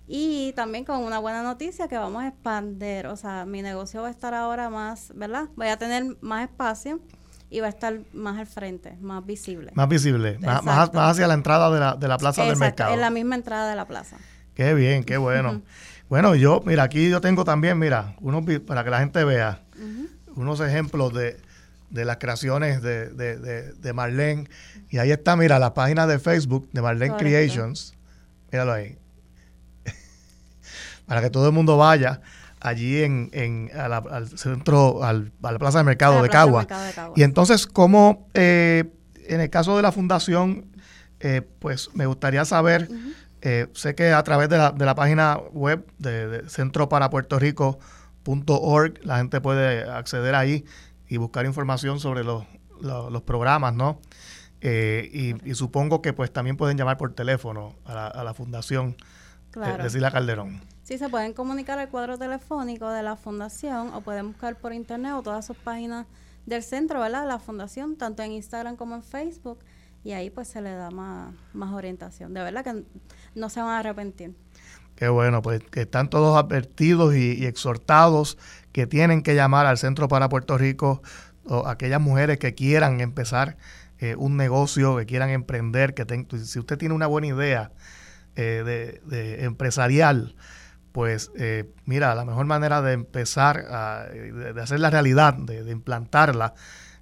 Y 0.07 0.51
también 0.53 0.83
con 0.83 0.97
una 1.01 1.19
buena 1.19 1.43
noticia 1.43 1.87
que 1.87 1.97
vamos 1.97 2.23
a 2.23 2.27
expandir, 2.27 3.07
o 3.07 3.15
sea, 3.15 3.45
mi 3.45 3.61
negocio 3.61 4.01
va 4.01 4.09
a 4.09 4.11
estar 4.11 4.33
ahora 4.33 4.69
más, 4.69 5.13
¿verdad? 5.15 5.45
Voy 5.55 5.67
a 5.67 5.77
tener 5.77 6.17
más 6.19 6.49
espacio 6.49 6.99
y 7.49 7.61
va 7.61 7.67
a 7.67 7.69
estar 7.69 8.01
más 8.13 8.37
al 8.37 8.47
frente, 8.47 8.97
más 8.99 9.25
visible. 9.25 9.71
más 9.75 9.87
visible, 9.87 10.39
más, 10.39 10.63
más, 10.63 10.89
hacia 10.95 11.27
la 11.27 11.35
entrada 11.35 11.71
de 11.71 11.79
la, 11.79 11.95
de 11.95 12.07
la 12.07 12.17
plaza 12.17 12.43
del 12.43 12.57
mercado. 12.57 12.93
en 12.93 12.99
la 12.99 13.11
misma 13.11 13.35
entrada 13.35 13.69
de 13.69 13.75
la 13.75 13.87
plaza. 13.87 14.17
Qué 14.55 14.73
bien, 14.73 15.03
qué 15.03 15.17
bueno. 15.17 15.61
Bueno, 16.13 16.35
yo, 16.35 16.61
mira, 16.63 16.83
aquí 16.83 17.09
yo 17.09 17.21
tengo 17.21 17.43
también, 17.43 17.79
mira, 17.79 18.13
unos, 18.21 18.43
para 18.67 18.83
que 18.83 18.91
la 18.91 18.99
gente 18.99 19.23
vea, 19.23 19.63
unos 20.35 20.59
ejemplos 20.59 21.11
de, 21.11 21.37
de 21.89 22.05
las 22.05 22.17
creaciones 22.17 22.83
de, 22.83 23.07
de, 23.09 23.35
de, 23.39 23.73
de 23.73 23.93
Marlene. 23.93 24.47
Y 24.91 24.99
ahí 24.99 25.09
está, 25.09 25.35
mira, 25.35 25.57
la 25.57 25.73
página 25.73 26.05
de 26.05 26.19
Facebook 26.19 26.69
de 26.71 26.83
Marlene 26.83 27.13
Correcto. 27.13 27.27
Creations. 27.31 27.95
Míralo 28.51 28.73
ahí. 28.73 28.95
para 31.07 31.19
que 31.23 31.31
todo 31.31 31.47
el 31.47 31.51
mundo 31.51 31.77
vaya 31.77 32.21
allí 32.59 33.01
en, 33.01 33.31
en 33.33 33.71
a 33.75 33.87
la- 33.87 33.97
al 33.97 34.37
centro, 34.37 35.03
al, 35.03 35.31
a 35.41 35.51
la 35.51 35.57
plaza 35.57 35.79
de 35.79 35.83
mercado 35.83 36.21
de 36.21 36.29
plaza 36.29 36.45
Cagua. 36.45 36.59
mercado 36.59 36.83
de 36.85 36.93
Caguas. 36.93 37.17
Y 37.17 37.23
entonces, 37.23 37.65
¿cómo, 37.65 38.29
eh, 38.35 38.83
en 39.27 39.41
el 39.41 39.49
caso 39.49 39.75
de 39.77 39.81
la 39.81 39.91
fundación, 39.91 40.65
eh, 41.21 41.41
pues 41.57 41.89
me 41.95 42.05
gustaría 42.05 42.45
saber, 42.45 42.87
eh, 43.43 43.67
sé 43.73 43.93
que 43.93 44.11
a 44.13 44.23
través 44.23 44.49
de 44.49 44.57
la, 44.57 44.71
de 44.71 44.85
la 44.85 44.95
página 44.95 45.37
web 45.51 45.85
de, 45.99 46.27
de 46.27 46.49
centroparapuertorico.org 46.49 49.05
la 49.05 49.17
gente 49.17 49.41
puede 49.41 49.83
acceder 49.89 50.35
ahí 50.35 50.65
y 51.07 51.17
buscar 51.17 51.45
información 51.45 51.99
sobre 51.99 52.23
los, 52.23 52.45
los, 52.81 53.11
los 53.11 53.21
programas, 53.23 53.73
¿no? 53.73 53.99
Eh, 54.61 55.09
y, 55.11 55.49
y 55.49 55.55
supongo 55.55 56.01
que 56.01 56.13
pues 56.13 56.31
también 56.31 56.55
pueden 56.55 56.77
llamar 56.77 56.97
por 56.97 57.13
teléfono 57.13 57.75
a 57.85 57.93
la, 57.93 58.07
a 58.07 58.23
la 58.23 58.33
fundación 58.33 58.95
Claro. 59.51 59.77
de, 59.77 59.83
de 59.83 59.89
Sila 59.91 60.09
Calderón. 60.09 60.61
Sí, 60.81 60.97
se 60.97 61.09
pueden 61.09 61.33
comunicar 61.33 61.77
al 61.77 61.89
cuadro 61.89 62.17
telefónico 62.17 62.89
de 62.89 63.03
la 63.03 63.15
fundación 63.15 63.93
o 63.93 64.01
pueden 64.01 64.29
buscar 64.31 64.55
por 64.55 64.73
internet 64.73 65.11
o 65.15 65.21
todas 65.21 65.45
sus 65.45 65.55
páginas 65.57 66.07
del 66.47 66.63
centro, 66.63 66.99
¿verdad? 67.01 67.21
De 67.21 67.27
la 67.27 67.37
fundación, 67.39 67.95
tanto 67.95 68.23
en 68.23 68.31
Instagram 68.31 68.75
como 68.77 68.95
en 68.95 69.03
Facebook. 69.03 69.59
Y 70.03 70.13
ahí 70.13 70.31
pues 70.31 70.47
se 70.47 70.59
le 70.59 70.71
da 70.71 70.89
más, 70.89 71.35
más 71.53 71.71
orientación. 71.71 72.33
De 72.33 72.41
verdad 72.41 72.63
que 72.63 72.83
no 73.35 73.49
se 73.49 73.61
van 73.61 73.69
a 73.69 73.79
arrepentir. 73.79 74.33
Qué 74.95 75.07
bueno, 75.09 75.41
pues 75.41 75.61
que 75.71 75.81
están 75.81 76.09
todos 76.09 76.37
advertidos 76.37 77.15
y, 77.15 77.45
exhortados 77.45 78.37
que 78.71 78.87
tienen 78.87 79.21
que 79.23 79.35
llamar 79.35 79.65
al 79.65 79.77
Centro 79.77 80.07
para 80.07 80.29
Puerto 80.29 80.57
Rico 80.57 81.01
o 81.45 81.67
aquellas 81.67 81.99
mujeres 81.99 82.37
que 82.37 82.53
quieran 82.53 83.01
empezar 83.01 83.57
eh, 83.99 84.15
un 84.17 84.37
negocio, 84.37 84.95
que 84.97 85.05
quieran 85.05 85.29
emprender, 85.29 85.93
que 85.93 86.05
ten- 86.05 86.27
si 86.43 86.59
usted 86.59 86.77
tiene 86.77 86.93
una 86.93 87.07
buena 87.07 87.27
idea 87.27 87.71
eh, 88.35 89.01
de, 89.05 89.43
empresarial, 89.43 90.35
pues 90.91 91.31
eh, 91.37 91.71
mira, 91.85 92.13
la 92.15 92.23
mejor 92.25 92.45
manera 92.45 92.81
de 92.81 92.93
empezar 92.93 93.65
a 93.69 94.05
de, 94.11 94.53
de 94.53 94.61
hacer 94.61 94.79
la 94.79 94.89
realidad, 94.89 95.33
de, 95.33 95.63
de 95.63 95.71
implantarla, 95.71 96.53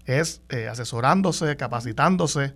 es 0.05 0.41
eh, 0.49 0.67
asesorándose, 0.67 1.57
capacitándose 1.57 2.53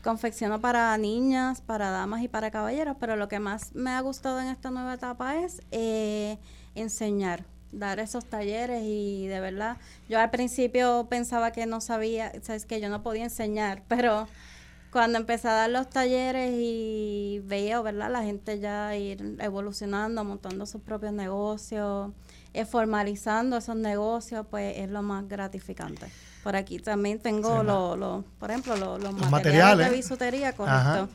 confecciono 0.02 0.60
para 0.60 0.94
niñas, 0.98 1.62
para 1.62 1.88
damas 1.88 2.20
y 2.20 2.28
para 2.28 2.50
caballeros, 2.50 2.98
pero 3.00 3.16
lo 3.16 3.28
que 3.28 3.40
más 3.40 3.74
me 3.74 3.92
ha 3.92 4.00
gustado 4.02 4.38
en 4.38 4.48
esta 4.48 4.70
nueva 4.70 4.92
etapa 4.92 5.36
es 5.36 5.62
enseñar 6.74 7.46
dar 7.78 8.00
esos 8.00 8.24
talleres 8.24 8.82
y 8.84 9.26
de 9.26 9.40
verdad, 9.40 9.76
yo 10.08 10.18
al 10.18 10.30
principio 10.30 11.06
pensaba 11.08 11.52
que 11.52 11.66
no 11.66 11.80
sabía, 11.80 12.32
sabes 12.42 12.66
que 12.66 12.80
yo 12.80 12.88
no 12.88 13.02
podía 13.02 13.24
enseñar, 13.24 13.82
pero 13.88 14.28
cuando 14.90 15.18
empecé 15.18 15.48
a 15.48 15.52
dar 15.52 15.70
los 15.70 15.90
talleres 15.90 16.52
y 16.54 17.40
veía, 17.44 17.80
¿verdad? 17.80 18.10
La 18.10 18.22
gente 18.22 18.60
ya 18.60 18.94
ir 18.96 19.36
evolucionando, 19.40 20.22
montando 20.22 20.66
sus 20.66 20.80
propios 20.82 21.12
negocios, 21.12 22.12
eh, 22.52 22.64
formalizando 22.64 23.56
esos 23.56 23.74
negocios, 23.74 24.46
pues 24.48 24.78
es 24.78 24.88
lo 24.88 25.02
más 25.02 25.28
gratificante. 25.28 26.06
Por 26.44 26.54
aquí 26.54 26.78
también 26.78 27.18
tengo, 27.18 27.64
los, 27.64 28.24
por 28.38 28.50
ejemplo, 28.50 28.76
los, 28.76 29.30
materiales, 29.30 29.90
de 29.90 29.96
bisutería, 29.96 30.52
correcto. 30.52 31.08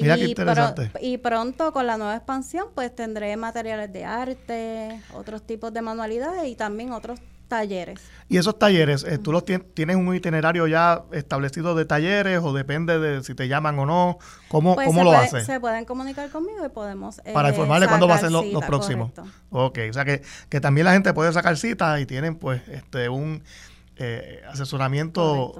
Mira 0.00 0.16
y, 0.18 0.24
interesante. 0.24 0.90
y 1.00 1.18
pronto 1.18 1.72
con 1.72 1.86
la 1.86 1.96
nueva 1.96 2.16
expansión 2.16 2.68
pues 2.74 2.94
tendré 2.94 3.36
materiales 3.36 3.92
de 3.92 4.04
arte, 4.04 5.00
otros 5.14 5.42
tipos 5.42 5.72
de 5.72 5.82
manualidades 5.82 6.46
y 6.46 6.54
también 6.54 6.92
otros 6.92 7.20
talleres. 7.48 8.00
¿Y 8.28 8.38
esos 8.38 8.58
talleres, 8.58 9.04
eh, 9.04 9.18
tú 9.18 9.32
los 9.32 9.44
tienes 9.44 9.96
un 9.96 10.14
itinerario 10.14 10.66
ya 10.66 11.04
establecido 11.12 11.74
de 11.74 11.84
talleres 11.84 12.40
o 12.42 12.52
depende 12.52 12.98
de 12.98 13.22
si 13.22 13.34
te 13.34 13.48
llaman 13.48 13.78
o 13.78 13.86
no? 13.86 14.18
¿Cómo, 14.48 14.74
pues 14.74 14.86
cómo 14.86 15.04
lo 15.04 15.12
haces? 15.12 15.46
Se 15.46 15.60
pueden 15.60 15.84
comunicar 15.84 16.28
conmigo 16.30 16.64
y 16.64 16.68
podemos... 16.68 17.20
Eh, 17.24 17.32
Para 17.32 17.50
informarle 17.50 17.86
cuándo 17.86 18.08
va 18.08 18.16
a 18.16 18.18
ser 18.18 18.32
los 18.32 18.64
próximos. 18.64 19.12
Ok, 19.50 19.78
o 19.88 19.92
sea 19.92 20.04
que, 20.04 20.22
que 20.48 20.60
también 20.60 20.86
la 20.86 20.92
gente 20.92 21.14
puede 21.14 21.32
sacar 21.32 21.56
citas 21.56 22.00
y 22.00 22.06
tienen 22.06 22.36
pues 22.36 22.62
este 22.68 23.08
un 23.08 23.42
eh, 23.96 24.42
asesoramiento 24.48 25.54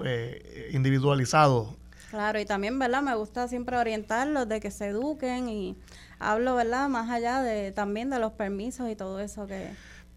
individualizado 0.72 1.76
Claro, 2.10 2.38
y 2.38 2.44
también, 2.44 2.78
¿verdad? 2.78 3.02
Me 3.02 3.14
gusta 3.14 3.48
siempre 3.48 3.76
orientarlos 3.76 4.48
de 4.48 4.60
que 4.60 4.70
se 4.70 4.88
eduquen 4.88 5.48
y 5.48 5.76
hablo, 6.18 6.54
¿verdad? 6.54 6.88
Más 6.88 7.10
allá 7.10 7.42
de 7.42 7.72
también 7.72 8.10
de 8.10 8.18
los 8.18 8.32
permisos 8.32 8.88
y 8.90 8.96
todo 8.96 9.20
eso 9.20 9.46
que... 9.46 9.70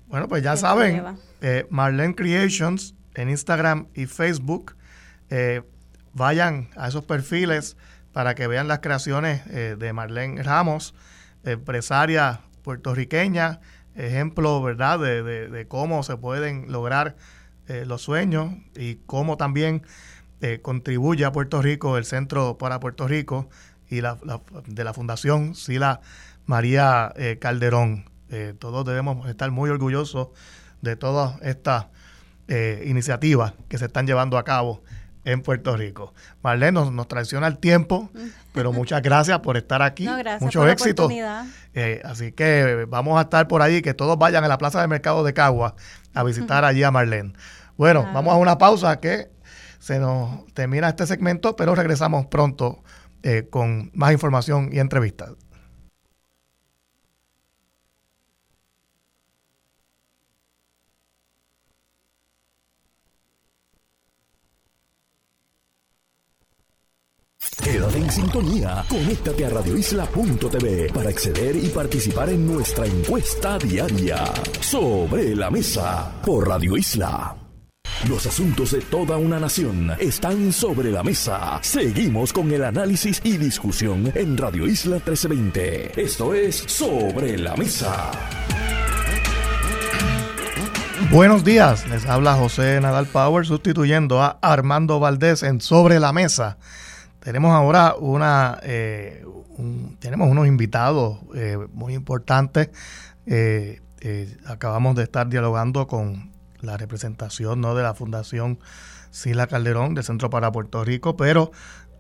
Bueno, 0.08 0.28
pues 0.28 0.44
ya 0.44 0.56
saben, 0.56 1.04
eh, 1.42 1.68
Marlene 1.70 2.16
Creations 2.16 2.96
en 3.16 3.30
Instagram 3.30 3.88
y 3.94 4.06
Facebook, 4.06 4.76
eh, 5.30 5.62
vayan 6.14 6.70
a 6.76 6.88
esos 6.88 7.04
perfiles 7.04 7.78
para 8.12 8.34
que 8.34 8.48
vean 8.48 8.68
las 8.68 8.80
creaciones 8.80 9.42
eh, 9.48 9.76
de 9.78 9.94
Marlene 9.94 10.42
Ramos, 10.42 10.96
empresaria 11.44 12.42
puertorriqueña, 12.64 13.60
ejemplo, 13.96 14.62
¿verdad?, 14.64 15.00
de, 15.00 15.22
de 15.24 15.68
cómo 15.68 16.02
se 16.04 16.18
pueden 16.18 16.72
lograr 16.72 17.16
los 17.86 18.02
sueños 18.02 18.52
y 18.76 18.96
cómo 19.06 19.38
también 19.38 19.84
eh, 20.42 20.60
contribuye 20.62 21.26
a 21.26 21.34
Puerto 21.34 21.62
Rico, 21.62 21.98
el 21.98 22.06
Centro 22.06 22.58
para 22.58 22.80
Puerto 22.80 23.10
Rico 23.10 23.50
y 23.90 24.00
la, 24.00 24.18
de 24.68 24.84
la 24.86 24.94
Fundación 24.94 25.54
Sila 25.54 26.00
María 26.46 27.12
eh, 27.18 27.38
Calderón. 27.42 28.06
Eh, 28.30 28.54
todos 28.58 28.86
debemos 28.86 29.28
estar 29.28 29.52
muy 29.52 29.70
orgullosos 29.70 30.30
de 30.82 30.96
todas 30.96 31.42
estas 31.42 31.88
iniciativas 32.84 33.54
que 33.68 33.78
se 33.78 33.86
están 33.86 34.08
llevando 34.08 34.36
a 34.40 34.44
cabo 34.44 34.82
en 35.24 35.44
Puerto 35.44 35.78
Rico. 35.78 36.16
Marlene, 36.42 36.72
nos, 36.72 36.92
nos 36.92 37.08
traiciona 37.08 37.46
el 37.46 37.60
tiempo, 37.60 38.10
pero 38.54 38.74
muchas 38.74 39.04
gracias 39.04 39.38
por 39.42 39.56
estar 39.56 39.84
aquí. 39.84 40.06
No, 40.06 40.18
Mucho 40.40 40.68
éxito. 40.68 41.08
así 42.06 42.32
que 42.32 42.88
vamos 42.90 43.20
a 43.20 43.22
estar 43.22 43.48
por 43.48 43.62
ahí, 43.62 43.84
que 43.84 43.94
todos 43.94 44.18
vayan 44.18 44.44
a 44.44 44.48
la 44.48 44.58
Plaza 44.58 44.82
de 44.82 44.88
Mercado 44.88 45.24
de 45.24 45.34
Cagua 45.34 45.76
a 46.16 46.24
visitar 46.24 46.66
allí 46.66 46.82
a 46.82 46.90
Marlene. 46.90 47.34
Bueno, 47.78 48.10
vamos 48.14 48.34
a 48.34 48.38
una 48.38 48.58
pausa 48.58 49.00
que 49.00 49.30
se 49.80 50.00
nos 50.00 50.46
termina 50.54 50.90
este 50.90 51.08
segmento, 51.08 51.56
pero 51.56 51.76
regresamos 51.76 52.28
pronto 52.28 52.84
eh, 53.24 53.48
con 53.50 53.92
más 53.94 54.12
información 54.12 54.70
y 54.72 54.80
entrevistas. 54.80 55.32
Quédate 67.64 67.98
en 67.98 68.10
sintonía, 68.10 68.84
conéctate 68.90 69.46
a 69.46 69.50
radioisla.tv 69.50 70.92
para 70.94 71.10
acceder 71.10 71.56
y 71.56 71.68
participar 71.68 72.30
en 72.30 72.48
nuestra 72.48 72.86
encuesta 72.86 73.60
diaria 73.60 74.24
sobre 74.62 75.36
la 75.36 75.52
mesa 75.52 76.12
por 76.26 76.48
Radio 76.48 76.78
Isla. 76.78 77.39
Los 78.08 78.26
asuntos 78.26 78.72
de 78.72 78.80
toda 78.80 79.18
una 79.18 79.40
nación 79.40 79.92
están 80.00 80.54
sobre 80.54 80.90
la 80.90 81.04
mesa. 81.04 81.60
Seguimos 81.62 82.32
con 82.32 82.50
el 82.52 82.64
análisis 82.64 83.20
y 83.26 83.38
discusión 83.38 84.10
en 84.16 84.38
Radio 84.38 84.66
Isla 84.66 84.96
1320. 84.96 86.02
Esto 86.02 86.34
es 86.34 86.56
Sobre 86.56 87.38
la 87.38 87.58
Mesa. 87.58 88.10
Buenos 91.12 91.44
días, 91.44 91.88
les 91.90 92.06
habla 92.06 92.36
José 92.36 92.80
Nadal 92.80 93.06
Power 93.08 93.46
sustituyendo 93.46 94.22
a 94.22 94.40
Armando 94.42 95.02
Valdés 95.02 95.44
en 95.44 95.60
Sobre 95.60 96.00
la 96.00 96.14
Mesa. 96.14 96.58
Tenemos 97.20 97.52
ahora 97.52 97.96
una, 98.00 98.60
eh, 98.64 99.26
tenemos 100.00 100.30
unos 100.30 100.48
invitados 100.48 101.18
eh, 101.36 101.58
muy 101.74 101.96
importantes. 101.96 102.70
Eh, 103.26 103.82
acabamos 104.46 104.96
de 104.96 105.04
estar 105.04 105.28
dialogando 105.28 105.86
con 105.86 106.39
la 106.62 106.78
representación 106.78 107.62
¿no? 107.62 107.76
de 107.76 107.84
la 107.84 107.94
Fundación 107.94 108.60
Sila 109.12 109.48
Calderón 109.48 109.96
del 109.96 110.04
Centro 110.04 110.30
para 110.30 110.52
Puerto 110.52 110.84
Rico, 110.84 111.18
pero 111.18 111.52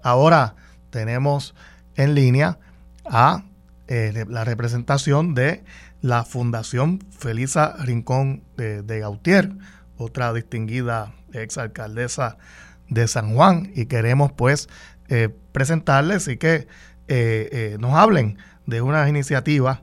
ahora 0.03 0.55
tenemos 0.89 1.55
en 1.95 2.15
línea 2.15 2.59
a 3.05 3.43
eh, 3.87 4.25
la 4.27 4.43
representación 4.43 5.33
de 5.33 5.63
la 6.01 6.23
Fundación 6.23 6.99
Felisa 7.11 7.75
Rincón 7.79 8.43
de, 8.55 8.99
Gautier, 8.99 9.51
otra 9.97 10.31
distinguida 10.33 11.13
exalcaldesa 11.33 12.37
de 12.87 13.07
San 13.07 13.33
Juan, 13.33 13.71
y 13.75 13.87
queremos 13.87 14.31
pues 14.31 14.69
eh, 15.09 15.29
presentarles 15.51 16.27
y 16.27 16.37
que 16.37 16.67
eh, 17.07 17.77
nos 17.79 17.95
hablen 17.95 18.37
de 18.65 18.81
unas 18.81 19.09
iniciativas 19.09 19.81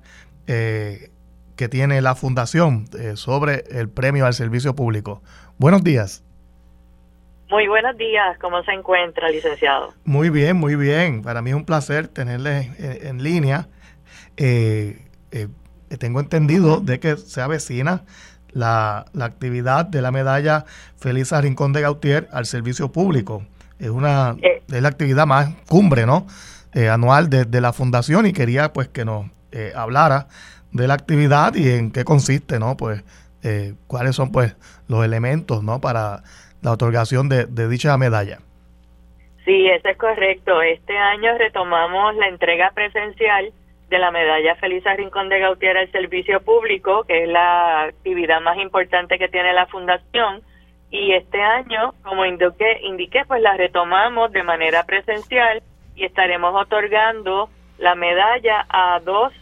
que 1.56 1.68
tiene 1.68 2.00
la 2.02 2.14
Fundación 2.14 2.84
eh, 2.98 3.16
sobre 3.16 3.64
el 3.70 3.88
premio 3.88 4.26
al 4.26 4.34
servicio 4.34 4.76
público. 4.76 5.22
Buenos 5.58 5.82
días. 5.82 6.22
Muy 7.50 7.66
buenos 7.68 7.96
días, 7.96 8.36
¿cómo 8.40 8.62
se 8.64 8.72
encuentra, 8.72 9.30
licenciado? 9.30 9.94
Muy 10.04 10.30
bien, 10.30 10.56
muy 10.56 10.76
bien. 10.76 11.22
Para 11.22 11.42
mí 11.42 11.50
es 11.50 11.56
un 11.56 11.64
placer 11.64 12.08
tenerle 12.08 12.72
en, 12.78 13.22
línea. 13.22 13.68
Eh, 14.36 15.00
eh, 15.30 15.48
tengo 15.98 16.18
entendido 16.18 16.80
de 16.80 16.98
que 16.98 17.16
se 17.16 17.40
avecina 17.40 18.02
la, 18.50 19.06
actividad 19.20 19.86
de 19.86 20.02
la 20.02 20.10
medalla 20.10 20.64
Feliz 20.96 21.30
Rincón 21.30 21.72
de 21.72 21.82
Gautier 21.82 22.28
al 22.32 22.46
servicio 22.46 22.90
público. 22.90 23.44
Es 23.78 23.90
una 23.90 24.36
es 24.42 24.82
la 24.82 24.88
actividad 24.88 25.26
más 25.26 25.54
cumbre, 25.68 26.04
¿no? 26.04 26.26
anual 26.90 27.30
de, 27.30 27.46
de, 27.46 27.60
la 27.62 27.72
fundación 27.72 28.26
y 28.26 28.34
quería 28.34 28.72
pues 28.74 28.88
que 28.88 29.06
nos 29.06 29.26
hablara 29.74 30.26
de 30.76 30.86
la 30.86 30.94
actividad 30.94 31.54
y 31.54 31.70
en 31.70 31.90
qué 31.90 32.04
consiste, 32.04 32.58
¿no? 32.58 32.76
Pues 32.76 33.02
eh, 33.42 33.74
cuáles 33.86 34.16
son 34.16 34.32
pues 34.32 34.56
los 34.88 35.04
elementos, 35.04 35.62
¿no? 35.62 35.80
Para 35.80 36.22
la 36.62 36.72
otorgación 36.72 37.28
de, 37.28 37.46
dicha 37.68 37.96
medalla. 37.96 38.38
Sí, 39.44 39.68
eso 39.68 39.88
es 39.88 39.96
correcto. 39.96 40.60
Este 40.62 40.96
año 40.96 41.36
retomamos 41.38 42.16
la 42.16 42.28
entrega 42.28 42.72
presencial 42.74 43.52
de 43.88 43.98
la 43.98 44.10
medalla 44.10 44.56
Felisa 44.56 44.94
Rincón 44.94 45.28
de 45.28 45.38
Gautier 45.38 45.76
al 45.76 45.90
servicio 45.92 46.40
público, 46.40 47.04
que 47.04 47.22
es 47.22 47.28
la 47.28 47.84
actividad 47.84 48.40
más 48.40 48.58
importante 48.58 49.18
que 49.18 49.28
tiene 49.28 49.52
la 49.52 49.66
fundación. 49.66 50.42
y 50.90 51.12
este 51.12 51.40
año, 51.42 51.94
como 52.02 52.24
indiqué, 52.24 52.80
indiqué, 52.82 53.24
pues 53.26 53.42
la 53.42 53.56
retomamos 53.56 54.32
de 54.32 54.42
manera 54.44 54.84
presencial 54.84 55.62
y 55.96 56.04
estaremos 56.04 56.54
otorgando 56.54 57.48
la 57.78 57.94
medalla 57.94 58.66
a 58.68 59.00
dos, 59.00 59.32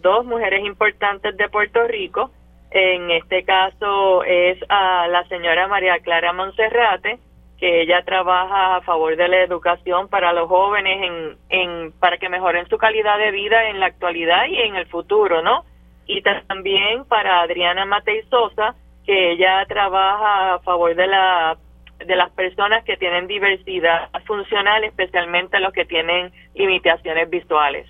dos 0.00 0.24
mujeres 0.24 0.64
importantes 0.64 1.36
de 1.36 1.48
Puerto 1.48 1.86
Rico. 1.86 2.30
En 2.70 3.10
este 3.10 3.42
caso 3.44 4.22
es 4.24 4.58
a 4.68 5.08
la 5.08 5.24
señora 5.28 5.66
María 5.66 5.98
Clara 5.98 6.32
Monserrate, 6.32 7.18
que 7.58 7.82
ella 7.82 8.02
trabaja 8.04 8.76
a 8.76 8.80
favor 8.82 9.16
de 9.16 9.28
la 9.28 9.42
educación 9.42 10.08
para 10.08 10.32
los 10.32 10.48
jóvenes 10.48 11.02
en, 11.02 11.36
en 11.50 11.92
para 11.92 12.16
que 12.16 12.28
mejoren 12.28 12.68
su 12.68 12.78
calidad 12.78 13.18
de 13.18 13.32
vida 13.32 13.68
en 13.68 13.80
la 13.80 13.86
actualidad 13.86 14.46
y 14.46 14.56
en 14.56 14.76
el 14.76 14.86
futuro, 14.86 15.42
¿no? 15.42 15.64
Y 16.06 16.22
también 16.22 17.04
para 17.04 17.40
Adriana 17.40 17.84
Matei 17.84 18.22
Sosa, 18.30 18.74
que 19.04 19.32
ella 19.32 19.64
trabaja 19.66 20.54
a 20.54 20.58
favor 20.60 20.94
de 20.94 21.06
la 21.06 21.56
de 21.98 22.16
las 22.16 22.30
personas 22.30 22.82
que 22.84 22.96
tienen 22.96 23.26
diversidad 23.26 24.08
funcional, 24.24 24.84
especialmente 24.84 25.60
los 25.60 25.72
que 25.72 25.84
tienen 25.84 26.32
limitaciones 26.54 27.28
visuales. 27.28 27.86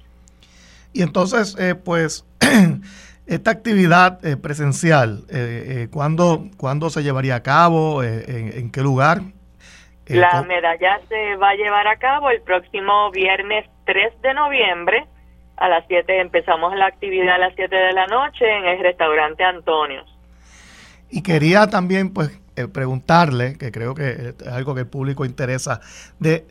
Y 0.93 1.03
entonces, 1.03 1.57
eh, 1.59 1.75
pues, 1.75 2.27
esta 3.27 3.51
actividad 3.51 4.25
eh, 4.25 4.37
presencial, 4.37 5.25
eh, 5.31 5.89
¿cuándo, 5.91 6.49
¿cuándo, 6.57 6.91
se 6.91 7.03
llevaría 7.03 7.37
a 7.37 7.43
cabo? 7.43 8.03
En, 8.03 8.71
qué 8.71 8.83
lugar? 8.83 9.23
La 10.07 10.43
medalla 10.43 11.01
se 11.09 11.37
va 11.37 11.51
a 11.51 11.55
llevar 11.55 11.87
a 11.87 11.97
cabo 11.97 12.31
el 12.31 12.43
próximo 12.43 13.13
viernes 13.13 13.67
3 13.85 14.23
de 14.23 14.35
noviembre 14.35 15.07
a 15.57 15.69
las 15.69 15.85
7. 15.87 16.21
Empezamos 16.21 16.75
la 16.75 16.87
actividad 16.87 17.37
a 17.37 17.39
las 17.39 17.55
7 17.55 17.75
de 17.75 17.93
la 17.93 18.07
noche 18.07 18.45
en 18.45 18.65
el 18.65 18.81
restaurante 18.81 19.45
Antonio. 19.45 20.03
Y 21.11 21.23
quería 21.23 21.69
también, 21.69 22.13
pues, 22.13 22.41
eh, 22.57 22.67
preguntarle, 22.67 23.57
que 23.59 23.71
creo 23.71 23.95
que 23.95 24.35
es 24.39 24.47
algo 24.49 24.75
que 24.75 24.81
el 24.81 24.87
público 24.87 25.25
interesa, 25.25 25.81
de 26.19 26.47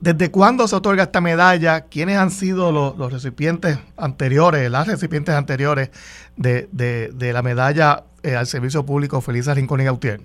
desde 0.00 0.30
cuándo 0.30 0.68
se 0.68 0.76
otorga 0.76 1.04
esta 1.04 1.20
medalla, 1.20 1.82
quiénes 1.82 2.18
han 2.18 2.30
sido 2.30 2.70
los, 2.70 3.12
recipientes 3.12 3.78
anteriores, 3.96 4.70
las 4.70 4.86
recipientes 4.86 5.34
anteriores 5.34 5.90
de, 6.36 6.68
de, 6.70 7.32
la 7.32 7.42
medalla 7.42 8.04
eh, 8.22 8.36
al 8.36 8.46
servicio 8.46 8.84
público 8.84 9.20
Felisa 9.20 9.54
Rincón 9.54 9.80
y 9.80 9.84
Gautier. 9.84 10.20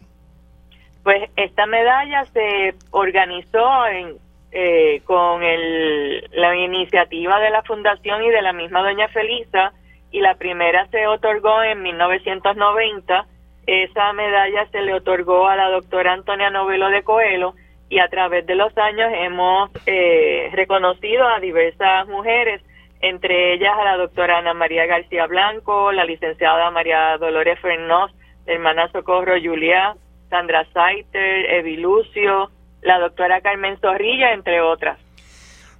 Pues 1.03 1.29
esta 1.35 1.65
medalla 1.65 2.25
se 2.25 2.75
organizó 2.91 3.87
en, 3.87 4.17
eh, 4.51 5.01
con 5.05 5.41
el, 5.41 6.29
la 6.31 6.55
iniciativa 6.55 7.39
de 7.39 7.49
la 7.49 7.63
fundación 7.63 8.23
y 8.23 8.29
de 8.29 8.41
la 8.41 8.53
misma 8.53 8.83
doña 8.83 9.07
Felisa 9.07 9.71
y 10.11 10.19
la 10.19 10.35
primera 10.35 10.85
se 10.87 11.07
otorgó 11.07 11.63
en 11.63 11.81
1990. 11.81 13.25
Esa 13.65 14.13
medalla 14.13 14.67
se 14.71 14.81
le 14.81 14.93
otorgó 14.93 15.47
a 15.47 15.55
la 15.55 15.69
doctora 15.69 16.13
Antonia 16.13 16.49
Novelo 16.49 16.89
de 16.89 17.03
Coelho 17.03 17.55
y 17.91 17.99
a 17.99 18.07
través 18.07 18.47
de 18.47 18.55
los 18.55 18.75
años 18.77 19.11
hemos 19.13 19.69
eh, 19.85 20.49
reconocido 20.53 21.27
a 21.27 21.41
diversas 21.41 22.07
mujeres, 22.07 22.61
entre 23.01 23.53
ellas 23.53 23.73
a 23.77 23.83
la 23.83 23.97
doctora 23.97 24.37
Ana 24.37 24.53
María 24.53 24.85
García 24.85 25.27
Blanco, 25.27 25.91
la 25.91 26.05
licenciada 26.05 26.71
María 26.71 27.17
Dolores 27.17 27.59
Fernós, 27.59 28.09
hermana 28.45 28.89
Socorro 28.93 29.33
Julia, 29.43 29.97
Sandra 30.29 30.65
Saiter, 30.71 31.51
Evi 31.51 31.75
Lucio, 31.75 32.49
la 32.81 32.97
doctora 32.97 33.41
Carmen 33.41 33.77
Zorrilla, 33.81 34.31
entre 34.31 34.61
otras. 34.61 34.97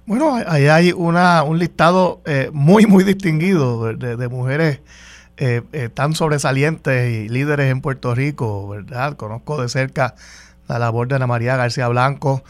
Bueno, 0.04 0.36
ahí 0.46 0.66
hay 0.66 0.92
una, 0.92 1.42
un 1.44 1.58
listado 1.58 2.20
eh, 2.26 2.50
muy, 2.52 2.84
muy 2.84 3.04
distinguido 3.04 3.94
de, 3.94 4.28
mujeres 4.28 4.82
eh, 5.38 5.62
eh, 5.72 5.88
tan 5.88 6.12
sobresalientes 6.12 7.10
y 7.10 7.30
líderes 7.30 7.70
en 7.70 7.80
Puerto 7.80 8.14
Rico, 8.14 8.68
¿verdad? 8.68 9.16
Conozco 9.16 9.62
de 9.62 9.70
cerca 9.70 10.14
la 10.72 10.78
labor 10.78 11.08
de 11.08 11.16
Ana 11.16 11.26
María 11.26 11.56
García 11.56 11.88
Blanco, 11.88 12.42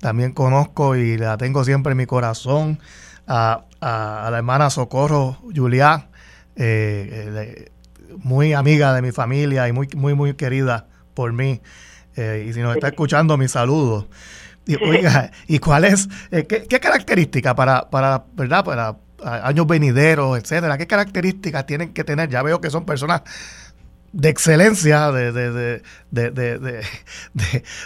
también 0.00 0.32
conozco 0.32 0.96
y 0.96 1.16
la 1.16 1.36
tengo 1.36 1.64
siempre 1.64 1.92
en 1.92 1.98
mi 1.98 2.06
corazón 2.06 2.78
a, 3.26 3.64
la 3.80 4.36
hermana 4.36 4.68
Socorro 4.70 5.38
Juliá, 5.54 6.08
muy 8.18 8.52
amiga 8.52 8.92
de 8.92 9.02
mi 9.02 9.12
familia 9.12 9.68
y 9.68 9.72
muy, 9.72 9.88
muy, 9.94 10.14
muy 10.14 10.34
querida 10.34 10.88
por 11.14 11.32
mí. 11.32 11.62
y 12.16 12.52
si 12.52 12.60
nos 12.60 12.74
está 12.74 12.88
escuchando, 12.88 13.36
mis 13.36 13.52
saludos. 13.52 14.06
Y, 14.66 14.76
oiga, 14.76 15.30
¿y 15.48 15.58
cuál 15.58 15.84
es, 15.84 16.08
eh, 16.30 16.46
qué, 16.46 16.66
qué 16.66 16.80
característica 16.80 17.54
para, 17.54 17.88
para, 17.88 18.24
¿verdad? 18.34 18.64
Para 18.64 18.96
años 19.24 19.66
venideros, 19.66 20.38
etcétera? 20.38 20.78
¿Qué 20.78 20.86
características 20.86 21.66
tienen 21.66 21.92
que 21.92 22.04
tener? 22.04 22.28
Ya 22.28 22.42
veo 22.42 22.60
que 22.60 22.70
son 22.70 22.84
personas 22.84 23.22
de 24.12 24.28
excelencia, 24.28 25.12
de, 25.12 25.32
de, 25.32 25.82
de, 26.10 26.82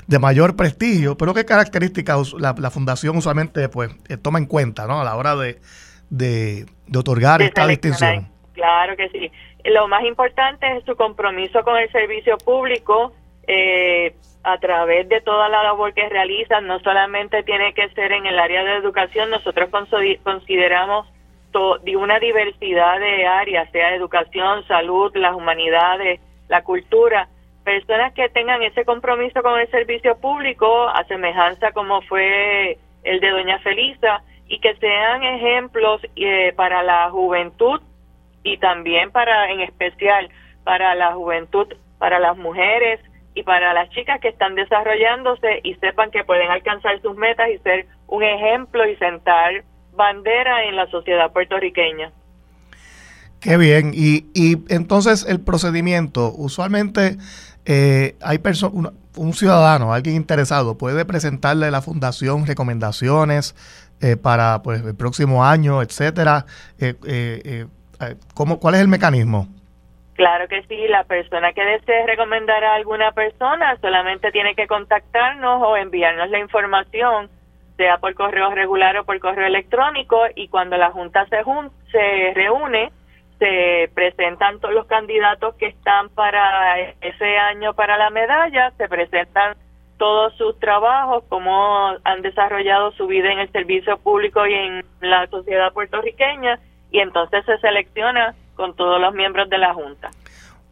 de, 0.07 0.19
mayor 0.19 0.57
prestigio, 0.57 1.17
pero 1.17 1.35
qué 1.35 1.45
características 1.45 2.33
la, 2.35 2.55
la 2.59 2.71
fundación 2.71 3.17
usualmente 3.17 3.69
pues 3.69 3.91
eh, 4.09 4.17
toma 4.17 4.39
en 4.39 4.47
cuenta 4.47 4.87
¿no? 4.87 5.01
a 5.01 5.05
la 5.05 5.17
hora 5.17 5.37
de, 5.37 5.61
de, 6.09 6.67
otorgar 6.97 7.43
esta 7.43 7.67
distinción. 7.67 8.29
Claro 8.55 8.97
que 8.97 9.09
sí. 9.11 9.31
Lo 9.65 9.89
más 9.89 10.05
importante 10.05 10.77
es 10.77 10.85
su 10.85 10.97
compromiso 10.97 11.63
con 11.63 11.77
el 11.77 11.91
servicio 11.91 12.39
público, 12.39 13.13
eh, 13.47 14.15
a 14.43 14.59
través 14.59 15.09
de 15.09 15.21
toda 15.23 15.49
la 15.49 15.63
labor 15.63 15.95
que 15.95 16.09
realizan, 16.09 16.67
no 16.67 16.79
solamente 16.81 17.43
tiene 17.43 17.73
que 17.73 17.89
ser 17.91 18.13
en 18.13 18.27
el 18.27 18.39
área 18.39 18.63
de 18.63 18.77
educación, 18.77 19.31
nosotros 19.31 19.71
consideramos 20.23 21.07
de 21.83 21.97
una 21.97 22.19
diversidad 22.19 22.99
de 22.99 23.27
áreas, 23.27 23.71
sea 23.71 23.95
educación, 23.95 24.67
salud, 24.67 25.15
las 25.17 25.35
humanidades, 25.35 26.21
la 26.49 26.63
cultura, 26.63 27.29
personas 27.65 28.13
que 28.13 28.29
tengan 28.29 28.63
ese 28.63 28.85
compromiso 28.85 29.43
con 29.43 29.59
el 29.59 29.71
servicio 29.71 30.17
público, 30.19 30.89
a 30.89 31.05
semejanza 31.05 31.73
como 31.73 32.03
fue 32.03 32.79
el 33.05 33.21
de 33.21 33.31
doña 33.31 33.59
Felisa, 33.61 34.23
y 34.47 34.59
que 34.61 34.75
sean 34.77 35.23
ejemplos 35.23 36.03
eh, 36.17 36.53
para 36.55 36.83
la 36.83 37.09
juventud 37.11 37.81
y 38.43 38.59
también 38.59 39.11
para, 39.11 39.51
en 39.51 39.61
especial, 39.61 40.29
para 40.65 40.95
la 40.95 41.13
juventud, 41.13 41.67
para 41.99 42.19
las 42.19 42.37
mujeres, 42.37 43.01
y 43.35 43.43
para 43.43 43.73
las 43.75 43.91
chicas 43.91 44.21
que 44.21 44.29
están 44.29 44.55
desarrollándose 44.55 45.61
y 45.65 45.75
sepan 45.75 46.11
que 46.11 46.25
pueden 46.25 46.51
alcanzar 46.51 47.01
sus 47.01 47.17
metas 47.17 47.49
y 47.51 47.59
ser 47.59 47.87
un 48.07 48.23
ejemplo 48.23 48.87
y 48.89 48.97
sentar 48.97 49.65
bandera 49.95 50.65
en 50.65 50.77
la 50.77 50.87
sociedad 50.87 51.33
puertorriqueña. 51.33 52.11
Qué 53.41 53.57
bien. 53.57 53.93
Y, 53.95 54.27
y 54.35 54.57
entonces 54.73 55.27
el 55.29 55.41
procedimiento, 55.41 56.33
usualmente 56.35 57.19
eh, 57.67 58.17
hay 58.23 58.41
un, 58.73 58.91
un 59.17 59.33
ciudadano, 59.35 59.93
alguien 59.93 60.17
interesado, 60.17 60.79
puede 60.79 61.05
presentarle 61.05 61.67
a 61.67 61.71
la 61.71 61.83
fundación 61.83 62.47
recomendaciones 62.47 63.55
eh, 64.01 64.17
para 64.17 64.63
pues 64.63 64.85
el 64.85 64.97
próximo 64.97 65.45
año, 65.45 65.83
etcétera. 65.83 66.47
Eh, 66.81 66.95
eh, 67.05 67.67
¿cómo, 68.35 68.59
¿Cuál 68.59 68.75
es 68.77 68.81
el 68.81 68.89
mecanismo? 68.89 69.49
Claro 70.15 70.47
que 70.49 70.63
sí, 70.69 70.77
la 70.89 71.05
persona 71.05 71.53
que 71.53 71.65
desee 71.65 72.07
recomendar 72.07 72.63
a 72.63 72.77
alguna 72.77 73.13
persona 73.13 73.77
solamente 73.81 74.31
tiene 74.31 74.55
que 74.55 74.67
contactarnos 74.67 75.61
o 75.63 75.77
enviarnos 75.77 76.31
la 76.31 76.39
información, 76.39 77.29
sea 77.77 77.99
por 77.99 78.15
correo 78.15 78.51
regular 78.51 78.97
o 78.99 79.05
por 79.05 79.19
correo 79.21 79.47
electrónico, 79.47 80.19
y 80.35 80.49
cuando 80.49 80.77
la 80.77 80.91
Junta 80.91 81.27
se, 81.27 81.43
se 81.91 82.33
reúne, 82.35 82.93
se 83.39 83.91
presentan 83.95 84.61
todos 84.61 84.75
los 84.75 84.87
candidatos 84.87 85.55
que 85.57 85.67
están 85.67 86.09
para 86.11 86.79
ese 87.01 87.37
año 87.37 87.75
para 87.75 87.99
la 87.99 88.11
medalla, 88.11 88.73
se 88.77 88.89
presentan 88.89 89.57
todos 89.99 90.37
sus 90.37 90.59
trabajos, 90.59 91.25
cómo 91.29 91.95
han 92.05 92.23
desarrollado 92.23 92.93
su 92.93 93.07
vida 93.07 93.33
en 93.33 93.39
el 93.41 93.51
servicio 93.53 93.99
público 93.99 94.47
y 94.47 94.55
en 94.55 94.85
la 95.01 95.27
sociedad 95.29 95.73
puertorriqueña, 95.73 96.59
y 96.91 97.01
entonces 97.01 97.45
se 97.45 97.59
selecciona 97.59 98.35
con 98.55 98.75
todos 98.77 99.01
los 99.01 99.15
miembros 99.15 99.49
de 99.51 99.59
la 99.59 99.75
Junta. 99.75 100.11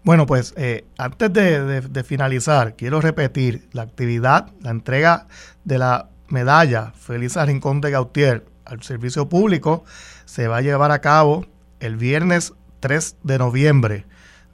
Bueno, 0.04 0.26
pues 0.26 0.54
eh, 0.56 0.84
antes 0.98 1.32
de, 1.32 2.04
finalizar, 2.04 2.74
quiero 2.74 3.00
repetir 3.00 3.68
la 3.72 3.82
actividad, 3.82 4.48
la 4.60 4.70
entrega 4.70 5.26
de 5.64 5.78
la 5.78 6.08
medalla 6.32 6.92
Feliz 6.96 7.36
Rincón 7.36 7.80
de 7.80 7.90
Gautier 7.90 8.44
al 8.64 8.82
servicio 8.82 9.28
público 9.28 9.84
se 10.24 10.48
va 10.48 10.56
a 10.56 10.60
llevar 10.62 10.90
a 10.90 11.00
cabo 11.00 11.46
el 11.78 11.96
viernes 11.96 12.54
3 12.80 13.18
de 13.22 13.38
noviembre 13.38 14.06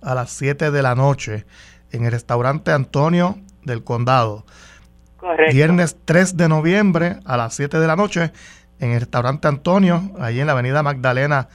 a 0.02 0.14
las 0.14 0.30
7 0.30 0.70
de 0.70 0.82
la 0.82 0.94
noche 0.94 1.46
en 1.90 2.04
el 2.04 2.12
restaurante 2.12 2.72
Antonio 2.72 3.38
del 3.64 3.84
Condado. 3.84 4.44
Correcto. 5.16 5.54
Viernes 5.54 5.96
3 6.04 6.36
de 6.36 6.48
noviembre 6.48 7.20
a 7.24 7.36
las 7.36 7.54
7 7.54 7.78
de 7.78 7.86
la 7.86 7.96
noche 7.96 8.32
en 8.80 8.92
el 8.92 9.00
restaurante 9.00 9.48
Antonio, 9.48 10.12
ahí 10.18 10.40
en 10.40 10.46
la 10.46 10.52
avenida 10.52 10.82
Magdalena, 10.82 11.48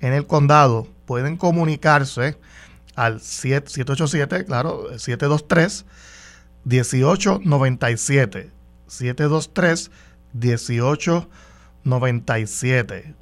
en 0.00 0.12
el 0.12 0.26
condado 0.26 0.86
pueden 1.04 1.36
comunicarse 1.36 2.38
al 2.94 3.20
787, 3.20 4.44
claro, 4.44 4.86
723 4.98 5.84
1897. 6.64 8.59
723 8.90 9.90
1897 10.32 13.14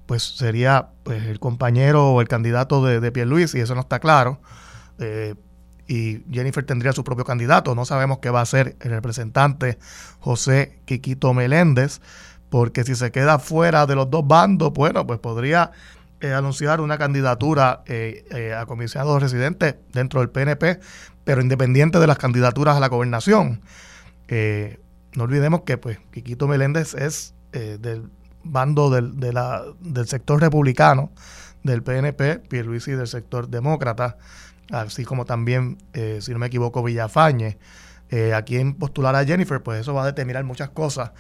pues 0.08 0.24
sería 0.24 0.90
pues, 1.04 1.24
el 1.24 1.40
compañero 1.40 2.10
o 2.12 2.22
el 2.22 2.28
candidato 2.28 2.84
de, 2.84 3.00
de 3.00 3.26
Luis 3.26 3.54
y 3.56 3.60
eso 3.60 3.76
no 3.76 3.82
está 3.82 4.00
claro. 4.00 4.42
Y 5.88 6.24
Jennifer 6.32 6.66
tendría 6.66 6.94
su 6.94 7.04
propio 7.04 7.26
candidato. 7.26 7.76
No 7.76 7.86
sabemos 7.86 8.20
qué 8.20 8.30
va 8.30 8.40
a 8.40 8.44
hacer 8.44 8.76
el 8.80 8.92
representante 8.92 9.78
José 10.20 10.80
Quiquito 10.86 11.34
Meléndez, 11.34 12.00
porque 12.50 12.84
si 12.84 12.96
se 12.96 13.12
queda 13.12 13.40
fuera 13.40 13.86
de 13.86 13.96
los 13.96 14.10
dos 14.10 14.26
bandos, 14.28 14.72
bueno, 14.74 15.06
pues 15.06 15.20
podría 15.20 15.72
eh, 16.24 16.32
anunciar 16.32 16.80
una 16.80 16.98
candidatura 16.98 17.84
eh, 17.86 18.24
eh, 18.32 18.54
a 18.54 18.66
comisionado 18.66 19.20
residente 19.20 19.78
dentro 19.92 20.22
del 20.22 20.30
PNP, 20.30 20.80
pero 21.26 21.42
independiente 21.42 22.00
de 22.00 22.08
las 22.08 22.18
candidaturas 22.18 22.78
a 22.78 22.80
la 22.80 22.88
gobernación. 22.88 23.60
no 24.30 25.24
olvidemos 25.26 25.64
que 25.64 25.78
pues 25.78 26.00
Quiquito 26.12 26.48
Meléndez 26.48 26.94
es 26.94 27.36
del 27.52 28.10
bando 28.42 28.90
del, 28.90 29.20
del 29.20 30.08
sector 30.08 30.40
republicano 30.40 31.12
del 31.64 31.84
PNP, 31.84 32.40
Pierluisi 32.40 32.92
del 32.92 33.08
sector 33.08 33.50
demócrata, 33.50 34.16
así 34.72 35.06
como 35.06 35.26
también, 35.26 35.78
si 36.20 36.32
no 36.32 36.40
me 36.40 36.48
equivoco, 36.48 36.84
Villafañe. 36.84 37.58
a 38.34 38.42
quien 38.44 38.76
postular 38.76 39.16
a 39.16 39.26
Jennifer, 39.26 39.62
pues 39.62 39.82
eso 39.82 39.94
va 39.94 40.04
a 40.04 40.06
determinar 40.08 40.44
muchas 40.44 40.70
cosas 40.70 41.12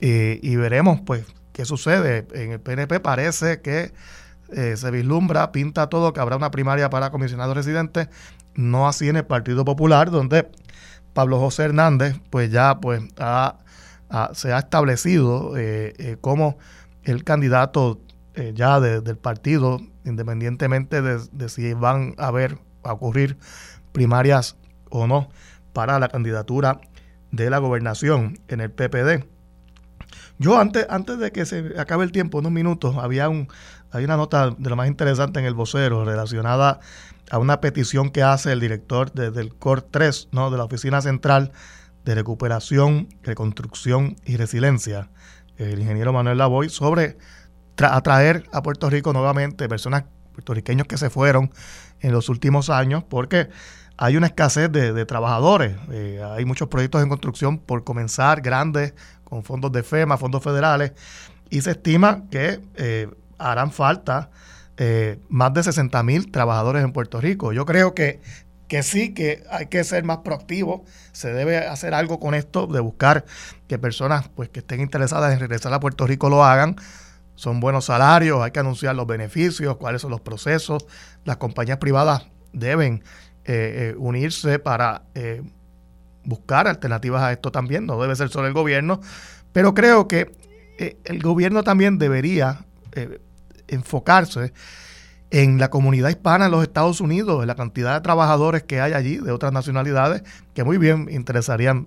y 0.00 0.56
veremos 0.56 1.00
pues 1.00 1.24
qué 1.52 1.64
sucede. 1.64 2.26
En 2.34 2.52
el 2.52 2.60
PNP 2.60 3.00
parece 3.00 3.60
que 3.60 3.92
eh, 4.50 4.76
se 4.76 4.90
vislumbra, 4.90 5.52
pinta 5.52 5.88
todo 5.88 6.12
que 6.12 6.20
habrá 6.20 6.36
una 6.36 6.50
primaria 6.50 6.88
para 6.88 7.10
comisionado 7.10 7.52
residente, 7.52 8.08
no 8.54 8.88
así 8.88 9.08
en 9.08 9.16
el 9.16 9.26
Partido 9.26 9.64
Popular, 9.64 10.10
donde 10.10 10.48
Pablo 11.12 11.38
José 11.38 11.64
Hernández, 11.64 12.16
pues 12.30 12.50
ya 12.50 12.78
pues 12.80 13.02
se 14.32 14.52
ha 14.52 14.58
establecido 14.58 15.56
eh, 15.58 15.94
eh, 15.98 16.16
como 16.20 16.58
el 17.02 17.24
candidato 17.24 18.00
ya 18.54 18.78
del 18.78 19.18
partido, 19.18 19.80
independientemente 20.04 21.02
de, 21.02 21.48
si 21.48 21.72
van 21.72 22.14
a 22.18 22.28
haber, 22.28 22.56
a 22.82 22.92
ocurrir 22.92 23.38
primarias 23.92 24.56
o 24.90 25.06
no 25.06 25.28
para 25.72 25.98
la 25.98 26.08
candidatura 26.08 26.80
de 27.30 27.50
la 27.50 27.58
gobernación 27.58 28.38
en 28.48 28.60
el 28.60 28.70
PPD. 28.70 29.24
Yo 30.38 30.58
antes, 30.58 30.86
antes 30.88 31.18
de 31.18 31.32
que 31.32 31.44
se 31.44 31.74
acabe 31.78 32.04
el 32.04 32.12
tiempo, 32.12 32.38
unos 32.38 32.52
minutos, 32.52 32.96
había 32.96 33.28
un, 33.28 33.48
hay 33.90 34.04
una 34.04 34.16
nota 34.16 34.50
de 34.56 34.70
lo 34.70 34.76
más 34.76 34.86
interesante 34.86 35.40
en 35.40 35.46
el 35.46 35.54
vocero 35.54 36.04
relacionada 36.04 36.80
a 37.30 37.38
una 37.38 37.60
petición 37.60 38.10
que 38.10 38.22
hace 38.22 38.52
el 38.52 38.60
director 38.60 39.12
del 39.12 39.54
COR 39.54 39.82
3, 39.82 40.28
¿no? 40.32 40.50
de 40.50 40.58
la 40.58 40.64
Oficina 40.64 41.02
Central 41.02 41.52
de 42.04 42.14
Recuperación, 42.14 43.08
Reconstrucción 43.22 44.16
y 44.24 44.36
Resiliencia, 44.36 45.10
el 45.56 45.80
ingeniero 45.80 46.12
Manuel 46.12 46.38
Lavoy, 46.38 46.68
sobre 46.68 47.18
atraer 47.76 48.44
a 48.52 48.62
Puerto 48.62 48.88
Rico 48.90 49.12
nuevamente 49.12 49.68
personas 49.68 50.04
puertorriqueños 50.32 50.86
que 50.86 50.96
se 50.96 51.10
fueron 51.10 51.50
en 52.00 52.12
los 52.12 52.28
últimos 52.28 52.70
años, 52.70 53.04
porque 53.08 53.48
hay 53.96 54.16
una 54.16 54.28
escasez 54.28 54.70
de, 54.70 55.04
trabajadores. 55.06 55.76
Eh, 55.90 56.22
hay 56.24 56.44
muchos 56.44 56.68
proyectos 56.68 57.02
en 57.02 57.08
construcción 57.08 57.58
por 57.58 57.82
comenzar 57.84 58.40
grandes, 58.40 58.94
con 59.24 59.42
fondos 59.42 59.72
de 59.72 59.82
FEMA, 59.82 60.16
fondos 60.16 60.42
federales, 60.42 60.92
y 61.50 61.60
se 61.60 61.72
estima 61.72 62.22
que 62.30 62.60
eh, 62.76 63.08
harán 63.38 63.72
falta 63.72 64.30
eh, 64.76 65.18
más 65.28 65.52
de 65.52 65.64
60 65.64 66.02
mil 66.04 66.30
trabajadores 66.30 66.84
en 66.84 66.92
Puerto 66.92 67.20
Rico. 67.20 67.52
Yo 67.52 67.66
creo 67.66 67.94
que, 67.94 68.20
que 68.68 68.84
sí, 68.84 69.12
que 69.12 69.42
hay 69.50 69.66
que 69.66 69.82
ser 69.82 70.04
más 70.04 70.18
proactivo, 70.18 70.84
se 71.10 71.32
debe 71.32 71.58
hacer 71.58 71.94
algo 71.94 72.20
con 72.20 72.34
esto, 72.34 72.68
de 72.68 72.78
buscar 72.78 73.24
que 73.66 73.78
personas 73.78 74.28
pues, 74.28 74.48
que 74.48 74.60
estén 74.60 74.80
interesadas 74.80 75.32
en 75.32 75.40
regresar 75.40 75.74
a 75.74 75.80
Puerto 75.80 76.06
Rico 76.06 76.30
lo 76.30 76.44
hagan. 76.44 76.76
Son 77.38 77.60
buenos 77.60 77.84
salarios, 77.84 78.42
hay 78.42 78.50
que 78.50 78.58
anunciar 78.58 78.96
los 78.96 79.06
beneficios, 79.06 79.76
cuáles 79.76 80.02
son 80.02 80.10
los 80.10 80.20
procesos. 80.20 80.86
Las 81.24 81.36
compañías 81.36 81.78
privadas 81.78 82.26
deben 82.52 83.04
eh, 83.44 83.92
eh, 83.92 83.94
unirse 83.96 84.58
para 84.58 85.04
buscar 86.24 86.66
alternativas 86.66 87.22
a 87.22 87.30
esto 87.30 87.52
también, 87.52 87.86
no 87.86 88.00
debe 88.02 88.16
ser 88.16 88.28
solo 88.28 88.48
el 88.48 88.54
gobierno, 88.54 89.00
pero 89.52 89.72
creo 89.72 90.08
que 90.08 90.32
el 91.04 91.22
gobierno 91.22 91.62
también 91.62 91.96
debería 91.96 92.66
enfocarse 93.68 94.52
en 95.30 95.58
la 95.58 95.70
comunidad 95.70 96.08
hispana 96.08 96.46
en 96.46 96.50
los 96.50 96.62
Estados 96.64 97.00
Unidos, 97.00 97.40
en 97.40 97.46
la 97.46 97.54
cantidad 97.54 97.94
de 97.94 98.00
trabajadores 98.00 98.64
que 98.64 98.80
hay 98.80 98.94
allí 98.94 99.18
de 99.18 99.30
otras 99.30 99.52
nacionalidades 99.52 100.22
que 100.54 100.64
muy 100.64 100.76
bien 100.76 101.08
interesarían 101.10 101.86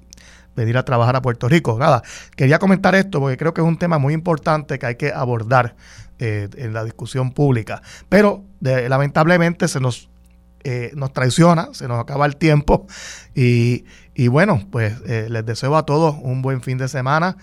venir 0.55 0.77
a 0.77 0.83
trabajar 0.83 1.15
a 1.15 1.21
Puerto 1.21 1.47
Rico. 1.47 1.77
Nada, 1.79 2.01
quería 2.35 2.59
comentar 2.59 2.95
esto 2.95 3.19
porque 3.19 3.37
creo 3.37 3.53
que 3.53 3.61
es 3.61 3.67
un 3.67 3.77
tema 3.77 3.97
muy 3.97 4.13
importante 4.13 4.79
que 4.79 4.85
hay 4.85 4.95
que 4.95 5.11
abordar 5.11 5.75
eh, 6.19 6.49
en 6.57 6.73
la 6.73 6.83
discusión 6.83 7.31
pública. 7.31 7.81
Pero 8.09 8.43
lamentablemente 8.59 9.67
se 9.67 9.79
nos, 9.79 10.09
eh, 10.63 10.91
nos 10.93 11.13
traiciona, 11.13 11.69
se 11.73 11.87
nos 11.87 11.99
acaba 11.99 12.25
el 12.25 12.35
tiempo 12.35 12.85
y, 13.33 13.83
bueno, 14.27 14.61
pues 14.71 14.93
eh, 15.07 15.27
les 15.29 15.45
deseo 15.45 15.75
a 15.75 15.85
todos 15.85 16.15
un 16.21 16.41
buen 16.41 16.61
fin 16.61 16.77
de 16.77 16.87
semana, 16.87 17.37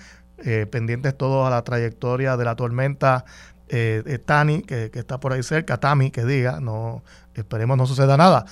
pendientes 0.71 1.19
todos 1.19 1.45
a 1.45 1.51
la 1.51 1.63
trayectoria 1.63 2.37
de 2.37 2.45
la 2.45 2.55
tormenta 2.55 3.25
eh, 3.69 4.19
Tani, 4.25 4.63
que, 4.63 4.91
está 4.95 5.21
por 5.21 5.33
ahí 5.33 5.43
cerca, 5.43 5.79
Tami, 5.79 6.11
que 6.11 6.25
diga, 6.25 6.61
no, 6.61 7.03
esperemos 7.35 7.77
no 7.77 7.87
suceda 7.87 8.17
nada. 8.17 8.45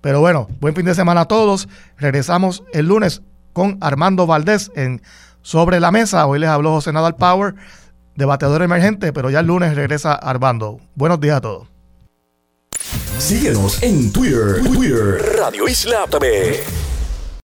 Pero 0.00 0.20
bueno, 0.20 0.48
buen 0.60 0.74
fin 0.74 0.84
de 0.84 0.94
semana 0.94 1.22
a 1.22 1.24
todos. 1.26 1.68
Regresamos 1.98 2.64
el 2.72 2.86
lunes 2.86 3.22
con 3.52 3.78
Armando 3.80 4.26
Valdés 4.26 4.70
en 4.74 5.02
Sobre 5.42 5.80
la 5.80 5.90
Mesa. 5.90 6.26
Hoy 6.26 6.38
les 6.38 6.48
habló 6.48 6.70
José 6.72 6.92
Nadal 6.92 7.16
Power, 7.16 7.54
debatedor 8.16 8.62
emergente, 8.62 9.12
pero 9.12 9.30
ya 9.30 9.40
el 9.40 9.46
lunes 9.46 9.74
regresa 9.74 10.14
Armando. 10.14 10.80
Buenos 10.94 11.20
días 11.20 11.36
a 11.36 11.40
todos. 11.40 11.68
Síguenos 13.18 13.82
en 13.82 14.12
Twitter, 14.12 14.62
Twitter, 14.62 15.36
Radio 15.38 15.68
Isla 15.68 16.06
TV. 16.10 16.81